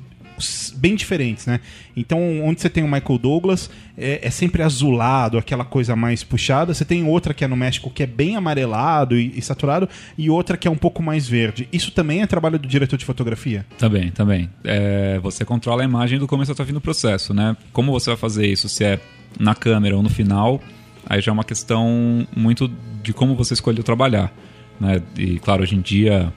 bem 0.76 0.94
diferentes, 0.94 1.46
né? 1.46 1.60
Então, 1.96 2.42
onde 2.42 2.60
você 2.60 2.68
tem 2.68 2.84
o 2.84 2.86
Michael 2.86 3.18
Douglas, 3.18 3.70
é, 3.96 4.20
é 4.22 4.30
sempre 4.30 4.62
azulado, 4.62 5.38
aquela 5.38 5.64
coisa 5.64 5.96
mais 5.96 6.22
puxada. 6.22 6.74
Você 6.74 6.84
tem 6.84 7.04
outra 7.04 7.32
que 7.32 7.44
é 7.44 7.48
no 7.48 7.56
México, 7.56 7.90
que 7.90 8.02
é 8.02 8.06
bem 8.06 8.36
amarelado 8.36 9.18
e, 9.18 9.32
e 9.36 9.42
saturado, 9.42 9.88
e 10.16 10.28
outra 10.28 10.56
que 10.56 10.68
é 10.68 10.70
um 10.70 10.76
pouco 10.76 11.02
mais 11.02 11.28
verde. 11.28 11.68
Isso 11.72 11.90
também 11.90 12.22
é 12.22 12.26
trabalho 12.26 12.58
do 12.58 12.68
diretor 12.68 12.96
de 12.96 13.04
fotografia? 13.04 13.64
Também, 13.78 14.10
também. 14.10 14.50
É, 14.64 15.18
você 15.20 15.44
controla 15.44 15.82
a 15.82 15.84
imagem 15.84 16.18
do 16.18 16.26
começo 16.26 16.52
ao 16.52 16.66
fim 16.66 16.72
do 16.72 16.80
processo, 16.80 17.32
né? 17.32 17.56
Como 17.72 17.92
você 17.92 18.10
vai 18.10 18.16
fazer 18.16 18.46
isso, 18.46 18.68
se 18.68 18.84
é 18.84 19.00
na 19.38 19.54
câmera 19.54 19.96
ou 19.96 20.02
no 20.02 20.08
final, 20.08 20.60
aí 21.06 21.20
já 21.20 21.30
é 21.30 21.32
uma 21.32 21.44
questão 21.44 22.26
muito 22.34 22.70
de 23.02 23.12
como 23.12 23.34
você 23.34 23.54
escolheu 23.54 23.82
trabalhar. 23.82 24.32
Né? 24.80 25.02
E, 25.16 25.38
claro, 25.38 25.62
hoje 25.62 25.74
em 25.74 25.80
dia 25.80 26.32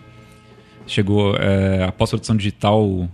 chegou 0.88 1.36
é, 1.36 1.84
a 1.84 1.92
pós-produção 1.92 2.36
digital 2.36 3.08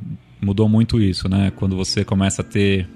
mudou 0.46 0.70
muito 0.70 1.02
isso, 1.02 1.28
né? 1.28 1.52
Quando 1.56 1.76
você 1.76 2.06
começa 2.06 2.44
a 2.44 2.46
ter 2.46 2.88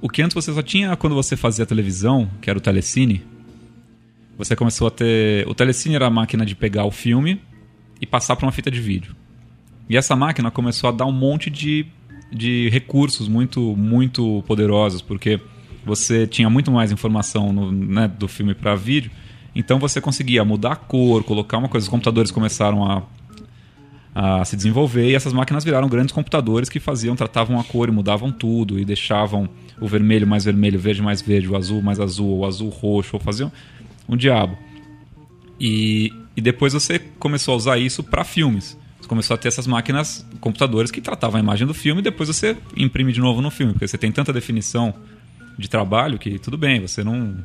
o 0.00 0.08
que 0.08 0.22
antes 0.22 0.34
você 0.34 0.52
só 0.52 0.62
tinha 0.62 0.96
quando 0.96 1.14
você 1.14 1.36
fazia 1.36 1.66
televisão, 1.66 2.30
que 2.40 2.48
era 2.48 2.58
o 2.58 2.62
telecine. 2.62 3.22
Você 4.38 4.56
começou 4.56 4.88
a 4.88 4.90
ter 4.90 5.46
o 5.46 5.54
telecine 5.54 5.94
era 5.94 6.06
a 6.06 6.10
máquina 6.10 6.46
de 6.46 6.54
pegar 6.54 6.84
o 6.84 6.90
filme 6.90 7.40
e 8.00 8.06
passar 8.06 8.34
para 8.34 8.46
uma 8.46 8.52
fita 8.52 8.70
de 8.70 8.80
vídeo. 8.80 9.14
E 9.90 9.96
essa 9.96 10.16
máquina 10.16 10.50
começou 10.50 10.88
a 10.88 10.92
dar 10.92 11.06
um 11.06 11.12
monte 11.12 11.50
de, 11.50 11.84
de 12.32 12.68
recursos 12.70 13.28
muito 13.28 13.76
muito 13.76 14.42
poderosos, 14.46 15.02
porque 15.02 15.38
você 15.84 16.26
tinha 16.26 16.48
muito 16.48 16.70
mais 16.70 16.90
informação 16.90 17.52
no, 17.52 17.70
né, 17.70 18.08
do 18.08 18.26
filme 18.26 18.54
para 18.54 18.74
vídeo. 18.74 19.10
Então 19.54 19.78
você 19.78 20.00
conseguia 20.00 20.44
mudar 20.44 20.72
a 20.72 20.76
cor, 20.76 21.24
colocar 21.24 21.58
uma 21.58 21.68
coisa. 21.68 21.84
Os 21.84 21.90
computadores 21.90 22.30
começaram 22.30 22.84
a 22.90 23.02
a 24.20 24.44
se 24.44 24.56
desenvolver 24.56 25.08
e 25.08 25.14
essas 25.14 25.32
máquinas 25.32 25.62
viraram 25.62 25.88
grandes 25.88 26.12
computadores 26.12 26.68
que 26.68 26.80
faziam, 26.80 27.14
tratavam 27.14 27.60
a 27.60 27.62
cor 27.62 27.88
e 27.88 27.92
mudavam 27.92 28.32
tudo 28.32 28.76
e 28.76 28.84
deixavam 28.84 29.48
o 29.80 29.86
vermelho 29.86 30.26
mais 30.26 30.44
vermelho, 30.44 30.76
o 30.76 30.82
verde 30.82 31.00
mais 31.00 31.22
verde, 31.22 31.48
o 31.48 31.54
azul 31.54 31.80
mais 31.80 32.00
azul, 32.00 32.38
o 32.38 32.44
azul 32.44 32.68
roxo, 32.68 33.10
ou 33.14 33.20
faziam 33.20 33.52
um 34.08 34.16
diabo. 34.16 34.58
E, 35.60 36.12
e 36.36 36.40
depois 36.40 36.72
você 36.72 36.98
começou 36.98 37.54
a 37.54 37.56
usar 37.56 37.78
isso 37.78 38.02
para 38.02 38.24
filmes. 38.24 38.76
Você 39.00 39.08
começou 39.08 39.34
a 39.34 39.38
ter 39.38 39.46
essas 39.46 39.68
máquinas, 39.68 40.26
computadores 40.40 40.90
que 40.90 41.00
tratavam 41.00 41.36
a 41.36 41.40
imagem 41.40 41.64
do 41.64 41.72
filme 41.72 42.00
e 42.00 42.02
depois 42.02 42.28
você 42.28 42.56
imprime 42.76 43.12
de 43.12 43.20
novo 43.20 43.40
no 43.40 43.52
filme, 43.52 43.72
porque 43.72 43.86
você 43.86 43.96
tem 43.96 44.10
tanta 44.10 44.32
definição 44.32 44.92
de 45.56 45.70
trabalho 45.70 46.18
que 46.18 46.40
tudo 46.40 46.58
bem, 46.58 46.80
você 46.80 47.04
não 47.04 47.36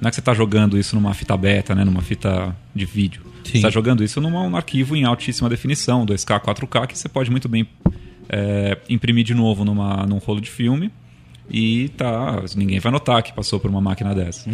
não 0.00 0.08
é 0.08 0.10
que 0.10 0.16
você 0.16 0.20
está 0.20 0.34
jogando 0.34 0.76
isso 0.76 0.96
numa 0.96 1.14
fita 1.14 1.36
beta, 1.36 1.76
né, 1.76 1.84
numa 1.84 2.02
fita 2.02 2.56
de 2.74 2.84
vídeo. 2.84 3.22
Você 3.52 3.56
está 3.58 3.70
jogando 3.70 4.04
isso 4.04 4.20
num 4.20 4.56
arquivo 4.56 4.96
em 4.96 5.04
altíssima 5.04 5.48
definição, 5.48 6.04
2K, 6.06 6.40
4K, 6.40 6.86
que 6.86 6.98
você 6.98 7.08
pode 7.08 7.30
muito 7.30 7.48
bem 7.48 7.66
é, 8.28 8.78
imprimir 8.88 9.24
de 9.24 9.34
novo 9.34 9.64
numa, 9.64 10.06
num 10.06 10.18
rolo 10.18 10.40
de 10.40 10.50
filme 10.50 10.90
e 11.50 11.88
tá, 11.96 12.42
ninguém 12.54 12.78
vai 12.78 12.92
notar 12.92 13.22
que 13.22 13.32
passou 13.32 13.58
por 13.58 13.70
uma 13.70 13.80
máquina 13.80 14.14
dessa. 14.14 14.48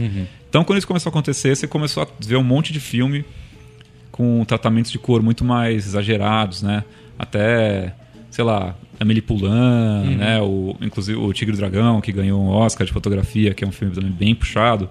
Então, 0.49 0.65
quando 0.65 0.79
isso 0.79 0.87
começou 0.87 1.11
a 1.11 1.13
acontecer, 1.13 1.55
você 1.57 1.67
começou 1.67 2.03
a 2.05 2.07
ver 2.25 2.37
um 2.37 2.45
monte 2.45 2.73
de 2.73 2.79
filme 2.81 3.25
com 4.13 4.45
tratamentos 4.45 4.93
de 4.93 4.99
cor 4.99 5.21
muito 5.21 5.45
mais 5.45 5.87
exagerados, 5.87 6.63
né? 6.63 6.85
Até, 7.19 7.95
sei 8.31 8.45
lá, 8.45 8.77
Amélie 9.01 9.21
Poulain, 9.23 10.05
né? 10.17 10.41
O, 10.41 10.77
inclusive 10.81 11.19
o 11.19 11.33
Tigre 11.33 11.53
e 11.53 11.57
o 11.57 11.59
Dragão, 11.59 12.01
que 12.01 12.13
ganhou 12.13 12.41
um 12.41 12.49
Oscar 12.49 12.87
de 12.87 12.93
fotografia, 12.93 13.53
que 13.55 13.65
é 13.65 13.67
um 13.67 13.73
filme 13.73 13.93
também 13.93 14.13
bem 14.13 14.35
puxado. 14.35 14.89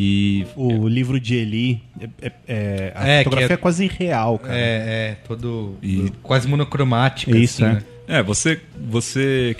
E 0.00 0.46
O 0.54 0.86
livro 0.86 1.18
de 1.18 1.34
Eli, 1.34 1.82
é, 2.00 2.08
é- 2.22 2.32
é- 2.46 2.92
a 2.94 3.08
É, 3.08 3.18
fotografia 3.24 3.52
é... 3.52 3.54
é- 3.54 3.56
quase 3.56 3.84
irreal, 3.84 4.38
cara. 4.38 4.54
É, 4.56 4.60
é, 4.60 5.16
todo... 5.26 5.76
E- 5.82 6.12
quase 6.22 6.46
monocromática, 6.46 7.36
Isso, 7.36 7.64
assim, 7.64 7.72
é. 7.72 7.74
né? 7.74 7.82
É, 8.06 8.22
você, 8.22 8.60
você, 8.88 9.56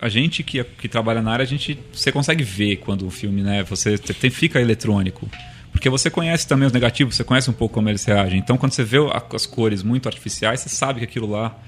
a 0.00 0.08
gente 0.08 0.42
que, 0.44 0.62
que 0.62 0.88
trabalha 0.88 1.20
na 1.20 1.32
área, 1.32 1.42
a 1.42 1.46
gente, 1.46 1.76
você 1.92 2.12
consegue 2.12 2.44
ver 2.44 2.76
quando 2.76 3.06
o 3.06 3.10
filme, 3.10 3.42
né, 3.42 3.64
você 3.64 3.98
tem, 3.98 4.30
fica 4.30 4.60
eletrônico, 4.60 5.28
porque 5.72 5.90
você 5.90 6.08
conhece 6.08 6.46
também 6.46 6.66
os 6.66 6.72
negativos, 6.72 7.16
você 7.16 7.24
conhece 7.24 7.50
um 7.50 7.52
pouco 7.52 7.74
como 7.74 7.88
eles 7.88 8.04
reagem. 8.04 8.38
Então, 8.38 8.56
quando 8.56 8.72
você 8.72 8.84
vê 8.84 8.98
as 9.34 9.46
cores 9.46 9.82
muito 9.82 10.08
artificiais, 10.08 10.60
você 10.60 10.68
sabe 10.68 11.00
que 11.00 11.04
aquilo 11.04 11.28
lá 11.28 11.58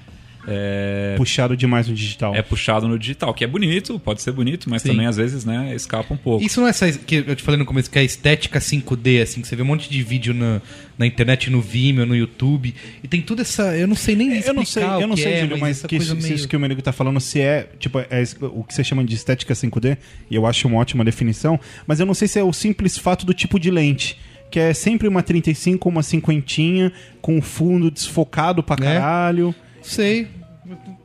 é, 0.47 1.15
Puxado 1.17 1.55
demais 1.57 1.87
no 1.87 1.93
digital. 1.95 2.35
é 2.35 2.41
puxado 2.41 2.87
no 2.87 2.97
digital, 2.99 3.33
que 3.33 3.43
é 3.43 3.47
bonito, 3.47 3.99
pode 3.99 4.21
ser 4.21 4.31
bonito, 4.31 4.69
mas 4.69 4.81
Sim. 4.81 4.89
também 4.89 5.05
às 5.07 5.17
vezes, 5.17 5.45
né, 5.45 5.73
escapa 5.75 6.13
um 6.13 6.17
pouco. 6.17 6.43
Isso 6.45 6.59
não 6.59 6.67
é 6.67 6.69
essa 6.71 6.91
que 6.91 7.15
eu 7.27 7.35
te 7.35 7.43
falei 7.43 7.57
no 7.57 7.65
começo, 7.65 7.89
que 7.89 7.97
é 7.97 8.01
a 8.01 8.05
estética 8.05 8.59
5D, 8.59 9.21
assim, 9.21 9.41
que 9.41 9.47
você 9.47 9.55
vê 9.55 9.61
um 9.61 9.65
monte 9.65 9.89
de 9.89 10.03
vídeo 10.03 10.33
na, 10.33 10.61
na 10.97 11.05
internet, 11.05 11.49
no 11.49 11.61
Vimeo, 11.61 12.05
no 12.05 12.15
YouTube, 12.15 12.73
e 13.03 13.07
tem 13.07 13.21
toda 13.21 13.41
essa. 13.41 13.75
Eu 13.75 13.87
não 13.87 13.95
sei 13.95 14.15
nem 14.15 14.27
explicar 14.37 14.49
Eu 14.51 14.55
não 14.55 14.65
sei, 14.65 14.83
eu 14.83 15.07
não 15.07 15.17
sei, 15.17 15.33
é, 15.33 15.41
Júlio, 15.41 15.57
mas, 15.59 15.77
essa 15.79 15.87
que 15.87 15.95
isso, 15.95 16.15
meio- 16.15 16.33
isso 16.35 16.47
que 16.47 16.55
o 16.55 16.59
Merigo 16.59 16.81
tá 16.81 16.91
falando, 16.91 17.19
se 17.19 17.39
é, 17.41 17.67
tipo, 17.79 17.99
é 17.99 18.23
o 18.41 18.63
que 18.63 18.73
você 18.73 18.83
chama 18.83 19.03
de 19.03 19.15
estética 19.15 19.53
5D, 19.53 19.97
e 20.29 20.35
eu 20.35 20.45
acho 20.45 20.67
uma 20.67 20.77
ótima 20.77 21.03
definição, 21.03 21.59
mas 21.87 21.99
eu 21.99 22.05
não 22.05 22.13
sei 22.13 22.27
se 22.27 22.39
é 22.39 22.43
o 22.43 22.53
simples 22.53 22.97
fato 22.97 23.25
do 23.25 23.33
tipo 23.33 23.59
de 23.59 23.71
lente. 23.71 24.17
Que 24.51 24.59
é 24.59 24.73
sempre 24.73 25.07
uma 25.07 25.23
35 25.23 25.89
ou 25.89 25.91
uma 25.91 26.03
cinquentinha, 26.03 26.91
com 27.19 27.37
o 27.37 27.41
fundo 27.41 27.89
desfocado 27.89 28.61
pra 28.63 28.75
É. 28.75 28.93
caralho. 28.93 29.53
Sei. 29.85 30.27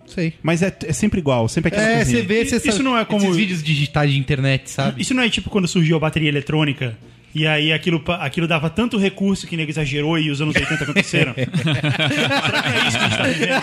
Sei. 0.07 0.33
Mas 0.43 0.63
é, 0.63 0.75
é 0.87 0.93
sempre 0.93 1.21
igual, 1.21 1.47
sempre 1.49 1.69
aquela 1.69 1.87
É, 1.89 1.97
coisinha. 1.97 2.17
você 2.23 2.27
vê 2.27 2.43
Isso 2.43 2.55
essas- 2.57 2.79
não 2.81 2.97
é 2.99 3.05
como- 3.05 3.25
esses 3.25 3.37
vídeos 3.37 3.63
digitais 3.63 4.11
de 4.11 4.19
internet, 4.19 4.71
sabe? 4.71 5.01
Isso 5.03 5.15
não 5.15 5.23
é 5.23 5.29
tipo 5.31 5.51
quando 5.51 5.69
surgiu 5.69 5.97
a 5.97 6.01
bateria 6.01 6.29
eletrônica? 6.29 6.97
E 7.33 7.47
aí 7.47 7.73
aquilo, 7.73 8.03
aquilo 8.19 8.49
dava 8.49 8.69
tanto 8.69 8.99
recurso 8.99 9.47
que 9.47 9.57
nego 9.57 9.71
exagerou 9.71 10.19
e 10.19 10.31
os 10.31 10.41
anos 10.41 10.57
80 10.57 10.83
aconteceram? 10.83 11.33
Será 11.39 12.63
que 12.63 12.69
é 12.69 12.89
isso 12.89 12.99
que 12.99 13.05
a 13.05 13.09
gente 13.09 13.17
tá 13.19 13.27
vivendo? 13.29 13.63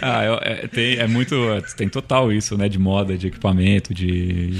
Ah, 0.00 0.24
eu- 0.24 0.38
é, 0.42 0.66
tem, 0.68 0.96
é 0.96 1.06
muito. 1.06 1.34
é, 1.52 1.60
Tem 1.76 1.88
total 1.88 2.32
isso, 2.32 2.56
né? 2.56 2.68
De 2.68 2.78
moda, 2.78 3.16
de 3.18 3.26
equipamento, 3.26 3.92
de. 3.92 4.54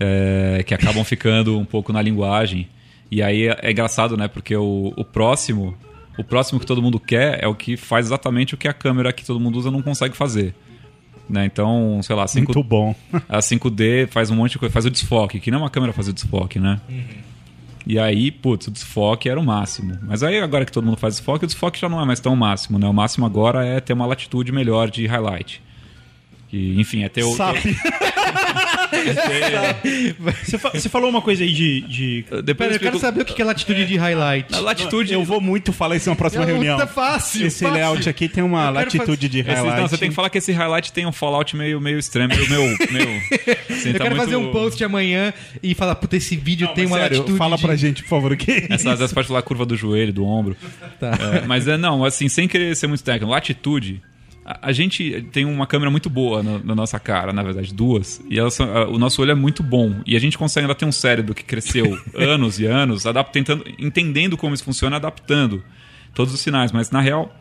é, 0.00 0.62
que 0.66 0.74
acabam 0.74 1.04
ficando 1.04 1.58
um 1.58 1.64
pouco 1.64 1.92
na 1.92 2.02
linguagem. 2.02 2.68
E 3.10 3.22
aí 3.22 3.48
é, 3.48 3.58
é 3.62 3.70
engraçado, 3.70 4.16
né? 4.16 4.28
Porque 4.28 4.56
o, 4.56 4.92
o 4.96 5.04
próximo. 5.04 5.76
O 6.18 6.24
próximo 6.24 6.58
que 6.58 6.64
todo 6.64 6.80
mundo 6.80 6.98
quer 6.98 7.44
é 7.44 7.46
o 7.46 7.54
que 7.54 7.76
faz 7.76 8.06
exatamente 8.06 8.54
o 8.54 8.56
que 8.56 8.66
a 8.66 8.72
câmera 8.72 9.12
que 9.12 9.22
todo 9.22 9.38
mundo 9.38 9.58
usa 9.58 9.70
não 9.70 9.82
consegue 9.82 10.16
fazer. 10.16 10.54
Né? 11.28 11.44
Então, 11.44 12.00
sei 12.02 12.16
lá, 12.16 12.26
5, 12.26 12.52
Muito 12.52 12.66
bom. 12.66 12.94
a 13.28 13.38
5D 13.38 14.08
faz 14.08 14.30
um 14.30 14.36
monte 14.36 14.52
de 14.52 14.58
coisa, 14.58 14.72
faz 14.72 14.86
o 14.86 14.90
desfoque, 14.90 15.38
que 15.38 15.50
não 15.50 15.58
é 15.58 15.62
uma 15.62 15.70
câmera 15.70 15.92
fazer 15.92 16.12
o 16.12 16.14
desfoque, 16.14 16.58
né? 16.58 16.80
E 17.86 17.98
aí, 17.98 18.30
putz, 18.30 18.66
o 18.66 18.70
desfoque 18.70 19.28
era 19.28 19.38
o 19.38 19.44
máximo. 19.44 19.96
Mas 20.02 20.22
aí, 20.22 20.40
agora 20.40 20.64
que 20.64 20.72
todo 20.72 20.84
mundo 20.84 20.96
faz 20.96 21.16
desfoque, 21.16 21.44
o 21.44 21.46
desfoque 21.46 21.78
já 21.78 21.88
não 21.88 22.00
é 22.00 22.04
mais 22.04 22.18
tão 22.18 22.34
máximo, 22.34 22.78
né? 22.78 22.88
O 22.88 22.92
máximo 22.94 23.26
agora 23.26 23.64
é 23.64 23.78
ter 23.80 23.92
uma 23.92 24.06
latitude 24.06 24.50
melhor 24.50 24.90
de 24.90 25.06
highlight. 25.06 25.62
Que, 26.48 26.80
enfim, 26.80 27.02
é 27.02 27.08
ter 27.08 27.24
o. 27.24 27.34
Sabe? 27.34 27.60
Você, 30.42 30.58
fa- 30.58 30.70
você 30.70 30.88
falou 30.88 31.08
uma 31.10 31.20
coisa 31.22 31.42
aí 31.44 31.52
de. 31.52 31.80
de- 31.82 32.24
Depois 32.42 32.56
Pera, 32.68 32.74
eu 32.74 32.80
quero 32.80 32.98
saber 32.98 33.22
o 33.22 33.24
que 33.24 33.40
é 33.40 33.44
latitude 33.44 33.84
de 33.86 33.96
highlight. 33.96 34.54
A 34.54 34.60
latitude. 34.60 35.12
Eu 35.12 35.24
vou 35.24 35.40
muito 35.40 35.72
falar 35.72 35.96
isso 35.96 36.08
na 36.10 36.16
próxima 36.16 36.44
É 36.44 36.46
reunião. 36.46 36.76
muito 36.78 36.90
fácil, 36.92 37.46
Esse 37.46 37.64
fácil. 37.64 37.74
layout 37.74 38.08
aqui 38.08 38.28
tem 38.28 38.42
uma 38.42 38.66
Eu 38.66 38.72
latitude 38.72 39.28
de 39.28 39.40
Esse- 39.40 39.48
highlight. 39.50 39.80
não, 39.80 39.88
você 39.88 39.98
tem 39.98 40.08
que 40.08 40.14
falar 40.14 40.30
que 40.30 40.38
esse 40.38 40.52
highlight 40.52 40.92
tem 40.92 41.06
um 41.06 41.12
fallout 41.12 41.56
meio, 41.56 41.80
meio 41.80 41.98
extremo, 41.98 42.34
meio. 42.34 42.48
meio, 42.48 42.78
meio 42.90 43.22
assim, 43.70 43.88
Eu 43.90 43.92
tá 43.94 44.04
quero 44.04 44.16
muito- 44.16 44.16
fazer 44.16 44.36
um 44.36 44.50
post 44.50 44.82
amanhã 44.84 45.32
e 45.62 45.74
falar, 45.74 45.94
puta, 45.96 46.16
esse 46.16 46.36
vídeo 46.36 46.66
Não, 46.66 46.74
tem 46.74 46.86
uma 46.86 46.98
sério, 46.98 47.18
latitude. 47.18 47.38
Fala 47.38 47.56
de- 47.56 47.62
pra 47.62 47.76
gente, 47.76 48.02
por 48.02 48.08
favor, 48.08 48.32
o 48.32 48.36
que 48.36 48.50
é 48.50 48.66
Essa, 48.70 48.90
essa 48.90 49.08
parte 49.14 49.30
lá, 49.32 49.42
curva 49.42 49.64
do 49.66 49.76
joelho, 49.76 50.12
do 50.12 50.24
ombro. 50.24 50.56
Tá. 51.00 51.12
É, 51.42 51.46
mas 51.46 51.66
é, 51.68 51.76
não, 51.76 52.04
assim, 52.04 52.28
sem 52.28 52.46
querer 52.48 52.74
ser 52.76 52.86
muito 52.86 53.02
técnico, 53.02 53.30
latitude. 53.32 54.00
A, 54.48 54.68
a 54.68 54.72
gente 54.72 55.26
tem 55.32 55.44
uma 55.44 55.66
câmera 55.66 55.90
muito 55.90 56.08
boa 56.08 56.40
na, 56.42 56.58
na 56.60 56.74
nossa 56.74 57.00
cara, 57.00 57.32
na 57.32 57.42
verdade, 57.42 57.74
duas. 57.74 58.22
E 58.30 58.38
a- 58.38 58.46
o 58.88 58.96
nosso 58.98 59.20
olho 59.20 59.32
é 59.32 59.34
muito 59.34 59.60
bom. 59.62 60.00
E 60.06 60.14
a 60.16 60.20
gente 60.20 60.38
consegue 60.38 60.64
ainda 60.64 60.74
ter 60.74 60.84
um 60.84 60.92
cérebro 60.92 61.34
que 61.34 61.42
cresceu 61.42 61.98
anos 62.14 62.60
e 62.60 62.64
anos, 62.66 63.04
adap- 63.06 63.32
tentando, 63.32 63.64
entendendo 63.78 64.36
como 64.36 64.54
isso 64.54 64.62
funciona, 64.62 64.96
adaptando 64.96 65.64
todos 66.14 66.32
os 66.32 66.40
sinais. 66.40 66.70
Mas 66.70 66.90
na 66.92 67.00
real, 67.00 67.34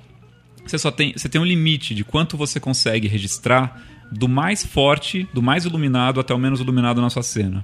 você 0.66 0.80
só 0.80 0.90
tem, 0.90 1.14
você 1.16 1.30
tem 1.30 1.40
um 1.40 1.46
limite 1.46 1.94
de 1.94 2.04
quanto 2.04 2.36
você 2.36 2.60
consegue 2.60 3.08
registrar 3.08 3.80
do 4.12 4.28
mais 4.28 4.66
forte, 4.66 5.28
do 5.34 5.42
mais 5.42 5.66
iluminado 5.66 6.20
até 6.20 6.34
o 6.34 6.38
menos 6.40 6.60
iluminado 6.60 7.02
na 7.02 7.10
sua 7.12 7.22
cena. 7.24 7.64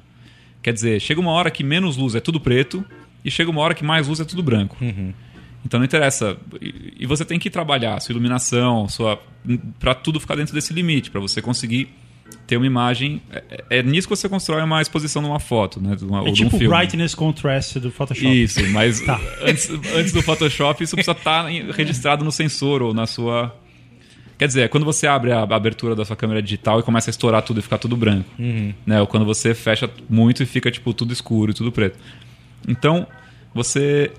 Quer 0.62 0.74
dizer, 0.74 1.00
chega 1.02 1.20
uma 1.20 1.32
hora 1.32 1.50
que 1.50 1.64
menos 1.64 1.98
luz 1.98 2.14
é 2.14 2.20
tudo 2.20 2.40
preto 2.40 2.86
e 3.26 3.32
chega 3.32 3.50
uma 3.50 3.62
hora 3.62 3.74
que 3.74 3.84
mais 3.84 4.08
luz 4.08 4.20
é 4.20 4.26
tudo 4.26 4.44
branco. 4.44 4.78
Então 5.66 5.80
não 5.80 5.86
interessa. 5.86 6.38
E 7.00 7.06
você 7.06 7.24
tem 7.24 7.38
que 7.40 7.50
trabalhar 7.50 8.00
sua 8.00 8.14
iluminação, 8.14 8.88
sua 8.90 9.22
para 9.80 9.94
tudo 9.94 10.20
ficar 10.20 10.36
dentro 10.36 10.54
desse 10.54 10.74
limite, 10.74 11.12
para 11.12 11.22
você 11.22 11.42
conseguir 11.42 11.90
ter 12.48 12.58
uma 12.58 12.66
imagem. 12.66 13.22
É, 13.32 13.80
é 13.80 13.84
nisso 13.84 14.08
que 14.08 14.16
você 14.16 14.28
constrói 14.28 14.64
uma 14.64 14.82
exposição 14.82 15.22
numa 15.22 15.40
foto, 15.40 15.82
né? 15.82 15.96
de 15.96 16.04
uma- 16.06 16.20
É 16.20 16.22
ou 16.22 16.32
de 16.32 16.44
um 16.44 16.46
tipo 16.48 16.58
filme. 16.58 16.76
brightness 16.76 17.14
contrast 17.14 17.78
do 17.78 17.92
Photoshop. 17.92 18.42
Isso, 18.44 18.68
mas 18.70 19.04
antes, 19.42 19.70
antes 19.96 20.12
do 20.14 20.22
Photoshop, 20.22 20.84
isso 20.84 20.96
precisa 20.96 21.12
estar 21.18 21.52
em- 21.52 21.72
registrado 21.72 22.24
no 22.26 22.32
sensor 22.32 22.82
ou 22.82 22.94
na 22.94 23.06
sua. 23.06 23.56
Quer 24.40 24.48
dizer, 24.48 24.62
é 24.64 24.68
quando 24.68 24.84
você 24.86 25.06
abre 25.06 25.32
a 25.32 25.44
abertura 25.44 25.96
da 25.96 26.04
sua 26.04 26.16
câmera 26.16 26.42
digital 26.42 26.80
e 26.80 26.84
começa 26.84 27.10
a 27.10 27.12
estourar 27.12 27.44
tudo 27.44 27.60
e 27.60 27.62
ficar 27.64 27.78
tudo 27.78 27.96
branco. 27.96 28.28
Né? 28.86 29.00
Ou 29.00 29.06
quando 29.06 29.24
você 29.26 29.54
fecha 29.54 29.88
muito 30.10 30.42
e 30.42 30.46
fica 30.48 30.72
tipo 30.72 30.92
tudo 30.96 31.14
escuro 31.14 31.52
e 31.52 31.54
tudo 31.54 31.72
preto. 31.72 32.00
Então, 32.68 33.06
você. 33.54 34.12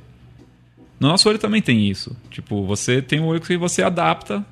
No 1.02 1.08
nosso 1.08 1.28
olho 1.28 1.36
também 1.38 1.60
tem 1.60 1.88
isso. 1.90 2.16
Tipo, 2.30 2.64
você 2.64 3.02
tem 3.02 3.18
um 3.18 3.26
olho 3.26 3.40
que 3.40 3.56
você 3.56 3.82
adapta 3.82 4.44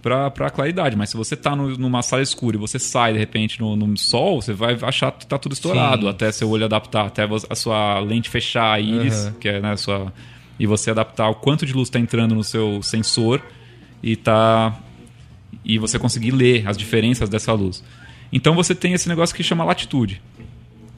pra, 0.00 0.30
pra 0.30 0.48
claridade, 0.48 0.96
mas 0.96 1.10
se 1.10 1.16
você 1.18 1.36
tá 1.36 1.54
no- 1.54 1.76
numa 1.76 2.00
sala 2.00 2.22
escura 2.22 2.56
e 2.56 2.58
você 2.58 2.78
sai 2.78 3.12
de 3.12 3.18
repente 3.18 3.60
no, 3.60 3.76
no 3.76 3.94
sol, 3.98 4.40
você 4.40 4.54
vai 4.54 4.74
achar 4.80 5.12
que 5.12 5.26
tá 5.26 5.36
tudo 5.38 5.52
estourado 5.52 6.04
Sim. 6.04 6.08
até 6.08 6.32
seu 6.32 6.48
olho 6.48 6.64
adaptar, 6.64 7.04
até 7.08 7.28
a 7.50 7.54
sua 7.54 7.98
lente 8.00 8.30
fechar 8.30 8.72
a 8.72 8.80
íris, 8.80 9.26
Aham. 9.26 9.32
que 9.38 9.48
é 9.50 9.60
né, 9.60 9.72
a 9.72 9.76
sua. 9.76 10.10
E 10.58 10.66
você 10.66 10.90
adaptar 10.90 11.28
o 11.28 11.34
quanto 11.34 11.66
de 11.66 11.74
luz 11.74 11.90
tá 11.90 11.98
entrando 12.00 12.34
no 12.34 12.42
seu 12.42 12.82
sensor 12.82 13.42
e 14.02 14.16
tá. 14.16 14.74
E 15.62 15.78
você 15.78 15.98
conseguir 15.98 16.30
ler 16.30 16.66
as 16.66 16.78
diferenças 16.78 17.28
dessa 17.28 17.52
luz. 17.52 17.84
Então 18.32 18.54
você 18.54 18.74
tem 18.74 18.94
esse 18.94 19.10
negócio 19.10 19.36
que 19.36 19.42
chama 19.42 19.62
latitude. 19.62 20.22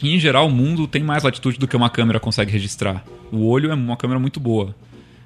E, 0.04 0.14
em 0.14 0.20
geral, 0.20 0.46
o 0.46 0.50
mundo 0.50 0.86
tem 0.86 1.02
mais 1.02 1.24
latitude 1.24 1.58
do 1.58 1.66
que 1.66 1.76
uma 1.76 1.90
câmera 1.90 2.20
consegue 2.20 2.52
registrar. 2.52 3.04
O 3.32 3.48
olho 3.48 3.72
é 3.72 3.74
uma 3.74 3.96
câmera 3.96 4.20
muito 4.20 4.38
boa 4.38 4.72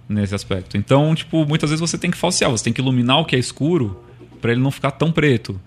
nesse 0.08 0.34
aspecto. 0.34 0.76
Então, 0.76 1.14
tipo, 1.14 1.46
muitas 1.46 1.70
vezes 1.70 1.80
você 1.80 1.96
tem 1.98 2.10
que 2.10 2.16
falsear, 2.16 2.50
você 2.50 2.64
tem 2.64 2.72
que 2.72 2.80
iluminar 2.80 3.20
o 3.20 3.24
que 3.24 3.34
é 3.36 3.38
escuro 3.38 4.00
para 4.40 4.52
ele 4.52 4.60
não 4.60 4.70
ficar 4.70 4.90
tão 4.90 5.10
preto. 5.10 5.58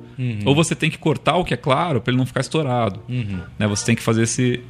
Ou 0.46 0.54
você 0.56 0.76
tem 0.76 0.90
que 0.90 0.98
cortar 0.98 1.36
o 1.38 1.44
que 1.44 1.54
é 1.54 1.58
claro 1.58 2.00
para 2.02 2.12
ele 2.12 2.18
não 2.18 2.26
ficar 2.26 2.42
estourado. 2.42 3.00
Né? 3.58 3.68
Você 3.68 3.86
tem 3.86 3.96
que 3.96 4.02
fazer 4.04 4.24
esse 4.24 4.62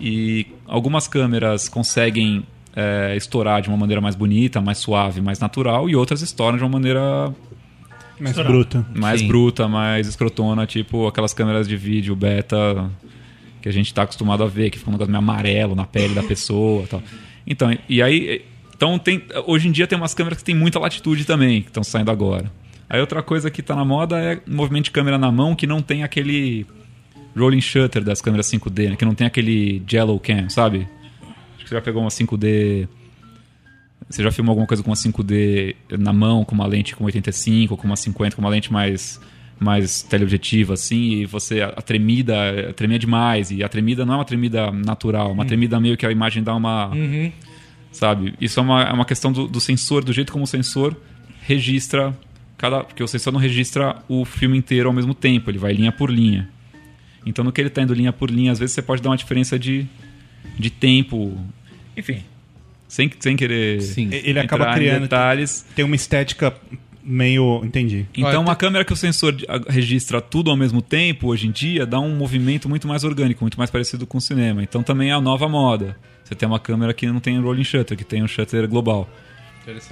e 0.00 0.46
algumas 0.66 1.06
câmeras 1.06 1.68
conseguem 1.68 2.44
é, 2.74 3.14
estourar 3.16 3.62
de 3.62 3.68
uma 3.68 3.76
maneira 3.76 4.00
mais 4.00 4.16
bonita, 4.16 4.60
mais 4.60 4.78
suave, 4.78 5.20
mais 5.20 5.38
natural, 5.38 5.88
e 5.88 5.94
outras 5.94 6.22
estouram 6.22 6.56
de 6.58 6.64
uma 6.64 6.70
maneira 6.70 7.32
Mais 8.18 8.36
bruta. 8.36 8.84
mais 8.94 9.20
Sim. 9.20 9.28
bruta, 9.28 9.68
mais 9.68 10.08
escrotona, 10.08 10.66
tipo 10.66 11.06
aquelas 11.06 11.32
câmeras 11.32 11.68
de 11.68 11.76
vídeo 11.76 12.16
beta 12.16 12.90
que 13.60 13.68
a 13.68 13.72
gente 13.72 13.94
tá 13.94 14.02
acostumado 14.02 14.42
a 14.42 14.48
ver, 14.48 14.70
que 14.70 14.78
fica 14.78 14.90
um 14.90 14.94
negócio 14.94 15.12
meio 15.12 15.22
amarelo 15.22 15.76
na 15.76 15.84
pele 15.84 16.14
da 16.14 16.22
pessoa 16.22 16.82
e 16.82 16.86
tal. 16.88 17.02
Então, 17.46 17.76
e 17.88 18.02
aí. 18.02 18.44
Então 18.82 18.98
tem. 18.98 19.22
Hoje 19.46 19.68
em 19.68 19.70
dia 19.70 19.86
tem 19.86 19.96
umas 19.96 20.12
câmeras 20.12 20.38
que 20.38 20.44
tem 20.44 20.56
muita 20.56 20.76
latitude 20.80 21.24
também, 21.24 21.62
que 21.62 21.68
estão 21.68 21.84
saindo 21.84 22.10
agora. 22.10 22.50
Aí 22.90 23.00
outra 23.00 23.22
coisa 23.22 23.48
que 23.48 23.62
tá 23.62 23.76
na 23.76 23.84
moda 23.84 24.18
é 24.18 24.40
movimento 24.44 24.86
de 24.86 24.90
câmera 24.90 25.16
na 25.16 25.30
mão 25.30 25.54
que 25.54 25.68
não 25.68 25.80
tem 25.80 26.02
aquele 26.02 26.66
rolling 27.36 27.60
shutter 27.60 28.02
das 28.02 28.20
câmeras 28.20 28.50
5D, 28.50 28.90
né? 28.90 28.96
que 28.96 29.04
não 29.04 29.14
tem 29.14 29.24
aquele 29.24 29.80
jello 29.86 30.18
cam, 30.18 30.48
sabe? 30.48 30.88
Acho 31.54 31.62
que 31.62 31.68
você 31.68 31.76
já 31.76 31.80
pegou 31.80 32.02
uma 32.02 32.08
5D. 32.08 32.88
Você 34.10 34.20
já 34.20 34.32
filmou 34.32 34.50
alguma 34.50 34.66
coisa 34.66 34.82
com 34.82 34.90
uma 34.90 34.96
5D 34.96 35.76
na 35.96 36.12
mão, 36.12 36.44
com 36.44 36.52
uma 36.52 36.66
lente 36.66 36.96
com 36.96 37.04
85, 37.04 37.76
com 37.76 37.86
uma 37.86 37.94
50, 37.94 38.34
com 38.34 38.42
uma 38.42 38.50
lente 38.50 38.72
mais 38.72 39.20
mais 39.60 40.02
teleobjetiva, 40.02 40.74
assim, 40.74 41.20
e 41.20 41.24
você, 41.24 41.60
a, 41.60 41.70
tremida, 41.80 42.70
a 42.70 42.72
tremia 42.72 42.98
demais, 42.98 43.52
e 43.52 43.62
a 43.62 43.68
tremida 43.68 44.04
não 44.04 44.14
é 44.14 44.16
uma 44.16 44.24
tremida 44.24 44.72
natural, 44.72 45.30
uma 45.30 45.44
tremida 45.46 45.78
meio 45.78 45.96
que 45.96 46.04
a 46.04 46.10
imagem 46.10 46.42
dá 46.42 46.52
uma... 46.52 46.90
Sabe? 47.92 48.34
Isso 48.40 48.58
é 48.58 48.62
uma, 48.62 48.82
é 48.82 48.92
uma 48.92 49.04
questão 49.04 49.30
do, 49.30 49.46
do 49.46 49.60
sensor, 49.60 50.02
do 50.02 50.12
jeito 50.12 50.32
como 50.32 50.44
o 50.44 50.46
sensor 50.46 50.96
registra 51.42 52.16
cada... 52.56 52.82
Porque 52.82 53.02
o 53.02 53.06
sensor 53.08 53.32
não 53.32 53.40
registra 53.40 53.96
o 54.08 54.24
filme 54.24 54.56
inteiro 54.56 54.88
ao 54.88 54.94
mesmo 54.94 55.14
tempo, 55.14 55.50
ele 55.50 55.58
vai 55.58 55.72
linha 55.72 55.92
por 55.92 56.10
linha. 56.10 56.48
Então, 57.24 57.44
no 57.44 57.52
que 57.52 57.60
ele 57.60 57.68
está 57.68 57.82
indo 57.82 57.94
linha 57.94 58.12
por 58.12 58.30
linha, 58.30 58.50
às 58.50 58.58
vezes 58.58 58.74
você 58.74 58.82
pode 58.82 59.02
dar 59.02 59.10
uma 59.10 59.16
diferença 59.16 59.58
de, 59.58 59.86
de 60.58 60.70
tempo. 60.70 61.38
Enfim, 61.96 62.22
sem, 62.88 63.10
sem 63.20 63.36
querer 63.36 63.80
Sim. 63.80 64.08
Ele 64.12 64.38
acaba 64.38 64.74
criando. 64.74 65.02
detalhes. 65.02 65.64
Tem 65.74 65.84
uma 65.84 65.96
estética 65.96 66.54
meio. 67.02 67.62
Entendi. 67.64 68.06
Então, 68.14 68.30
Olha, 68.30 68.40
uma 68.40 68.56
câmera 68.56 68.84
que 68.84 68.92
o 68.92 68.96
sensor 68.96 69.36
registra 69.68 70.20
tudo 70.20 70.50
ao 70.50 70.56
mesmo 70.56 70.82
tempo, 70.82 71.28
hoje 71.28 71.46
em 71.46 71.50
dia, 71.50 71.86
dá 71.86 71.98
um 72.00 72.14
movimento 72.16 72.68
muito 72.68 72.86
mais 72.86 73.04
orgânico, 73.04 73.42
muito 73.42 73.58
mais 73.58 73.70
parecido 73.70 74.06
com 74.06 74.18
o 74.18 74.20
cinema. 74.20 74.62
Então, 74.62 74.82
também 74.82 75.10
é 75.10 75.12
a 75.12 75.20
nova 75.20 75.48
moda. 75.48 75.96
Você 76.24 76.34
tem 76.34 76.48
uma 76.48 76.60
câmera 76.60 76.94
que 76.94 77.06
não 77.06 77.20
tem 77.20 77.38
rolling 77.40 77.64
shutter, 77.64 77.96
que 77.96 78.04
tem 78.04 78.22
um 78.22 78.28
shutter 78.28 78.66
global. 78.68 79.08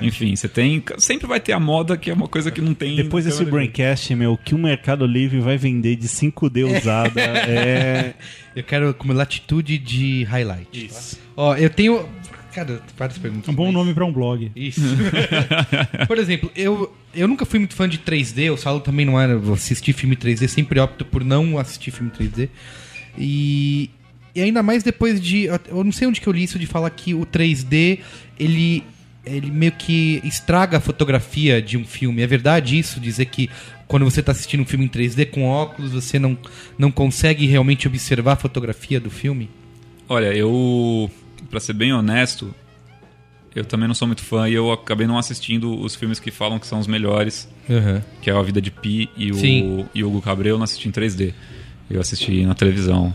Enfim, 0.00 0.34
você 0.34 0.48
tem. 0.48 0.82
Sempre 0.98 1.28
vai 1.28 1.38
ter 1.38 1.52
a 1.52 1.60
moda 1.60 1.96
que 1.96 2.10
é 2.10 2.14
uma 2.14 2.26
coisa 2.26 2.50
que 2.50 2.60
não 2.60 2.74
tem. 2.74 2.96
Depois 2.96 3.24
desse 3.24 3.44
Braincast, 3.44 4.12
meu, 4.16 4.36
que 4.36 4.52
o 4.54 4.58
Mercado 4.58 5.06
Livre 5.06 5.38
vai 5.40 5.56
vender 5.56 5.94
de 5.94 6.08
5D 6.08 6.66
usada 6.78 7.20
é. 7.20 8.14
Eu 8.56 8.64
quero 8.64 8.92
como 8.94 9.12
latitude 9.12 9.78
de 9.78 10.24
highlight. 10.24 10.86
Isso. 10.86 11.20
Ó, 11.36 11.54
eu 11.56 11.70
tenho. 11.70 12.08
Cara, 12.52 12.82
várias 12.98 13.16
perguntas. 13.16 13.48
Um 13.48 13.54
bom 13.54 13.66
mas- 13.66 13.74
nome 13.74 13.94
pra 13.94 14.04
um 14.04 14.12
blog. 14.12 14.50
Isso. 14.56 14.80
Por 16.08 16.18
exemplo, 16.18 16.50
eu, 16.56 16.92
eu 17.14 17.28
nunca 17.28 17.46
fui 17.46 17.60
muito 17.60 17.76
fã 17.76 17.88
de 17.88 17.98
3D, 17.98 18.52
o 18.52 18.56
Saulo 18.56 18.80
também 18.80 19.06
não 19.06 19.20
era. 19.20 19.34
Eu 19.34 19.52
assisti 19.54 19.92
filme 19.92 20.16
3D, 20.16 20.48
sempre 20.48 20.80
opto 20.80 21.04
por 21.04 21.24
não 21.24 21.58
assistir 21.58 21.92
filme 21.92 22.10
3D. 22.10 22.48
E, 23.16 23.88
e 24.34 24.40
ainda 24.40 24.62
mais 24.62 24.82
depois 24.82 25.20
de. 25.20 25.44
Eu 25.44 25.84
não 25.84 25.92
sei 25.92 26.06
onde 26.06 26.20
que 26.20 26.26
eu 26.26 26.32
li 26.32 26.44
isso 26.44 26.58
de 26.58 26.66
falar 26.66 26.90
que 26.90 27.14
o 27.14 27.26
3D 27.26 28.00
ele, 28.38 28.84
ele 29.24 29.50
meio 29.50 29.72
que 29.72 30.20
estraga 30.24 30.78
a 30.78 30.80
fotografia 30.80 31.60
de 31.60 31.76
um 31.76 31.84
filme. 31.84 32.22
É 32.22 32.26
verdade 32.26 32.78
isso? 32.78 33.00
Dizer 33.00 33.26
que 33.26 33.50
quando 33.86 34.04
você 34.04 34.20
está 34.20 34.32
assistindo 34.32 34.60
um 34.60 34.66
filme 34.66 34.84
em 34.84 34.88
3D 34.88 35.30
com 35.30 35.44
óculos, 35.44 35.92
você 35.92 36.18
não, 36.18 36.38
não 36.78 36.90
consegue 36.92 37.46
realmente 37.46 37.88
observar 37.88 38.32
a 38.34 38.36
fotografia 38.36 39.00
do 39.00 39.10
filme? 39.10 39.50
Olha, 40.08 40.32
eu, 40.32 41.10
pra 41.50 41.58
ser 41.58 41.72
bem 41.72 41.92
honesto, 41.92 42.54
eu 43.54 43.64
também 43.64 43.88
não 43.88 43.94
sou 43.94 44.06
muito 44.06 44.22
fã 44.22 44.48
e 44.48 44.54
eu 44.54 44.70
acabei 44.70 45.06
não 45.06 45.18
assistindo 45.18 45.76
os 45.80 45.96
filmes 45.96 46.20
que 46.20 46.30
falam 46.30 46.58
que 46.58 46.66
são 46.66 46.78
os 46.78 46.86
melhores, 46.86 47.48
que 48.22 48.30
é 48.30 48.32
A 48.32 48.42
Vida 48.42 48.60
de 48.60 48.70
Pi 48.70 49.08
e 49.16 49.32
o, 49.32 49.34
Sim. 49.34 49.86
e 49.92 50.04
o 50.04 50.08
Hugo 50.08 50.22
Cabreu, 50.22 50.54
eu 50.54 50.58
não 50.58 50.64
assisti 50.64 50.88
em 50.88 50.92
3D. 50.92 51.34
Eu 51.90 52.00
assisti 52.00 52.46
na 52.46 52.54
televisão. 52.54 53.12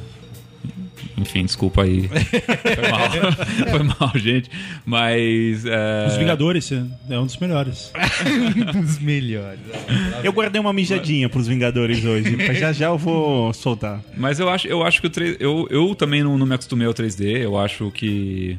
Enfim, 1.18 1.46
desculpa 1.46 1.84
aí. 1.84 2.10
Foi 2.10 2.90
mal. 2.92 3.10
Foi 3.72 3.84
mal, 3.84 4.12
gente. 4.16 4.50
Mas. 4.86 5.66
é, 5.66 6.08
Os 6.08 6.18
Vingadores 6.18 6.72
é 6.72 7.20
um 7.20 7.26
dos 7.26 7.38
melhores. 7.38 7.92
Dos 8.74 9.00
melhores. 9.00 9.60
Eu 10.24 10.34
guardei 10.34 10.60
uma 10.60 10.74
mijadinha 10.74 11.30
pros 11.30 11.48
Vingadores 11.48 12.04
hoje, 12.04 12.36
mas 12.36 12.58
já 12.60 12.74
já 12.74 12.88
eu 12.88 12.98
vou 12.98 13.54
soltar. 13.54 14.02
Mas 14.18 14.40
eu 14.40 14.50
acho, 14.50 14.68
eu 14.68 14.84
acho 14.84 15.00
que 15.02 15.08
o 15.08 15.10
3 15.10 15.38
eu, 15.40 15.68
eu 15.70 15.96
também 15.96 16.24
não, 16.24 16.38
não 16.38 16.46
me 16.46 16.56
acostumei 16.56 16.86
ao 16.86 16.94
3D. 16.94 17.38
Eu 17.38 17.58
acho 17.58 17.90
que 17.92 18.58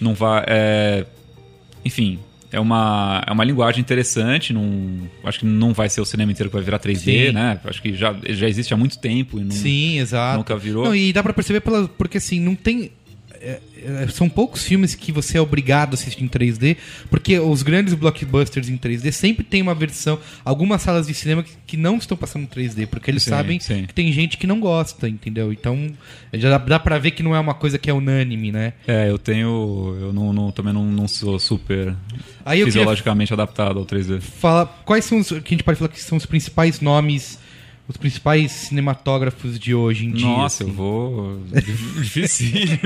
não 0.00 0.14
vai. 0.14 0.44
É, 0.46 1.04
enfim, 1.84 2.18
é 2.50 2.58
uma, 2.58 3.22
é 3.26 3.32
uma 3.32 3.44
linguagem 3.44 3.80
interessante. 3.80 4.52
Não, 4.52 5.08
acho 5.24 5.40
que 5.40 5.46
não 5.46 5.72
vai 5.72 5.88
ser 5.88 6.00
o 6.00 6.04
cinema 6.04 6.32
inteiro 6.32 6.50
que 6.50 6.56
vai 6.56 6.64
virar 6.64 6.78
3D, 6.78 7.26
Sim. 7.26 7.32
né? 7.32 7.60
Acho 7.64 7.82
que 7.82 7.94
já, 7.94 8.14
já 8.28 8.48
existe 8.48 8.72
há 8.72 8.76
muito 8.76 8.98
tempo 8.98 9.38
e 9.38 9.44
não, 9.44 9.50
Sim, 9.50 9.98
exato. 9.98 10.38
nunca 10.38 10.56
virou. 10.56 10.84
Não, 10.84 10.94
e 10.94 11.12
dá 11.12 11.22
pra 11.22 11.32
perceber 11.32 11.60
pela, 11.60 11.86
porque 11.88 12.18
assim, 12.18 12.40
não 12.40 12.54
tem. 12.54 12.90
É, 13.40 13.60
é, 14.04 14.08
são 14.08 14.28
poucos 14.28 14.64
filmes 14.64 14.94
que 14.94 15.12
você 15.12 15.38
é 15.38 15.40
obrigado 15.40 15.92
a 15.92 15.94
assistir 15.94 16.22
em 16.24 16.28
3D, 16.28 16.76
porque 17.10 17.38
os 17.38 17.62
grandes 17.62 17.94
blockbusters 17.94 18.68
em 18.68 18.76
3D 18.76 19.10
sempre 19.12 19.44
tem 19.44 19.62
uma 19.62 19.74
versão, 19.74 20.18
algumas 20.44 20.82
salas 20.82 21.06
de 21.06 21.14
cinema 21.14 21.42
que, 21.42 21.52
que 21.66 21.76
não 21.76 21.96
estão 21.96 22.16
passando 22.16 22.42
em 22.42 22.46
3D, 22.46 22.86
porque 22.86 23.10
eles 23.10 23.22
Sim, 23.22 23.30
sabem 23.30 23.60
sim. 23.60 23.84
que 23.86 23.94
tem 23.94 24.12
gente 24.12 24.36
que 24.36 24.46
não 24.46 24.58
gosta, 24.60 25.08
entendeu? 25.08 25.52
Então 25.52 25.90
já 26.32 26.50
dá, 26.50 26.58
dá 26.58 26.78
pra 26.78 26.98
ver 26.98 27.12
que 27.12 27.22
não 27.22 27.34
é 27.34 27.40
uma 27.40 27.54
coisa 27.54 27.78
que 27.78 27.88
é 27.88 27.92
unânime, 27.92 28.50
né? 28.52 28.72
É, 28.86 29.08
eu 29.10 29.18
tenho. 29.18 29.96
Eu 30.00 30.12
não, 30.12 30.32
não- 30.32 30.50
também 30.50 30.72
não, 30.72 30.84
não 30.84 31.06
sou 31.06 31.38
super 31.38 31.94
Aí 32.44 32.64
fisiologicamente 32.64 33.32
adaptado 33.32 33.78
ao 33.78 33.84
3D. 33.86 34.20
falar 34.20 34.66
quais 34.84 35.04
são 35.04 35.18
os 35.18 35.28
que 35.28 35.34
a 35.36 35.50
gente 35.50 35.62
pode 35.64 35.78
falar 35.78 35.88
que 35.90 36.00
são 36.00 36.16
os 36.18 36.26
principais 36.26 36.80
nomes, 36.80 37.38
os 37.88 37.96
principais 37.96 38.52
cinematógrafos 38.52 39.58
de 39.58 39.74
hoje 39.74 40.04
em 40.04 40.12
dia. 40.12 40.26
Nossa, 40.26 40.62
eu 40.62 40.66
assim. 40.66 40.76
vou. 40.76 41.40
Dificílimo. 42.02 42.78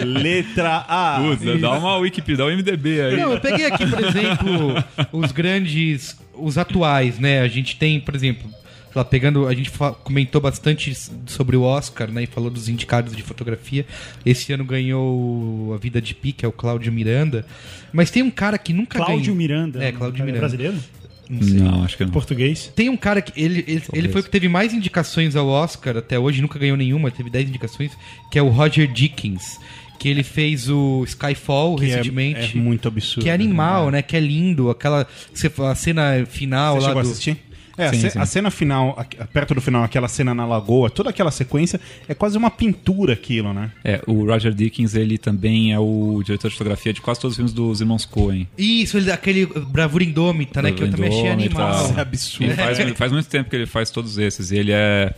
Letra 0.04 0.86
A. 0.88 1.20
Usa, 1.20 1.58
dá 1.58 1.72
uma 1.72 1.98
Wikipedia, 1.98 2.38
dá 2.38 2.46
um 2.46 2.56
MDB 2.56 3.00
aí. 3.02 3.16
Não, 3.18 3.32
eu 3.32 3.40
peguei 3.40 3.66
aqui, 3.66 3.86
por 3.86 4.02
exemplo, 4.02 4.84
os 5.12 5.32
grandes, 5.32 6.16
os 6.32 6.56
atuais, 6.56 7.18
né? 7.18 7.42
A 7.42 7.48
gente 7.48 7.76
tem, 7.76 8.00
por 8.00 8.14
exemplo, 8.14 8.50
lá, 8.94 9.04
pegando, 9.04 9.46
a 9.46 9.54
gente 9.54 9.70
comentou 10.02 10.40
bastante 10.40 10.96
sobre 11.26 11.56
o 11.56 11.62
Oscar, 11.62 12.10
né? 12.10 12.22
E 12.22 12.26
falou 12.26 12.48
dos 12.48 12.70
indicados 12.70 13.14
de 13.14 13.22
fotografia. 13.22 13.84
Esse 14.24 14.50
ano 14.54 14.64
ganhou 14.64 15.74
a 15.74 15.76
Vida 15.76 16.00
de 16.00 16.14
Pi, 16.14 16.32
que 16.32 16.46
é 16.46 16.48
o 16.48 16.52
Cláudio 16.52 16.90
Miranda. 16.90 17.44
Mas 17.92 18.10
tem 18.10 18.22
um 18.22 18.30
cara 18.30 18.56
que 18.56 18.72
nunca 18.72 18.96
Cláudio 18.96 19.18
ganhou. 19.18 19.36
Miranda. 19.36 19.84
É, 19.84 19.92
Cláudio 19.92 20.24
Miranda. 20.24 20.40
brasileiro? 20.40 20.78
Não, 21.28 21.82
acho 21.82 21.96
que 21.96 22.04
não. 22.04 22.12
Português? 22.12 22.70
Tem 22.74 22.88
um 22.88 22.96
cara 22.96 23.20
que. 23.20 23.32
Ele, 23.40 23.64
ele, 23.66 23.82
ele 23.92 24.08
foi 24.08 24.20
o 24.20 24.24
que 24.24 24.30
teve 24.30 24.48
mais 24.48 24.72
indicações 24.72 25.34
ao 25.36 25.48
Oscar 25.48 25.96
até 25.96 26.18
hoje, 26.18 26.40
nunca 26.40 26.58
ganhou 26.58 26.76
nenhuma, 26.76 27.10
teve 27.10 27.28
10 27.30 27.48
indicações, 27.48 27.92
que 28.30 28.38
é 28.38 28.42
o 28.42 28.48
Roger 28.48 28.86
Dickens. 28.90 29.58
Que 29.98 30.10
ele 30.10 30.22
fez 30.22 30.68
o 30.68 31.04
Skyfall 31.04 31.76
Que 31.76 31.86
é- 31.86 31.88
recentemente. 31.88 32.56
É, 32.56 32.60
muito 32.60 32.86
absurdo. 32.86 33.24
Que 33.24 33.30
é 33.30 33.32
animal, 33.32 33.90
né? 33.90 34.02
Que 34.02 34.14
é 34.14 34.20
lindo. 34.20 34.68
Aquela. 34.68 35.06
você- 35.32 35.50
A 35.62 35.74
cena 35.74 36.26
final 36.26 36.74
Você 36.74 36.82
lá 36.82 36.88
chegou 36.88 37.02
do. 37.02 37.08
a 37.08 37.10
assistir? 37.12 37.36
É, 37.78 37.86
a 37.88 37.92
Sim, 37.92 38.00
ce- 38.00 38.10
sim. 38.10 38.18
a 38.18 38.24
cena 38.26 38.50
final, 38.50 38.96
a- 38.98 39.24
perto 39.26 39.54
do 39.54 39.60
final, 39.60 39.84
aquela 39.84 40.08
cena 40.08 40.34
na 40.34 40.46
lagoa, 40.46 40.88
toda 40.88 41.10
aquela 41.10 41.30
sequência, 41.30 41.78
é 42.08 42.14
quase 42.14 42.38
uma 42.38 42.50
pintura 42.50 43.12
aquilo, 43.12 43.52
né? 43.52 43.70
É, 43.84 44.00
o 44.06 44.24
Roger 44.24 44.54
Dickens, 44.54 44.94
ele 44.94 45.18
também 45.18 45.72
é 45.72 45.78
o 45.78 46.22
diretor 46.24 46.48
de 46.48 46.54
fotografia 46.54 46.92
de 46.92 47.00
quase 47.02 47.20
todos 47.20 47.32
os 47.32 47.36
filmes 47.36 47.52
dos 47.52 47.80
irmãos 47.80 48.04
Coen. 48.06 48.48
Isso, 48.56 48.96
ele, 48.96 49.10
aquele 49.12 49.44
Bravura 49.46 50.02
Indômita, 50.04 50.62
né? 50.62 50.72
Que 50.72 50.84
eu 50.84 50.90
também 50.90 51.08
achei 51.10 51.28
animal. 51.28 51.84
Isso 51.84 51.98
é 51.98 52.00
absurdo. 52.00 52.44
Ele 52.44 52.54
faz, 52.54 52.78
faz 52.96 53.12
muito 53.12 53.28
tempo 53.28 53.50
que 53.50 53.56
ele 53.56 53.66
faz 53.66 53.90
todos 53.90 54.16
esses. 54.16 54.50
E 54.50 54.56
ele 54.56 54.72
é. 54.72 55.12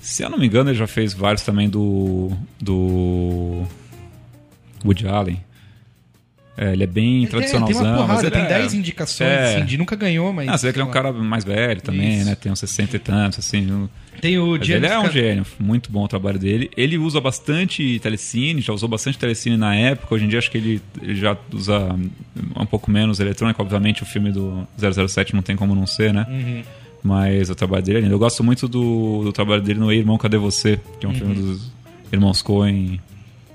Se 0.00 0.22
eu 0.22 0.30
não 0.30 0.38
me 0.38 0.46
engano, 0.46 0.70
ele 0.70 0.78
já 0.78 0.86
fez 0.86 1.12
vários 1.12 1.42
também 1.42 1.68
do. 1.68 2.30
do. 2.60 3.62
Woody 4.84 5.06
Allen. 5.08 5.40
É, 6.60 6.72
ele 6.72 6.82
é 6.82 6.86
bem 6.86 7.18
Ele 7.18 7.20
tem- 7.20 7.30
tradicionalzão. 7.30 7.82
Tem 7.82 7.86
uma 7.92 7.96
porrada, 7.98 8.12
mas 8.14 8.22
ele 8.22 8.30
tem 8.32 8.42
é- 8.42 8.48
10 8.58 8.74
indicações, 8.74 9.30
é. 9.30 9.54
assim, 9.56 9.64
de 9.64 9.78
nunca 9.78 9.94
ganhou, 9.94 10.32
mas. 10.32 10.48
Ah, 10.48 10.58
você 10.58 10.66
vê 10.66 10.72
que 10.72 10.78
ele 10.80 10.86
é 10.86 10.90
um 10.90 10.92
cara 10.92 11.12
mais 11.12 11.44
velho 11.44 11.80
também, 11.80 12.16
Isso. 12.18 12.26
né? 12.26 12.34
Tem 12.34 12.50
uns 12.50 12.58
60 12.58 12.96
e 12.96 12.98
tantos, 12.98 13.38
assim. 13.38 13.88
Tem 14.20 14.36
o 14.36 14.56
Mas 14.58 14.66
James 14.66 14.82
ele 14.82 14.86
é 14.92 14.98
um 14.98 15.08
gênio, 15.12 15.46
muito 15.60 15.92
bom 15.92 16.02
o 16.02 16.08
trabalho 16.08 16.40
dele. 16.40 16.68
Ele 16.76 16.98
usa 16.98 17.20
bastante 17.20 18.00
telecine, 18.00 18.60
já 18.60 18.72
usou 18.72 18.88
bastante 18.88 19.16
telecine 19.16 19.56
na 19.56 19.76
época. 19.76 20.12
Hoje 20.12 20.24
em 20.24 20.28
dia 20.28 20.40
acho 20.40 20.50
que 20.50 20.58
ele, 20.58 20.82
ele 21.00 21.14
já 21.14 21.36
usa 21.52 21.96
um 22.56 22.66
pouco 22.66 22.90
menos 22.90 23.20
eletrônico. 23.20 23.62
Obviamente 23.62 24.02
o 24.02 24.06
filme 24.06 24.32
do 24.32 24.66
007 24.76 25.34
não 25.36 25.42
tem 25.42 25.54
como 25.54 25.72
não 25.76 25.86
ser, 25.86 26.12
né? 26.12 26.26
Uhum. 26.28 26.62
Mas 27.04 27.48
o 27.48 27.54
trabalho 27.54 27.84
dele 27.84 27.98
é 27.98 28.00
lindo. 28.00 28.14
Eu 28.14 28.18
gosto 28.18 28.42
muito 28.42 28.66
do, 28.66 29.22
do 29.22 29.32
trabalho 29.32 29.62
dele 29.62 29.78
no 29.78 29.92
Ei 29.92 29.98
Irmão, 30.00 30.18
Cadê 30.18 30.36
Você? 30.36 30.80
Que 30.98 31.06
é 31.06 31.08
um 31.08 31.14
filme 31.14 31.34
dos 31.36 31.70
irmãos 32.12 32.42
Coen, 32.42 33.00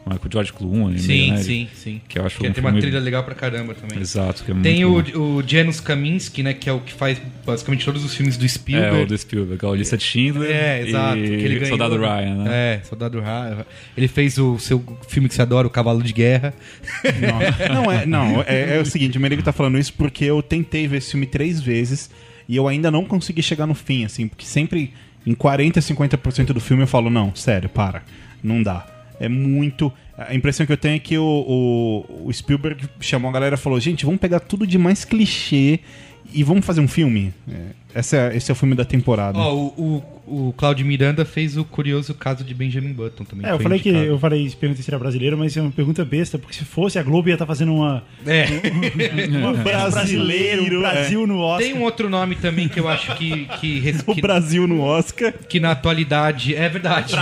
com 0.03 0.27
o 0.27 0.31
George 0.31 0.51
Clooney. 0.53 0.99
Sim, 0.99 1.31
né? 1.31 1.37
sim, 1.37 1.67
sim. 1.73 2.01
Que 2.07 2.19
eu 2.19 2.25
acho 2.25 2.37
Que 2.37 2.47
um 2.47 2.51
tem 2.53 2.63
uma 2.63 2.73
trilha 2.73 2.99
legal 2.99 3.23
pra 3.23 3.33
caramba 3.33 3.73
também. 3.73 3.99
Exato, 3.99 4.43
que 4.43 4.51
é 4.51 4.55
Tem 4.55 4.85
muito 4.85 5.09
o, 5.17 5.19
bom. 5.19 5.37
o 5.39 5.43
Janusz 5.47 5.79
Kaminski, 5.79 6.43
né? 6.43 6.53
Que 6.53 6.69
é 6.69 6.73
o 6.73 6.79
que 6.81 6.91
faz 6.93 7.21
basicamente 7.45 7.85
todos 7.85 8.03
os 8.03 8.13
filmes 8.13 8.35
do 8.37 8.45
É, 8.45 8.47
Spielberg. 8.47 9.01
o 9.03 9.05
do 9.07 9.17
Spielberg, 9.17 9.65
a 9.65 9.69
Lista 9.71 9.97
de 9.97 10.03
Schindler 10.03 10.51
É, 10.51 10.87
exato. 10.87 11.17
e 11.17 11.21
que 11.27 11.33
ele 11.33 11.55
ganhou, 11.55 11.67
Soldado 11.77 11.97
Ryan, 11.97 12.35
né? 12.43 12.49
É, 12.75 12.81
Soldado 12.83 13.19
Ryan. 13.19 13.65
Ele 13.95 14.07
fez 14.07 14.37
o 14.37 14.59
seu 14.59 14.83
filme 15.07 15.27
que 15.29 15.35
você 15.35 15.41
adora, 15.41 15.65
O 15.67 15.69
Cavalo 15.69 16.03
de 16.03 16.13
Guerra. 16.13 16.53
Não, 17.21 17.73
não, 17.83 17.91
é, 17.91 18.05
não 18.05 18.41
é, 18.45 18.77
é 18.77 18.79
o 18.81 18.85
seguinte, 18.85 19.17
o 19.17 19.21
Merigo 19.21 19.41
tá 19.41 19.51
falando 19.53 19.77
isso 19.77 19.93
porque 19.93 20.25
eu 20.25 20.41
tentei 20.43 20.87
ver 20.87 20.97
esse 20.97 21.11
filme 21.11 21.25
três 21.25 21.61
vezes 21.61 22.09
e 22.47 22.55
eu 22.55 22.67
ainda 22.67 22.91
não 22.91 23.05
consegui 23.05 23.41
chegar 23.41 23.65
no 23.65 23.73
fim, 23.73 24.03
assim, 24.05 24.27
porque 24.27 24.45
sempre 24.45 24.91
em 25.25 25.33
40, 25.33 25.79
50% 25.79 26.47
do 26.47 26.59
filme 26.59 26.83
eu 26.83 26.87
falo, 26.87 27.09
não, 27.09 27.33
sério, 27.33 27.69
para, 27.69 28.03
não 28.43 28.61
dá. 28.61 28.85
É 29.19 29.29
muito. 29.29 29.91
A 30.17 30.33
impressão 30.35 30.65
que 30.65 30.71
eu 30.71 30.77
tenho 30.77 30.95
é 30.95 30.99
que 30.99 31.17
o, 31.17 31.23
o, 31.23 32.27
o 32.27 32.33
Spielberg 32.33 32.87
chamou 32.99 33.29
a 33.29 33.33
galera 33.33 33.55
e 33.55 33.57
falou: 33.57 33.79
gente, 33.79 34.05
vamos 34.05 34.19
pegar 34.19 34.39
tudo 34.39 34.65
de 34.65 34.77
mais 34.77 35.05
clichê 35.05 35.79
e 36.33 36.43
vamos 36.43 36.65
fazer 36.65 36.81
um 36.81 36.87
filme. 36.87 37.33
É, 37.49 37.99
esse, 37.99 38.17
é, 38.17 38.35
esse 38.35 38.51
é 38.51 38.53
o 38.53 38.55
filme 38.55 38.75
da 38.75 38.85
temporada. 38.85 39.37
Ó, 39.37 39.53
o, 39.53 39.67
o, 39.77 40.03
o 40.25 40.53
Claudio 40.55 40.85
Miranda 40.85 41.25
fez 41.25 41.57
o 41.57 41.63
curioso 41.65 42.13
caso 42.13 42.43
de 42.43 42.53
Benjamin 42.53 42.93
Button 42.93 43.23
também. 43.25 43.45
É, 43.49 43.51
eu 43.53 43.59
falei 43.59 43.79
que 43.79 43.89
indicado. 43.89 44.11
eu 44.11 44.19
falei, 44.19 44.49
perguntei 44.59 44.83
se 44.83 44.89
era 44.89 44.97
brasileiro, 44.99 45.37
mas 45.37 45.55
é 45.57 45.61
uma 45.61 45.71
pergunta 45.71 46.03
besta, 46.05 46.37
porque 46.39 46.55
se 46.55 46.63
fosse 46.65 46.97
a 46.97 47.03
Globo 47.03 47.27
ia 47.29 47.33
estar 47.35 47.45
fazendo 47.45 47.73
uma, 47.73 48.03
É. 48.25 48.45
uma 49.37 49.53
brasileiro, 49.63 50.77
é. 50.77 50.79
Brasil 50.79 51.27
no 51.27 51.39
Oscar. 51.39 51.67
Tem 51.67 51.77
um 51.77 51.83
outro 51.83 52.09
nome 52.09 52.35
também 52.35 52.67
que 52.69 52.79
eu 52.79 52.87
acho 52.87 53.15
que, 53.15 53.45
que, 53.59 53.79
res- 53.83 54.03
O 54.05 54.13
que, 54.15 54.21
Brasil 54.21 54.67
no 54.67 54.81
Oscar. 54.81 55.33
que 55.49 55.59
na 55.59 55.71
atualidade. 55.71 56.55
É 56.55 56.67
verdade. 56.69 57.13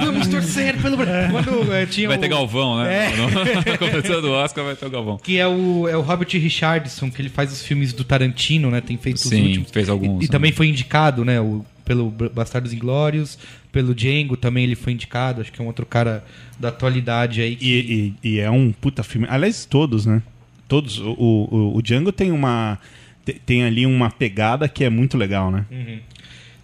Vamos 0.00 0.26
torcer 0.28 0.76
pelo 0.80 0.96
Brasil. 0.96 1.30
Quando 1.32 1.72
é, 1.72 1.86
tinha 1.86 2.08
Vai 2.08 2.16
o- 2.16 2.20
ter 2.20 2.28
Galvão, 2.28 2.78
né? 2.82 3.06
É. 3.12 3.16
No- 3.16 3.78
Completando 3.78 4.28
o 4.28 4.32
Oscar, 4.32 4.64
vai 4.64 4.74
ter 4.76 4.86
o 4.86 4.90
Galvão. 4.90 5.18
Que 5.18 5.38
é 5.38 5.46
o, 5.46 5.88
é 5.88 5.96
o 5.96 6.00
Robert 6.00 6.28
Richardson, 6.30 7.10
que 7.10 7.20
ele 7.22 7.28
faz 7.28 7.52
os 7.52 7.62
filmes 7.62 7.92
do 7.92 8.04
Tarantino, 8.04 8.70
né? 8.70 8.80
Tem 8.80 8.96
feito 8.96 9.16
os 9.16 9.22
Sim, 9.22 9.46
últimos. 9.46 9.70
fez 9.70 9.88
alguns, 9.88 10.22
E, 10.22 10.26
e 10.26 10.28
também 10.28 10.52
foi 10.52 10.68
indicado, 10.68 11.24
né? 11.24 11.40
O, 11.40 11.64
pelo 11.88 12.10
Bastardos 12.10 12.72
Inglórios, 12.72 13.38
pelo 13.72 13.94
Django 13.94 14.36
também 14.36 14.62
ele 14.64 14.76
foi 14.76 14.92
indicado. 14.92 15.40
Acho 15.40 15.50
que 15.50 15.58
é 15.60 15.64
um 15.64 15.66
outro 15.66 15.86
cara 15.86 16.22
da 16.60 16.68
atualidade 16.68 17.40
aí. 17.40 17.56
Que... 17.56 17.66
E, 17.66 18.28
e- 18.28 18.34
e 18.34 18.38
é 18.40 18.50
um 18.50 18.70
puta 18.70 19.02
filme. 19.02 19.26
Aliás, 19.30 19.64
todos, 19.64 20.04
né? 20.04 20.22
Todos. 20.68 20.98
O, 20.98 21.12
o, 21.18 21.76
o 21.76 21.82
Django 21.82 22.12
tem 22.12 22.30
uma. 22.30 22.78
te- 23.24 23.40
Tem 23.44 23.64
ali 23.64 23.86
uma 23.86 24.10
pegada 24.10 24.68
que 24.68 24.84
é 24.84 24.90
muito 24.90 25.16
legal, 25.16 25.50
né? 25.50 25.64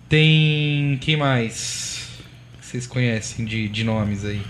Tem. 0.09 0.99
Quem 1.01 1.17
mais? 1.17 2.07
Vocês 2.61 2.87
conhecem 2.87 3.45
de, 3.47 3.69
de 3.69 3.83
nomes 3.85 4.25
aí? 4.25 4.43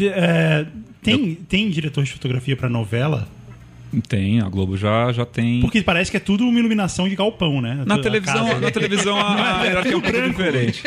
É, 0.00 0.66
tem, 1.02 1.34
tem 1.34 1.70
diretor 1.70 2.02
de 2.04 2.12
fotografia 2.12 2.56
pra 2.56 2.68
novela? 2.68 3.28
Tem, 4.08 4.40
a 4.40 4.48
Globo 4.48 4.76
já, 4.76 5.10
já 5.12 5.24
tem. 5.24 5.60
Porque 5.60 5.82
parece 5.82 6.10
que 6.10 6.16
é 6.16 6.20
tudo 6.20 6.44
uma 6.46 6.58
iluminação 6.58 7.08
de 7.08 7.16
galpão, 7.16 7.60
né? 7.60 7.82
Na 7.86 7.94
A 7.96 7.98
televisão, 7.98 8.46
casa. 8.46 8.60
na 8.60 8.70
televisão 8.70 9.16
a, 9.18 9.60
a 9.60 9.64
hierarquia 9.64 9.92
é 9.92 9.96
um 9.96 10.00
pouco 10.00 10.20
diferente. 10.22 10.82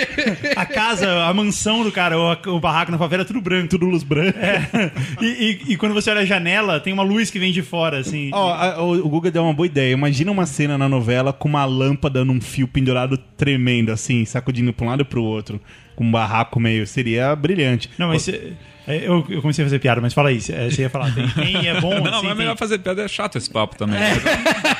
A 0.56 0.66
casa, 0.66 1.26
a 1.26 1.34
mansão 1.34 1.84
do 1.84 1.92
cara, 1.92 2.18
o, 2.20 2.56
o 2.56 2.60
barraco 2.60 2.92
na 2.92 2.98
favela 2.98 3.24
é 3.24 3.26
tudo 3.26 3.42
branco. 3.42 3.70
Tudo 3.70 3.86
luz 3.86 4.04
branca. 4.04 4.40
É. 4.40 4.92
E, 5.22 5.26
e- 5.26 5.74
e 5.74 5.78
quando 5.78 5.94
você 5.94 6.10
olha 6.12 6.22
a 6.22 6.26
janela, 6.26 6.80
tem 6.80 6.94
uma 6.94 7.04
luz 7.04 7.30
que 7.30 7.40
vem 7.40 7.52
de 7.52 7.62
fora, 7.62 7.98
assim. 8.00 8.30
Ó, 8.34 8.54
a- 8.54 8.82
o, 8.82 9.06
o 9.06 9.10
Guga 9.10 9.30
deu 9.32 9.44
uma 9.44 9.54
boa 9.54 9.66
ideia. 9.66 9.92
Imagina 9.94 10.32
uma 10.32 10.46
cena 10.46 10.78
na 10.78 10.88
novela 10.88 11.34
com 11.34 11.48
uma 11.50 11.66
lâmpada 11.66 12.24
num 12.24 12.40
fio 12.40 12.68
pendurado 12.68 13.18
tremendo, 13.38 13.92
assim, 13.92 14.24
sacudindo 14.26 14.72
pra 14.72 14.86
um 14.86 14.90
lado 14.90 15.02
e 15.02 15.06
pro 15.06 15.24
outro. 15.24 15.60
Com 16.00 16.06
um 16.06 16.12
barraco 16.12 16.60
meio. 16.62 16.88
Seria 16.88 17.36
brilhante. 17.36 17.90
Não, 17.98 18.08
mas 18.08 18.22
cê- 18.22 18.54
é, 18.88 19.06
eu, 19.06 19.24
eu 19.30 19.42
comecei 19.42 19.66
a 19.66 19.68
fazer 19.68 19.80
piada, 19.80 20.00
mas 20.00 20.14
fala 20.14 20.30
aí, 20.30 20.40
cê- 20.40 20.70
você 20.72 20.84
ia 20.84 20.90
falar, 20.90 21.14
tem, 21.14 21.28
tem 21.28 21.68
é 21.68 21.80
bom, 21.82 21.90
Não, 22.00 22.06
assim, 22.06 22.12
mas 22.12 22.16
é 22.24 22.28
tem- 22.28 22.36
melhor 22.36 22.58
fazer 22.58 22.80
piada, 22.80 23.02
é 23.04 23.08
chato 23.10 23.38
esse 23.38 23.50
papo 23.50 23.78
também. 23.78 24.00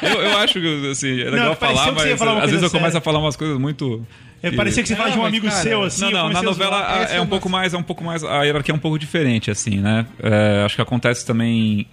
Eu, 0.02 0.22
eu 0.22 0.38
acho 0.38 0.54
que 0.62 0.90
assim, 0.90 1.20
é 1.20 1.26
Não, 1.26 1.32
legal 1.34 1.56
pareceu 1.58 1.84
falar, 1.84 1.94
que 1.96 2.02
você 2.02 2.06
ia 2.08 2.12
mas 2.12 2.20
falar 2.20 2.44
às 2.44 2.50
vezes 2.52 2.64
eu 2.64 2.72
começo 2.72 2.98
a 2.98 3.02
falar 3.02 3.20
umas 3.20 3.36
coisas 3.36 3.60
muito. 3.60 4.02
É, 4.42 4.50
que- 4.50 4.56
parecia 4.56 4.82
que 4.82 4.88
você 4.88 4.96
fala 4.96 5.10
Não, 5.10 5.16
de 5.18 5.22
um 5.22 5.26
amigo 5.26 5.48
cara, 5.50 5.62
seu, 5.62 5.84
assim. 5.84 6.02
Não, 6.06 6.12
não, 6.12 6.30
na 6.30 6.42
novela 6.42 7.06
é 7.12 7.18
é 7.18 7.22
um 7.22 7.28
pouco 7.28 7.50
mais, 7.50 7.74
é 7.74 7.78
um 7.78 7.84
pouco 7.84 8.02
mais, 8.04 8.24
a 8.24 8.44
hierarquia 8.44 8.74
é 8.74 8.76
um 8.76 8.80
pouco 8.80 8.98
diferente, 8.98 9.52
assim, 9.52 9.78
né? 9.82 10.06
É, 10.24 10.64
acho 10.66 10.76
que 10.78 10.82
acontece 10.82 11.26
também, 11.26 11.86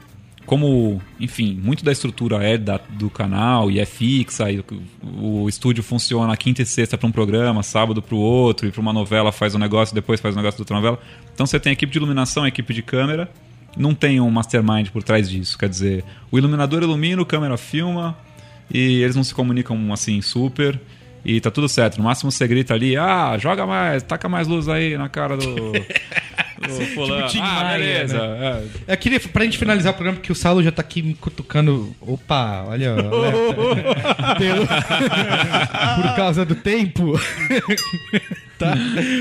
como, 0.47 1.03
enfim, 1.19 1.61
muito 1.61 1.85
da 1.85 1.91
estrutura 1.91 2.43
é 2.43 2.57
da, 2.57 2.79
do 2.91 3.11
canal 3.11 3.71
e 3.71 3.81
é 3.81 3.85
fixa, 3.85 4.51
e 4.51 4.61
o, 4.61 5.43
o 5.43 5.49
estúdio 5.49 5.83
funciona 5.83 6.35
quinta 6.37 6.63
e 6.63 6.67
sexta 6.67 6.97
para 6.97 7.09
um 7.09 7.13
programa, 7.13 7.63
sábado 7.65 8.01
para 8.01 8.15
o 8.15 8.19
outro, 8.19 8.69
e 8.69 8.71
para 8.71 8.81
uma 8.81 8.93
novela 8.93 9.33
faz 9.33 9.55
um 9.57 9.59
negócio, 9.59 9.95
depois 9.95 10.21
faz 10.21 10.35
um 10.35 10.39
negócio 10.39 10.57
de 10.57 10.63
outra 10.63 10.77
novela. 10.77 10.99
Então 11.35 11.45
você 11.45 11.59
tem 11.59 11.73
equipe 11.73 11.93
de 11.93 11.99
iluminação, 11.99 12.47
equipe 12.47 12.73
de 12.73 12.81
câmera, 12.81 13.29
não 13.77 13.93
tem 13.93 14.21
um 14.21 14.31
mastermind 14.31 14.89
por 14.91 15.03
trás 15.03 15.29
disso, 15.29 15.59
quer 15.59 15.69
dizer, 15.69 16.05
o 16.31 16.39
iluminador 16.39 16.83
ilumina, 16.83 17.21
o 17.21 17.27
câmera 17.27 17.57
filma, 17.57 18.17
e 18.73 19.03
eles 19.03 19.17
não 19.17 19.25
se 19.25 19.35
comunicam 19.35 19.93
assim 19.93 20.23
super. 20.23 20.81
E 21.29 21.41
tá 21.41 21.51
tudo 21.51 21.69
certo. 21.69 21.99
No 21.99 22.05
máximo 22.05 22.31
você 22.31 22.47
grita 22.47 22.73
ali, 22.73 22.97
ah, 22.97 23.37
joga 23.37 23.67
mais, 23.67 24.01
taca 24.05 24.29
mais 24.29 24.47
luz 24.47 24.69
aí 24.69 24.97
na 24.97 25.09
cara 25.09 25.37
do. 25.37 25.73
do 26.57 26.87
fulano. 26.95 27.27
Tim 27.27 27.41
ah, 27.41 27.65
Maia, 27.65 27.79
beleza. 27.79 28.17
é. 28.87 28.93
Eu 28.93 28.97
queria, 28.97 29.19
pra 29.19 29.45
gente 29.45 29.59
finalizar 29.59 29.93
o 29.93 29.97
programa, 29.97 30.19
porque 30.19 30.31
o 30.31 30.37
Saulo 30.37 30.63
já 30.63 30.71
tá 30.71 30.83
aqui 30.83 31.03
me 31.03 31.15
cutucando. 31.15 31.93
Opa, 32.01 32.65
olha. 32.69 32.95
olha. 32.95 34.37
Pelo- 34.39 34.67
Por 36.03 36.15
causa 36.15 36.45
do 36.45 36.55
tempo. 36.55 37.21
tá? 38.57 38.75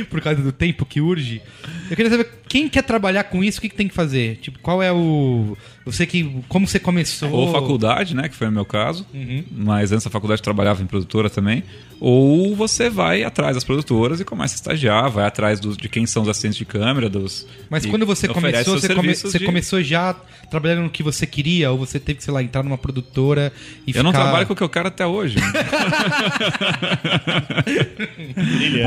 Por 0.08 0.22
causa 0.22 0.44
do 0.44 0.52
tempo 0.52 0.86
que 0.86 1.02
urge. 1.02 1.42
Eu 1.90 1.96
queria 1.96 2.12
saber 2.12 2.30
quem 2.48 2.70
quer 2.70 2.84
trabalhar 2.84 3.24
com 3.24 3.44
isso, 3.44 3.58
o 3.58 3.62
que, 3.62 3.70
que 3.70 3.76
tem 3.76 3.88
que 3.88 3.96
fazer? 3.96 4.38
Tipo, 4.44 4.60
qual 4.60 4.84
é 4.84 4.92
o. 4.92 5.58
Você 5.86 6.06
que. 6.06 6.42
Como 6.50 6.68
você 6.68 6.80
começou? 6.80 7.30
Ou 7.32 7.52
faculdade, 7.52 8.16
né? 8.16 8.28
Que 8.28 8.36
foi 8.36 8.48
o 8.48 8.52
meu 8.52 8.66
caso. 8.66 9.06
Uhum. 9.14 9.44
Mas 9.52 9.92
antes 9.92 10.04
da 10.04 10.10
faculdade 10.10 10.42
trabalhava 10.42 10.82
em 10.82 10.88
produtora 10.88 11.30
também. 11.30 11.64
Ou 12.00 12.56
você 12.56 12.90
vai 12.90 13.24
atrás 13.24 13.56
das 13.56 13.64
produtoras 13.64 14.20
e 14.20 14.26
começa 14.26 14.56
a 14.56 14.58
estagiar, 14.58 15.10
vai 15.10 15.26
atrás 15.26 15.60
dos- 15.60 15.78
de 15.78 15.88
quem 15.88 16.06
são 16.06 16.24
os 16.24 16.30
assistentes 16.30 16.58
de 16.58 16.66
câmera, 16.66 17.08
dos. 17.10 17.48
Mas 17.70 17.86
quando 17.86 18.06
você 18.06 18.28
começou, 18.28 18.78
você, 18.80 18.94
come- 18.94 19.16
você 19.16 19.40
de- 19.40 19.46
começou 19.46 19.82
já 19.82 20.14
trabalhando 20.50 20.82
no 20.84 20.90
que 20.90 21.02
você 21.04 21.26
queria? 21.26 21.72
Ou 21.72 21.78
você 21.78 22.00
teve 22.00 22.18
que, 22.18 22.24
sei 22.24 22.34
lá, 22.34 22.42
entrar 22.44 22.64
numa 22.64 22.78
produtora 22.78 23.54
e 23.88 23.96
Eu 23.96 24.04
não 24.04 24.12
ficar... 24.12 24.24
trabalho 24.24 24.48
com 24.48 24.54
o 24.54 24.56
que 24.56 24.64
eu 24.64 24.70
quero 24.70 24.88
até 24.90 25.06
hoje. 25.08 25.38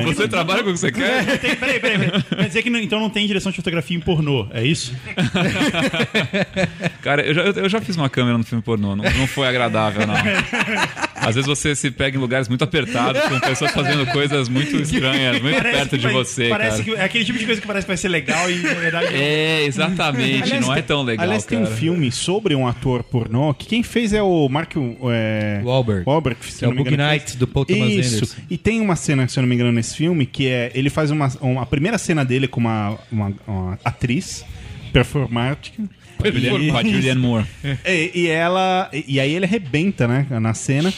Você 0.04 0.28
trabalha 0.28 0.62
com 0.62 0.70
o 0.70 0.72
que 0.72 0.78
você 0.78 0.92
quer? 0.92 1.38
Tem- 1.38 1.56
peraí, 1.56 1.80
peraí, 1.80 1.98
peraí. 1.98 2.22
Quer 2.22 2.46
dizer 2.48 2.62
que 2.62 2.70
não- 2.70 2.78
então 2.80 3.00
não 3.00 3.10
tem 3.10 3.26
direção 3.26 3.50
de 3.50 3.56
fotografia 3.56 3.96
em 3.96 4.00
pornô, 4.00 4.46
é 4.50 4.64
isso? 4.66 4.92
Cara, 7.02 7.22
eu 7.22 7.34
já, 7.34 7.42
eu 7.42 7.68
já 7.68 7.80
fiz 7.80 7.96
uma 7.96 8.08
câmera 8.08 8.36
no 8.38 8.44
filme 8.44 8.62
pornô, 8.62 8.94
não, 8.96 9.04
não 9.04 9.26
foi 9.26 9.46
agradável, 9.48 10.06
não. 10.06 10.14
Às 11.14 11.34
vezes 11.34 11.46
você 11.46 11.74
se 11.74 11.90
pega 11.90 12.16
em 12.16 12.20
lugares 12.20 12.48
muito 12.48 12.62
apertados, 12.64 13.20
com 13.22 13.38
pessoas 13.40 13.72
fazendo 13.72 14.06
coisas 14.06 14.48
muito 14.48 14.76
estranhas, 14.76 15.40
muito 15.42 15.60
perto 15.60 15.90
que 15.90 15.96
de 15.98 16.02
vai- 16.04 16.12
você, 16.12 16.48
parece 16.48 16.82
cara. 16.82 16.96
que 16.96 17.02
é 17.02 17.04
aquele 17.04 17.24
tipo 17.24 17.38
de 17.38 17.44
coisa 17.44 17.60
que 17.60 17.66
parece 17.66 17.84
que 17.86 17.88
vai 17.88 17.96
ser 17.96 18.08
legal 18.08 18.50
e 18.50 18.56
na 18.58 18.74
verdade 18.74 19.14
É, 19.14 19.64
exatamente, 19.64 20.42
Aliás, 20.44 20.66
não 20.66 20.74
é 20.74 20.82
tão 20.82 21.02
legal, 21.02 21.24
Aliás, 21.24 21.44
tem 21.44 21.58
um 21.58 21.64
cara. 21.64 21.74
filme 21.76 22.10
sobre 22.12 22.54
um 22.54 22.66
ator 22.66 23.02
pornô 23.02 23.52
que 23.52 23.66
quem 23.66 23.82
fez 23.82 24.12
é 24.12 24.22
o 24.22 24.48
Mark 24.48 24.72
é, 25.10 25.60
Wahlberg. 25.64 26.04
Wahlberg, 26.06 26.38
se 26.46 26.64
é 26.64 26.68
o 26.68 26.72
engano, 26.72 26.96
Nights 26.96 27.34
do 27.34 27.46
Paul 27.46 27.64
Thomas 27.66 27.88
Isso. 27.92 28.16
Anderson. 28.16 28.36
E 28.48 28.56
tem 28.56 28.80
uma 28.80 28.96
cena, 28.96 29.26
se 29.28 29.38
eu 29.38 29.42
não 29.42 29.48
me 29.48 29.54
engano, 29.54 29.72
nesse 29.72 29.96
filme 29.96 30.24
que 30.24 30.46
é 30.48 30.70
ele 30.74 30.88
faz 30.90 31.10
uma, 31.10 31.28
uma 31.40 31.62
a 31.62 31.66
primeira 31.66 31.98
cena 31.98 32.24
dele 32.24 32.46
com 32.48 32.60
uma, 32.60 32.98
uma, 33.10 33.32
uma 33.46 33.78
atriz 33.84 34.44
performática. 34.92 35.82
Com 36.72 36.78
a 36.78 36.82
Julianne 36.82 37.20
Moore. 37.20 37.44
E, 37.86 38.10
e 38.14 38.26
ela 38.28 38.88
e, 38.92 39.04
e 39.08 39.20
aí 39.20 39.34
ele 39.34 39.44
arrebenta, 39.44 40.06
né, 40.06 40.26
na 40.30 40.54
cena. 40.54 40.92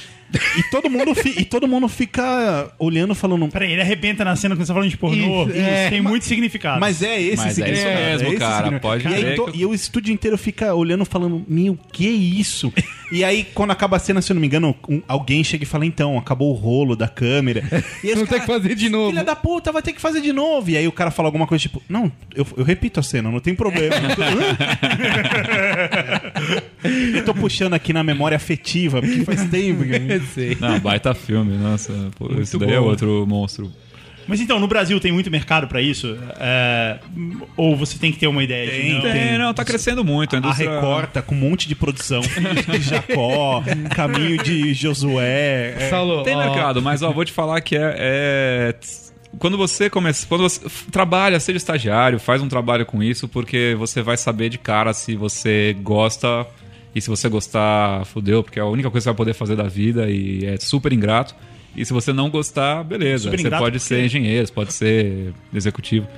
E 0.59 0.63
todo 0.71 0.89
mundo 0.89 1.15
fi- 1.15 1.35
e 1.41 1.45
todo 1.45 1.67
mundo 1.67 1.89
fica 1.89 2.73
olhando 2.79 3.15
falando, 3.15 3.49
Peraí, 3.49 3.73
ele 3.73 3.81
arrebenta 3.83 4.25
na 4.25 4.37
cena 4.37 4.55
quando 4.55 4.65
você 4.67 4.69
tá 4.69 4.75
falando 4.75 4.91
de 4.91 4.97
pornô. 4.97 5.49
Isso, 5.49 5.57
é. 5.59 5.91
tem 5.91 6.01
muito 6.01 6.25
significado. 6.25 6.79
Mas 6.81 7.03
é 7.03 7.21
esse 7.21 7.37
Mas 7.37 7.47
é 7.47 7.49
isso 7.49 7.55
significado, 7.83 8.01
mesmo, 8.01 8.29
esse 8.29 8.37
cara, 8.39 8.55
significado. 8.65 8.81
pode 8.81 9.09
e, 9.09 9.15
aí 9.15 9.35
to- 9.37 9.51
e 9.55 9.67
o 9.67 9.75
estúdio 9.75 10.13
inteiro 10.13 10.39
fica 10.39 10.75
olhando 10.75 11.05
falando, 11.05 11.45
meu, 11.49 11.79
que 11.93 12.07
isso? 12.09 12.73
e 13.11 13.25
aí, 13.25 13.45
quando 13.55 13.71
acaba 13.73 13.97
a 13.97 14.01
cena, 14.01 14.23
se 14.23 14.31
eu 14.31 14.35
não 14.35 14.41
me 14.41 14.47
engano, 14.47 14.75
um- 14.89 15.03
alguém 15.09 15.43
chega 15.43 15.65
e 15.65 15.67
fala, 15.67 15.85
então, 15.85 16.17
acabou 16.19 16.51
o 16.51 16.55
rolo 16.55 16.95
da 16.95 17.09
câmera. 17.09 17.63
E 18.05 18.11
aí 18.11 18.15
Não 18.15 18.27
tem 18.27 18.39
que 18.41 18.47
fazer 18.47 18.75
de 18.75 18.89
novo. 18.89 19.11
Filha 19.11 19.25
da 19.25 19.35
puta, 19.37 19.73
vai 19.73 19.83
ter 19.83 19.93
que 19.93 20.01
fazer 20.01 20.21
de 20.21 20.33
novo. 20.33 20.71
E 20.71 20.77
aí 20.77 20.87
o 20.87 20.93
cara 20.93 21.11
fala 21.11 21.29
alguma 21.29 21.47
coisa 21.47 21.63
tipo, 21.63 21.83
não, 21.89 22.11
eu, 22.35 22.47
eu 22.57 22.65
repito 22.65 23.01
a 23.01 23.03
cena, 23.03 23.31
não 23.31 23.41
tem 23.41 23.55
problema. 23.55 23.97
eu 27.15 27.25
tô 27.25 27.35
puxando 27.35 27.75
aqui 27.75 27.93
na 27.93 28.03
memória 28.03 28.37
afetiva, 28.37 29.01
porque 29.01 29.25
faz 29.25 29.45
tempo 29.49 29.85
que... 29.85 30.21
Sei. 30.35 30.57
Não, 30.61 30.79
baita 30.81 31.15
filme, 31.15 31.57
nossa. 31.57 31.93
Pô, 32.19 32.27
Muito 32.27 32.43
isso 32.43 32.59
daí 32.59 32.73
é 32.73 32.79
bom. 32.79 32.87
outro 32.87 33.27
monstro. 33.27 33.71
Mas 34.29 34.41
então, 34.41 34.61
no 34.61 34.69
Brasil 34.69 35.01
tem 35.01 35.11
muito 35.11 35.29
mercado 35.31 35.67
pra 35.67 35.83
isso? 35.83 36.17
É, 36.39 36.99
Ou 37.57 37.75
você 37.77 37.99
tem 37.99 38.13
que 38.13 38.19
ter 38.19 38.29
uma 38.29 38.45
ideia 38.45 38.71
Tem, 38.71 38.83
de 38.87 38.93
não? 38.95 39.01
Tem, 39.01 39.39
não, 39.39 39.55
tá 39.55 39.65
crescendo 39.65 40.05
muito. 40.05 40.35
A, 40.35 40.37
A 40.37 40.39
indústria... 40.39 40.71
Record 40.73 41.11
tá 41.11 41.21
com 41.23 41.35
um 41.35 41.39
monte 41.39 41.67
de 41.67 41.75
produção. 41.75 42.21
de 42.21 42.79
Jacó, 42.81 43.61
Caminho 43.95 44.41
de 44.43 44.73
Josué. 44.73 45.75
é. 45.77 45.89
Saulo, 45.91 46.23
Tem 46.23 46.37
ó, 46.37 46.39
mercado, 46.45 46.81
mas 46.81 47.03
ó, 47.03 47.11
vou 47.13 47.25
te 47.25 47.33
falar 47.33 47.61
que 47.61 47.75
é. 47.77 47.95
é- 47.99 48.75
Quando 49.39 49.57
você 49.57 49.89
começa. 49.89 50.27
Quando 50.27 50.43
você 50.43 50.61
trabalha, 50.91 51.39
seja 51.39 51.57
estagiário, 51.57 52.19
faz 52.19 52.43
um 52.43 52.49
trabalho 52.49 52.85
com 52.85 53.03
isso, 53.03 53.29
porque 53.29 53.77
você 53.79 54.03
vai 54.03 54.17
saber 54.17 54.49
de 54.49 54.59
cara 54.59 54.93
se 54.93 55.15
você 55.15 55.77
gosta. 55.81 56.47
E 56.93 57.01
se 57.01 57.09
você 57.09 57.29
gostar, 57.29 58.05
fudeu, 58.07 58.43
porque 58.43 58.59
é 58.59 58.63
a 58.63 58.67
única 58.67 58.91
coisa 58.91 59.05
que 59.05 59.05
você 59.05 59.11
vai 59.11 59.17
poder 59.17 59.33
fazer 59.33 59.55
da 59.55 59.69
vida 59.69 60.11
e 60.11 60.45
é 60.45 60.57
super 60.59 60.93
ingrato. 60.93 61.37
E 61.77 61.85
se 61.85 61.93
você 61.93 62.13
não 62.13 62.29
gostar, 62.29 62.83
beleza. 62.83 63.31
Super 63.31 63.39
você 63.39 63.51
pode 63.51 63.79
por 63.79 63.85
ser 63.85 64.05
engenheiro, 64.05 64.47
você 64.47 64.53
pode 64.53 64.73
ser 64.73 65.33
executivo. 65.55 66.09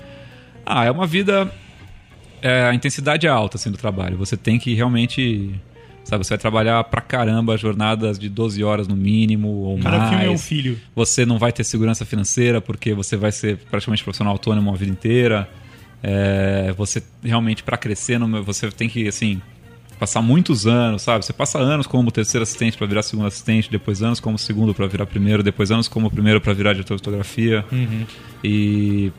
Ah, 0.64 0.84
é 0.84 0.90
uma 0.90 1.06
vida. 1.06 1.52
é, 2.40 2.64
a 2.64 2.74
intensidade 2.74 3.26
é 3.26 3.30
alta 3.30 3.56
assim, 3.56 3.70
do 3.70 3.76
trabalho. 3.76 4.16
Você 4.16 4.36
tem 4.36 4.58
que 4.58 4.74
realmente. 4.74 5.54
Sabe, 6.04 6.24
você 6.24 6.30
vai 6.30 6.38
trabalhar 6.38 6.82
pra 6.84 7.00
caramba, 7.00 7.56
jornadas 7.56 8.18
de 8.18 8.28
12 8.28 8.62
horas 8.62 8.86
no 8.88 8.96
mínimo 8.96 9.48
ou 9.48 9.78
Cada 9.78 9.98
mais. 9.98 10.10
filme 10.10 10.24
é 10.26 10.30
um 10.30 10.38
filho. 10.38 10.78
Você 10.94 11.24
não 11.24 11.38
vai 11.38 11.52
ter 11.52 11.64
segurança 11.64 12.04
financeira 12.04 12.60
porque 12.60 12.92
você 12.92 13.16
vai 13.16 13.32
ser 13.32 13.56
praticamente 13.70 14.02
profissional 14.02 14.32
autônomo 14.34 14.70
a 14.72 14.76
vida 14.76 14.90
inteira. 14.90 15.48
É, 16.02 16.74
você 16.76 17.02
realmente, 17.22 17.62
para 17.62 17.76
crescer, 17.76 18.18
no- 18.18 18.42
você 18.42 18.70
tem 18.70 18.88
que, 18.88 19.06
assim, 19.06 19.40
passar 19.98 20.20
muitos 20.20 20.66
anos, 20.66 21.02
sabe? 21.02 21.24
Você 21.24 21.32
passa 21.32 21.58
anos 21.60 21.86
como 21.86 22.10
terceiro 22.10 22.42
assistente 22.42 22.76
para 22.76 22.86
virar 22.88 23.02
segundo 23.04 23.26
assistente, 23.28 23.70
depois 23.70 24.02
anos 24.02 24.18
como 24.18 24.36
segundo 24.36 24.74
para 24.74 24.86
virar 24.88 25.06
primeiro, 25.06 25.42
depois 25.44 25.70
anos 25.70 25.86
como 25.86 26.10
primeiro 26.10 26.40
para 26.40 26.52
virar 26.52 26.72
diretor 26.72 26.96
de 26.96 27.00
fotografia. 27.04 27.64
E 28.42 29.12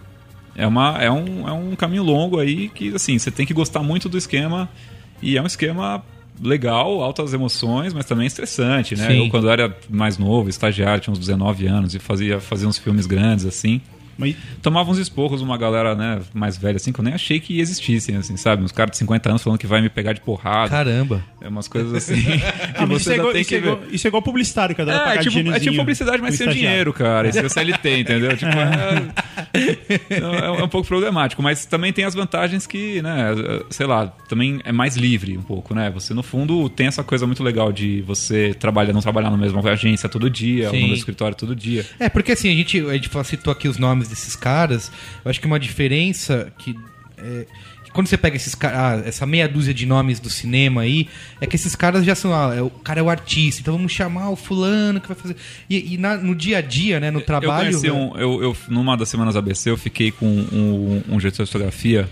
é, 0.56 0.68
uma, 0.68 1.02
é, 1.02 1.10
um, 1.10 1.48
é 1.48 1.52
um 1.54 1.76
caminho 1.76 2.04
longo 2.04 2.38
aí 2.40 2.68
que, 2.70 2.94
assim, 2.94 3.18
você 3.18 3.32
tem 3.32 3.46
que 3.46 3.54
gostar 3.54 3.82
muito 3.82 4.10
do 4.10 4.18
esquema 4.18 4.70
e 5.22 5.38
é 5.38 5.42
um 5.42 5.46
esquema 5.48 6.04
legal, 6.42 7.02
altas 7.02 7.34
emoções, 7.34 7.94
mas 7.94 8.06
também 8.06 8.28
estressante, 8.28 8.96
né? 8.96 9.08
Sim. 9.08 9.26
Eu, 9.26 9.30
quando 9.30 9.50
era 9.50 9.76
mais 9.90 10.18
novo, 10.18 10.50
estagiário, 10.50 11.02
tinha 11.02 11.12
uns 11.12 11.20
19 11.20 11.68
anos 11.68 11.94
e 11.96 12.00
fazia, 12.00 12.40
fazia 12.40 12.68
uns 12.68 12.78
filmes 12.78 13.06
grandes, 13.06 13.46
assim. 13.46 13.82
Mas 14.18 14.36
Tomava 14.62 14.90
uns 14.92 14.98
esporros 14.98 15.42
uma 15.42 15.58
galera, 15.58 15.96
né, 15.96 16.20
mais 16.34 16.58
velha, 16.58 16.78
assim, 16.78 16.92
que 16.92 17.00
eu 17.00 17.04
nem 17.04 17.14
achei 17.14 17.40
que 17.40 17.60
existissem, 17.60 18.16
assim, 18.16 18.38
sabe? 18.38 18.64
Uns 18.64 18.72
caras 18.72 18.92
de 18.92 18.98
50 18.98 19.30
anos 19.30 19.44
falando 19.44 19.60
que 19.60 19.68
vai 19.68 19.82
me 19.82 19.90
pegar 19.90 20.14
de 20.14 20.22
porrada. 20.22 20.70
Caramba. 20.70 21.24
É 21.42 21.48
umas 21.48 21.68
coisas 21.68 21.94
assim. 21.94 22.14
Ah, 22.76 22.86
isso, 22.96 23.12
é 23.12 23.16
já 23.16 23.20
igual, 23.22 23.36
isso, 23.38 23.54
é 23.54 23.58
igual, 23.58 23.80
isso 23.92 24.08
é 24.08 24.10
igual 24.10 24.22
publicitário, 24.22 24.76
cada 24.76 24.94
hora 25.02 25.14
É, 25.14 25.18
é 25.18 25.20
tipo, 25.20 25.52
é 25.52 25.60
tipo 25.60 25.76
publicidade, 25.76 26.22
mas 26.22 26.36
sem 26.36 26.48
o 26.48 26.52
dinheiro, 26.54 26.92
cara. 26.94 27.28
Esse 27.28 27.40
é 27.40 27.44
o 27.46 27.50
CLT, 27.50 28.00
entendeu? 28.00 28.36
Tipo, 28.38 28.52
é, 28.58 29.08
é 30.18 30.26
um- 30.26 30.60
é 30.60 30.64
um 30.64 30.68
pouco 30.68 30.88
problemático, 30.88 31.42
mas 31.42 31.66
também 31.66 31.92
tem 31.94 32.06
as 32.06 32.14
vantagens 32.14 32.66
que, 32.68 33.02
né, 33.02 33.30
sei 33.70 33.86
lá, 33.86 34.08
também 34.28 34.60
é 34.64 34.72
mais 34.72 34.96
livre 34.98 35.38
um 35.38 35.42
pouco, 35.42 35.74
né? 35.76 35.90
Você, 35.92 36.14
no 36.14 36.24
fundo, 36.24 36.68
tem 36.70 36.88
essa 36.88 37.04
coisa 37.04 37.26
muito 37.26 37.44
legal 37.44 37.72
de 37.72 38.02
você 38.02 38.54
trabalhar, 38.60 38.94
não 38.94 39.02
trabalhar 39.02 39.30
na 39.30 39.38
mesma 39.38 39.62
agência 39.70 40.08
todo 40.10 40.30
dia, 40.30 40.70
ou 40.72 40.76
no 40.76 40.94
escritório 40.94 41.36
todo 41.38 41.56
dia. 41.56 41.86
É, 42.00 42.10
porque 42.10 42.32
assim, 42.32 42.50
a 42.52 42.56
gente, 42.56 42.80
a 42.80 42.94
gente 42.94 43.10
citou 43.26 43.52
aqui 43.52 43.68
os 43.68 43.78
nomes 43.78 44.03
desses 44.08 44.36
caras. 44.36 44.92
Eu 45.24 45.30
acho 45.32 45.40
que 45.40 45.48
uma 45.48 45.60
diferença 45.60 46.52
que 46.58 46.76
é, 47.18 47.46
que 47.86 47.92
quando 47.92 48.08
você 48.08 48.18
pega 48.18 48.36
esses 48.36 48.56
caras, 48.56 49.06
essa 49.08 49.26
meia 49.26 49.48
dúzia 49.48 49.74
de 49.74 49.86
nomes 49.86 50.20
do 50.20 50.30
cinema 50.30 50.82
aí, 50.82 51.08
é 51.40 51.46
que 51.48 51.56
esses 51.56 51.76
caras 51.76 52.04
já 52.06 52.16
são, 52.16 52.34
ah, 52.34 52.54
é 52.56 52.62
o 52.62 52.70
cara 52.70 53.00
é 53.00 53.04
o 53.04 53.10
artista, 53.10 53.62
então 53.62 53.76
vamos 53.76 53.92
chamar 53.92 54.30
o 54.30 54.36
fulano 54.36 55.00
que 55.00 55.08
vai 55.08 55.16
fazer. 55.16 55.36
E, 55.70 55.94
e 55.94 55.98
na- 55.98 56.18
no 56.18 56.34
dia 56.36 56.58
a 56.58 56.62
dia, 56.62 57.00
né, 57.00 57.12
no 57.12 57.20
Eu 57.20 57.26
trabalho. 57.26 57.70
conheci 57.70 57.90
um, 57.92 58.18
eu, 58.18 58.42
eu, 58.44 58.58
numa 58.68 58.98
das 58.98 59.10
semanas 59.10 59.36
ABC, 59.36 59.70
eu 59.70 59.78
fiquei 59.78 60.12
com 60.12 60.26
um, 60.28 61.04
um 61.08 61.18
diretor 61.18 61.44
de 61.46 61.52
fotografia 61.52 62.10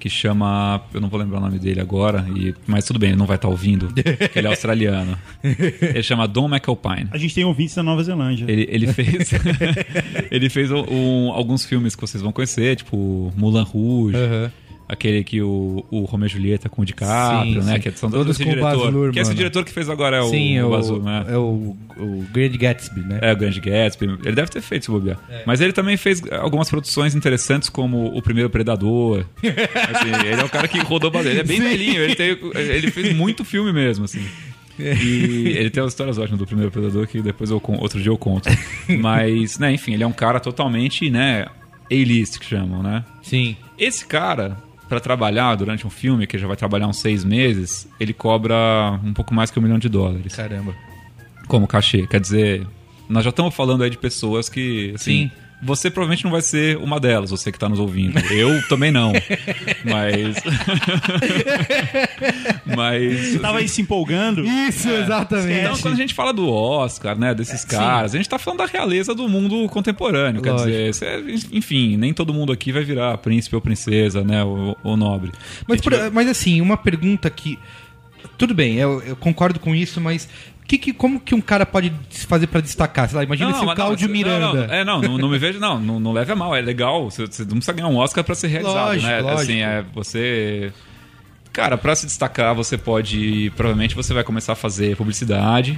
que 0.00 0.08
chama. 0.10 0.80
Eu 0.92 1.00
não 1.00 1.08
vou 1.08 1.20
lembrar 1.20 1.38
o 1.38 1.40
nome 1.40 1.58
dele 1.58 1.80
agora, 1.80 2.26
e, 2.34 2.54
mas 2.66 2.84
tudo 2.84 2.98
bem, 2.98 3.10
ele 3.10 3.18
não 3.18 3.26
vai 3.26 3.36
estar 3.36 3.48
ouvindo. 3.48 3.86
porque 3.94 4.38
ele 4.38 4.46
é 4.48 4.50
australiano. 4.50 5.16
Ele 5.44 6.02
chama 6.02 6.26
Don 6.26 6.48
McAlpine. 6.48 7.08
A 7.12 7.18
gente 7.18 7.34
tem 7.34 7.44
ouvintes 7.44 7.74
da 7.74 7.82
Nova 7.82 8.02
Zelândia. 8.02 8.46
Ele, 8.48 8.66
ele 8.70 8.92
fez. 8.92 9.30
ele 10.30 10.48
fez 10.48 10.70
um- 10.70 10.84
um- 10.90 11.32
alguns 11.32 11.64
filmes 11.64 11.94
que 11.94 12.00
vocês 12.00 12.22
vão 12.22 12.32
conhecer, 12.32 12.76
tipo 12.76 13.32
Mulan 13.36 13.62
Rouge. 13.62 14.16
Aham. 14.16 14.50
Aquele 14.92 15.22
que 15.22 15.40
o, 15.40 15.84
o 15.88 16.02
Romeo 16.02 16.26
e 16.26 16.28
Julieta 16.28 16.68
com 16.68 16.82
o 16.82 16.84
DiCaprio, 16.84 17.62
Sim, 17.62 17.68
né? 17.68 17.74
sim. 17.74 17.80
Que 17.80 17.90
são 17.92 18.10
Todos 18.10 18.26
todos 18.26 18.40
esse 18.40 18.44
com 18.44 18.50
o 18.50 18.60
Baz 18.60 18.76
diretor. 18.76 18.92
Luhrmann, 18.92 19.12
que 19.12 19.20
esse 19.20 19.30
né? 19.30 19.36
diretor 19.36 19.64
que 19.64 19.72
fez 19.72 19.88
agora 19.88 20.16
é 20.16 20.20
o, 20.20 20.28
Sim, 20.30 20.56
é 20.56 20.64
o 20.64 20.66
o, 20.66 20.70
Baz 20.72 20.88
Luhrmann, 20.88 21.24
né? 21.24 21.32
é 21.32 21.36
o, 21.36 21.76
o 21.96 22.26
Grand 22.32 22.48
Gatsby, 22.48 23.00
né? 23.02 23.20
É, 23.22 23.32
o 23.32 23.36
Grande 23.36 23.60
Gatsby. 23.60 24.06
Ele 24.24 24.34
deve 24.34 24.50
ter 24.50 24.60
feito 24.60 24.86
se 24.86 24.90
bobear. 24.90 25.16
Mas 25.46 25.60
ele 25.60 25.72
também 25.72 25.96
fez 25.96 26.20
algumas 26.32 26.68
produções 26.68 27.14
interessantes, 27.14 27.68
como 27.68 28.06
O 28.16 28.20
Primeiro 28.20 28.50
Predador. 28.50 29.24
Assim, 29.42 30.26
ele 30.28 30.40
é 30.40 30.44
um 30.44 30.48
cara 30.48 30.66
que 30.66 30.80
rodou 30.80 31.08
bastante. 31.08 31.34
Ele 31.34 31.40
é 31.40 31.44
bem 31.44 31.60
velhinho. 31.60 32.02
Ele, 32.02 32.16
tem, 32.16 32.36
ele 32.56 32.90
fez 32.90 33.14
muito 33.14 33.44
filme 33.44 33.72
mesmo, 33.72 34.04
assim. 34.06 34.26
E 34.78 35.54
ele 35.56 35.70
tem 35.70 35.82
umas 35.82 35.92
histórias 35.92 36.18
ótimas 36.18 36.38
do 36.38 36.46
Primeiro 36.46 36.70
Predador 36.70 37.06
que 37.06 37.20
depois 37.20 37.50
eu 37.50 37.62
outro 37.78 38.00
dia 38.00 38.10
eu 38.10 38.18
conto. 38.18 38.48
Mas, 38.98 39.58
né, 39.58 39.72
enfim, 39.72 39.94
ele 39.94 40.02
é 40.02 40.06
um 40.06 40.12
cara 40.12 40.40
totalmente, 40.40 41.10
né, 41.10 41.46
A-list 41.90 42.38
que 42.38 42.46
chamam, 42.46 42.82
né? 42.82 43.04
Sim. 43.22 43.56
Esse 43.78 44.04
cara, 44.06 44.56
pra 44.90 44.98
trabalhar 44.98 45.54
durante 45.54 45.86
um 45.86 45.90
filme, 45.90 46.26
que 46.26 46.36
já 46.36 46.48
vai 46.48 46.56
trabalhar 46.56 46.88
uns 46.88 46.98
seis 46.98 47.24
meses, 47.24 47.88
ele 48.00 48.12
cobra 48.12 49.00
um 49.04 49.14
pouco 49.14 49.32
mais 49.32 49.48
que 49.48 49.58
um 49.58 49.62
milhão 49.62 49.78
de 49.78 49.88
dólares 49.88 50.34
Caramba. 50.34 50.74
como 51.46 51.68
cachê. 51.68 52.08
Quer 52.08 52.20
dizer, 52.20 52.66
nós 53.08 53.22
já 53.22 53.30
estamos 53.30 53.54
falando 53.54 53.84
aí 53.84 53.88
de 53.90 53.96
pessoas 53.96 54.48
que, 54.48 54.92
assim, 54.96 55.28
Sim. 55.28 55.30
Você 55.62 55.90
provavelmente 55.90 56.24
não 56.24 56.30
vai 56.30 56.42
ser 56.42 56.76
uma 56.78 56.98
delas, 56.98 57.30
você 57.30 57.50
que 57.52 57.56
está 57.56 57.68
nos 57.68 57.78
ouvindo. 57.78 58.18
Eu 58.32 58.66
também 58.68 58.90
não. 58.90 59.12
Mas. 59.84 60.36
Mas. 62.76 63.28
Você 63.32 63.38
tava 63.38 63.58
aí 63.58 63.68
se 63.68 63.80
empolgando. 63.82 64.44
Isso, 64.44 64.88
exatamente. 64.88 65.60
Então, 65.60 65.78
quando 65.78 65.94
a 65.94 65.96
gente 65.96 66.14
fala 66.14 66.32
do 66.32 66.48
Oscar, 66.50 67.18
né, 67.18 67.34
desses 67.34 67.64
caras, 67.64 68.14
a 68.14 68.16
gente 68.16 68.28
tá 68.28 68.38
falando 68.38 68.58
da 68.58 68.66
realeza 68.66 69.14
do 69.14 69.28
mundo 69.28 69.68
contemporâneo. 69.68 70.42
Quer 70.42 70.52
Lógico. 70.52 70.70
dizer, 70.70 70.94
você- 70.94 71.24
enfim, 71.52 71.96
nem 71.96 72.12
todo 72.12 72.32
mundo 72.34 72.52
aqui 72.52 72.72
vai 72.72 72.82
virar 72.84 73.16
príncipe 73.18 73.54
ou 73.54 73.60
princesa, 73.60 74.22
né, 74.22 74.42
ou, 74.44 74.76
ou 74.82 74.96
nobre. 74.96 75.32
Mas, 75.66 75.80
por- 75.80 75.92
gente 75.92 76.00
vai- 76.02 76.10
mas 76.10 76.28
assim, 76.28 76.60
uma 76.60 76.76
pergunta 76.76 77.28
que. 77.30 77.58
Tudo 78.36 78.54
bem, 78.54 78.76
eu, 78.76 79.02
eu 79.02 79.16
concordo 79.16 79.58
com 79.58 79.74
isso, 79.74 80.00
mas 80.00 80.28
que, 80.70 80.78
que, 80.78 80.92
como 80.92 81.18
que 81.18 81.34
um 81.34 81.40
cara 81.40 81.66
pode 81.66 81.92
fazer 82.28 82.46
pra 82.46 82.60
destacar? 82.60 83.08
Sei 83.08 83.16
lá, 83.16 83.24
imagina 83.24 83.52
se 83.54 83.64
o 83.64 83.74
Cláudio 83.74 84.08
Miranda. 84.08 84.46
Não, 84.46 84.54
não, 84.54 84.74
é, 84.74 84.84
não, 84.84 85.00
não, 85.00 85.18
não 85.18 85.28
me 85.28 85.36
vejo, 85.36 85.58
não, 85.58 85.80
não, 85.80 85.98
não 85.98 86.12
leve 86.12 86.30
a 86.30 86.36
mal, 86.36 86.54
é 86.54 86.60
legal. 86.60 87.10
Você, 87.10 87.26
você 87.26 87.42
não 87.42 87.56
precisa 87.56 87.72
ganhar 87.72 87.88
um 87.88 87.96
Oscar 87.96 88.22
pra 88.22 88.36
ser 88.36 88.46
realizado, 88.46 88.86
Lógico, 88.86 89.06
né? 89.06 89.20
lógico. 89.20 89.40
Assim, 89.40 89.62
é 89.62 89.84
você. 89.92 90.72
Cara, 91.52 91.76
pra 91.76 91.96
se 91.96 92.06
destacar, 92.06 92.54
você 92.54 92.78
pode. 92.78 93.50
Provavelmente 93.56 93.96
você 93.96 94.14
vai 94.14 94.22
começar 94.22 94.52
a 94.52 94.56
fazer 94.56 94.94
publicidade, 94.96 95.76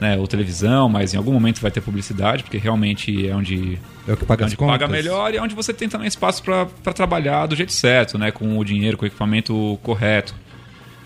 né? 0.00 0.16
Ou 0.16 0.26
televisão, 0.26 0.88
mas 0.88 1.12
em 1.12 1.18
algum 1.18 1.32
momento 1.32 1.60
vai 1.60 1.70
ter 1.70 1.82
publicidade, 1.82 2.42
porque 2.42 2.56
realmente 2.56 3.28
é 3.28 3.36
onde 3.36 3.78
É 4.08 4.14
o 4.14 4.16
que 4.16 4.24
paga 4.24 4.46
as 4.46 4.52
onde 4.52 4.56
paga 4.56 4.88
melhor 4.88 5.34
e 5.34 5.36
é 5.36 5.42
onde 5.42 5.54
você 5.54 5.74
tem 5.74 5.90
também 5.90 6.08
espaço 6.08 6.42
para 6.42 6.92
trabalhar 6.94 7.44
do 7.44 7.54
jeito 7.54 7.72
certo, 7.72 8.16
né? 8.16 8.30
Com 8.30 8.56
o 8.56 8.64
dinheiro, 8.64 8.96
com 8.96 9.04
o 9.04 9.06
equipamento 9.06 9.78
correto. 9.82 10.34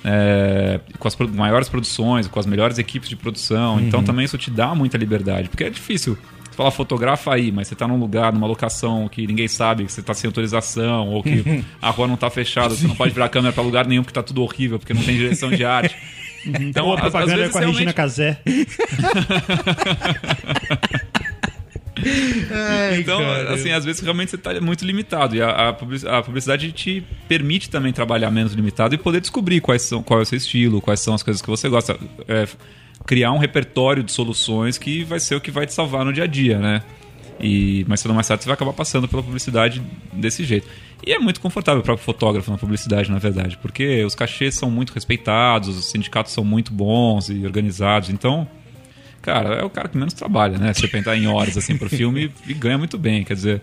É, 0.05 0.81
com 0.99 1.07
as 1.09 1.15
maiores 1.17 1.69
produções, 1.69 2.27
com 2.27 2.41
as 2.41 2.47
melhores 2.47 2.79
equipes 2.79 3.09
de 3.09 3.17
produção. 3.17 3.75
Uhum. 3.77 3.81
Então 3.87 4.03
também 4.03 4.25
isso 4.25 4.39
te 4.39 4.51
dá 4.51 4.75
muita 4.75 4.97
liberdade. 4.97 5.49
Porque 5.49 5.65
é 5.65 5.71
difícil. 5.71 6.17
Você 6.51 6.57
fala 6.57 6.71
fotografa 6.71 7.33
aí, 7.35 7.53
mas 7.53 7.69
você 7.69 7.75
tá 7.75 7.87
num 7.87 7.99
lugar, 7.99 8.33
numa 8.33 8.47
locação 8.47 9.09
que 9.09 9.27
ninguém 9.27 9.47
sabe, 9.49 9.85
que 9.85 9.93
você 9.93 10.03
tá 10.03 10.13
sem 10.15 10.27
autorização, 10.29 11.09
ou 11.09 11.23
que 11.23 11.65
a 11.81 11.91
rua 11.91 12.07
não 12.09 12.17
tá 12.17 12.29
fechada, 12.31 12.71
você 12.75 12.87
não 12.89 12.95
pode 12.97 13.13
virar 13.13 13.27
a 13.27 13.29
câmera 13.29 13.53
pra 13.53 13.63
lugar 13.63 13.87
nenhum 13.87 14.03
porque 14.03 14.15
tá 14.15 14.23
tudo 14.23 14.43
horrível, 14.43 14.79
porque 14.79 14.93
não 14.95 15.03
tem 15.03 15.17
direção 15.17 15.51
de 15.51 15.65
arte. 15.65 15.95
Então, 16.45 16.87
Ou 16.87 16.93
a 16.95 16.97
às- 16.97 17.05
às 17.05 17.11
propaganda 17.13 17.33
é 17.35 17.37
vezes, 17.37 17.53
com 17.53 17.59
a 17.59 17.61
Regina 17.67 17.95
realmente- 17.95 18.39
Casé. 22.01 23.01
Então, 23.01 23.21
cara. 23.21 23.55
assim, 23.55 23.71
às 23.71 23.85
vezes 23.85 24.01
realmente 24.01 24.31
você 24.31 24.37
está 24.37 24.61
muito 24.61 24.85
limitado. 24.85 25.37
E 25.37 25.43
a, 25.43 25.69
a 25.69 25.73
publici- 25.73 26.07
a 26.07 26.23
publicidade 26.23 26.73
te 26.73 27.03
permite 27.29 27.71
também 27.71 27.93
trabalhar 27.93 28.31
menos 28.31 28.53
limitado 28.53 28.95
e 28.95 28.99
poder 28.99 29.21
descobrir 29.21 29.61
quais 29.61 29.83
são, 29.83 30.03
qual 30.03 30.21
é 30.21 30.23
o 30.23 30.27
seu 30.27 30.39
estilo, 30.39 30.81
quais 30.81 31.01
são 31.01 31.15
as 31.15 31.23
coisas 31.23 31.41
que 31.41 31.49
você 31.49 31.69
gosta. 31.69 31.99
É, 32.29 32.47
criar 33.07 33.33
um 33.33 33.39
repertório 33.39 34.03
de 34.03 34.13
soluções 34.13 34.77
que 34.77 35.05
vai 35.05 35.19
ser 35.19 35.35
o 35.35 35.41
que 35.41 35.51
vai 35.51 35.67
te 35.67 35.73
salvar 35.73 36.05
no 36.05 36.13
dia 36.13 36.25
a 36.25 36.27
dia, 36.27 36.59
né? 36.59 36.83
E, 37.43 37.87
mais 37.89 38.01
cedo 38.01 38.11
ou 38.11 38.15
mais 38.15 38.29
tarde 38.29 38.43
você 38.43 38.49
vai 38.49 38.55
acabar 38.55 38.75
passando 38.75 39.09
pela 39.09 39.23
publicidade 39.23 39.81
desse 40.13 40.45
jeito. 40.45 40.69
E 41.07 41.11
é 41.11 41.19
muito 41.19 41.41
confortável 41.41 41.83
para 41.83 41.95
o 41.95 41.97
fotógrafo 41.97 42.51
na 42.51 42.59
publicidade, 42.59 43.11
na 43.11 43.19
verdade, 43.19 43.57
porque 43.57 44.05
os 44.05 44.15
cachês 44.15 44.55
são 44.55 44.71
muito 44.71 44.93
respeitados, 44.93 45.75
os 45.75 45.91
sindicatos 45.91 46.33
são 46.33 46.45
muito 46.45 46.71
bons 46.71 47.31
e 47.31 47.47
organizados. 47.47 48.11
Então, 48.11 48.47
Cara, 49.23 49.57
é 49.57 49.65
o 49.65 49.71
cara 49.71 49.89
que 49.89 49.97
menos 49.99 50.15
trabalha, 50.15 50.57
né? 50.59 50.73
Se 50.73 50.81
você 50.81 50.89
pensar 50.89 51.17
em 51.17 51.27
horas 51.27 51.57
assim 51.57 51.77
pro 51.77 51.89
filme 51.91 52.31
e 52.47 52.55
ganha 52.55 52.79
muito 52.79 52.97
bem. 52.97 53.23
Quer 53.23 53.35
dizer, 53.35 53.63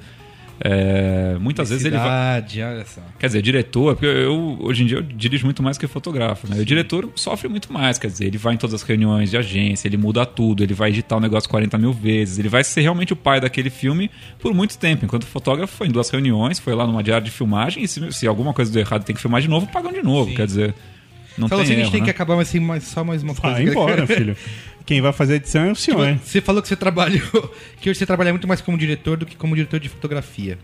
é, 0.59 1.35
muitas 1.39 1.69
vezes 1.69 1.85
ele 1.85 1.95
vai. 1.97 2.05
Cidade, 2.05 2.61
olha 2.63 2.85
só. 2.85 3.01
Quer 3.19 3.27
dizer, 3.27 3.41
diretor, 3.41 3.95
porque 3.95 4.05
eu 4.07 4.57
hoje 4.61 4.83
em 4.83 4.85
dia 4.87 4.97
eu 4.97 5.01
dirijo 5.03 5.45
muito 5.45 5.61
mais 5.61 5.77
que 5.77 5.85
fotógrafo, 5.87 6.47
né? 6.49 6.59
O 6.59 6.65
diretor 6.65 7.09
sofre 7.15 7.47
muito 7.47 7.71
mais, 7.71 7.97
quer 7.99 8.07
dizer, 8.07 8.25
ele 8.25 8.37
vai 8.37 8.53
em 8.55 8.57
todas 8.57 8.73
as 8.73 8.81
reuniões 8.83 9.29
de 9.31 9.37
agência, 9.37 9.87
ele 9.87 9.97
muda 9.97 10.25
tudo, 10.25 10.63
ele 10.63 10.73
vai 10.73 10.89
editar 10.89 11.17
o 11.17 11.19
negócio 11.19 11.49
40 11.49 11.77
mil 11.77 11.93
vezes, 11.93 12.39
ele 12.39 12.49
vai 12.49 12.63
ser 12.63 12.81
realmente 12.81 13.13
o 13.13 13.15
pai 13.15 13.39
daquele 13.39 13.69
filme 13.69 14.09
por 14.39 14.53
muito 14.53 14.77
tempo. 14.77 15.05
Enquanto 15.05 15.23
o 15.23 15.27
fotógrafo 15.27 15.75
foi 15.75 15.87
em 15.87 15.91
duas 15.91 16.09
reuniões, 16.09 16.57
foi 16.59 16.73
lá 16.73 16.85
numa 16.87 17.03
diária 17.03 17.23
de 17.25 17.31
filmagem 17.31 17.83
e 17.83 17.87
se, 17.87 18.11
se 18.11 18.27
alguma 18.27 18.53
coisa 18.53 18.71
deu 18.71 18.81
errado 18.81 19.03
tem 19.03 19.15
que 19.15 19.21
filmar 19.21 19.41
de 19.41 19.47
novo, 19.47 19.67
pagam 19.67 19.91
de 19.93 20.01
novo. 20.01 20.33
Quer 20.33 20.47
dizer, 20.47 20.73
não 21.37 21.47
Falou 21.47 21.63
tem 21.63 21.73
assim, 21.73 21.81
a 21.81 21.83
gente 21.83 21.83
erro, 21.85 21.91
tem 21.91 22.01
né? 22.01 22.05
que 22.05 22.11
acabar, 22.11 22.35
mas 22.35 22.49
assim, 22.49 22.59
mais- 22.59 22.83
só 22.83 23.03
mais 23.03 23.21
uma 23.21 23.35
coisa. 23.35 23.55
Vai 23.55 23.63
embora, 23.63 24.07
filho. 24.07 24.35
Quem 24.87 25.01
vai 25.01 25.11
fazer 25.13 25.33
a 25.33 25.35
edição 25.35 25.63
é 25.65 25.71
o 25.71 25.75
senhor. 25.75 26.07
hein? 26.07 26.19
Você 26.23 26.41
falou 26.41 26.61
que 26.61 26.67
você 26.67 26.75
trabalhou, 26.75 27.53
que 27.79 27.89
hoje 27.89 27.99
você 27.99 28.05
trabalha 28.05 28.31
muito 28.31 28.47
mais 28.47 28.61
como 28.61 28.75
diretor 28.77 29.17
do 29.17 29.25
que 29.25 29.35
como 29.35 29.53
diretor 29.55 29.79
de 29.79 29.89
fotografia. 29.89 30.57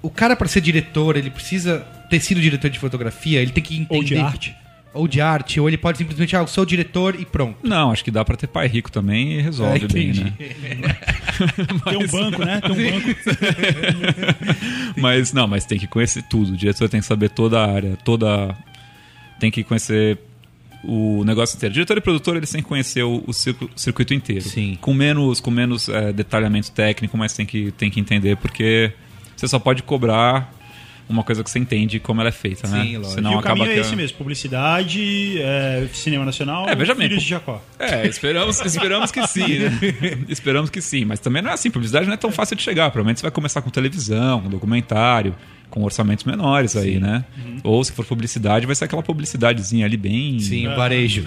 O 0.00 0.08
cara, 0.08 0.34
para 0.36 0.46
ser 0.46 0.60
diretor, 0.60 1.16
ele 1.16 1.30
precisa 1.30 1.80
ter 2.08 2.20
sido 2.20 2.40
diretor 2.40 2.70
de 2.70 2.78
fotografia, 2.78 3.40
ele 3.42 3.50
tem 3.50 3.62
que 3.62 3.74
entender. 3.76 3.96
Ou 3.96 4.04
de 4.04 4.16
arte. 4.16 4.54
Ou 4.94 5.06
de 5.08 5.20
arte, 5.20 5.60
ou 5.60 5.68
ele 5.68 5.76
pode 5.76 5.98
simplesmente, 5.98 6.34
ah, 6.34 6.38
eu 6.38 6.46
sou 6.46 6.64
diretor 6.64 7.20
e 7.20 7.26
pronto. 7.26 7.58
Não, 7.62 7.90
acho 7.90 8.02
que 8.04 8.10
dá 8.10 8.24
pra 8.24 8.34
ter 8.36 8.46
pai 8.46 8.66
rico 8.66 8.90
também 8.90 9.32
e 9.34 9.42
resolve 9.42 9.84
Ah, 9.84 9.92
bem, 9.92 10.12
né? 10.14 10.32
Tem 11.84 11.98
um 11.98 12.06
banco, 12.06 12.44
né? 12.44 12.60
Tem 12.62 12.70
um 12.70 12.92
banco. 12.92 13.08
Mas 14.96 15.32
não, 15.32 15.46
mas 15.46 15.64
tem 15.66 15.78
que 15.78 15.86
conhecer 15.86 16.22
tudo. 16.22 16.52
O 16.54 16.56
diretor 16.56 16.88
tem 16.88 17.00
que 17.00 17.06
saber 17.06 17.28
toda 17.30 17.60
a 17.60 17.70
área, 17.70 17.96
toda. 18.04 18.56
Tem 19.38 19.50
que 19.50 19.62
conhecer 19.62 20.18
o 20.86 21.24
negócio 21.24 21.56
inteiro. 21.56 21.72
Diretor 21.72 21.96
e 21.98 22.00
produtor, 22.00 22.36
eles 22.36 22.50
têm 22.50 22.62
que 22.62 22.68
conhecer 22.68 23.02
o, 23.02 23.22
o 23.26 23.32
circu- 23.32 23.68
circuito 23.74 24.14
inteiro. 24.14 24.42
Sim. 24.42 24.78
Com 24.80 24.94
menos, 24.94 25.40
com 25.40 25.50
menos 25.50 25.88
é, 25.88 26.12
detalhamento 26.12 26.70
técnico, 26.70 27.16
mas 27.18 27.32
tem 27.32 27.44
que, 27.44 27.72
tem 27.72 27.90
que 27.90 27.98
entender, 27.98 28.36
porque 28.36 28.92
você 29.36 29.48
só 29.48 29.58
pode 29.58 29.82
cobrar 29.82 30.54
uma 31.08 31.22
coisa 31.22 31.44
que 31.44 31.48
você 31.50 31.58
entende 31.60 32.00
como 32.00 32.20
ela 32.20 32.30
é 32.30 32.32
feita, 32.32 32.66
né? 32.66 32.82
Sim, 32.82 32.96
lógico. 32.96 33.14
Senão 33.14 33.32
e 33.32 33.34
o 33.36 33.38
acaba 33.38 33.58
caminho 33.60 33.76
é 33.76 33.80
esse 33.80 33.94
mesmo: 33.94 34.18
publicidade, 34.18 35.38
é, 35.40 35.86
cinema 35.92 36.24
nacional, 36.24 36.68
É, 36.68 36.74
veja 36.74 36.94
bem, 36.94 37.08
Filhos 37.08 37.22
pu- 37.22 37.24
de 37.24 37.30
Jacó. 37.30 37.62
É, 37.78 38.06
esperamos, 38.08 38.60
esperamos 38.60 39.10
que 39.12 39.24
sim, 39.26 39.58
né? 39.60 39.78
esperamos 40.28 40.68
que 40.70 40.80
sim. 40.80 41.04
Mas 41.04 41.20
também 41.20 41.42
não 41.42 41.50
é 41.50 41.54
assim, 41.54 41.70
publicidade 41.70 42.06
não 42.06 42.14
é 42.14 42.16
tão 42.16 42.32
fácil 42.32 42.56
de 42.56 42.62
chegar. 42.62 42.90
Provavelmente 42.90 43.18
você 43.20 43.22
vai 43.22 43.30
começar 43.30 43.62
com 43.62 43.70
televisão, 43.70 44.40
com 44.42 44.48
documentário, 44.48 45.34
com 45.76 45.82
orçamentos 45.82 46.24
menores 46.24 46.74
aí, 46.74 46.98
né? 46.98 47.22
Ou 47.62 47.84
se 47.84 47.92
for 47.92 48.02
publicidade, 48.06 48.64
vai 48.64 48.74
ser 48.74 48.86
aquela 48.86 49.02
publicidadezinha 49.02 49.84
ali 49.84 49.98
bem. 49.98 50.38
Sim, 50.40 50.68
o 50.68 50.74
varejo. 50.74 51.24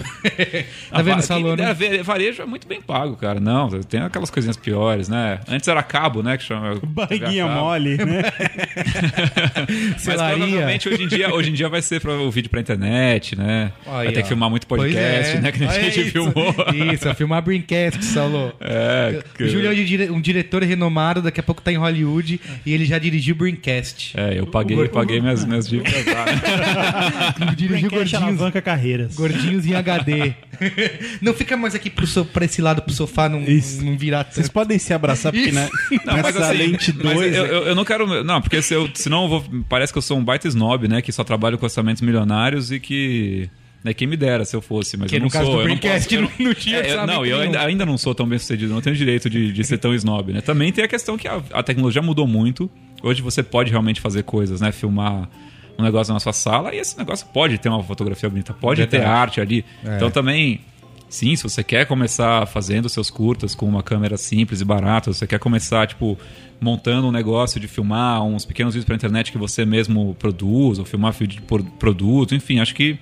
Ah, 0.90 0.96
tá 0.98 1.02
vendo, 1.02 1.22
Salô? 1.22 1.54
né? 1.54 1.72
Varejo 2.02 2.42
é 2.42 2.46
muito 2.46 2.66
bem 2.66 2.82
pago, 2.82 3.14
cara. 3.14 3.38
Não, 3.38 3.68
tem 3.82 4.00
aquelas 4.00 4.28
coisinhas 4.28 4.56
piores, 4.56 5.08
né? 5.08 5.38
Antes 5.46 5.68
era 5.68 5.80
cabo, 5.84 6.20
né? 6.20 6.36
Que 6.36 6.42
chama. 6.42 6.80
Barriguinha 6.84 7.46
mole, 7.46 7.96
né? 7.96 8.22
Mas 9.94 10.02
provavelmente 10.04 10.88
hoje 10.88 11.04
em 11.04 11.08
dia, 11.08 11.32
hoje 11.32 11.50
em 11.50 11.54
dia 11.54 11.68
vai 11.68 11.80
ser 11.80 12.00
para 12.00 12.12
o 12.12 12.28
vídeo 12.28 12.50
pra 12.50 12.60
internet, 12.60 13.38
né? 13.38 13.70
Aí, 13.86 14.06
vai 14.06 14.12
ter 14.12 14.18
ó. 14.18 14.22
que 14.22 14.28
filmar 14.28 14.50
muito 14.50 14.66
podcast, 14.66 15.36
é. 15.36 15.40
né? 15.40 15.52
Que 15.52 15.62
a 15.64 15.68
Olha 15.68 15.80
gente 15.84 16.00
isso. 16.00 16.10
filmou. 16.10 16.54
Isso, 16.92 17.08
é 17.08 17.14
filmar 17.14 17.40
Brincast, 17.42 18.04
Salô. 18.04 18.50
É, 18.60 19.22
O 19.40 19.46
Júlio 19.48 19.68
é 19.68 19.70
um 19.70 19.74
dire- 19.84 20.10
um 20.10 20.20
diretor 20.20 20.62
renomado, 20.64 21.22
daqui 21.22 21.38
a 21.38 21.42
pouco 21.42 21.62
tá 21.62 21.70
em 21.72 21.76
Hollywood 21.76 22.40
e 22.64 22.72
ele 22.72 22.84
já 22.84 22.98
dirigiu 22.98 23.34
Brincast. 23.34 24.12
É, 24.16 24.39
eu 24.40 24.46
paguei, 24.46 24.78
eu 24.80 24.88
paguei 24.88 25.20
minhas, 25.20 25.44
minhas 25.44 25.68
dívidas 25.68 26.04
lá, 26.06 26.24
né? 26.26 27.54
Dirigiu 27.56 27.90
gordinhos, 27.90 28.22
alavanca 28.22 28.60
carreiras. 28.62 29.14
gordinhos 29.14 29.66
em 29.66 29.74
HD. 29.74 30.34
Não 31.22 31.32
fica 31.32 31.56
mais 31.56 31.74
aqui 31.74 31.88
pro 31.88 32.06
so, 32.06 32.24
pra 32.24 32.44
esse 32.44 32.60
lado 32.60 32.82
pro 32.82 32.92
sofá 32.92 33.28
não, 33.28 33.40
Isso. 33.42 33.82
não 33.82 33.96
virar 33.96 34.24
Vocês 34.24 34.46
tanto. 34.46 34.52
podem 34.52 34.78
se 34.78 34.92
abraçar, 34.92 35.32
porque 35.32 35.50
na, 35.52 35.62
Não, 36.04 36.12
mas 36.22 36.34
nessa 36.34 36.48
assim, 36.50 36.58
lente 36.58 36.92
mas 37.02 37.14
2. 37.14 37.34
eu, 37.34 37.46
eu, 37.46 37.62
eu 37.68 37.74
não 37.74 37.84
quero. 37.84 38.22
Não, 38.24 38.40
porque 38.42 38.60
se 38.60 38.74
eu, 38.74 38.88
senão 38.94 39.22
eu 39.24 39.28
vou, 39.28 39.44
parece 39.68 39.92
que 39.92 39.98
eu 39.98 40.02
sou 40.02 40.18
um 40.18 40.24
baita 40.24 40.48
snob, 40.48 40.86
né? 40.86 41.00
Que 41.00 41.12
só 41.12 41.24
trabalho 41.24 41.56
com 41.56 41.64
orçamentos 41.64 42.02
milionários 42.02 42.70
e 42.70 42.78
que. 42.78 43.48
Né, 43.82 43.94
quem 43.94 44.06
me 44.06 44.14
dera 44.16 44.44
se 44.44 44.54
eu 44.54 44.60
fosse, 44.60 44.94
mas 44.98 45.08
Que 45.10 45.16
eu 45.16 45.20
no 45.20 45.24
não 45.24 45.30
caso 45.30 45.46
sou. 45.46 45.54
do 45.56 45.62
eu 45.62 45.68
não 45.68 45.78
posso- 45.78 46.14
eu 46.14 46.20
não, 46.22 46.30
não 46.38 46.54
tinha 46.54 46.76
É, 46.80 46.92
eu- 46.92 47.06
não, 47.06 47.24
eu 47.24 47.40
ainda, 47.40 47.60
ainda 47.62 47.86
não 47.86 47.96
sou 47.96 48.14
tão 48.14 48.26
bem 48.28 48.38
sucedido, 48.38 48.74
não 48.74 48.82
tenho 48.82 48.94
direito 48.94 49.30
de, 49.30 49.50
de 49.52 49.64
ser 49.64 49.78
tão 49.78 49.94
snob, 49.94 50.34
né? 50.34 50.42
Também 50.42 50.70
tem 50.70 50.84
a 50.84 50.88
questão 50.88 51.16
que 51.16 51.26
a, 51.26 51.42
a 51.52 51.62
tecnologia 51.62 52.02
mudou 52.02 52.26
muito. 52.26 52.70
Hoje 53.02 53.22
você 53.22 53.42
pode 53.42 53.70
realmente 53.70 53.98
fazer 53.98 54.22
coisas, 54.24 54.60
né? 54.60 54.70
Filmar 54.70 55.30
um 55.78 55.82
negócio 55.82 56.12
na 56.12 56.20
sua 56.20 56.34
sala 56.34 56.74
e 56.74 56.78
esse 56.78 56.98
negócio 56.98 57.26
pode 57.32 57.56
ter 57.56 57.70
uma 57.70 57.82
fotografia 57.82 58.28
bonita, 58.28 58.52
pode 58.52 58.84
ter 58.86 58.98
Verdade. 58.98 59.18
arte 59.18 59.40
ali. 59.40 59.64
É. 59.82 59.96
Então 59.96 60.10
também, 60.10 60.60
sim, 61.08 61.34
se 61.34 61.42
você 61.42 61.64
quer 61.64 61.86
começar 61.86 62.44
fazendo 62.48 62.86
seus 62.86 63.08
curtas 63.08 63.54
com 63.54 63.64
uma 63.66 63.82
câmera 63.82 64.18
simples 64.18 64.60
e 64.60 64.64
barata, 64.66 65.10
você 65.10 65.26
quer 65.26 65.38
começar, 65.38 65.86
tipo, 65.86 66.18
montando 66.60 67.06
um 67.08 67.10
negócio 67.12 67.58
de 67.58 67.66
filmar 67.66 68.22
uns 68.22 68.44
pequenos 68.44 68.74
vídeos 68.74 68.84
pra 68.84 68.94
internet 68.94 69.32
que 69.32 69.38
você 69.38 69.64
mesmo 69.64 70.14
produz, 70.18 70.78
ou 70.78 70.84
filmar 70.84 71.12
vídeo 71.12 71.36
de 71.36 71.40
por- 71.46 71.62
produto, 71.62 72.34
enfim, 72.34 72.60
acho 72.60 72.74
que 72.74 72.98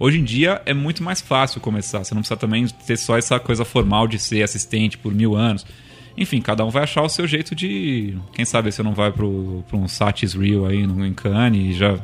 Hoje 0.00 0.18
em 0.18 0.24
dia 0.24 0.62
é 0.64 0.72
muito 0.72 1.02
mais 1.02 1.20
fácil 1.20 1.60
começar. 1.60 2.02
Você 2.02 2.14
não 2.14 2.22
precisa 2.22 2.40
também 2.40 2.66
ter 2.66 2.96
só 2.96 3.18
essa 3.18 3.38
coisa 3.38 3.66
formal 3.66 4.08
de 4.08 4.18
ser 4.18 4.42
assistente 4.42 4.96
por 4.96 5.14
mil 5.14 5.36
anos. 5.36 5.66
Enfim, 6.16 6.40
cada 6.40 6.64
um 6.64 6.70
vai 6.70 6.84
achar 6.84 7.02
o 7.02 7.08
seu 7.08 7.26
jeito 7.26 7.54
de. 7.54 8.16
Quem 8.32 8.46
sabe 8.46 8.72
você 8.72 8.82
não 8.82 8.94
vai 8.94 9.12
pro 9.12 9.62
um 9.74 9.86
Satis 9.86 10.32
Real 10.32 10.64
aí 10.64 10.86
no 10.86 11.04
em 11.04 11.12
Cannes 11.12 11.76
e 11.76 11.78
já 11.78 11.98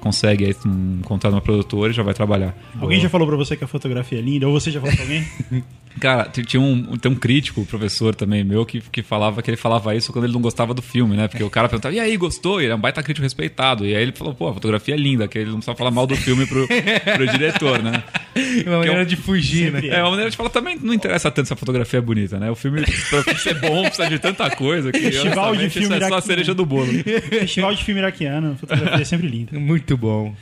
consegue 0.00 0.46
aí 0.46 0.56
um 0.64 1.02
numa 1.24 1.40
produtora 1.42 1.92
e 1.92 1.94
já 1.94 2.02
vai 2.02 2.14
trabalhar. 2.14 2.56
Alguém 2.80 2.98
já 2.98 3.10
falou 3.10 3.28
pra 3.28 3.36
você 3.36 3.54
que 3.54 3.64
a 3.64 3.68
fotografia 3.68 4.18
é 4.18 4.22
linda? 4.22 4.48
Ou 4.48 4.58
você 4.58 4.70
já 4.70 4.80
falou 4.80 4.96
pra 4.96 5.04
alguém? 5.04 5.24
Cara, 6.00 6.24
tinha 6.46 6.60
um, 6.60 6.96
tem 6.96 7.12
um 7.12 7.14
crítico, 7.14 7.64
professor 7.66 8.14
também 8.14 8.42
meu, 8.42 8.64
que, 8.64 8.80
que 8.80 9.02
falava 9.02 9.42
que 9.42 9.50
ele 9.50 9.56
falava 9.56 9.94
isso 9.94 10.12
quando 10.12 10.24
ele 10.24 10.32
não 10.32 10.40
gostava 10.40 10.72
do 10.74 10.82
filme, 10.82 11.16
né? 11.16 11.28
Porque 11.28 11.44
o 11.44 11.50
cara 11.50 11.68
perguntava, 11.68 11.94
e 11.94 12.00
aí, 12.00 12.16
gostou? 12.16 12.60
E 12.60 12.64
ele 12.64 12.72
é 12.72 12.76
um 12.76 12.80
baita 12.80 13.02
crítico 13.02 13.22
respeitado. 13.22 13.86
E 13.86 13.94
aí 13.94 14.02
ele 14.02 14.12
falou, 14.12 14.34
pô, 14.34 14.48
a 14.48 14.54
fotografia 14.54 14.94
é 14.94 14.98
linda, 14.98 15.28
que 15.28 15.38
ele 15.38 15.50
não 15.50 15.56
precisa 15.58 15.76
falar 15.76 15.90
mal 15.90 16.06
do 16.06 16.16
filme 16.16 16.46
pro, 16.46 16.66
pro 16.66 17.26
diretor, 17.28 17.82
né? 17.82 18.02
Uma 18.66 18.78
maneira 18.78 19.00
eu- 19.02 19.04
de 19.06 19.16
fugir, 19.16 19.70
né? 19.70 19.80
Sempre 19.80 19.94
É, 19.96 20.00
uma 20.02 20.10
maneira 20.10 20.30
de 20.30 20.36
falar 20.36 20.48
também 20.50 20.78
não 20.80 20.94
interessa 20.94 21.30
tanto 21.30 21.46
se 21.46 21.52
a 21.52 21.56
fotografia 21.56 21.98
é 21.98 22.02
bonita, 22.02 22.38
né? 22.38 22.50
O 22.50 22.54
filme, 22.54 22.82
pra 23.10 23.34
ser 23.36 23.54
bom, 23.60 23.82
precisa 23.82 24.08
de 24.08 24.18
tanta 24.18 24.50
coisa 24.50 24.90
que 24.90 24.98
Festival 24.98 25.54
de 25.54 25.68
filme 25.68 25.94
isso 25.96 26.04
é 26.04 26.08
só 26.08 26.14
a 26.16 26.20
cereja 26.22 26.54
do 26.54 26.64
bolo. 26.64 26.90
Festival 27.28 27.74
de 27.74 27.84
filme 27.84 28.00
iraquiano, 28.00 28.52
a 28.52 28.56
fotografia 28.56 29.02
é 29.02 29.04
sempre 29.04 29.28
linda. 29.28 29.58
Muito 29.58 29.96
bom. 29.96 30.34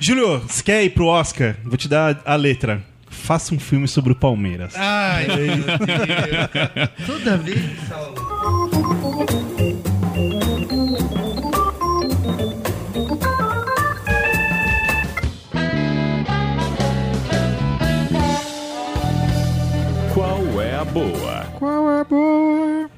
Júlio, 0.00 0.40
você 0.40 0.62
quer 0.62 0.84
ir 0.84 0.90
pro 0.90 1.06
Oscar? 1.06 1.56
Vou 1.64 1.76
te 1.76 1.88
dar 1.88 2.20
a 2.24 2.34
letra. 2.36 2.82
Faça 3.26 3.52
um 3.52 3.58
filme 3.58 3.88
sobre 3.88 4.12
o 4.12 4.14
Palmeiras. 4.14 4.72
Ai, 4.76 5.26
meu 5.26 5.36
Deus. 5.36 5.66
Toda 7.04 7.36
vez, 7.36 7.58
Saulo. 7.88 8.14
Qual 20.14 20.62
é 20.62 20.76
a 20.76 20.84
boa? 20.84 21.46
Qual 21.58 21.90
é 21.90 22.00
a 22.02 22.04
boa? 22.04 22.90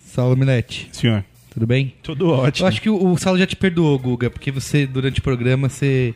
Saulo 0.00 0.34
Milete, 0.34 0.88
Senhor, 0.92 1.22
tudo 1.52 1.66
bem? 1.66 1.94
tudo 2.02 2.30
ótimo. 2.30 2.64
Eu 2.64 2.68
acho 2.70 2.80
que 2.80 2.88
o, 2.88 3.12
o 3.12 3.18
Saulo 3.18 3.38
já 3.38 3.46
te 3.46 3.56
perdoou, 3.56 3.98
Guga, 3.98 4.30
porque 4.30 4.50
você, 4.50 4.86
durante 4.86 5.20
o 5.20 5.22
programa, 5.22 5.68
você... 5.68 6.14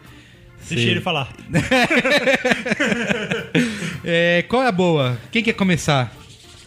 Deixa 0.68 0.88
ele 0.90 1.00
falar. 1.00 1.32
É, 4.04 4.44
qual 4.48 4.62
é 4.62 4.68
a 4.68 4.72
boa? 4.72 5.18
Quem 5.32 5.42
quer 5.42 5.52
começar? 5.54 6.14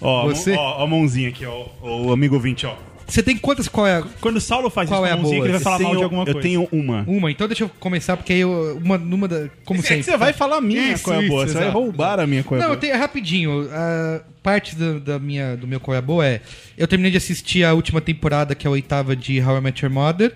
Ó, 0.02 0.28
Você- 0.28 0.54
ó, 0.56 0.80
ó 0.80 0.84
a 0.84 0.88
mãozinha 0.88 1.30
aqui, 1.30 1.46
ó. 1.46 1.68
O 1.82 2.12
amigo 2.12 2.36
ouvinte, 2.36 2.66
ó. 2.66 2.76
Você 3.08 3.24
tem 3.24 3.36
quantas? 3.38 3.68
Qual 3.68 3.88
é 3.88 3.98
a... 3.98 4.04
Quando 4.22 4.36
o 4.38 4.42
Saulo 4.42 4.70
faz 4.70 4.88
Qual 4.88 5.04
isso 5.04 5.10
é 5.10 5.14
a 5.14 5.16
com 5.16 5.20
a 5.20 5.24
mãozinha, 5.24 5.40
boa? 5.42 5.46
que 5.46 5.56
ele 5.56 5.64
vai 5.64 5.64
falar 5.64 5.78
Eu 5.78 5.84
mal 5.84 5.92
de 5.92 5.98
tenho- 5.98 6.04
alguma 6.06 6.22
eu 6.22 6.26
coisa. 6.34 6.42
tenho 6.42 6.68
uma. 6.72 7.04
Uma, 7.08 7.32
então 7.32 7.48
deixa 7.48 7.64
eu 7.64 7.70
começar, 7.80 8.16
porque 8.18 8.34
aí 8.34 8.40
eu, 8.42 8.78
uma, 8.84 8.98
numa 9.00 9.28
da, 9.28 9.50
como 9.66 9.80
É 9.80 9.84
sempre. 9.84 10.04
você 10.04 10.16
vai 10.18 10.32
falar 10.34 10.58
a 10.58 10.62
minha 10.62 10.92
Isso, 10.94 11.04
qual 11.04 11.20
é 11.20 11.26
a 11.26 11.28
boa. 11.28 11.44
isso, 11.44 11.54
Você 11.54 11.58
vai 11.60 11.68
exato, 11.70 11.80
roubar 11.80 12.20
a 12.20 12.28
minha 12.28 12.44
qual 12.44 12.60
é 12.60 12.64
a 12.64 12.68
Não, 12.68 12.70
boa. 12.70 12.76
eu 12.78 12.80
tenho, 12.80 12.98
rapidinho. 13.00 13.68
A 13.72 14.22
parte 14.44 14.76
da, 14.76 15.00
da 15.00 15.20
minha, 15.20 15.56
do 15.58 15.66
meu 15.66 15.80
qual 15.80 15.96
é 15.96 15.98
a 15.98 16.02
boa 16.02 16.26
é. 16.26 16.42
Eu 16.78 16.88
terminei 16.88 17.10
de 17.12 17.18
assistir 17.18 17.64
a 17.64 17.74
última 17.74 18.00
temporada, 18.00 18.54
que 18.54 18.68
é 18.68 18.70
a 18.70 18.72
oitava 18.72 19.16
de 19.16 19.42
How 19.42 19.58
I 19.58 19.62
Met 19.62 19.84
Your 19.84 19.92
Mother. 19.94 20.34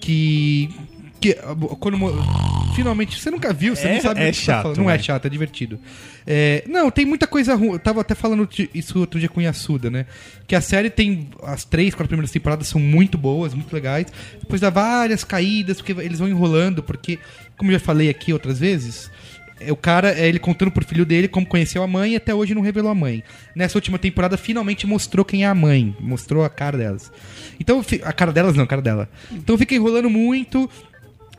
Que. 0.00 0.70
Que 1.20 1.34
quando, 1.80 1.96
finalmente. 2.74 3.20
Você 3.20 3.30
nunca 3.30 3.52
viu, 3.52 3.74
você 3.74 3.86
É- 3.88 3.94
não 3.94 4.00
sabe 4.00 4.20
é 4.20 4.28
o 4.28 4.30
que 4.32 4.36
você 4.36 4.46
tá 4.46 4.52
chato, 4.52 4.62
falando. 4.62 4.78
Não 4.78 4.90
é 4.90 4.96
né? 4.96 5.02
chato, 5.02 5.26
é 5.26 5.28
divertido. 5.28 5.78
É, 6.26 6.64
não, 6.68 6.90
tem 6.90 7.04
muita 7.06 7.26
coisa 7.26 7.54
ruim. 7.54 7.72
Eu 7.72 7.78
tava 7.78 8.00
até 8.00 8.14
falando 8.14 8.48
isso 8.74 8.98
outro 8.98 9.18
dia 9.18 9.28
com 9.28 9.40
o 9.40 9.42
Yasuda, 9.42 9.90
né? 9.90 10.06
Que 10.46 10.54
a 10.54 10.60
série 10.60 10.90
tem. 10.90 11.28
As 11.42 11.64
três, 11.64 11.94
quatro 11.94 12.08
primeiras 12.08 12.30
temporadas 12.30 12.66
são 12.68 12.80
muito 12.80 13.16
boas, 13.16 13.54
muito 13.54 13.72
legais. 13.72 14.06
Depois 14.40 14.60
dá 14.60 14.70
várias 14.70 15.24
caídas, 15.24 15.78
porque 15.80 15.92
eles 16.02 16.18
vão 16.18 16.28
enrolando, 16.28 16.82
porque, 16.82 17.18
como 17.56 17.70
eu 17.70 17.78
já 17.78 17.84
falei 17.84 18.08
aqui 18.08 18.32
outras 18.32 18.58
vezes. 18.58 19.10
É, 19.58 19.72
O 19.72 19.76
cara, 19.76 20.10
é 20.12 20.28
ele 20.28 20.38
contando 20.38 20.70
pro 20.70 20.84
filho 20.84 21.06
dele 21.06 21.28
como 21.28 21.46
conheceu 21.46 21.82
a 21.82 21.86
mãe 21.86 22.12
e 22.12 22.16
até 22.16 22.34
hoje 22.34 22.54
não 22.54 22.60
revelou 22.60 22.90
a 22.90 22.94
mãe. 22.94 23.22
Nessa 23.54 23.78
última 23.78 23.98
temporada, 23.98 24.36
finalmente 24.36 24.86
mostrou 24.86 25.24
quem 25.24 25.44
é 25.44 25.46
a 25.46 25.54
mãe. 25.54 25.96
Mostrou 25.98 26.44
a 26.44 26.50
cara 26.50 26.76
delas. 26.76 27.10
Então, 27.58 27.82
a 28.02 28.12
cara 28.12 28.32
delas 28.32 28.54
não, 28.54 28.64
a 28.64 28.66
cara 28.66 28.82
dela. 28.82 29.08
Então 29.32 29.56
fica 29.56 29.74
enrolando 29.74 30.10
muito. 30.10 30.68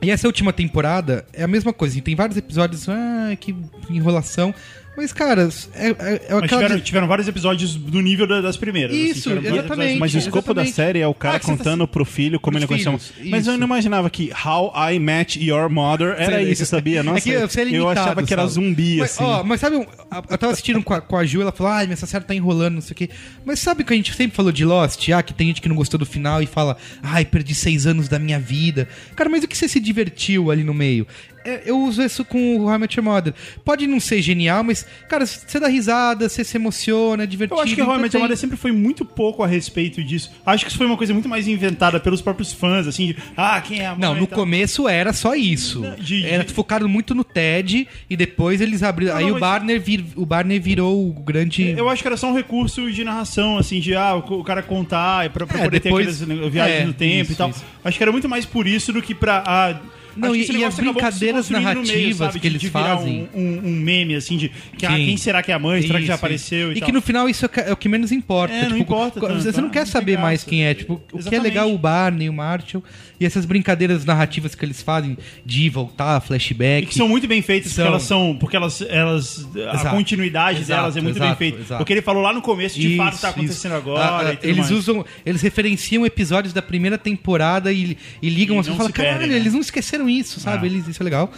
E 0.02 0.12
essa 0.12 0.28
última 0.28 0.54
temporada 0.54 1.26
é 1.34 1.44
a 1.44 1.48
mesma 1.48 1.74
coisa. 1.74 2.00
Tem 2.02 2.16
vários 2.16 2.38
episódios, 2.38 2.88
ah, 2.88 3.36
que 3.40 3.56
enrolação. 3.90 4.54
Mas, 4.98 5.14
cara, 5.14 5.48
é, 5.76 5.90
é, 5.90 6.22
é 6.30 6.34
Mas 6.42 6.50
tiveram, 6.50 6.80
tiveram 6.80 7.08
vários 7.08 7.28
episódios 7.28 7.76
do 7.76 8.02
nível 8.02 8.26
da- 8.26 8.42
das 8.42 8.58
primeiras. 8.58 8.96
assim, 8.96 9.06
Isso, 9.12 9.30
vários 9.30 9.54
exatamente. 9.54 10.00
Mas 10.00 10.16
o 10.16 10.18
escopo 10.18 10.56
da 10.56 10.64
exatamente. 10.64 10.76
série 10.76 11.00
é 11.02 11.08
o 11.08 11.14
cara 11.14 11.38
Ah, 11.38 11.40
você 11.40 11.52
tá 11.52 11.58
contando 11.58 11.88
pro 11.88 12.04
filho 12.04 12.40
como 12.40 12.58
Pros 12.58 12.64
ele 12.72 12.84
conheceu. 12.84 13.16
Mas 13.30 13.46
eu 13.46 13.56
não 13.60 13.68
imaginava 13.68 14.10
que 14.10 14.32
How 14.44 14.74
I 14.92 14.98
Met 14.98 15.40
Your 15.40 15.70
Mother 15.70 16.16
era 16.18 16.42
isso, 16.42 16.66
sabia? 16.66 17.04
Nossa, 17.04 17.20
é 17.20 17.22
que 17.22 17.30
eu 17.30 17.64
limitado, 17.66 18.00
achava 18.00 18.24
que 18.24 18.34
era 18.34 18.42
sabe? 18.42 18.54
zumbi, 18.54 18.98
mas, 18.98 19.12
assim. 19.12 19.24
Ó, 19.24 19.44
mas 19.44 19.60
sabe, 19.62 19.76
eu 19.76 20.38
tava 20.40 20.54
assistindo 20.54 20.82
com 20.82 20.96
a, 20.96 21.00
com 21.00 21.16
a 21.16 21.24
Ju, 21.24 21.42
ela 21.42 21.52
falou, 21.52 21.72
ai, 21.74 21.86
mas 21.86 22.00
essa 22.00 22.08
série 22.08 22.26
tá 22.26 22.34
enrolando, 22.34 22.74
não 22.76 22.82
sei 22.82 22.94
o 22.94 22.96
quê. 22.96 23.10
Mas 23.46 23.60
sabe 23.60 23.84
que 23.84 23.94
a 23.94 23.96
gente 23.96 24.12
sempre 24.16 24.36
falou 24.36 24.52
de 24.52 24.66
Lost? 24.66 25.08
Ah, 25.10 25.22
que 25.22 25.32
tem 25.32 25.46
gente 25.48 25.62
que 25.62 25.70
não 25.70 25.76
gostou 25.76 26.00
do 26.00 26.08
final 26.08 26.42
e 26.42 26.48
fala, 26.48 26.76
ai, 27.04 27.24
perdi 27.24 27.54
seis 27.54 27.86
anos 27.86 28.08
da 28.08 28.18
minha 28.18 28.40
vida. 28.40 28.88
Cara, 29.16 29.30
mas 29.30 29.44
o 29.44 29.48
que 29.48 29.56
você 29.56 29.68
se 29.70 29.80
divertiu 29.80 30.50
ali 30.50 30.64
no 30.64 30.74
meio? 30.74 31.06
É, 31.50 31.62
eu 31.66 31.80
uso 31.80 32.02
isso 32.04 32.26
com 32.26 32.58
o 32.58 32.66
How 32.66 32.76
I 32.76 32.78
Met 32.80 33.00
Your 33.00 33.06
Mother. 33.06 33.34
Pode 33.64 33.88
não 33.88 34.00
ser 34.00 34.22
genial, 34.22 34.64
mas, 34.64 34.86
cara, 35.08 35.26
você 35.26 35.60
dá 35.60 35.68
risada, 35.68 36.28
você 36.28 36.44
se 36.44 36.58
emociona, 36.58 37.24
é 37.24 37.26
divertido. 37.26 37.60
Eu 37.60 37.64
acho 37.64 37.74
que 37.76 37.82
How 37.82 37.88
I 37.88 37.92
Met 37.92 37.98
Your 37.98 38.06
entretém. 38.08 38.22
Mother 38.22 38.38
sempre 38.38 38.58
foi 38.58 38.72
muito 38.72 39.06
pouco 39.06 39.44
a 39.44 39.48
respeito 39.48 40.04
disso. 40.04 40.32
Acho 40.46 40.66
que 40.66 40.70
isso 40.70 40.78
foi 40.78 40.86
uma 40.88 40.98
coisa 40.98 41.14
muito 41.14 41.30
mais 41.30 41.48
inventada 41.48 42.00
pelos 42.00 42.22
próprios 42.22 42.52
fãs, 42.52 42.86
assim, 42.88 43.08
de, 43.08 43.18
ah, 43.36 43.62
quem 43.62 43.80
é 43.80 43.86
a 43.88 43.92
mãe 43.92 44.00
Não, 44.02 44.16
no 44.16 44.28
começo 44.28 44.88
era 44.88 45.14
só 45.14 45.36
isso. 45.36 45.80
Não, 45.82 45.96
de- 45.96 46.26
Era 46.26 46.44
de- 46.44 46.54
focado 46.54 46.88
muito 46.90 47.16
no 47.16 47.24
Ted 47.24 47.88
e 48.10 48.18
depois 48.18 48.60
eles 48.62 48.84
abriram. 48.84 49.14
Não, 49.14 49.20
aí 49.20 49.28
não, 49.28 49.38
o 49.38 49.40
Barney, 49.40 49.80
vir- 49.80 50.06
o 50.16 50.26
Barney 50.26 50.60
virou 50.60 51.08
o 51.10 51.14
grande. 51.14 51.72
Eu 51.78 51.88
acho 51.90 52.02
que 52.02 52.08
era 52.08 52.18
só 52.18 52.30
um 52.30 52.36
recurso 52.36 52.92
de 52.92 53.04
narração, 53.04 53.58
assim, 53.58 53.80
de 53.80 53.96
ah, 53.96 54.16
o 54.16 54.44
cara 54.44 54.62
contar, 54.62 55.30
pra, 55.30 55.46
pra 55.48 55.60
É, 55.60 55.64
poder 55.64 55.80
depois- 55.80 56.18
ter 56.18 56.24
aquelas 56.26 56.42
né, 56.44 56.50
viagens 56.50 56.82
é, 56.82 56.86
no 56.86 56.94
tempo 56.94 57.24
isso, 57.24 57.32
e 57.32 57.36
tal. 57.36 57.50
isso. 57.50 57.64
Acho 57.84 57.98
que 57.98 58.04
era 58.04 58.12
muito 58.12 58.28
mais 58.28 58.46
por 58.46 58.68
isso 58.68 58.92
do 58.92 59.02
que 59.02 59.16
pra. 59.16 59.44
Ah, 59.46 59.80
Não, 60.18 60.36
e- 60.36 60.46
e 60.52 60.64
as 60.64 60.76
brincadeiras 60.76 61.50
meio, 61.50 61.64
narrativas 61.64 62.18
sabe? 62.18 62.34
que 62.34 62.40
De- 62.42 62.48
eles 62.48 62.62
de 62.62 62.70
fazem. 62.70 63.30
Um, 63.34 63.40
um- 63.42 63.62
um 63.68 63.72
meme, 63.72 64.16
assim, 64.16 64.38
de 64.38 64.52
que, 64.78 64.86
ah, 64.86 64.90
quem 64.96 65.16
será 65.18 65.42
que 65.44 65.52
é 65.52 65.56
a 65.56 65.60
mãe? 65.60 65.82
será 65.82 66.00
que 66.00 66.06
já 66.06 66.16
apareceu 66.16 66.74
e, 66.74 66.78
E 66.78 66.82
que 66.82 66.92
no 66.92 67.02
final 67.02 67.30
isso 67.30 67.46
é 67.46 67.50
é 67.70 67.74
o 67.74 67.78
que 67.78 67.88
menos 67.90 68.12
importa. 68.12 68.54
É, 68.54 68.62
não 68.64 68.70
tipo, 68.70 68.82
importa 68.82 69.20
co- 69.20 69.28
tanto, 69.28 69.42
Você 69.42 69.60
não 69.62 69.68
ah, 69.70 69.72
quer 69.72 69.80
não 69.80 69.86
saber 69.88 70.18
mais 70.18 70.44
quem 70.44 70.66
é. 70.66 70.74
Tipo, 70.74 70.94
o 70.94 70.98
que 71.00 71.16
é 71.16 71.20
Exatamente. 71.20 71.44
legal 71.44 71.72
o 71.74 71.78
Barney, 71.78 72.30
o 72.30 72.34
Marshall 72.34 72.84
e 73.20 73.26
essas 73.26 73.46
brincadeiras 73.46 74.06
narrativas 74.06 74.54
que 74.56 74.64
eles 74.64 74.82
fazem 74.82 75.18
de 75.46 75.70
voltar, 75.70 76.20
flashback. 76.22 76.84
E 76.84 76.88
que 76.88 76.96
são 76.96 77.08
muito 77.08 77.28
bem 77.28 77.42
feitas 77.42 77.72
São. 77.72 77.84
porque 77.86 77.88
elas 77.92 78.04
são. 78.04 78.38
Porque 78.40 78.56
elas. 78.56 78.82
elas 78.90 79.48
a 79.56 79.74
Exato. 79.76 79.96
continuidade 79.96 80.60
Exato, 80.62 80.82
delas 80.82 80.98
é 80.98 81.02
muito 81.02 81.16
exato, 81.18 81.30
bem 81.30 81.38
feita. 81.52 81.64
exato. 81.64 81.84
O 81.84 81.86
que 81.86 81.94
ele 81.94 82.02
falou 82.02 82.22
lá 82.22 82.32
no 82.34 82.42
começo, 82.42 82.80
de 82.80 82.96
fato, 82.98 83.14
Isso, 83.14 83.22
tá 83.22 83.30
acontecendo 83.30 83.72
isso. 83.72 83.82
agora. 83.82 84.04
Ah, 84.04 84.30
ah, 84.30 84.34
e 84.34 84.38
eles 84.50 84.58
mais. 84.58 84.72
usam, 84.72 85.06
eles 85.26 85.42
referenciam 85.42 86.06
episódios 86.06 86.54
da 86.54 86.62
primeira 86.62 86.98
temporada 86.98 87.72
e, 87.74 87.98
e 88.22 88.30
ligam 88.30 88.58
E 88.58 88.60
assim 88.60 88.70
e 88.70 88.72
não 88.72 88.78
falam, 88.78 88.92
caralho, 88.92 89.28
né?" 89.28 89.36
eles 89.36 89.54
não 89.54 89.60
esqueceram 89.62 90.07
isso, 90.10 90.40
sabe? 90.40 90.68
Ah. 90.68 90.70
Eles, 90.70 90.88
isso 90.88 91.02
é 91.02 91.06
legal. 91.06 91.32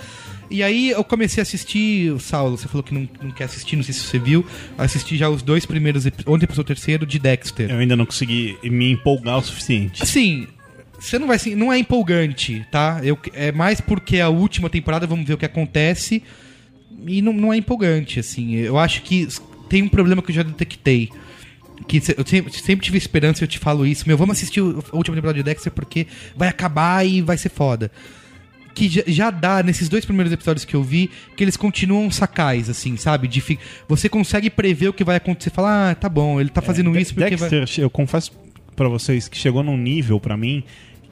E 0.51 0.63
aí 0.63 0.89
eu 0.89 1.03
comecei 1.03 1.39
a 1.41 1.43
assistir, 1.43 2.11
o 2.11 2.19
Saulo, 2.19 2.57
você 2.57 2.67
falou 2.67 2.81
que 2.83 2.93
não, 2.93 3.07
não 3.21 3.29
quer 3.31 3.43
assistir, 3.43 3.75
não 3.75 3.83
sei 3.83 3.93
se 3.93 3.99
você 4.01 4.17
viu. 4.17 4.43
Assisti 4.77 5.15
já 5.15 5.29
os 5.29 5.41
dois 5.43 5.65
primeiros, 5.65 6.05
ontem 6.25 6.45
episódio 6.45 6.63
terceiro 6.75 7.05
de 7.05 7.19
Dexter. 7.19 7.69
Eu 7.69 7.77
ainda 7.77 7.95
não 7.95 8.05
consegui 8.05 8.57
me 8.63 8.91
empolgar 8.91 9.37
o 9.37 9.41
suficiente. 9.43 10.01
Assim, 10.01 10.47
você 10.99 11.19
não 11.19 11.27
vai 11.27 11.37
se- 11.37 11.53
não 11.55 11.71
é 11.71 11.77
empolgante, 11.77 12.65
tá? 12.71 12.99
Eu, 13.03 13.17
é 13.33 13.51
mais 13.51 13.79
porque 13.79 14.19
a 14.19 14.29
última 14.29 14.69
temporada, 14.71 15.05
vamos 15.05 15.27
ver 15.27 15.35
o 15.35 15.37
que 15.37 15.45
acontece. 15.45 16.23
E 17.05 17.21
não, 17.21 17.31
não 17.31 17.53
é 17.53 17.57
empolgante, 17.57 18.19
assim. 18.19 18.55
Eu 18.55 18.77
acho 18.79 19.03
que 19.03 19.27
tem 19.69 19.83
um 19.83 19.87
problema 19.87 20.21
que 20.21 20.31
eu 20.31 20.35
já 20.35 20.43
detectei. 20.43 21.09
Que 21.87 21.97
eu 22.17 22.25
sempre, 22.25 22.51
sempre 22.53 22.85
tive 22.85 22.97
esperança, 22.97 23.43
eu 23.43 23.47
te 23.47 23.57
falo 23.59 23.85
isso. 23.85 24.03
Meu, 24.07 24.17
vamos 24.17 24.35
assistir 24.37 24.61
o- 24.61 24.83
a 24.91 24.95
última 24.97 25.15
temporada 25.15 25.37
de 25.37 25.43
Dexter 25.43 25.71
porque 25.71 26.07
vai 26.35 26.49
acabar 26.49 27.05
e 27.05 27.21
vai 27.21 27.37
ser 27.37 27.49
foda. 27.49 27.91
Que 28.79 28.87
já, 28.89 29.01
já 29.05 29.29
dá, 29.29 29.61
nesses 29.61 29.89
dois 29.89 30.05
primeiros 30.05 30.31
episódios 30.31 30.63
que 30.63 30.73
eu 30.73 30.81
vi, 30.81 31.09
que 31.35 31.43
eles 31.43 31.57
continuam 31.57 32.09
sacais, 32.09 32.69
assim, 32.69 32.95
sabe? 32.95 33.27
De 33.27 33.41
fi- 33.41 33.59
você 33.89 34.07
consegue 34.07 34.49
prever 34.49 34.87
o 34.87 34.93
que 34.93 35.03
vai 35.03 35.17
acontecer. 35.17 35.49
Falar, 35.49 35.91
ah, 35.91 35.95
tá 35.95 36.07
bom, 36.07 36.39
ele 36.39 36.49
tá 36.49 36.61
fazendo 36.61 36.97
isso 36.97 37.13
porque 37.13 37.35
vai. 37.35 37.49
Dexter, 37.49 37.83
eu 37.83 37.89
confesso 37.89 38.31
pra 38.77 38.87
vocês 38.87 39.27
que 39.27 39.37
chegou 39.37 39.61
num 39.63 39.75
nível 39.75 40.17
pra 40.19 40.37
mim 40.37 40.63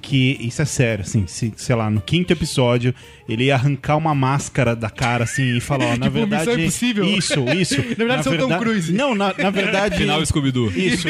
que 0.07 0.37
isso 0.39 0.61
é 0.61 0.65
sério, 0.65 1.03
assim, 1.03 1.25
se, 1.27 1.51
sei 1.57 1.75
lá, 1.75 1.89
no 1.89 1.99
quinto 1.99 2.31
episódio, 2.31 2.95
ele 3.27 3.43
ia 3.45 3.55
arrancar 3.55 3.97
uma 3.97 4.15
máscara 4.15 4.73
da 4.73 4.89
cara, 4.89 5.25
assim, 5.25 5.57
e 5.57 5.59
falar, 5.59 5.85
ó, 5.85 5.89
na 5.99 6.05
Tipo, 6.07 6.11
verdade... 6.11 6.45
Missão 6.45 6.59
Impossível. 6.59 7.05
Isso, 7.05 7.39
isso. 7.49 7.75
Na 7.97 8.05
verdade, 8.05 8.23
sou 8.23 8.37
Tom 8.37 8.57
Cruise. 8.57 8.93
Não, 8.93 9.13
na, 9.13 9.33
na 9.37 9.49
verdade... 9.49 9.97
Final 9.97 10.25
Scooby-Doo. 10.25 10.71
Isso. 10.71 11.07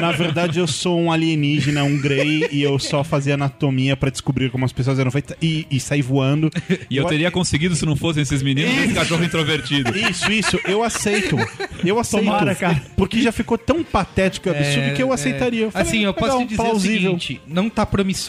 Na 0.00 0.12
verdade, 0.12 0.58
eu 0.58 0.66
sou 0.66 1.00
um 1.00 1.10
alienígena, 1.10 1.82
um 1.82 1.96
Grey, 1.98 2.46
e 2.52 2.62
eu 2.62 2.78
só 2.78 3.02
fazia 3.02 3.34
anatomia 3.34 3.96
pra 3.96 4.10
descobrir 4.10 4.50
como 4.50 4.66
as 4.66 4.72
pessoas 4.72 4.98
eram 4.98 5.10
feitas 5.10 5.34
e, 5.40 5.66
e 5.70 5.80
sair 5.80 6.02
voando. 6.02 6.50
E 6.90 6.96
eu 6.98 7.06
teria 7.06 7.30
conseguido 7.30 7.74
se 7.74 7.86
não 7.86 7.96
fossem 7.96 8.22
esses 8.22 8.42
meninos 8.42 8.74
e 8.74 8.84
esse 8.84 8.94
cachorro 8.94 9.24
introvertido. 9.24 9.96
Isso, 9.96 10.30
isso, 10.30 10.60
eu 10.66 10.82
aceito. 10.82 11.36
Eu 11.82 11.98
aceito. 11.98 12.24
Tomara, 12.24 12.54
cara. 12.54 12.82
Porque 12.96 13.22
já 13.22 13.32
ficou 13.32 13.56
tão 13.56 13.82
patético 13.82 14.48
e 14.48 14.50
absurdo 14.50 14.94
que 14.94 15.02
eu 15.02 15.10
aceitaria. 15.12 15.64
Eu 15.64 15.70
falei, 15.70 15.88
assim, 15.88 16.04
eu 16.04 16.12
posso 16.12 16.38
te 16.38 16.44
dizer 16.48 16.56
plausível. 16.56 17.14
o 17.14 17.20
seguinte: 17.20 17.40
não 17.46 17.70
tá 17.70 17.86
promissor. 17.86 18.25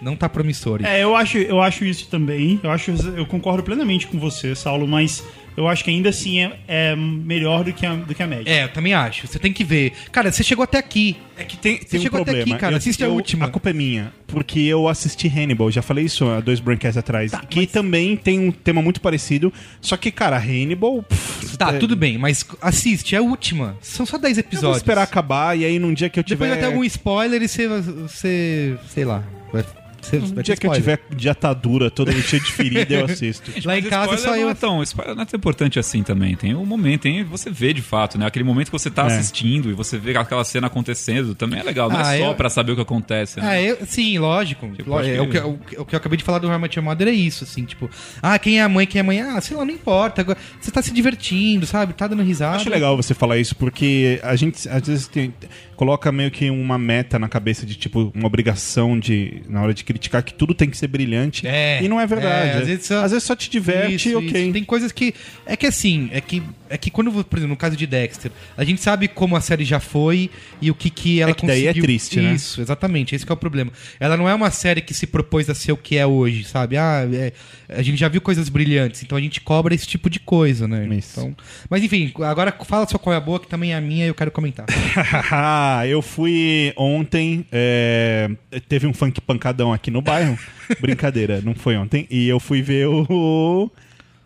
Não 0.00 0.16
tá 0.16 0.28
promissor. 0.28 0.80
É, 0.82 1.02
eu 1.02 1.14
acho, 1.14 1.36
eu 1.36 1.60
acho 1.60 1.84
isso 1.84 2.08
também. 2.08 2.58
Eu 2.62 2.70
acho, 2.70 2.90
eu 2.90 3.26
concordo 3.26 3.62
plenamente 3.62 4.06
com 4.06 4.18
você, 4.18 4.54
Saulo, 4.54 4.88
mas 4.88 5.22
eu 5.56 5.68
acho 5.68 5.82
que 5.84 5.90
ainda 5.90 6.08
assim 6.10 6.40
é, 6.40 6.58
é 6.68 6.96
melhor 6.96 7.64
do 7.64 7.72
que 7.72 7.84
a, 7.84 7.94
do 7.94 8.14
que 8.14 8.22
a 8.22 8.26
média. 8.26 8.50
É, 8.50 8.64
eu 8.64 8.68
também 8.68 8.94
acho. 8.94 9.26
Você 9.26 9.38
tem 9.38 9.52
que 9.52 9.64
ver. 9.64 9.92
Cara, 10.12 10.30
você 10.32 10.42
chegou 10.42 10.62
até 10.64 10.78
aqui. 10.78 11.16
É 11.36 11.44
que 11.44 11.56
tem, 11.56 11.78
Você 11.78 11.84
tem 11.84 12.00
um 12.00 12.02
chegou 12.02 12.20
até 12.20 12.32
problema. 12.32 12.52
aqui, 12.54 12.60
cara. 12.60 12.72
Eu- 12.74 12.76
Assiste 12.78 13.02
a 13.02 13.06
eu- 13.06 13.12
última. 13.14 13.46
A 13.46 13.48
culpa 13.48 13.70
é 13.70 13.72
minha, 13.72 14.12
porque 14.26 14.60
eu 14.60 14.88
assisti 14.88 15.26
Hannibal, 15.28 15.70
já 15.70 15.80
falei 15.82 16.04
isso 16.04 16.28
há 16.28 16.40
dois 16.40 16.60
Braincasts 16.60 16.96
atrás, 16.98 17.32
que 17.48 17.66
também 17.66 18.16
tem 18.16 18.38
um 18.38 18.50
tema 18.52 18.82
muito 18.82 19.00
parecido, 19.00 19.52
só 19.80 19.96
que, 19.96 20.10
cara, 20.10 20.36
Hannibal... 20.38 21.02
pff, 21.02 21.56
Tá, 21.56 21.70
é- 21.74 21.78
tudo 21.78 21.94
bem, 21.96 22.16
mas 22.18 22.46
assiste, 22.60 23.14
é 23.14 23.18
a 23.18 23.22
última. 23.22 23.76
São 23.80 24.04
só 24.06 24.16
10 24.18 24.36
Eu 24.38 24.44
vou 24.44 24.48
episódios. 24.48 24.76
esperar 24.78 25.02
acabar 25.02 25.56
e 25.58 25.64
aí 25.64 25.78
num 25.78 25.92
dia 25.94 26.08
que 26.08 26.18
eu 26.18 26.24
tiver... 26.24 26.44
Depois 26.46 26.50
vai 26.50 26.58
ter 26.60 26.66
algum 26.66 26.84
spoiler 26.84 27.42
e 27.42 27.48
você. 27.48 27.68
você 27.68 28.78
sei 28.88 29.04
lá. 29.04 29.22
Vai, 29.52 29.64
você, 30.02 30.16
Um 30.18 30.30
ter 30.30 30.42
dia 30.42 30.56
que 30.56 30.66
eu 30.66 30.72
spoiler. 30.72 30.98
tiver 30.98 31.16
de 31.16 31.28
atadura, 31.28 31.90
todo 31.90 32.12
cheio 32.22 32.42
de 32.42 32.52
ferida, 32.52 32.94
eu 32.94 33.04
assisto. 33.06 33.50
Lá 33.64 33.78
em 33.78 33.82
casa 33.82 34.16
só 34.18 34.36
eu. 34.36 34.48
é 34.48 34.54
tão, 34.54 34.82
spoiler 34.82 35.14
não 35.14 35.22
é 35.22 35.26
tão 35.26 35.38
importante 35.38 35.78
assim 35.78 36.02
também. 36.02 36.34
Tem 36.36 36.54
um 36.54 36.64
momento, 36.66 37.02
tem 37.02 37.22
você 37.24 37.50
vê 37.50 37.72
de 37.72 37.82
fato, 37.82 38.18
né? 38.18 38.26
Aquele 38.26 38.44
momento 38.44 38.66
que 38.66 38.72
você 38.72 38.90
tá 38.90 39.02
É. 39.04 39.06
assistindo 39.06 39.70
e 39.70 39.72
você 39.72 39.98
vê 39.98 40.16
aquela 40.16 40.44
cena 40.44 40.66
acontecendo 40.68 41.34
também 41.34 41.60
é 41.60 41.62
legal. 41.62 41.88
Não 41.90 41.96
Ah, 41.98 42.14
é 42.14 42.18
só 42.20 42.26
eu- 42.30 42.34
pra 42.34 42.48
saber 42.50 42.72
o 42.72 42.76
que 42.76 42.82
acontece. 42.82 43.38
né? 43.40 43.46
Ah, 43.48 43.62
eu, 43.62 43.78
sim, 43.86 44.18
lógico. 44.18 44.68
Tipo, 44.70 44.96
acho 44.96 45.08
é, 45.08 45.14
que- 45.14 45.20
o, 45.20 45.28
que, 45.28 45.38
o, 45.38 45.82
o 45.82 45.84
que 45.86 45.94
eu 45.94 45.98
acabei 45.98 46.16
de 46.16 46.24
falar 46.24 46.38
do 46.38 46.46
Your 46.48 46.82
Mother 46.82 47.08
é 47.08 47.12
isso, 47.12 47.44
assim, 47.44 47.64
tipo, 47.64 47.88
ah, 48.22 48.38
quem 48.38 48.58
é 48.58 48.62
a 48.62 48.68
mãe, 48.68 48.86
quem 48.86 48.98
é 48.98 49.02
a 49.02 49.04
mãe? 49.04 49.20
Ah, 49.20 49.40
sei 49.40 49.56
lá, 49.56 49.64
não 49.64 49.72
importa. 49.74 50.20
Agora, 50.22 50.38
você 50.60 50.70
tá 50.70 50.80
se 50.82 50.92
divertindo, 50.92 51.66
sabe? 51.66 51.92
Tá 51.94 52.06
dando 52.06 52.22
risada. 52.22 52.56
Acho 52.56 52.70
legal 52.70 52.96
você 52.96 53.14
falar 53.14 53.38
isso, 53.38 53.54
porque 53.56 54.20
a 54.22 54.36
gente 54.36 54.68
às 54.68 54.86
vezes 54.86 55.06
tem- 55.08 55.32
coloca 55.80 56.12
meio 56.12 56.30
que 56.30 56.50
uma 56.50 56.76
meta 56.76 57.18
na 57.18 57.26
cabeça 57.26 57.64
de 57.64 57.74
tipo, 57.74 58.12
uma 58.14 58.26
obrigação 58.26 58.98
de, 59.00 59.40
na 59.48 59.62
hora 59.62 59.72
de 59.72 59.82
criticar, 59.82 60.22
que 60.22 60.34
tudo 60.34 60.52
tem 60.52 60.68
que 60.68 60.76
ser 60.76 60.88
brilhante. 60.88 61.46
É, 61.46 61.82
e 61.82 61.88
não 61.88 61.98
é 61.98 62.06
verdade. 62.06 62.50
é, 62.50 62.60
às 62.60 62.66
vezes 62.66 62.84
só- 62.84 63.02
às 63.02 63.10
vezes 63.12 63.24
só 63.24 63.34
te 63.34 63.48
diverte, 63.48 64.10
Isso, 64.10 64.18
ok. 64.18 64.42
isso. 64.44 64.52
Tem 64.52 64.62
coisas 64.62 64.92
que. 64.92 65.14
É 65.46 65.56
que 65.56 65.66
assim, 65.66 66.10
é 66.12 66.20
que, 66.20 66.42
é 66.68 66.76
que 66.76 66.90
quando, 66.90 67.10
por 67.24 67.38
exemplo, 67.38 67.54
no 67.54 67.56
caso 67.56 67.78
de 67.78 67.86
Dexter, 67.86 68.30
a 68.58 68.62
gente 68.62 68.82
sabe 68.82 69.08
como 69.08 69.34
a 69.36 69.40
série 69.40 69.64
já 69.64 69.80
foi 69.80 70.28
e 70.60 70.70
o 70.70 70.74
que, 70.74 70.90
que 70.90 71.18
ela 71.22 71.30
É 71.30 71.34
que 71.34 71.46
daí 71.46 71.62
é 71.62 71.68
conseguiu. 71.68 71.82
triste, 71.84 72.20
né? 72.20 72.34
Isso, 72.34 72.60
exatamente. 72.60 73.14
Esse 73.14 73.24
que 73.24 73.32
é 73.32 73.34
o 73.34 73.38
problema. 73.38 73.72
Ela 73.98 74.18
não 74.18 74.28
é 74.28 74.34
uma 74.34 74.50
série 74.50 74.82
que 74.82 74.92
se 74.92 75.06
propôs 75.06 75.48
a 75.48 75.54
ser 75.54 75.72
o 75.72 75.78
que 75.78 75.96
é 75.96 76.06
hoje, 76.06 76.44
sabe? 76.44 76.76
Ah, 76.76 77.08
é- 77.10 77.32
a 77.70 77.80
gente 77.80 77.96
já 77.96 78.08
viu 78.08 78.20
coisas 78.20 78.50
brilhantes, 78.50 79.02
então 79.02 79.16
a 79.16 79.20
gente 79.20 79.40
cobra 79.40 79.74
esse 79.74 79.86
tipo 79.86 80.10
de 80.10 80.20
coisa, 80.20 80.68
né? 80.68 80.86
Isso. 80.98 81.20
Então, 81.20 81.34
mas 81.70 81.82
enfim, 81.82 82.12
agora 82.20 82.54
fala 82.66 82.86
só 82.86 82.98
qual 82.98 83.14
é 83.14 83.16
a 83.16 83.20
boa, 83.20 83.40
que 83.40 83.46
também 83.48 83.72
é 83.72 83.76
a 83.76 83.80
minha 83.80 84.04
e 84.04 84.08
eu 84.08 84.14
quero 84.14 84.30
comentar. 84.30 84.66
eu 85.86 86.00
fui 86.02 86.72
ontem. 86.76 87.44
é, 87.50 88.30
teve 88.68 88.86
um 88.86 88.92
funk 88.92 89.20
pancadão 89.20 89.72
aqui 89.72 89.90
no 89.90 90.00
bairro. 90.02 90.38
Brincadeira, 90.80 91.40
não 91.44 91.54
foi 91.54 91.76
ontem. 91.76 92.06
E 92.10 92.28
eu 92.28 92.38
fui 92.40 92.62
ver 92.62 92.86
o 92.86 93.70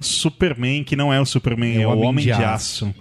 Superman, 0.01 0.85
que 0.85 0.97
não 0.97 1.13
é 1.13 1.21
o 1.21 1.25
Superman, 1.27 1.81
é, 1.81 1.87
o 1.87 1.99
Homem, 2.01 2.25
de 2.25 2.33
Aço. 2.33 2.95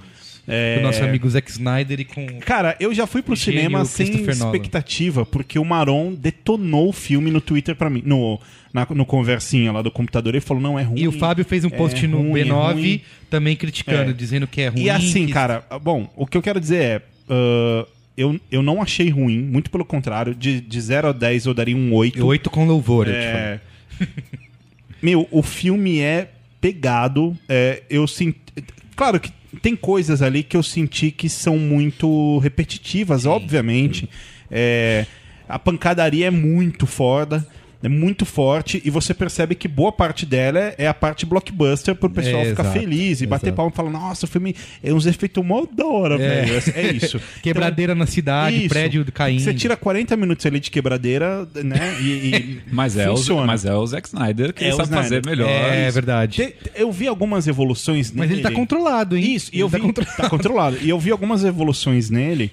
É, 0.45 0.75
Com 0.75 0.81
o 0.81 0.83
nosso 0.83 1.01
amigo 1.03 1.29
Zack 1.29 1.49
Snyder 1.49 2.01
e 2.01 2.05
com. 2.05 2.25
Cara, 2.41 2.75
eu 2.77 2.93
já 2.93 3.07
fui 3.07 3.21
pro 3.21 3.33
Gênio 3.33 3.61
cinema 3.61 3.85
sem 3.85 4.07
expectativa, 4.29 5.25
porque 5.25 5.57
o 5.57 5.63
Maron 5.63 6.13
detonou 6.13 6.89
o 6.89 6.93
filme 6.93 7.31
no 7.31 7.39
Twitter 7.39 7.75
pra 7.77 7.89
mim, 7.89 8.03
no, 8.05 8.37
na- 8.73 8.85
no 8.89 9.05
conversinha 9.05 9.71
lá 9.71 9.81
do 9.81 9.89
computador. 9.89 10.33
Ele 10.35 10.41
falou, 10.41 10.61
não, 10.61 10.77
é 10.77 10.83
ruim. 10.83 10.99
E 10.99 11.07
o 11.07 11.13
Fábio 11.13 11.45
fez 11.45 11.63
um 11.63 11.69
post 11.69 12.03
é 12.03 12.07
no 12.09 12.17
ruim, 12.17 12.41
é 12.41 12.43
B9 12.43 12.73
ruim. 12.73 13.01
também 13.29 13.55
criticando, 13.55 14.11
É. 14.11 14.13
dizendo 14.13 14.45
que 14.45 14.59
é 14.61 14.67
ruim. 14.67 14.81
E 14.83 14.89
assim, 14.89 15.27
que- 15.27 15.31
cara, 15.31 15.63
bom, 15.81 16.11
o 16.13 16.27
que 16.27 16.37
eu 16.37 16.41
quero 16.41 16.59
dizer 16.59 16.77
é. 16.83 17.01
ah, 17.29 17.87
eu, 18.15 18.39
eu 18.51 18.61
não 18.61 18.81
achei 18.81 19.09
ruim, 19.09 19.39
muito 19.39 19.69
pelo 19.69 19.85
contrário. 19.85 20.35
De, 20.35 20.61
de 20.61 20.81
0 20.81 21.09
a 21.09 21.11
10 21.11 21.45
eu 21.45 21.53
daria 21.53 21.75
um 21.75 21.93
8. 21.93 22.25
Oito 22.25 22.49
com 22.49 22.65
louvor. 22.65 23.07
É... 23.09 23.59
Meu, 25.01 25.27
o 25.31 25.41
filme 25.41 25.99
é 25.99 26.31
pegado. 26.61 27.37
é, 27.49 27.83
eu 27.89 28.07
senti. 28.07 28.39
Claro 28.95 29.19
que 29.19 29.31
tem 29.61 29.75
coisas 29.75 30.21
ali 30.21 30.43
que 30.43 30.55
eu 30.55 30.63
senti 30.63 31.11
que 31.11 31.27
são 31.27 31.57
muito 31.57 32.37
repetitivas, 32.39 33.25
obviamente. 33.25 34.09
É, 34.49 35.05
a 35.47 35.59
pancadaria 35.59 36.27
é 36.27 36.31
muito 36.31 36.85
foda. 36.85 37.45
É 37.83 37.89
muito 37.89 38.25
forte 38.25 38.81
e 38.85 38.89
você 38.89 39.13
percebe 39.13 39.55
que 39.55 39.67
boa 39.67 39.91
parte 39.91 40.25
dela 40.25 40.57
é- 40.57 40.75
é 40.79 40.87
a 40.87 40.93
parte 40.93 41.25
blockbuster 41.25 41.93
pro 41.93 42.09
pessoal 42.09 42.41
É, 42.43 42.45
ficar 42.51 42.63
exato, 42.63 42.79
feliz 42.79 43.19
e 43.21 43.27
bater 43.27 43.47
exato. 43.47 43.57
palma 43.57 43.71
e 43.73 43.75
falar: 43.75 43.89
Nossa, 43.89 44.25
o 44.25 44.29
filme 44.29 44.55
é 44.81 44.93
uns 44.93 45.05
efeitos 45.05 45.43
mó 45.45 45.65
da 45.69 45.85
hora, 45.85 46.15
É. 46.15 46.17
velho. 46.45 46.63
É, 46.75 46.81
é 46.81 46.93
isso. 46.93 47.19
Quebradeira 47.43 47.93
na 47.93 48.05
cidade, 48.05 48.57
Isso. 48.57 48.69
prédio 48.69 49.05
caindo. 49.11 49.41
Você 49.41 49.53
tira 49.53 49.75
40 49.75 50.15
minutos 50.15 50.45
ali 50.45 50.61
de 50.61 50.71
quebradeira, 50.71 51.45
né? 51.61 51.97
E, 52.01 52.05
e 52.35 52.59
Mas, 52.71 52.95
é 52.97 53.09
o, 53.09 53.15
mas 53.45 53.65
é 53.65 53.75
o 53.75 53.85
Zack 53.85 54.07
Snyder 54.07 54.53
que 54.53 54.63
É 54.63 54.73
o 54.73 54.77
sabe 54.77 54.89
fazer 54.89 55.19
Snyder. 55.19 55.29
melhor. 55.29 55.49
É 55.49 55.83
Isso. 55.85 55.93
verdade. 55.93 56.37
Te- 56.37 56.55
Eu 56.75 56.89
vi 56.91 57.07
algumas 57.07 57.47
evoluções 57.47 58.11
Mas 58.11 58.29
nele. 58.29 58.41
ele 58.41 58.41
tá 58.41 58.51
controlado, 58.51 59.17
hein? 59.17 59.35
Isso, 59.35 59.49
e 59.51 59.55
Ele 59.57 59.63
eu 59.63 59.69
tá 59.69 59.77
vi. 59.77 59.83
contro- 59.83 60.05
Tá 60.15 60.29
controlado. 60.29 60.77
E 60.81 60.89
eu 60.89 60.97
vi 60.99 61.11
algumas 61.11 61.43
evoluções 61.43 62.09
nele. 62.09 62.49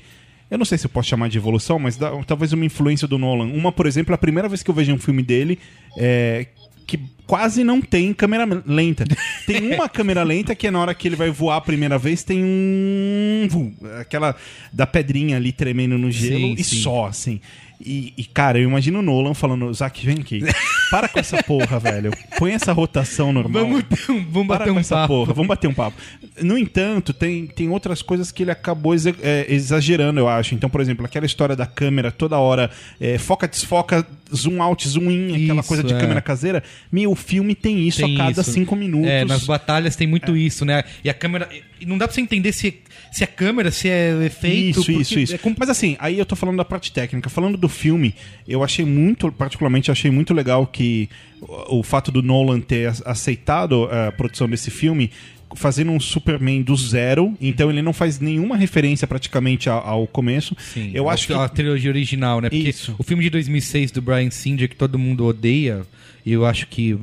Eu 0.50 0.58
não 0.58 0.64
sei 0.64 0.76
se 0.78 0.86
eu 0.86 0.90
posso 0.90 1.08
chamar 1.08 1.28
de 1.28 1.38
evolução, 1.38 1.78
mas 1.78 1.96
dá- 1.96 2.10
talvez 2.26 2.52
uma 2.52 2.64
influência 2.64 3.06
do 3.06 3.16
Nolan. 3.18 3.46
Uma, 3.46 3.70
por 3.70 3.86
exemplo, 3.86 4.14
a 4.14 4.18
primeira 4.18 4.48
vez 4.48 4.62
que 4.62 4.70
eu 4.70 4.74
vejo 4.74 4.92
um 4.92 4.98
filme 4.98 5.22
dele 5.22 5.58
é. 5.96 6.46
Que 6.86 6.98
quase 7.24 7.62
não 7.62 7.80
tem 7.80 8.12
câmera 8.12 8.44
lenta. 8.66 9.04
Tem 9.46 9.74
uma 9.74 9.88
câmera 9.88 10.24
lenta 10.24 10.56
que 10.56 10.66
é 10.66 10.72
na 10.72 10.80
hora 10.80 10.92
que 10.92 11.06
ele 11.06 11.14
vai 11.14 11.30
voar 11.30 11.58
a 11.58 11.60
primeira 11.60 11.96
vez, 11.96 12.24
tem 12.24 12.42
um. 12.44 13.72
Aquela 14.00 14.34
da 14.72 14.86
pedrinha 14.88 15.36
ali 15.36 15.52
tremendo 15.52 15.96
no 15.96 16.10
gelo 16.10 16.40
Sim, 16.48 16.54
e 16.58 16.64
sim. 16.64 16.76
só, 16.82 17.06
assim. 17.06 17.40
E, 17.82 18.12
e, 18.16 18.24
cara, 18.26 18.58
eu 18.58 18.68
imagino 18.68 18.98
o 18.98 19.02
Nolan 19.02 19.32
falando, 19.32 19.72
Zack, 19.72 20.04
vem 20.04 20.18
aqui. 20.20 20.42
Para 20.90 21.08
com 21.08 21.18
essa 21.18 21.42
porra, 21.42 21.78
velho. 21.78 22.10
Põe 22.38 22.52
essa 22.52 22.72
rotação 22.72 23.32
normal. 23.32 23.62
Vamos, 23.64 23.84
um- 24.08 24.24
vamos 24.30 24.48
Para 24.48 24.58
bater 24.58 24.70
com 24.70 24.76
um 24.76 24.80
essa 24.80 24.94
papo. 24.96 25.08
porra, 25.14 25.32
vamos 25.32 25.48
bater 25.48 25.66
um 25.68 25.72
papo. 25.72 25.96
No 26.42 26.58
entanto, 26.58 27.12
tem, 27.14 27.46
tem 27.46 27.70
outras 27.70 28.02
coisas 28.02 28.30
que 28.30 28.42
ele 28.42 28.50
acabou 28.50 28.92
exa- 28.92 29.14
é, 29.22 29.46
exagerando, 29.48 30.20
eu 30.20 30.28
acho. 30.28 30.54
Então, 30.54 30.68
por 30.68 30.80
exemplo, 30.80 31.06
aquela 31.06 31.24
história 31.24 31.56
da 31.56 31.64
câmera 31.64 32.10
toda 32.10 32.36
hora, 32.38 32.70
é, 33.00 33.16
foca, 33.18 33.48
desfoca, 33.48 34.06
zoom 34.34 34.60
out, 34.62 34.86
zoom 34.86 35.10
in, 35.10 35.44
aquela 35.44 35.60
Isso, 35.60 35.68
coisa 35.68 35.82
de 35.82 35.94
é. 35.94 35.98
câmera 35.98 36.20
caseira. 36.20 36.62
Meu, 36.92 37.12
o 37.12 37.16
filme 37.16 37.54
tem 37.54 37.86
isso 37.88 38.02
Tem 38.02 38.14
a 38.16 38.18
cada 38.18 38.40
isso. 38.42 38.52
cinco 38.52 38.76
minutos. 38.76 39.08
É, 39.08 39.24
nas 39.24 39.44
batalhas 39.46 39.96
tem 39.96 40.06
muito 40.06 40.36
isso, 40.36 40.64
né? 40.66 40.84
E 41.02 41.08
a 41.08 41.14
câmera. 41.14 41.48
Não 41.86 41.96
dá 41.96 42.06
pra 42.06 42.14
você 42.14 42.20
entender 42.20 42.52
se, 42.52 42.78
se 43.10 43.24
é 43.24 43.26
câmera, 43.26 43.70
se 43.70 43.88
é 43.88 44.12
efeito. 44.24 44.80
Isso, 44.80 44.92
isso, 44.92 45.18
isso. 45.18 45.34
é 45.34 45.38
Mas 45.58 45.68
assim, 45.68 45.96
aí 45.98 46.18
eu 46.18 46.24
tô 46.26 46.36
falando 46.36 46.56
da 46.58 46.64
parte 46.64 46.92
técnica. 46.92 47.28
Falando 47.28 47.56
do 47.58 47.68
filme, 47.68 48.14
eu 48.46 48.62
achei 48.62 48.84
muito, 48.84 49.30
particularmente, 49.32 49.90
achei 49.90 50.10
muito 50.10 50.32
legal 50.32 50.66
que 50.66 51.08
o, 51.40 51.78
o 51.78 51.82
fato 51.82 52.10
do 52.12 52.22
Nolan 52.22 52.60
ter 52.60 52.88
ac- 52.88 53.02
aceitado 53.04 53.88
a 53.90 54.12
produção 54.12 54.48
desse 54.48 54.70
filme 54.70 55.10
fazendo 55.56 55.90
um 55.90 55.98
Superman 55.98 56.62
do 56.62 56.76
zero, 56.76 57.34
então 57.40 57.68
ele 57.70 57.82
não 57.82 57.92
faz 57.92 58.20
nenhuma 58.20 58.56
referência 58.56 59.04
praticamente 59.08 59.68
ao, 59.68 59.80
ao 59.84 60.06
começo. 60.06 60.56
Sim, 60.60 60.92
eu 60.94 61.10
a- 61.10 61.12
acho 61.14 61.26
que 61.26 61.32
a 61.32 61.48
trilogia 61.48 61.90
original, 61.90 62.40
né? 62.40 62.48
Porque 62.48 62.68
Isso. 62.68 62.94
o 62.96 63.02
filme 63.02 63.24
de 63.24 63.30
2006 63.30 63.90
do 63.90 64.00
Brian 64.00 64.30
Singer, 64.30 64.68
que 64.68 64.76
todo 64.76 64.96
mundo 64.96 65.26
odeia, 65.26 65.82
e 66.24 66.32
eu 66.32 66.44
acho 66.46 66.66
que 66.66 66.98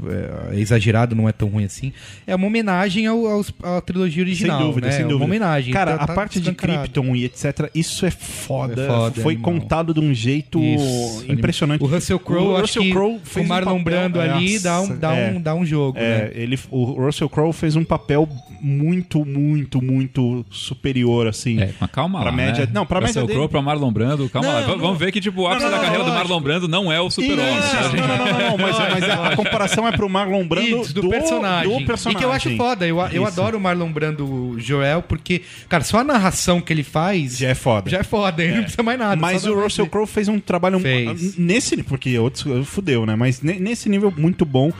é, 0.51 0.55
é 0.55 0.59
exagerado, 0.59 1.15
não 1.15 1.27
é 1.27 1.31
tão 1.31 1.47
ruim 1.49 1.65
assim, 1.65 1.91
é 2.25 2.35
uma 2.35 2.47
homenagem 2.47 3.07
ao, 3.07 3.25
aos- 3.27 3.53
à 3.63 3.81
trilogia 3.81 4.23
original, 4.23 4.57
sem 4.59 4.67
dúvida, 4.67 4.87
né? 4.87 4.93
sem 4.93 5.01
É 5.01 5.03
dúvida. 5.03 5.17
uma 5.17 5.25
homenagem. 5.25 5.73
Cara, 5.73 5.97
Tá- 5.97 6.03
a 6.03 6.07
tá 6.07 6.13
parte 6.13 6.39
de. 6.39 6.51
Krypton 6.53 7.15
e 7.15 7.25
etc, 7.25 7.69
isso 7.75 8.05
é 8.05 8.11
foda. 8.11 8.83
É 8.83 8.87
foda, 8.87 9.21
Foi 9.21 9.33
animal. 9.35 9.51
contado 9.53 9.93
de 9.93 9.99
um 9.99 10.13
jeito 10.13 10.59
Isso, 10.59 11.25
impressionante. 11.29 11.83
O 11.83 11.87
Russell 11.87 12.19
Crowe, 12.19 12.47
O 12.47 12.51
acho 12.55 12.61
Russell 12.61 12.83
que 12.83 12.91
Crowe 12.91 13.15
o 13.15 13.19
fez 13.23 13.45
um 13.45 13.49
Marlon 13.49 13.77
papel- 13.77 13.83
Brando 13.83 14.19
ali 14.21 14.59
dá 14.59 14.81
um, 14.81 14.97
dá, 14.97 15.15
é. 15.15 15.31
um, 15.31 15.41
dá 15.41 15.55
um 15.55 15.65
jogo, 15.65 15.97
É, 15.97 16.01
né? 16.25 16.31
ele, 16.33 16.59
o 16.71 16.83
Russell 17.05 17.29
Crowe 17.29 17.53
fez 17.53 17.75
um 17.75 17.83
papel 17.83 18.27
muito, 18.61 19.23
muito, 19.25 19.81
muito 19.81 20.45
superior, 20.49 21.27
assim. 21.27 21.59
É, 21.61 21.71
mas 21.79 21.91
calma 21.91 22.19
Pra 22.21 22.31
lá, 22.31 22.35
média- 22.35 22.65
né? 22.65 22.71
não, 22.73 22.85
pra 22.85 22.99
média 22.99 23.09
Russell 23.09 23.27
dele- 23.27 23.33
Crowe, 23.37 23.49
pra 23.49 23.61
Marlon 23.61 23.91
Brando, 23.91 24.29
calma 24.29 24.47
Não, 24.47 24.55
lá. 24.61 24.67
Não. 24.67 24.77
Vamos 24.79 24.97
ver 24.97 25.11
que, 25.11 25.21
tipo, 25.21 25.41
o 25.43 25.47
ápice 25.47 25.69
da 25.69 25.79
carreira 25.79 26.03
do 26.03 26.11
Marlon. 26.11 26.41
Brando 26.41 26.67
não 26.67 26.91
é 26.91 26.99
o 26.99 27.09
super-homem. 27.09 27.55
Não, 27.55 27.61
tá, 27.61 28.17
não, 28.17 28.17
não, 28.25 28.49
não, 28.51 28.57
mas, 28.57 28.77
mas 28.77 29.03
a, 29.25 29.35
comparação 29.35 29.87
é 29.87 29.91
pro 29.91 30.07
Marlon 30.09 30.47
Brando 30.47 30.81
Isso, 30.81 30.93
do, 30.93 31.09
personagem. 31.09 31.79
do 31.79 31.85
personagem. 31.85 32.17
E 32.17 32.19
que 32.19 32.25
eu 32.25 32.31
acho 32.31 32.55
foda. 32.55 32.85
Eu, 32.87 32.99
eu 32.99 33.07
Isso. 33.07 33.25
adoro 33.27 33.57
o 33.57 33.61
Marlon 33.61 33.91
Brando 33.91 34.55
Joel, 34.59 35.01
porque, 35.01 35.41
cara, 35.69 35.83
só 35.83 35.99
a 35.99 36.03
narração 36.03 36.59
que 36.61 36.71
ele 36.73 36.83
faz. 36.83 37.37
Já 37.37 37.49
é 37.49 37.55
foda. 37.55 37.89
Já 37.89 37.99
é 37.99 38.03
foda, 38.03 38.43
ele 38.43 38.55
não 38.55 38.61
precisa 38.63 38.83
mais 38.83 38.99
nada. 38.99 39.15
Mas 39.15 39.45
o 39.45 39.53
Russell 39.53 39.87
Crowe 39.87 40.07
fez 40.07 40.27
um 40.27 40.39
trabalho 40.39 40.79
Fez. 40.79 41.37
nesse 41.37 41.81
porque 41.83 42.17
outros 42.17 42.43
fudeu, 42.67 43.05
né? 43.05 43.15
Mas 43.15 43.41
ne- 43.41 43.59
nesse 43.59 43.87
nível 43.89 44.13
muito 44.15 44.45
bom. 44.45 44.71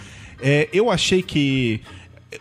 É, 0.41 0.67
eu 0.71 0.91
achei 0.91 1.21
que 1.23 1.81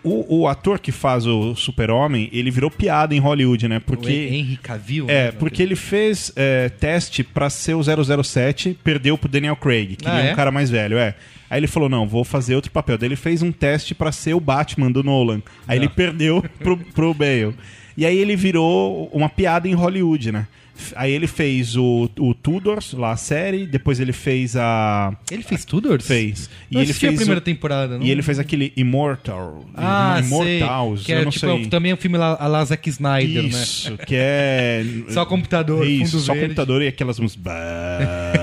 o, 0.02 0.40
o 0.42 0.48
ator 0.48 0.78
que 0.78 0.90
faz 0.92 1.26
o 1.26 1.54
Super-Homem, 1.54 2.28
ele 2.32 2.50
virou 2.50 2.70
piada 2.70 3.14
em 3.14 3.18
Hollywood, 3.18 3.68
né? 3.68 3.78
O 3.78 3.80
Porque 3.80 4.10
Henry 4.12 4.58
Cavill. 4.62 5.06
é, 5.08 5.26
né, 5.26 5.32
porque 5.32 5.62
ele 5.62 5.76
fez 5.76 6.32
é, 6.36 6.68
teste 6.68 7.22
pra 7.22 7.48
ser 7.48 7.74
o 7.74 7.82
007, 8.24 8.76
perdeu 8.82 9.16
pro 9.16 9.28
Daniel 9.28 9.56
Craig, 9.56 9.96
que 9.96 10.08
Ah, 10.08 10.20
é 10.24 10.28
é? 10.28 10.32
um 10.32 10.36
cara 10.36 10.50
mais 10.50 10.68
velho, 10.70 10.98
é. 10.98 11.14
Aí 11.48 11.60
ele 11.60 11.66
falou, 11.66 11.88
não, 11.88 12.06
vou 12.06 12.24
fazer 12.24 12.54
outro 12.54 12.70
papel. 12.70 12.98
Daí 12.98 13.08
ele 13.08 13.16
fez 13.16 13.42
um 13.42 13.52
teste 13.52 13.94
pra 13.94 14.10
ser 14.12 14.34
o 14.34 14.40
Batman 14.40 14.90
do 14.90 15.02
Nolan. 15.02 15.42
Aí 15.66 15.78
ele 15.78 15.88
perdeu 15.88 16.42
pro, 16.58 16.76
pro 16.76 17.14
Bale. 17.14 17.54
E 17.96 18.04
aí 18.04 18.16
ele 18.16 18.36
virou 18.36 19.08
uma 19.12 19.28
piada 19.28 19.68
em 19.68 19.74
Hollywood, 19.74 20.32
né? 20.32 20.46
Aí 20.94 21.12
ele 21.12 21.26
fez 21.26 21.76
o, 21.76 22.10
o 22.18 22.34
Tudors, 22.34 22.92
lá 22.92 23.12
a 23.12 23.16
série, 23.16 23.66
depois 23.66 23.98
ele 24.00 24.12
fez 24.12 24.56
a... 24.56 25.12
Ele 25.30 25.42
fez 25.42 25.64
tudo? 25.64 25.98
Fez. 26.02 26.48
E 26.70 26.74
Não 26.74 26.82
ele 26.82 26.90
assisti 26.90 27.06
a 27.06 27.08
fez 27.10 27.20
primeira 27.20 27.40
o- 27.40 27.44
temporada, 27.44 27.98
não? 27.98 28.04
E 28.06 28.10
ele 28.10 28.22
fez 28.22 28.38
aquele 28.38 28.72
Immortal. 28.76 29.64
Ah, 29.74 30.20
Immortals, 30.24 31.00
sei. 31.00 31.06
Que 31.06 31.12
eu 31.12 31.18
é, 31.18 31.24
não 31.24 31.30
tipo, 31.30 31.46
sei. 31.46 31.66
também 31.66 31.92
é 31.92 31.94
um 31.94 31.98
filme 31.98 32.18
lá, 32.18 32.36
a 32.38 32.46
lá 32.46 32.64
Zack 32.64 32.88
Snyder, 32.88 33.42
né? 33.44 33.48
Isso, 33.48 33.96
que 33.98 34.14
é. 34.16 34.84
Só 35.10 35.24
computador, 35.24 35.86
Isso, 35.86 36.18
só 36.20 36.32
verde. 36.32 36.48
computador 36.48 36.82
e 36.82 36.88
aquelas 36.88 37.18
músicas. 37.18 37.46
É 37.54 38.36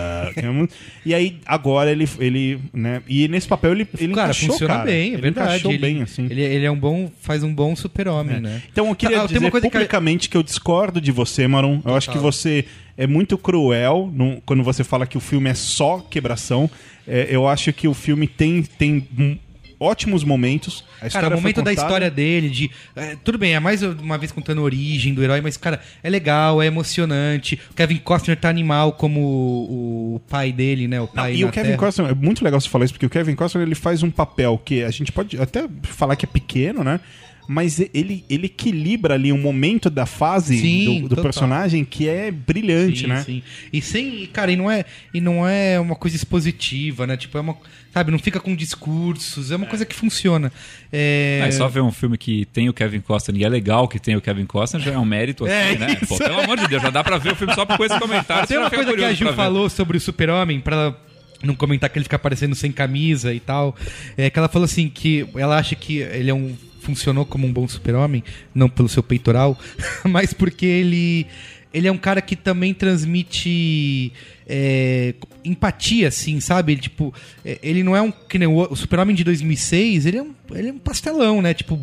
e 1.05 1.14
aí, 1.14 1.38
agora 1.45 1.91
ele. 1.91 2.07
ele 2.19 2.60
né, 2.73 3.01
e 3.07 3.27
nesse 3.27 3.47
papel 3.47 3.72
ele, 3.73 3.88
ele 3.99 4.14
cara, 4.14 4.27
encaixou, 4.27 4.49
funciona 4.51 4.73
cara. 4.76 4.85
bem, 4.85 5.11
é 5.11 5.14
ele 5.14 5.22
verdade. 5.22 5.68
ele, 5.68 5.77
bem, 5.77 6.01
assim. 6.01 6.26
Ele, 6.30 6.41
ele 6.41 6.65
é 6.65 6.72
um 6.72 6.77
bom, 6.80 7.11
faz 7.22 7.43
um 7.43 7.53
bom 7.53 7.76
super-homem, 7.76 8.39
né? 8.39 8.61
Então 8.72 8.88
eu 8.88 8.95
queria 8.95 9.22
Ah, 9.22 9.26
dizer 9.27 9.39
coisa 9.51 9.68
que- 9.68 9.72
publicamente 9.72 10.30
que... 10.30 10.38
eu 10.38 10.43
discordo 10.43 10.99
de 10.99 11.11
você, 11.11 11.47
Maron. 11.47 11.81
Eu 11.85 11.95
acho 11.95 12.10
que 12.10 12.18
você 12.24 12.66
é 12.98 13.06
muito 13.06 13.38
cruel 13.38 14.12
quando 14.45 14.64
você 14.64 14.84
fala 14.84 15.06
que 15.06 15.18
o 15.18 15.22
filme 15.22 15.50
é 15.50 15.54
só 15.54 16.00
quebração. 16.00 16.70
É, 17.08 17.28
eu 17.30 17.48
acho 17.48 17.74
que 17.74 17.88
o 17.88 17.94
filme 17.94 18.28
tem, 18.28 18.64
tem 18.64 19.08
hum, 19.18 19.38
ótimos 19.80 20.24
momentos. 20.24 20.86
A 21.02 21.10
Cara, 21.10 21.28
o 21.28 21.32
momento 21.32 21.62
da 21.62 21.74
história 21.74 22.10
dele, 22.10 22.50
de. 22.50 22.72
é, 22.95 23.18
tudo 23.24 23.38
bem, 23.38 23.56
é 23.56 23.60
mais 23.60 23.84
uma 23.84 24.18
vez 24.18 24.32
contando 24.32 24.62
a 24.62 24.64
origem 24.64 25.14
do 25.14 25.22
herói, 25.22 25.41
mas, 25.41 25.58
cara, 25.58 25.82
é 26.02 26.10
legal, 26.10 26.62
é 26.62 26.68
emocionante. 26.68 27.60
O 27.72 27.74
Kevin 27.74 27.98
Costner 27.98 28.38
tá 28.38 28.50
animal 28.50 28.94
como 28.94 29.20
o, 29.20 30.16
o 30.16 30.20
pai 30.30 30.52
dele, 30.52 30.88
né? 30.88 31.02
O 31.02 31.04
Não, 31.04 31.08
pai 31.10 31.36
e 31.36 31.41
na 31.41 31.50
o 31.50 31.52
Kevin 31.52 31.70
Terra. 31.70 31.80
Costner, 31.80 32.12
é 32.12 32.16
muito 32.16 32.44
legal 32.44 32.62
você 32.62 32.70
falar 32.70 32.86
isso, 32.86 32.94
porque 32.94 33.06
o 33.06 33.10
Kevin 33.10 33.36
Costner 33.36 33.66
ele 33.66 33.76
faz 33.76 34.02
um 34.02 34.12
papel 34.12 34.62
que 34.64 34.84
a 34.84 34.91
gente 34.91 35.12
pode 35.12 35.40
até 35.40 35.68
falar 35.84 36.16
que 36.16 36.26
é 36.26 36.30
pequeno, 36.30 36.84
né? 36.84 37.00
Mas 37.48 37.80
ele, 37.94 38.24
ele 38.30 38.45
equilibra 38.45 39.15
ali 39.15 39.32
um 39.34 39.38
momento 39.38 39.90
da 39.90 40.06
fase 40.06 40.57
Sim, 40.57 41.02
do, 41.02 41.15
do 41.15 41.22
personagem 41.22 41.84
que 41.84 42.07
é 42.07 42.32
brilhante, 42.32 43.02
Sim, 43.02 43.07
né? 43.07 43.22
sim. 43.24 43.44
E 43.72 43.82
sem, 43.82 44.26
cara, 44.28 44.52
e 44.52 44.56
não 44.56 44.72
é, 44.72 44.86
e 45.14 45.20
não 45.20 45.48
é 45.48 45.80
uma 45.80 45.95
coisa 45.95 46.15
expositiva, 46.15 47.06
né? 47.06 47.18
Tipo, 47.18 47.38
é 47.38 47.41
uma, 47.41 47.57
sabe, 47.94 48.11
não 48.11 48.20
fica 48.20 48.40
com 48.40 48.56
discursos, 48.56 49.52
é 49.52 49.56
uma 49.57 49.65
coisa 49.65 49.86
que 49.86 49.94
funciona. 49.94 50.52
É, 50.91 51.41
Ah, 51.44 51.49
e 51.49 51.52
só 51.52 51.68
ver 51.68 51.82
um 51.82 51.91
filme 51.91 52.18
que 52.18 52.45
tem 52.45 52.70
o 52.70 52.74
Kevin 52.74 53.02
Costner 53.02 53.41
e 53.41 53.44
é 53.44 53.49
legal 53.49 53.88
que 53.88 53.99
tem 53.99 54.15
o 54.15 54.22
Kevin 54.22 54.45
Costner 54.45 54.82
já 54.82 54.91
é 54.94 54.98
um 54.98 55.06
mérito 55.06 55.45
É, 55.45 55.70
assim, 55.72 55.78
né? 55.80 55.95
Pô, 56.07 56.18
pelo 56.18 56.40
amor 56.40 56.57
de 56.57 56.68
Deus, 56.68 56.82
já 56.82 56.90
dá 56.90 57.03
pra 57.03 57.18
ver 57.18 57.34
o 57.34 57.36
filme 57.36 57.53
só 57.53 57.65
com 57.65 57.84
esse 57.84 57.99
comentário. 57.99 58.48
Tem 58.48 58.57
uma 58.57 58.70
coisa 58.70 58.94
que 58.94 59.03
a 59.03 59.14
Gil 59.14 59.34
falou 59.34 59.70
sobre 59.70 59.98
o 59.98 60.02
super-homem, 60.02 60.60
pra 60.61 60.76
ela 60.76 61.02
não 61.44 61.56
comentar 61.56 61.90
que 61.90 61.98
ele 61.98 62.03
fica 62.06 62.15
aparecendo 62.15 62.56
sem 62.56 62.72
camisa 62.72 63.34
e 63.34 63.40
tal, 63.41 63.76
é 64.18 64.30
que 64.30 64.40
ela 64.40 64.48
falou 64.48 64.64
assim, 64.64 64.88
que 64.88 65.28
ela 65.36 65.57
acha 65.57 65.76
que 65.76 65.98
ele 65.98 66.30
é 66.30 66.34
um 66.34 66.56
funcionou 66.84 67.26
como 67.26 67.47
um 67.47 67.53
bom 67.53 67.68
super-homem, 67.68 68.23
não 68.53 68.69
pelo 68.69 68.89
seu 68.89 69.01
peitoral, 69.01 69.57
mas 70.03 70.34
porque 70.34 70.65
ele 70.65 71.27
ele 71.73 71.88
é 71.88 71.91
um 71.91 71.97
cara 71.97 72.22
que 72.22 72.35
também 72.35 72.73
transmite 72.73 74.14
é, 74.47 75.15
empatia, 75.43 76.07
assim, 76.07 76.39
sabe? 76.39 76.73
Ele, 76.73 76.81
tipo, 76.81 77.11
é, 77.43 77.57
ele 77.64 77.81
não 77.81 77.95
é 77.95 78.01
um. 78.01 78.11
Que 78.11 78.38
nem 78.38 78.47
o, 78.47 78.76
Super-Homem 78.76 79.15
de 79.15 79.23
2006, 79.23 80.05
ele 80.05 80.18
é, 80.18 80.22
um, 80.22 80.35
ele 80.51 80.69
é 80.69 80.72
um 80.72 80.77
pastelão, 80.77 81.41
né? 81.41 81.53
Tipo, 81.53 81.80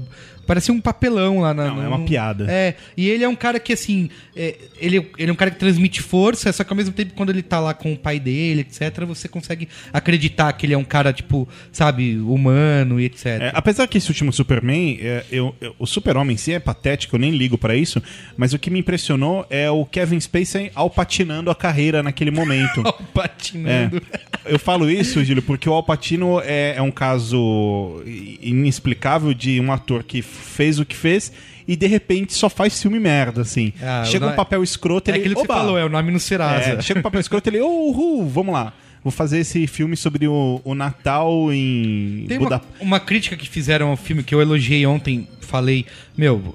parece 0.50 0.72
um 0.72 0.80
papelão 0.80 1.38
lá 1.40 1.54
na. 1.54 1.66
Não, 1.66 1.78
é 1.78 1.82
no- 1.82 1.88
uma 1.90 1.98
no- 1.98 2.04
piada. 2.04 2.46
É, 2.50 2.74
e 2.96 3.08
ele 3.08 3.22
é 3.22 3.28
um 3.28 3.36
cara 3.36 3.60
que, 3.60 3.72
assim, 3.72 4.10
é, 4.34 4.56
ele, 4.80 5.08
ele 5.16 5.30
é 5.30 5.32
um 5.32 5.36
cara 5.36 5.52
que 5.52 5.58
transmite 5.60 6.02
força, 6.02 6.52
só 6.52 6.64
que 6.64 6.72
ao 6.72 6.76
mesmo 6.76 6.92
tempo, 6.92 7.12
quando 7.14 7.30
ele 7.30 7.40
tá 7.42 7.60
lá 7.60 7.72
com 7.72 7.92
o 7.92 7.96
pai 7.96 8.18
dele, 8.18 8.62
etc., 8.62 9.04
você 9.06 9.28
consegue 9.28 9.68
acreditar 9.92 10.52
que 10.54 10.66
ele 10.66 10.74
é 10.74 10.78
um 10.78 10.82
cara, 10.82 11.12
tipo, 11.12 11.48
sabe, 11.70 12.16
humano 12.18 12.98
e 13.00 13.04
etc. 13.04 13.26
É, 13.26 13.52
apesar 13.54 13.86
que 13.86 13.98
esse 13.98 14.08
último 14.08 14.32
Superman, 14.32 14.98
é, 15.00 15.24
eu- 15.30 15.54
eu- 15.60 15.76
o 15.78 15.86
Super-Homem 15.86 16.34
em 16.34 16.36
si 16.36 16.52
é 16.52 16.58
patético, 16.58 17.14
eu 17.14 17.20
nem 17.20 17.30
ligo 17.30 17.56
pra 17.56 17.76
isso, 17.76 18.02
mas 18.36 18.52
o 18.52 18.58
que 18.58 18.70
me 18.70 18.80
impressionou 18.80 19.46
é 19.48 19.70
o 19.70 19.84
Kevin 19.84 20.18
Spacey 20.18 20.72
alpatinando 20.74 21.48
a 21.50 21.54
carreira 21.54 22.02
naquele 22.02 22.32
momento. 22.32 22.82
É. 22.90 23.04
Patinando. 23.12 24.02
Eu 24.46 24.58
falo 24.58 24.88
isso, 24.90 25.22
Gílio, 25.22 25.42
porque 25.42 25.68
o 25.68 25.72
Alpatino 25.72 26.40
é, 26.42 26.74
é 26.76 26.82
um 26.82 26.90
caso 26.90 28.02
inexplicável 28.40 29.34
de 29.34 29.60
um 29.60 29.70
ator 29.72 30.02
que 30.02 30.22
fez 30.40 30.78
o 30.78 30.84
que 30.84 30.96
fez 30.96 31.32
e 31.68 31.76
de 31.76 31.86
repente 31.86 32.34
só 32.34 32.48
faz 32.48 32.80
filme 32.80 32.98
merda, 32.98 33.42
assim. 33.42 33.72
Ah, 33.80 34.02
chega 34.04 34.26
um 34.26 34.30
no- 34.30 34.36
papel 34.36 34.62
escroto, 34.62 35.10
É 35.10 35.14
ele... 35.14 35.20
aquilo 35.20 35.34
que 35.36 35.40
você 35.42 35.46
falou, 35.46 35.78
é 35.78 35.84
o 35.84 35.88
nome 35.88 36.10
no 36.10 36.18
Serasa. 36.18 36.70
É, 36.70 36.80
chega 36.82 37.00
um 37.00 37.02
papel 37.02 37.20
escroto, 37.20 37.48
ele... 37.48 37.60
Oh, 37.60 37.90
uhul, 37.90 38.28
vamos 38.28 38.52
lá. 38.52 38.72
Vou 39.02 39.10
fazer 39.10 39.38
esse 39.38 39.66
filme 39.66 39.96
sobre 39.96 40.26
o, 40.28 40.60
o 40.64 40.74
Natal 40.74 41.52
em 41.52 42.26
Tem 42.28 42.38
Buda... 42.38 42.60
uma, 42.80 42.84
uma 42.98 43.00
crítica 43.00 43.36
que 43.36 43.48
fizeram 43.48 43.88
ao 43.88 43.96
filme 43.96 44.22
que 44.22 44.34
eu 44.34 44.40
elogiei 44.42 44.84
ontem, 44.84 45.26
falei, 45.40 45.86
meu, 46.16 46.54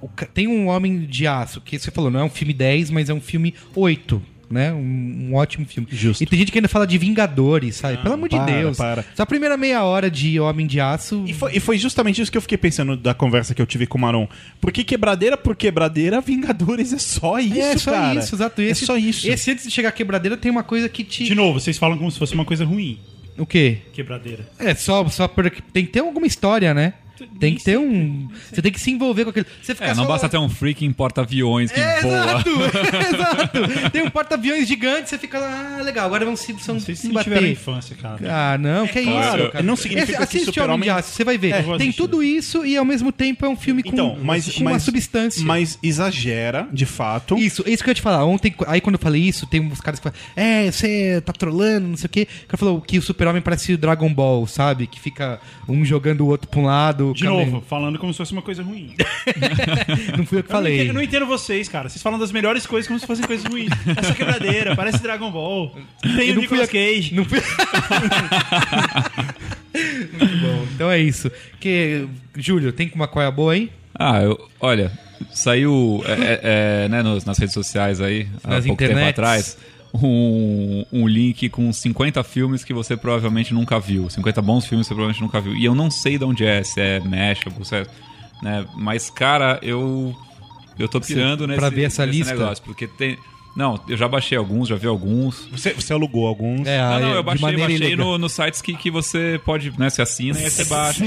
o 0.00 0.08
tem 0.26 0.46
um 0.46 0.68
Homem 0.68 1.00
de 1.00 1.26
Aço, 1.26 1.60
que 1.60 1.78
você 1.78 1.90
falou, 1.90 2.10
não 2.10 2.20
é 2.20 2.24
um 2.24 2.30
filme 2.30 2.52
10, 2.52 2.90
mas 2.90 3.08
é 3.08 3.14
um 3.14 3.20
filme 3.20 3.54
8. 3.74 4.22
Né? 4.48 4.72
Um, 4.72 5.30
um 5.30 5.34
ótimo 5.34 5.66
filme. 5.66 5.88
Justo. 5.90 6.22
E 6.22 6.26
tem 6.26 6.38
gente 6.38 6.52
que 6.52 6.58
ainda 6.58 6.68
fala 6.68 6.86
de 6.86 6.96
Vingadores, 6.96 7.76
sabe? 7.76 7.98
Pelo 7.98 8.14
amor 8.14 8.28
de 8.28 8.36
para, 8.36 8.44
Deus. 8.46 8.76
para. 8.76 9.04
Só 9.14 9.24
a 9.24 9.26
primeira 9.26 9.56
meia 9.56 9.82
hora 9.82 10.08
de 10.08 10.38
Homem 10.38 10.66
de 10.66 10.80
Aço. 10.80 11.24
E 11.26 11.32
foi, 11.32 11.56
e 11.56 11.60
foi 11.60 11.76
justamente 11.78 12.22
isso 12.22 12.30
que 12.30 12.38
eu 12.38 12.42
fiquei 12.42 12.56
pensando 12.56 12.96
da 12.96 13.12
conversa 13.12 13.54
que 13.54 13.60
eu 13.60 13.66
tive 13.66 13.86
com 13.86 13.98
o 13.98 14.00
Maron. 14.00 14.28
Porque 14.60 14.84
quebradeira 14.84 15.36
por 15.36 15.56
quebradeira, 15.56 16.20
Vingadores 16.20 16.92
é 16.92 16.98
só 16.98 17.40
isso, 17.40 17.58
é 17.58 17.76
só 17.76 17.90
cara. 17.90 18.18
isso, 18.20 18.34
exato. 18.36 18.60
É 18.60 18.64
Esse, 18.66 18.86
só 18.86 18.96
isso. 18.96 19.28
Esse 19.28 19.50
antes 19.50 19.64
de 19.64 19.70
chegar 19.70 19.88
à 19.88 19.92
quebradeira 19.92 20.36
tem 20.36 20.50
uma 20.50 20.62
coisa 20.62 20.88
que 20.88 21.02
te. 21.02 21.24
De 21.24 21.34
novo, 21.34 21.58
vocês 21.58 21.76
falam 21.76 21.98
como 21.98 22.10
se 22.10 22.18
fosse 22.18 22.34
uma 22.34 22.44
coisa 22.44 22.64
ruim. 22.64 23.00
O 23.38 23.44
quê? 23.44 23.78
Quebradeira. 23.92 24.48
É, 24.58 24.74
só, 24.74 25.06
só 25.08 25.28
porque 25.28 25.60
tem 25.72 25.84
que 25.84 25.90
ter 25.92 26.00
alguma 26.00 26.26
história, 26.26 26.72
né? 26.72 26.94
Tem 27.38 27.54
que 27.54 27.64
ter 27.64 27.78
um. 27.78 28.28
Você 28.52 28.60
tem 28.62 28.72
que 28.72 28.80
se 28.80 28.90
envolver 28.90 29.24
com 29.24 29.30
aquilo. 29.30 29.46
Você 29.62 29.74
fica 29.74 29.86
É, 29.86 29.94
não 29.94 30.04
só- 30.04 30.08
basta 30.08 30.28
ter 30.28 30.38
um 30.38 30.48
freaking 30.48 30.92
porta-aviões 30.92 31.70
que 31.72 31.80
É, 31.80 32.00
voa. 32.02 32.14
exato, 32.14 32.50
exato. 33.14 33.90
Tem 33.90 34.02
um 34.02 34.10
porta-aviões 34.10 34.66
gigante, 34.68 35.08
você 35.08 35.18
fica 35.18 35.38
lá, 35.38 35.76
ah, 35.78 35.82
legal, 35.82 36.06
agora 36.06 36.24
vamos 36.24 36.40
se, 36.40 36.54
são, 36.60 36.78
Vocês 36.78 36.98
se 36.98 37.08
não 37.08 37.22
tiveram 37.22 37.42
bater. 37.42 37.52
infância, 37.52 37.96
cara. 37.96 38.18
Ah, 38.54 38.58
não, 38.58 38.86
que 38.86 38.98
é 38.98 39.02
claro, 39.02 39.42
isso, 39.44 39.52
cara. 39.52 39.64
não 39.64 39.76
significa 39.76 40.22
Esse, 40.22 40.38
que 40.38 40.44
Super-Homem- 40.46 40.90
você 40.90 41.24
vai 41.24 41.38
ver. 41.38 41.52
É, 41.54 41.76
Tem 41.78 41.92
tudo 41.92 42.22
isso 42.22 42.64
e 42.64 42.76
ao 42.76 42.84
mesmo 42.84 43.12
tempo 43.12 43.44
é 43.44 43.48
um 43.48 43.56
filme 43.56 43.82
com, 43.82 43.90
Então, 43.90 44.18
mas, 44.22 44.50
com 44.52 44.60
uma 44.62 44.72
mas- 44.72 44.82
substância. 44.82 45.44
Mas 45.44 45.78
exagera, 45.82 46.68
de 46.72 46.86
fato. 46.86 47.36
Isso, 47.38 47.62
isso 47.66 47.82
que 47.82 47.88
eu 47.88 47.92
ia 47.92 47.94
te 47.94 48.02
falar. 48.02 48.24
Ontem, 48.24 48.54
aí 48.66 48.80
quando 48.80 48.94
eu 48.94 49.00
falei 49.00 49.22
isso, 49.22 49.46
tem 49.46 49.60
uns 49.60 49.80
caras 49.80 50.00
que 50.00 50.04
falam, 50.04 50.18
é, 50.34 50.70
você 50.70 51.20
tá 51.24 51.32
trolando, 51.32 51.88
não 51.88 51.96
sei 51.96 52.06
o 52.06 52.10
quê. 52.10 52.28
O 52.44 52.46
cara 52.48 52.58
falou 52.58 52.80
que 52.80 52.98
o 52.98 53.02
super-homem 53.02 53.42
parece 53.42 53.72
o 53.72 53.78
Dragon 53.78 54.12
Ball, 54.12 54.46
sabe? 54.46 54.86
Que 54.86 54.98
fica 55.00 55.38
um 55.68 55.84
jogando 55.84 56.22
o 56.22 56.26
outro 56.28 56.48
pra 56.48 56.60
um 56.60 56.64
lado. 56.64 57.05
De 57.12 57.24
Kamen- 57.24 57.46
novo, 57.46 57.64
falando 57.68 57.98
como 57.98 58.12
se 58.12 58.16
fosse 58.18 58.32
uma 58.32 58.42
coisa 58.42 58.62
ruim. 58.62 58.94
Não 60.16 60.24
fui 60.26 60.38
eu 60.38 60.42
que 60.44 60.50
Eu 60.50 60.54
não, 60.54 60.60
falei. 60.60 60.74
entendo, 60.76 60.88
eu 60.88 60.94
não 60.94 61.02
entendo 61.02 61.26
vocês, 61.26 61.68
cara. 61.68 61.88
Vocês 61.88 62.02
falam 62.02 62.18
das 62.18 62.30
melhores 62.32 62.66
coisas 62.66 62.86
como 62.86 62.98
se 63.00 63.06
fossem 63.06 63.24
coisas 63.26 63.44
ruins. 63.44 63.70
Essa 63.96 64.14
quebradeira, 64.14 64.74
parece 64.76 65.02
Dragon 65.02 65.30
Ball. 65.30 65.74
Tem 66.02 66.28
Eu 66.28 66.32
o 66.32 66.36
não 66.36 66.42
fui 66.48 66.58
Nicolas 66.58 66.68
a- 66.68 66.72
Cage. 66.72 67.14
Não 67.14 67.24
fui... 67.24 67.38
Muito 70.18 70.36
bom. 70.38 70.66
Então 70.74 70.90
é 70.90 70.98
isso. 70.98 71.30
Que, 71.60 72.06
Júlio, 72.36 72.72
tem 72.72 72.90
uma 72.94 73.06
coia 73.08 73.30
boa 73.30 73.52
aí? 73.52 73.70
Ah, 73.94 74.22
eu, 74.22 74.38
olha, 74.60 74.90
saiu 75.32 76.02
é, 76.06 76.12
é, 76.12 76.40
é, 76.84 76.88
né, 76.88 77.02
nos- 77.02 77.24
nas 77.24 77.38
redes 77.38 77.54
sociais 77.54 78.00
aí, 78.00 78.26
Nas 78.44 78.64
há 78.64 78.66
pouco 78.68 78.76
tempo 78.86 78.98
atrás, 79.04 79.56
um, 80.04 80.84
um 80.92 81.06
link 81.06 81.48
com 81.48 81.72
50 81.72 82.22
filmes 82.24 82.64
que 82.64 82.74
você 82.74 82.96
provavelmente 82.96 83.54
nunca 83.54 83.78
viu. 83.78 84.10
50 84.10 84.42
bons 84.42 84.66
filmes 84.66 84.86
que 84.86 84.88
você 84.88 84.94
provavelmente 84.94 85.22
nunca 85.22 85.40
viu. 85.40 85.54
E 85.54 85.64
eu 85.64 85.74
não 85.74 85.90
sei 85.90 86.18
de 86.18 86.24
onde 86.24 86.44
é, 86.44 86.62
se 86.62 86.80
é 86.80 87.00
México, 87.00 87.64
se 87.64 87.76
é, 87.76 87.86
né, 88.42 88.66
mas, 88.74 89.08
cara, 89.08 89.58
eu 89.62 90.14
eu 90.78 90.88
tô 90.88 91.00
pirando 91.00 91.46
nesse, 91.46 91.58
pra 91.58 91.70
ver 91.70 91.84
essa 91.84 92.04
lista? 92.04 92.34
negócio, 92.34 92.62
porque 92.64 92.86
tem... 92.86 93.16
Não, 93.56 93.80
eu 93.88 93.96
já 93.96 94.06
baixei 94.06 94.36
alguns, 94.36 94.68
já 94.68 94.76
vi 94.76 94.86
alguns. 94.86 95.48
Você, 95.50 95.72
você 95.72 95.90
alugou 95.92 96.26
alguns. 96.26 96.66
É, 96.66 96.78
Não, 96.78 97.00
não, 97.00 97.14
eu 97.14 97.22
baixei, 97.22 97.56
baixei 97.56 97.96
no, 97.96 98.18
nos 98.18 98.32
sites 98.32 98.60
que, 98.60 98.74
que 98.74 98.90
você 98.90 99.40
pode, 99.46 99.72
né, 99.78 99.88
você 99.88 100.02
assina 100.02 100.38
e 100.38 100.44
aí 100.44 100.50
você 100.50 100.64
baixa. 100.66 101.02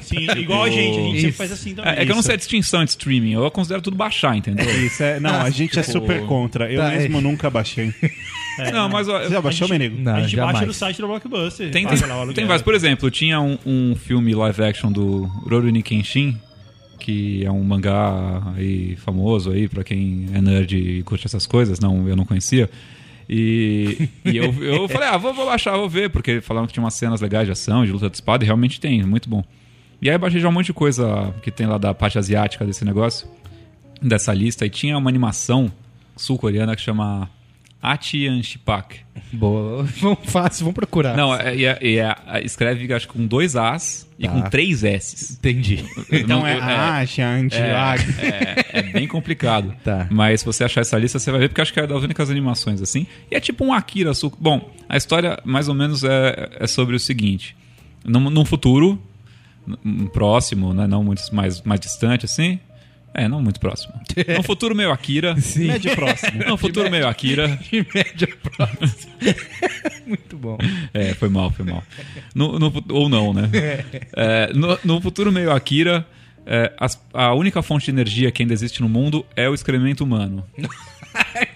Sim, 0.00 0.26
igual 0.36 0.64
a 0.64 0.70
gente, 0.70 0.98
a 0.98 1.02
gente 1.02 1.16
sempre 1.20 1.32
faz 1.36 1.52
assim 1.52 1.74
também. 1.74 1.92
É, 1.92 2.02
é 2.02 2.04
que 2.04 2.10
eu 2.10 2.16
não 2.16 2.22
sei 2.22 2.34
a 2.34 2.36
distinção 2.38 2.82
de 2.84 2.90
streaming, 2.90 3.34
eu 3.34 3.48
considero 3.52 3.80
tudo 3.80 3.96
baixar, 3.96 4.36
entendeu? 4.36 4.68
Isso 4.84 5.00
é, 5.02 5.20
não, 5.20 5.30
a 5.42 5.48
gente 5.50 5.78
é 5.78 5.82
Tipo- 5.82 5.92
super 6.00 6.26
contra. 6.26 6.70
Eu 6.72 6.80
Tá, 6.80 6.90
mesmo 6.90 7.18
é. 7.18 7.20
nunca 7.20 7.48
baixei. 7.48 7.94
não, 8.72 8.88
mas 8.88 9.08
ó, 9.08 9.20
Você 9.20 9.30
já 9.30 9.40
baixou, 9.40 9.68
gente- 9.68 9.78
Menigo? 9.78 10.02
Não, 10.02 10.14
a 10.16 10.20
gente 10.22 10.32
jamais. 10.32 10.52
baixa 10.54 10.66
no 10.66 10.74
site 10.74 11.00
do 11.00 11.06
Blockbuster. 11.06 11.70
Tem, 11.70 11.86
tem, 11.86 11.98
lá 12.08 12.32
tem 12.34 12.46
vários. 12.46 12.62
Por 12.62 12.74
exemplo, 12.74 13.08
tinha 13.12 13.40
um, 13.40 13.56
um 13.64 13.94
filme 13.94 14.34
live 14.34 14.62
action 14.64 14.90
do 14.90 15.22
Rurouni 15.44 15.82
Kenshin, 15.84 16.36
que 17.10 17.44
é 17.44 17.50
um 17.50 17.64
mangá 17.64 18.40
aí 18.56 18.94
famoso 18.96 19.50
aí 19.50 19.68
pra 19.68 19.82
quem 19.82 20.28
é 20.32 20.40
nerd 20.40 20.76
e 20.76 21.02
curte 21.02 21.26
essas 21.26 21.44
coisas. 21.44 21.80
Não, 21.80 22.08
eu 22.08 22.14
não 22.14 22.24
conhecia. 22.24 22.70
E, 23.28 24.08
e 24.24 24.36
eu, 24.36 24.52
eu 24.62 24.88
falei, 24.88 25.08
ah, 25.08 25.16
vou, 25.16 25.34
vou 25.34 25.46
baixar, 25.46 25.76
vou 25.76 25.88
ver, 25.88 26.10
porque 26.10 26.40
falaram 26.40 26.68
que 26.68 26.72
tinha 26.72 26.84
umas 26.84 26.94
cenas 26.94 27.20
legais 27.20 27.46
de 27.46 27.52
ação, 27.52 27.84
de 27.84 27.90
luta 27.90 28.08
de 28.08 28.16
espada, 28.16 28.44
e 28.44 28.46
realmente 28.46 28.80
tem, 28.80 29.02
muito 29.04 29.28
bom. 29.28 29.42
E 30.00 30.08
aí 30.08 30.14
eu 30.14 30.18
baixei 30.20 30.40
já 30.40 30.48
um 30.48 30.52
monte 30.52 30.66
de 30.66 30.72
coisa 30.72 31.34
que 31.42 31.50
tem 31.50 31.66
lá 31.66 31.78
da 31.78 31.92
parte 31.92 32.16
asiática 32.16 32.64
desse 32.64 32.84
negócio, 32.84 33.28
dessa 34.00 34.32
lista, 34.32 34.64
e 34.64 34.70
tinha 34.70 34.96
uma 34.96 35.10
animação 35.10 35.70
sul-coreana 36.16 36.76
que 36.76 36.82
chama 36.82 37.28
Atian 37.82 38.42
Shipak. 38.42 38.96
Boa. 39.32 39.84
Vamos 40.00 40.18
fácil, 40.24 40.64
vamos 40.64 40.74
procurar. 40.74 41.16
Não, 41.16 41.34
é, 41.34 41.54
é- 41.56 41.78
é- 41.96 41.96
é- 41.98 42.44
escreve 42.44 42.92
acho 42.92 43.06
que 43.06 43.12
com 43.14 43.26
dois 43.26 43.54
As 43.56 44.06
e 44.18 44.26
Tá. 44.26 44.32
com 44.32 44.42
três 44.50 44.82
S. 44.84 45.34
Entendi. 45.34 45.84
Então 46.10 46.40
Não, 46.40 46.46
é, 46.46 46.56
eu- 46.58 46.62
ah, 46.62 47.06
Xianti, 47.06 47.56
é, 47.56 47.94
é, 48.18 48.78
é 48.80 48.82
bem 48.82 49.06
complicado. 49.08 49.74
Tá. 49.84 50.06
Mas 50.10 50.40
se 50.40 50.46
você 50.46 50.64
achar 50.64 50.80
essa 50.82 50.98
lista, 50.98 51.18
você 51.18 51.30
vai 51.30 51.40
ver, 51.40 51.48
porque 51.48 51.60
acho 51.60 51.72
que 51.72 51.80
é 51.80 51.86
das 51.86 52.02
únicas 52.02 52.28
animações 52.30 52.82
assim. 52.82 53.06
E 53.30 53.36
é 53.36 53.40
tipo 53.40 53.64
um 53.64 53.72
Akira. 53.72 54.10
Bom, 54.38 54.70
a 54.88 54.96
história 54.96 55.38
mais 55.44 55.68
ou 55.68 55.74
menos 55.74 56.02
é, 56.04 56.50
é 56.60 56.66
sobre 56.66 56.96
o 56.96 57.00
seguinte: 57.00 57.56
num, 58.04 58.28
num 58.30 58.44
futuro 58.44 59.00
próximo, 60.12 60.72
né, 60.74 60.86
não 60.86 61.04
muito 61.04 61.22
mais, 61.32 61.62
mais 61.62 61.80
distante 61.80 62.24
assim. 62.24 62.58
É, 63.12 63.26
não 63.28 63.42
muito 63.42 63.58
próximo. 63.58 63.92
Num 64.36 64.42
futuro 64.44 64.74
meio 64.74 64.92
Akira. 64.92 65.38
Sim. 65.40 65.66
médio 65.66 65.94
próximo. 65.96 66.44
Num 66.46 66.56
futuro 66.56 66.90
meio 66.90 67.08
Akira. 67.08 67.48
De 67.70 67.86
média 67.94 68.28
próxima. 68.56 68.94
Muito 70.06 70.36
bom. 70.36 70.58
É, 70.92 71.14
foi 71.14 71.28
mal, 71.28 71.50
foi 71.52 71.64
mal. 71.64 71.84
No, 72.34 72.58
no 72.58 72.72
ou 72.90 73.08
não, 73.08 73.32
né? 73.32 73.48
É, 74.16 74.52
no, 74.52 74.76
no 74.84 75.00
futuro 75.00 75.30
meio 75.30 75.52
Akira, 75.52 76.04
é, 76.44 76.72
as- 76.78 77.00
a 77.14 77.32
única 77.34 77.62
fonte 77.62 77.84
de 77.84 77.90
energia 77.92 78.32
que 78.32 78.42
ainda 78.42 78.52
existe 78.52 78.80
no 78.80 78.88
mundo 78.88 79.24
é 79.36 79.48
o 79.48 79.54
excremento 79.54 80.02
humano. 80.02 80.44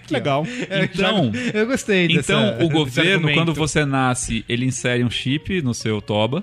Legal. 0.09 0.45
Então, 0.83 1.31
Eu 1.53 1.65
gostei 1.67 2.07
dessa, 2.07 2.33
então 2.33 2.65
o 2.65 2.69
governo, 2.69 3.33
quando 3.33 3.53
você 3.53 3.83
nasce, 3.83 4.45
ele 4.47 4.65
insere 4.65 5.03
um 5.03 5.09
chip 5.09 5.61
no 5.61 5.73
seu 5.73 6.01
toba. 6.01 6.41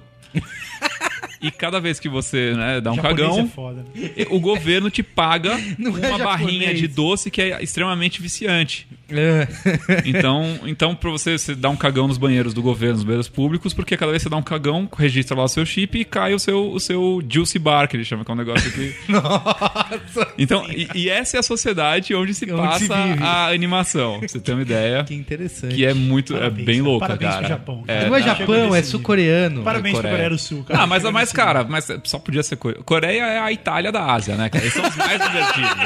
E 1.43 1.51
cada 1.51 1.81
vez 1.81 1.99
que 1.99 2.09
você 2.09 2.55
né, 2.55 2.81
dá 2.81 2.93
um 2.93 2.97
Japonês 2.97 3.19
cagão, 3.19 3.41
é 3.41 3.47
foda. 3.47 3.85
né? 3.95 4.11
o 4.31 4.39
governo 4.39 4.89
te 4.91 5.03
paga 5.03 5.59
Não 5.79 5.97
é 5.99 6.09
uma 6.09 6.19
barrinha 6.19 6.61
japonês. 6.69 6.79
de 6.81 6.89
doce 6.89 7.31
que 7.31 7.43
é 7.43 7.63
extremamente 7.63 8.23
viciante. 8.23 8.87
É. 9.13 9.49
Então, 10.05 10.59
então 10.67 10.95
pra 10.95 11.11
você, 11.11 11.39
você 11.39 11.55
dar 11.55 11.71
um 11.71 11.77
cagão 11.77 12.07
nos 12.09 12.19
banheiros 12.19 12.53
do 12.55 12.63
governo, 12.63 12.95
nos 12.95 13.05
banheiros 13.05 13.29
públicos, 13.29 13.73
porque 13.73 13.97
cada 13.97 14.11
vez 14.11 14.23
que 14.23 14.29
você 14.29 14.31
dá 14.31 14.37
um 14.37 14.43
cagão, 14.43 14.89
registra 14.97 15.37
lá 15.37 15.45
o 15.45 15.49
seu 15.49 15.65
chip 15.65 15.99
e 15.99 16.05
cai 16.05 16.35
o 16.35 16.39
seu, 16.39 16.71
o 16.71 16.81
seu 16.81 17.23
Juicy 17.29 17.59
Bar, 17.59 17.89
que 17.89 17.97
ele 17.97 18.05
chama, 18.05 18.25
que 18.25 18.31
é 18.31 18.35
um 18.35 18.37
negócio 18.37 18.71
que. 18.73 18.95
Nossa. 19.11 20.29
Então, 20.39 20.65
e, 20.71 20.89
e 20.95 21.09
essa 21.09 21.37
é 21.37 21.41
a 21.41 21.43
sociedade 21.43 22.15
onde 22.15 22.35
se 22.35 22.45
Onde 22.45 22.55
passa 22.63 22.87
se 22.87 22.93
a 23.23 23.47
animação. 23.49 24.19
Pra 24.19 24.29
você 24.29 24.41
ter 24.41 24.53
uma 24.53 24.63
ideia. 24.63 25.05
Que 25.05 25.15
interessante. 25.15 25.75
Que 25.75 25.85
é 25.85 25.95
muito. 25.95 26.35
Parabéns, 26.35 26.63
é 26.63 26.65
bem 26.65 26.77
cara. 26.79 26.89
louca, 26.89 27.07
Parabéns 27.07 27.31
cara. 27.31 27.41
pro 27.43 27.49
Japão, 27.49 27.85
É. 27.87 28.07
Não 28.09 28.17
é 28.17 28.23
Japão, 28.23 28.75
é 28.75 28.83
sul-coreano. 28.83 29.63
Parabéns 29.63 29.93
pra 29.95 30.03
Coreia. 30.03 30.17
Coreia 30.17 30.31
do 30.31 30.39
Sul, 30.39 30.65
cara. 30.65 30.83
Ah, 30.83 30.87
mas, 30.87 31.03
mas 31.05 31.33
cara, 31.33 31.65
mas 31.65 31.89
só 32.05 32.19
podia 32.19 32.43
ser 32.43 32.57
Coreia. 32.57 32.83
Coreia 32.85 33.23
é 33.23 33.39
a 33.39 33.53
Itália 33.53 33.91
da 33.93 34.05
Ásia, 34.13 34.35
né, 34.37 34.49
cara? 34.49 34.65
Eles 34.65 34.75
são 34.75 34.87
os 34.87 34.97
mais 34.97 35.21
divertidos. 35.23 35.77
né? 35.77 35.85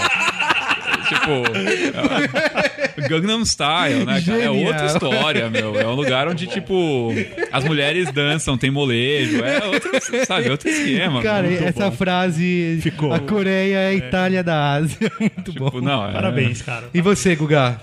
tipo, 1.09 1.31
é, 1.57 2.76
Gangnam 3.09 3.45
Style, 3.45 4.05
né, 4.05 4.23
cara? 4.25 4.43
É 4.43 4.51
outra 4.51 4.87
história, 4.87 5.51
meu. 5.51 5.79
É 5.79 5.87
um 5.87 5.95
lugar 5.95 6.29
onde, 6.29 6.47
tipo, 6.49 7.13
as 7.53 7.65
mulheres 7.65 8.11
dançam, 8.13 8.57
tem 8.59 8.71
molejo. 8.71 9.45
É 9.45 9.65
outro, 9.67 9.91
sabe, 10.27 10.51
outro 10.51 10.69
esquema. 10.69 11.23
Cara, 11.23 11.49
muito 11.49 11.63
essa 11.65 11.91
bom. 11.91 11.97
frase. 11.97 12.79
Ficou. 12.83 13.13
A 13.13 13.19
Coreia 13.21 13.77
é 13.79 13.87
a 13.89 13.95
Itália 13.95 14.43
da 14.43 14.73
Ásia. 14.75 15.11
Muito 15.21 15.53
Tipo, 15.53 15.71
bom. 15.71 15.81
não, 15.81 16.09
é- 16.09 16.13
Parabéns, 16.13 16.63
cara. 16.63 16.89
E 16.95 17.01
você, 17.01 17.35
Guga? 17.37 17.81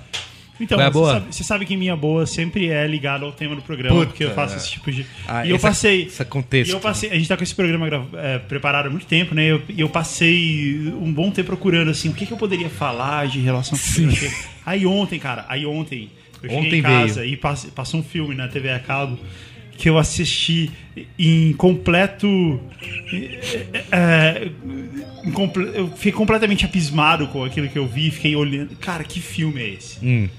Então, 0.59 0.79
a 0.79 0.89
você 0.89 1.11
sabe, 1.13 1.25
você 1.35 1.43
sabe 1.43 1.65
que 1.65 1.75
minha 1.75 1.95
boa 1.95 2.25
sempre 2.27 2.69
é 2.69 2.85
ligada 2.87 3.25
ao 3.25 3.31
tema 3.31 3.55
do 3.55 3.61
programa, 3.63 3.95
Puta. 3.95 4.07
porque 4.07 4.23
eu 4.23 4.31
faço 4.35 4.55
esse 4.55 4.69
tipo 4.69 4.91
de. 4.91 5.05
Ah, 5.27 5.45
e 5.45 5.49
eu 5.49 5.55
essa- 5.55 5.67
passei. 5.67 6.05
essa 6.05 6.23
contexto. 6.23 6.69
E 6.71 6.73
eu 6.73 6.79
passei. 6.79 7.09
A 7.09 7.15
gente 7.15 7.27
tá 7.27 7.35
com 7.35 7.43
esse 7.43 7.55
programa 7.55 7.89
gra- 7.89 8.05
é, 8.13 8.37
preparado 8.37 8.85
há 8.85 8.89
muito 8.89 9.05
tempo, 9.07 9.33
né? 9.33 9.45
E 9.45 9.49
eu, 9.49 9.61
eu 9.77 9.89
passei 9.89 10.93
um 11.01 11.11
bom 11.11 11.31
tempo 11.31 11.47
procurando, 11.47 11.89
assim, 11.89 12.09
o 12.09 12.13
que, 12.13 12.25
que 12.25 12.31
eu 12.33 12.37
poderia 12.37 12.69
falar 12.69 13.27
de 13.27 13.39
relação 13.39 13.77
com 13.77 13.83
fotografia. 13.83 14.31
Aí 14.65 14.85
ontem, 14.85 15.19
cara, 15.19 15.43
aí 15.49 15.65
ontem, 15.65 16.09
eu 16.41 16.49
cheguei 16.49 16.65
Ontem 16.67 16.79
em 16.79 16.83
casa 16.83 17.25
e 17.25 17.35
passe- 17.35 17.71
passou 17.71 17.99
um 17.99 18.03
filme 18.03 18.35
na 18.35 18.47
TV 18.47 18.69
a 18.69 18.79
cabo 18.79 19.17
que 19.75 19.89
eu 19.89 19.97
assisti 19.97 20.69
em 21.17 21.51
completo. 21.53 22.61
é, 23.91 24.49
em 25.25 25.31
comple- 25.31 25.71
eu 25.73 25.87
fiquei 25.95 26.11
completamente 26.11 26.65
abismado 26.65 27.27
com 27.27 27.43
aquilo 27.43 27.67
que 27.67 27.77
eu 27.77 27.87
vi, 27.87 28.11
fiquei 28.11 28.35
olhando. 28.35 28.75
Cara, 28.75 29.03
que 29.03 29.19
filme 29.19 29.61
é 29.61 29.69
esse? 29.69 29.97
Hum. 30.05 30.29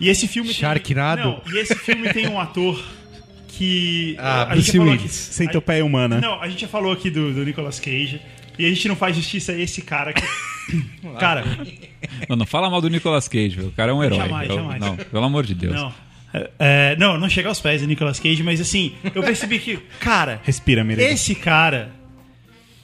E 0.00 0.08
esse 0.08 0.26
filme. 0.28 0.52
Sharknado? 0.52 1.22
Tem, 1.22 1.30
não, 1.30 1.42
e 1.54 1.58
esse 1.62 1.74
filme 1.74 2.12
tem 2.12 2.28
um 2.28 2.38
ator 2.40 2.82
que. 3.48 4.16
Ah, 4.18 4.42
a 4.42 4.44
Bruce 4.46 4.66
já 4.66 4.72
falou 4.72 4.86
Willis. 4.88 5.02
aqui- 5.04 5.34
Centopeia 5.34 5.84
humana. 5.84 6.20
Não, 6.20 6.40
a 6.40 6.48
gente 6.48 6.60
já 6.60 6.68
falou 6.68 6.92
aqui 6.92 7.10
do, 7.10 7.32
do 7.32 7.44
Nicolas 7.44 7.80
Cage. 7.80 8.20
E 8.58 8.64
a 8.64 8.68
gente 8.70 8.88
não 8.88 8.96
faz 8.96 9.14
justiça 9.16 9.52
a 9.52 9.58
esse 9.58 9.82
cara 9.82 10.12
que. 10.12 10.22
cara, 11.20 11.44
Não, 12.28 12.36
não 12.36 12.46
fala 12.46 12.68
mal 12.70 12.80
do 12.80 12.88
Nicolas 12.88 13.28
Cage. 13.28 13.60
O 13.60 13.70
cara 13.72 13.90
é 13.92 13.94
um 13.94 14.02
herói. 14.02 14.18
Jamais, 14.18 14.48
Eu- 14.48 14.56
jamais. 14.56 14.80
Não, 14.80 14.96
pelo 14.96 15.24
amor 15.24 15.44
de 15.44 15.54
Deus. 15.54 15.74
não. 15.74 16.06
É, 16.34 16.50
é, 16.58 16.96
não, 16.98 17.16
não 17.18 17.30
chega 17.30 17.48
aos 17.48 17.60
pés 17.60 17.80
do 17.80 17.86
Nicolas 17.86 18.18
Cage, 18.20 18.42
mas 18.42 18.60
assim, 18.60 18.94
eu 19.14 19.22
percebi 19.22 19.58
que, 19.58 19.78
cara, 20.00 20.38
Respira, 20.44 20.84
Miriam. 20.84 21.06
esse 21.08 21.34
cara. 21.34 21.90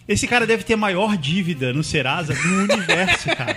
Esse 0.09 0.27
cara 0.27 0.47
deve 0.47 0.63
ter 0.65 0.75
a 0.75 0.77
maior 0.77 1.17
dívida 1.17 1.73
no 1.73 1.83
Serasa 1.83 2.35
do 2.35 2.73
universo, 2.75 3.29
cara. 3.37 3.57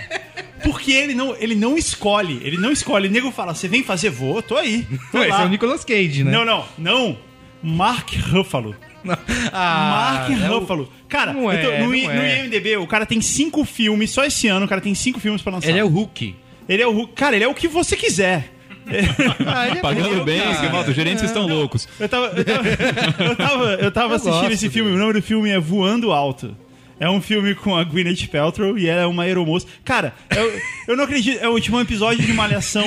Porque 0.62 0.92
ele 0.92 1.14
não, 1.14 1.36
ele 1.38 1.54
não 1.54 1.76
escolhe. 1.76 2.40
Ele 2.42 2.56
não 2.56 2.70
escolhe. 2.72 3.08
O 3.08 3.10
nego 3.10 3.30
fala: 3.30 3.54
você 3.54 3.68
vem 3.68 3.82
fazer 3.82 4.10
voo? 4.10 4.40
Tô 4.42 4.56
aí. 4.56 4.86
Tô 5.12 5.18
Esse 5.20 5.28
lá. 5.30 5.42
é 5.42 5.46
o 5.46 5.48
Nicolas 5.48 5.84
Cage, 5.84 6.24
né? 6.24 6.30
Não, 6.32 6.44
não, 6.44 6.64
não. 6.78 7.18
Mark 7.62 8.10
Ruffalo. 8.30 8.74
Ah, 9.52 10.26
Mark 10.26 10.30
é 10.42 10.50
o- 10.50 10.58
Ruffalo. 10.58 10.92
Cara, 11.08 11.32
Não 11.32 11.52
eu 11.52 11.62
tô- 11.64 11.70
é, 11.72 11.78
no, 11.78 11.84
não 11.86 11.94
I- 11.94 12.06
no 12.06 12.10
é. 12.12 12.44
IMDB, 12.44 12.76
o 12.78 12.86
cara 12.88 13.06
tem 13.06 13.20
cinco 13.20 13.64
filmes, 13.64 14.10
só 14.10 14.24
esse 14.24 14.48
ano 14.48 14.66
o 14.66 14.68
cara 14.68 14.80
tem 14.80 14.94
cinco 14.96 15.20
filmes 15.20 15.40
pra 15.42 15.52
lançar. 15.52 15.68
Ele 15.68 15.78
é 15.78 15.84
o 15.84 15.88
Hulk. 15.88 16.34
Ele 16.68 16.82
é 16.82 16.86
o 16.86 16.90
Hulk. 16.92 17.12
Cara, 17.14 17.36
ele 17.36 17.44
é 17.44 17.48
o 17.48 17.54
que 17.54 17.68
você 17.68 17.96
quiser. 17.96 18.50
Ah, 19.46 19.68
ele 19.68 19.78
é 19.78 19.80
Pagando 19.80 20.24
bem, 20.24 20.40
os 20.88 20.94
gerentes 20.94 21.22
estão 21.24 21.46
loucos. 21.46 21.88
Eu 22.00 22.08
tava, 22.08 22.26
eu 22.36 22.44
tava, 22.44 22.68
eu 22.68 23.36
tava, 23.36 23.64
eu 23.74 23.90
tava 23.92 24.12
Eu 24.12 24.16
assistindo 24.16 24.40
gosto 24.40 24.52
esse 24.52 24.70
filme. 24.70 24.90
dele. 24.90 25.00
O 25.02 25.06
nome 25.06 25.20
do 25.20 25.22
filme 25.22 25.50
é 25.50 25.58
Voando 25.58 26.12
Alto. 26.12 26.56
É 26.98 27.10
um 27.10 27.20
filme 27.20 27.54
com 27.54 27.76
a 27.76 27.84
Gwyneth 27.84 28.26
Paltrow 28.32 28.78
e 28.78 28.86
ela 28.88 29.02
é 29.02 29.06
uma 29.06 29.24
aeromoça. 29.24 29.66
Cara, 29.84 30.14
eu, 30.34 30.60
eu 30.88 30.96
não 30.96 31.04
acredito. 31.04 31.38
É 31.42 31.48
o 31.48 31.52
último 31.52 31.78
episódio 31.80 32.24
de 32.24 32.32
Malhação 32.32 32.84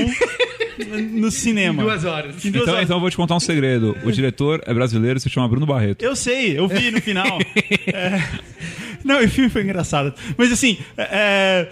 no 1.11 1.29
cinema. 1.29 1.83
Duas 1.83 2.05
horas. 2.05 2.43
Em 2.43 2.49
duas 2.51 2.63
Então, 2.63 2.73
horas. 2.73 2.85
então 2.85 2.97
eu 2.97 3.01
vou 3.01 3.09
te 3.11 3.17
contar 3.17 3.35
um 3.35 3.39
segredo. 3.39 3.95
O 4.03 4.11
diretor 4.11 4.61
é 4.65 4.73
brasileiro, 4.73 5.19
se 5.19 5.29
chama 5.29 5.47
Bruno 5.47 5.65
Barreto. 5.65 6.01
Eu 6.03 6.15
sei, 6.15 6.57
eu 6.57 6.67
vi 6.67 6.89
no 6.91 7.01
final. 7.01 7.37
É, 7.91 8.21
Não, 9.03 9.23
o 9.23 9.27
filme 9.29 9.49
foi 9.49 9.63
engraçado. 9.63 10.13
Mas 10.37 10.51
assim, 10.51 10.77
é, 10.97 11.67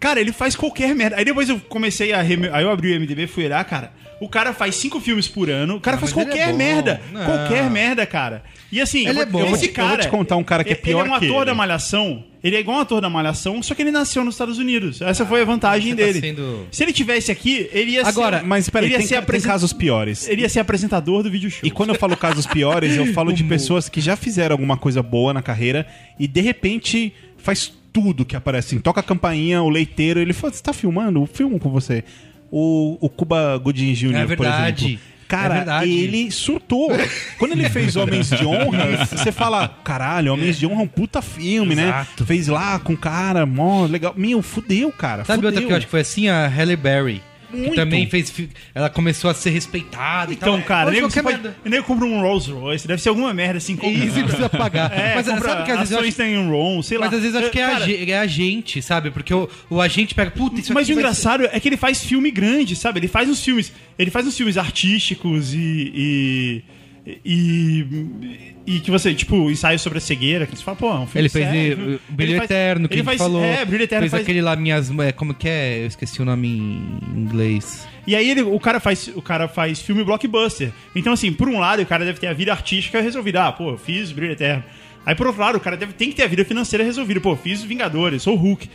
cara, 0.00 0.20
ele 0.20 0.32
faz 0.32 0.54
qualquer 0.56 0.94
merda. 0.94 1.16
Aí 1.16 1.24
depois 1.24 1.48
eu 1.48 1.58
comecei 1.68 2.12
a. 2.12 2.22
reme- 2.22 2.48
Aí 2.52 2.64
eu 2.64 2.70
abri 2.70 2.92
o 2.92 3.00
MDB 3.00 3.26
fui 3.26 3.44
olhar, 3.46 3.64
cara. 3.64 3.92
O 4.20 4.28
cara 4.28 4.52
faz 4.54 4.76
cinco 4.76 5.00
filmes 5.00 5.26
por 5.28 5.50
ano. 5.50 5.76
O 5.76 5.80
cara 5.80 5.98
faz 5.98 6.12
ele 6.12 6.24
qualquer 6.24 6.48
é 6.50 6.52
merda. 6.52 7.00
Não. 7.12 7.24
Qualquer 7.24 7.68
merda, 7.68 8.06
cara. 8.06 8.42
E 8.70 8.80
assim, 8.80 9.06
Ele 9.06 9.18
eu 9.18 9.22
é 9.22 9.26
bom. 9.26 9.40
Esse 9.54 9.68
te- 9.68 9.80
eu 9.80 9.86
vou 9.88 9.98
te 9.98 10.08
contar 10.08 10.36
um 10.36 10.44
cara 10.44 10.62
que 10.64 10.72
é 10.72 10.76
pior 10.76 11.00
Ele 11.00 11.08
é 11.08 11.12
um 11.12 11.14
ator 11.14 11.44
da 11.46 11.54
Malhação. 11.54 12.24
Ele 12.42 12.56
é 12.56 12.60
igual 12.60 12.78
um 12.78 12.80
ator 12.80 13.00
da 13.00 13.08
Malhação, 13.10 13.62
só 13.62 13.74
que 13.74 13.82
ele 13.82 13.90
nasceu 13.90 14.24
nos 14.24 14.34
Estados 14.34 14.58
Unidos. 14.58 15.00
Essa 15.00 15.24
foi 15.26 15.42
a 15.42 15.44
vantagem 15.44 15.90
Você 15.94 15.96
tá 16.00 16.06
dele. 16.06 16.20
sendo- 16.20 16.66
Se 16.70 16.82
ele 16.84 16.92
tivesse 16.92 17.32
aqui, 17.32 17.68
ele 17.72 17.92
ia 17.92 18.06
Agora, 18.06 18.40
ser. 18.40 18.46
Mas 18.46 18.68
peraí, 18.70 18.86
ele 18.86 18.94
ia 18.94 18.98
tem, 18.98 19.06
ser 19.08 19.16
apresen- 19.16 19.48
casos 19.50 19.72
piores. 19.72 20.28
Ele 20.28 20.42
ia 20.42 20.48
ser 20.48 20.60
apresentador 20.60 21.22
do 21.22 21.30
vídeo 21.30 21.50
show. 21.50 21.60
E 21.62 21.70
quando 21.70 21.90
eu 21.90 21.94
falo 21.96 22.16
casos 22.16 22.46
piores, 22.46 22.96
eu 22.96 23.06
falo 23.12 23.32
de 23.32 23.42
pessoas 23.44 23.88
que 23.88 24.00
já 24.00 24.14
fizeram 24.16 24.54
alguma 24.54 24.76
coisa 24.76 25.02
boa 25.02 25.32
na 25.34 25.42
carreira 25.42 25.86
e 26.18 26.26
de 26.28 26.40
repente 26.40 27.12
faz 27.38 27.72
tudo 27.94 28.24
que 28.24 28.34
aparece. 28.36 28.74
Assim, 28.74 28.78
toca 28.80 28.98
a 29.00 29.02
campainha, 29.02 29.62
o 29.62 29.70
leiteiro, 29.70 30.20
ele 30.20 30.32
fala: 30.34 30.52
Você 30.52 30.62
tá 30.62 30.72
filmando? 30.72 31.22
Eu 31.22 31.26
filmo 31.26 31.58
com 31.60 31.70
você. 31.70 32.02
O, 32.50 32.98
o 33.00 33.08
Cuba 33.08 33.56
Gooding 33.56 33.94
Jr., 33.94 34.16
É 34.16 34.36
por 34.36 34.46
exemplo. 34.46 34.98
Cara, 35.26 35.82
É 35.82 35.88
ele 35.88 36.30
surtou. 36.30 36.90
Quando 37.38 37.52
ele 37.52 37.68
fez 37.70 37.96
Homens 37.96 38.28
de 38.28 38.44
Honra, 38.44 39.06
você 39.06 39.32
fala, 39.32 39.66
caralho, 39.82 40.32
Homens 40.34 40.58
de 40.58 40.66
Honra 40.66 40.82
é 40.82 40.84
um 40.84 40.88
puta 40.88 41.22
filme, 41.22 41.72
Exato. 41.72 42.22
né? 42.22 42.26
Fez 42.26 42.46
lá 42.46 42.78
com 42.78 42.92
o 42.92 42.96
cara, 42.96 43.46
mó 43.46 43.86
legal. 43.86 44.12
Meu, 44.16 44.42
fudeu, 44.42 44.92
cara. 44.92 45.24
Sabe 45.24 45.38
fudeu. 45.38 45.50
outra 45.50 45.66
que 45.66 45.72
eu 45.72 45.76
acho 45.76 45.86
que 45.86 45.90
foi 45.90 46.00
assim? 46.00 46.28
A 46.28 46.46
Halle 46.46 46.76
Berry. 46.76 47.22
Muito. 47.54 47.74
também 47.74 48.08
fez. 48.08 48.32
Ela 48.74 48.90
começou 48.90 49.30
a 49.30 49.34
ser 49.34 49.50
respeitada 49.50 50.32
e 50.32 50.34
Então, 50.36 50.58
tal. 50.58 50.66
cara, 50.66 50.90
nego, 50.90 51.08
pode, 51.10 51.50
nego 51.64 51.84
compra 51.84 52.06
um 52.06 52.20
Rolls 52.20 52.50
Royce, 52.50 52.86
deve 52.86 53.00
ser 53.00 53.08
alguma 53.08 53.32
merda 53.32 53.58
assim. 53.58 53.76
Compra, 53.76 53.90
E 53.90 54.06
isso 54.06 54.22
precisa 54.22 54.48
pagar. 54.48 54.92
É, 54.94 55.14
mas 55.14 55.26
compra 55.26 55.48
sabe 55.48 55.64
que 55.64 55.70
às 55.72 55.78
vezes 55.80 55.94
ações 55.94 56.08
acho. 56.08 56.16
tem 56.16 56.38
um 56.38 56.50
ROM, 56.50 56.82
sei 56.82 56.98
lá. 56.98 57.06
Mas 57.06 57.14
às 57.14 57.20
vezes 57.20 57.34
eu 57.34 57.40
acho 57.40 57.50
que 57.50 57.60
é, 57.60 57.66
Cara, 57.66 57.92
é 57.92 58.18
a 58.18 58.26
gente, 58.26 58.82
sabe? 58.82 59.10
Porque 59.10 59.32
o, 59.32 59.48
o 59.70 59.80
agente 59.80 60.14
pega. 60.14 60.30
Puta, 60.30 60.60
isso 60.60 60.72
Mas 60.72 60.88
o 60.88 60.92
engraçado 60.92 61.48
é 61.50 61.58
que 61.60 61.68
ele 61.68 61.76
faz 61.76 62.04
filme 62.04 62.30
grande, 62.30 62.76
sabe? 62.76 63.00
Ele 63.00 63.08
faz 63.08 63.28
uns 63.28 63.42
filmes. 63.42 63.72
Ele 63.98 64.10
faz 64.10 64.26
uns 64.26 64.36
filmes 64.36 64.56
artísticos 64.56 65.54
e. 65.54 65.92
e. 65.94 66.62
e, 67.06 67.84
e 68.66 68.80
que 68.80 68.90
você, 68.90 69.12
tipo, 69.14 69.50
ensaio 69.50 69.78
sobre 69.78 69.98
a 69.98 70.00
cegueira, 70.00 70.46
que 70.46 70.56
você 70.56 70.62
fala, 70.64 70.76
pô, 70.76 70.88
é 70.90 70.94
um 70.94 71.06
filme 71.06 71.20
Ele 71.22 71.28
fez 71.28 71.44
sério. 71.46 71.94
eh, 71.94 71.98
Brilho 72.12 72.32
Ele 72.36 72.44
Eterno, 72.44 72.88
que 72.88 72.94
ele 72.94 73.02
faz- 73.04 73.18
falou. 73.18 73.42
É, 73.44 73.64
Brilho 73.64 73.84
Eterno 73.84 74.02
Fez 74.02 74.10
faz, 74.10 74.22
aquele 74.22 74.40
lá, 74.40 74.56
minhas. 74.56 74.90
é, 75.00 75.12
Como 75.12 75.34
que 75.34 75.48
é? 75.48 75.82
Eu 75.82 75.86
esqueci 75.86 76.22
o 76.22 76.24
nome 76.24 76.48
em 76.48 77.18
inglês. 77.20 77.86
E 78.06 78.14
aí 78.16 78.28
ele, 78.30 78.42
o, 78.42 78.58
cara 78.60 78.80
faz, 78.80 79.08
o 79.14 79.20
cara 79.22 79.48
faz 79.48 79.80
filme 79.80 80.02
blockbuster. 80.04 80.70
Então, 80.96 81.12
assim, 81.12 81.32
por 81.32 81.48
um 81.48 81.58
lado, 81.58 81.82
o 81.82 81.86
cara 81.86 82.04
deve 82.04 82.18
ter 82.20 82.26
a 82.26 82.32
vida 82.32 82.52
artística 82.52 83.00
resolvida. 83.00 83.44
Ah, 83.48 83.52
pô, 83.52 83.70
eu 83.72 83.78
fiz 83.78 84.10
Brilho 84.12 84.32
Eterno. 84.32 84.64
Aí, 85.06 85.14
por 85.14 85.26
outro 85.26 85.42
lado, 85.42 85.56
o 85.56 85.60
cara 85.60 85.76
deve, 85.76 85.92
tem 85.92 86.08
que 86.10 86.16
ter 86.16 86.22
a 86.22 86.26
vida 86.26 86.44
financeira 86.44 86.82
resolvida. 86.84 87.20
Pô, 87.20 87.32
eu 87.32 87.36
fiz 87.36 87.62
Vingadores, 87.62 88.22
sou 88.22 88.34
o 88.34 88.38
Hulk. 88.38 88.68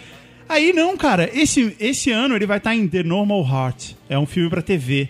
Aí, 0.47 0.73
não, 0.73 0.95
cara. 0.97 1.29
Esse, 1.33 1.75
esse 1.79 2.11
ano 2.11 2.35
ele 2.35 2.45
vai 2.45 2.57
estar 2.57 2.75
em 2.75 2.87
The 2.87 3.03
Normal 3.03 3.43
Heart. 3.47 3.91
É 4.07 4.17
um 4.17 4.25
filme 4.25 4.49
pra 4.49 4.61
TV. 4.61 5.09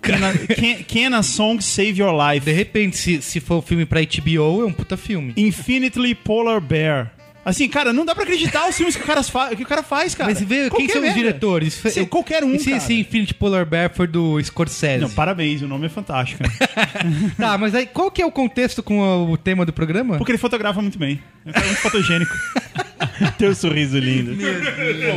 Can 0.00 0.14
a, 0.26 0.54
can, 0.54 0.82
Can 0.86 1.16
a 1.18 1.22
Song 1.22 1.60
Save 1.62 2.00
Your 2.00 2.12
Life? 2.12 2.44
De 2.46 2.52
repente, 2.52 2.96
se, 2.96 3.20
se 3.22 3.40
for 3.40 3.56
um 3.58 3.62
filme 3.62 3.84
pra 3.84 4.00
HBO, 4.00 4.62
é 4.62 4.66
um 4.66 4.72
puta 4.72 4.96
filme. 4.96 5.32
Infinitely 5.36 6.14
Polar 6.14 6.60
Bear. 6.60 7.12
Assim, 7.44 7.66
cara, 7.66 7.94
não 7.94 8.04
dá 8.04 8.14
pra 8.14 8.24
acreditar 8.24 8.68
os 8.68 8.76
filmes 8.76 8.94
que 8.94 9.02
o 9.02 9.06
cara, 9.06 9.22
fa 9.22 9.56
que 9.56 9.62
o 9.62 9.66
cara 9.66 9.82
faz, 9.82 10.14
cara. 10.14 10.28
Mas 10.28 10.42
vê, 10.42 10.68
quem 10.68 10.86
são 10.86 11.02
os 11.02 11.14
diretores? 11.14 11.72
Se- 11.74 12.04
qualquer 12.04 12.44
um, 12.44 12.54
E 12.54 12.58
se 12.58 12.66
cara. 12.66 12.76
esse 12.76 12.92
Infinity 13.00 13.32
Polar 13.32 13.64
Bear 13.64 13.90
for 13.94 14.06
do 14.06 14.38
Scorsese? 14.42 15.00
Não, 15.00 15.08
parabéns, 15.10 15.62
o 15.62 15.66
nome 15.68 15.86
é 15.86 15.88
fantástico. 15.88 16.42
Tá, 17.38 17.56
mas 17.56 17.74
aí 17.74 17.86
qual 17.86 18.10
que 18.10 18.20
é 18.20 18.26
o 18.26 18.30
contexto 18.32 18.82
com 18.82 19.30
o, 19.30 19.36
tema 19.36 19.64
do 19.64 19.72
programa? 19.72 20.18
Porque 20.18 20.30
ele 20.32 20.38
fotografa 20.38 20.82
muito 20.82 20.98
bem. 20.98 21.20
É 21.46 21.58
um 21.58 21.64
muito 21.64 21.78
fotogênico. 21.80 22.32
Teu 23.38 23.54
sorriso 23.54 23.98
lindo. 23.98 24.36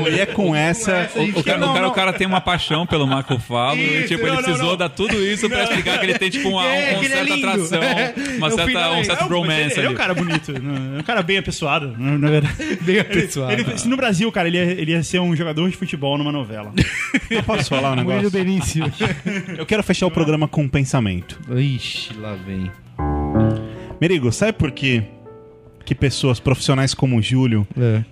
E 0.09 0.19
é 0.19 0.25
com 0.25 0.55
essa. 0.55 1.09
O, 1.15 1.39
o 1.39 1.43
cara, 1.43 1.57
Não, 1.57 1.69
o, 1.69 1.73
cara, 1.73 1.85
não. 1.85 1.89
o 1.89 1.93
cara 1.93 2.13
tem 2.13 2.27
uma 2.27 2.41
paixão 2.41 2.85
pelo 2.85 3.07
Marco 3.07 3.37
Falo 3.39 3.79
e 3.79 4.03
tipo, 4.07 4.21
não, 4.21 4.27
ele 4.27 4.35
não, 4.37 4.43
precisou 4.43 4.69
não. 4.71 4.77
dar 4.77 4.89
tudo 4.89 5.15
isso 5.25 5.49
pra 5.49 5.63
explicar 5.63 5.99
que 5.99 6.05
ele 6.05 6.17
tem 6.19 6.29
tipo 6.29 6.49
uma, 6.49 6.65
É, 6.71 6.91
uma 6.91 6.99
que 6.99 7.05
ele 7.05 7.13
é 7.13 7.17
certa 7.17 7.33
lindo. 7.35 7.47
atração, 7.49 7.79
uma 8.37 8.51
certa, 8.51 8.89
um 8.91 8.99
é- 8.99 9.03
certo 9.03 9.27
bromance 9.27 9.61
ele, 9.61 9.73
ele 9.79 9.87
é 9.87 9.89
um 9.89 9.95
cara 9.95 10.13
bonito. 10.13 10.51
né? 10.53 10.97
É 10.97 10.99
um 10.99 11.03
cara 11.03 11.21
bem 11.23 11.37
apessoado, 11.37 11.95
na, 11.97 12.17
na 12.17 12.29
verdade. 12.29 12.77
Bem 12.81 12.99
apessoado. 12.99 13.51
Ele, 13.53 13.77
se 13.77 13.87
no 13.87 13.97
Brasil, 13.97 14.31
cara, 14.31 14.47
ele 14.47 14.57
ia, 14.57 14.63
ele 14.63 14.91
ia 14.91 15.03
ser 15.03 15.19
um 15.19 15.35
jogador 15.35 15.69
de 15.69 15.75
futebol 15.77 16.17
numa 16.17 16.31
novela. 16.31 16.71
Eu 17.29 17.43
posso 17.43 17.69
falar 17.69 17.91
um 17.91 17.95
negócio? 17.95 18.29
Benício. 18.31 18.91
Eu 19.57 19.65
quero 19.65 19.83
fechar 19.83 20.05
o 20.07 20.11
programa 20.11 20.47
com 20.47 20.63
um 20.63 20.69
pensamento. 20.69 21.39
Ixi, 21.55 22.13
lá 22.17 22.35
vem. 22.45 22.71
Merigo, 23.99 24.31
sabe 24.31 24.53
por 24.53 24.71
quê 24.71 25.03
que 25.85 25.95
pessoas 25.95 26.39
profissionais 26.39 26.93
como 26.93 27.17
o 27.17 27.21
Júlio 27.21 27.67
É. 27.79 28.03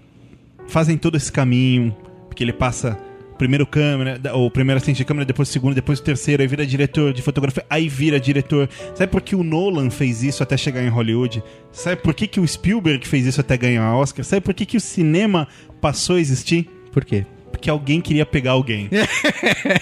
fazem 0.68 0.98
todo 0.98 1.16
esse 1.18 1.32
caminho? 1.32 1.96
Porque 2.28 2.44
ele 2.44 2.54
passa 2.54 2.98
primeiro 3.38 3.66
câmera, 3.66 4.20
ou 4.34 4.52
primeiro 4.52 4.78
assistente 4.78 4.98
de 4.98 5.06
câmera, 5.06 5.26
depois 5.26 5.48
o 5.48 5.52
segundo, 5.52 5.74
depois 5.74 6.00
o 6.00 6.04
terceiro, 6.04 6.42
aí 6.42 6.48
vira 6.48 6.66
diretor 6.66 7.14
de 7.14 7.22
fotografia, 7.22 7.66
aí 7.70 7.88
vira 7.88 8.20
diretor. 8.20 8.68
Sabe 8.94 9.10
por 9.10 9.22
que 9.22 9.34
o 9.34 9.44
Nolan 9.44 9.90
fez 9.90 10.22
isso 10.24 10.44
até 10.44 10.58
chegar 10.58 10.84
em 10.84 10.90
Hollywood? 10.90 11.42
Sabe 11.72 12.02
por 12.02 12.14
que, 12.14 12.28
que 12.28 12.40
o 12.40 12.46
Spielberg 12.48 13.08
fez 13.08 13.26
isso 13.26 13.40
até 13.40 13.56
ganhar 13.56 13.96
Oscar? 13.96 14.26
Sabe 14.26 14.42
por 14.42 14.54
que, 14.54 14.66
que 14.66 14.76
o 14.76 14.82
cinema 14.82 15.48
passou 15.80 16.18
a 16.18 16.20
existir? 16.20 16.68
Por 16.92 17.06
quê? 17.06 17.26
Porque 17.60 17.70
alguém 17.70 18.00
queria 18.00 18.26
pegar 18.26 18.52
alguém. 18.52 18.88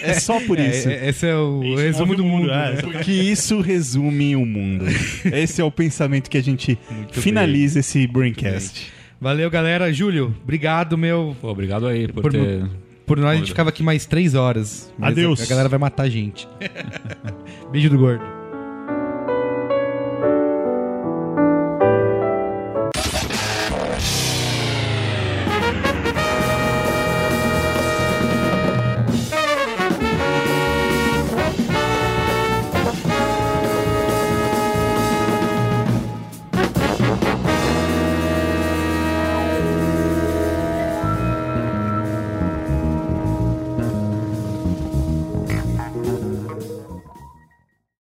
é 0.01 0.13
só 0.15 0.39
por 0.39 0.57
isso. 0.59 0.89
É, 0.89 0.93
é- 1.05 1.09
esse 1.09 1.27
é 1.27 1.35
o 1.35 1.61
Isso 1.63 1.75
resumo 1.77 2.05
move 2.07 2.15
do 2.17 2.23
o 2.23 2.27
mundo, 2.27 2.41
mundo. 2.41 2.51
é. 2.51 2.71
né? 2.73 2.81
Porque 2.81 3.11
isso 3.11 3.61
resume 3.61 4.35
o 4.35 4.45
mundo. 4.45 4.85
Esse 5.31 5.61
é 5.61 5.63
o 5.63 5.69
pensamento 5.71 6.27
que 6.29 6.37
a 6.37 6.41
gente 6.43 6.77
finaliza 7.11 7.79
esse 7.79 8.07
Braincast. 8.07 8.91
Valeu, 9.21 9.49
galera. 9.51 9.93
Júlio, 9.93 10.35
obrigado, 10.43 10.97
meu. 10.97 11.35
Pô, 11.39 11.49
obrigado 11.49 11.85
aí 11.87 12.07
por, 12.07 12.23
Por- 12.23 12.31
ter... 12.31 12.65
Por 13.05 13.17
nós, 13.17 13.31
a 13.31 13.35
gente 13.35 13.49
ficava 13.49 13.69
aqui 13.69 13.81
mais 13.83 14.05
três 14.05 14.35
horas. 14.35 14.91
Mas 14.97 15.11
Adeus. 15.11 15.41
A 15.41 15.45
galera 15.45 15.69
vai 15.69 15.79
matar 15.79 16.03
a 16.03 16.09
gente. 16.09 16.47
Beijo 17.71 17.89
do 17.89 17.97
gordo. 17.97 18.36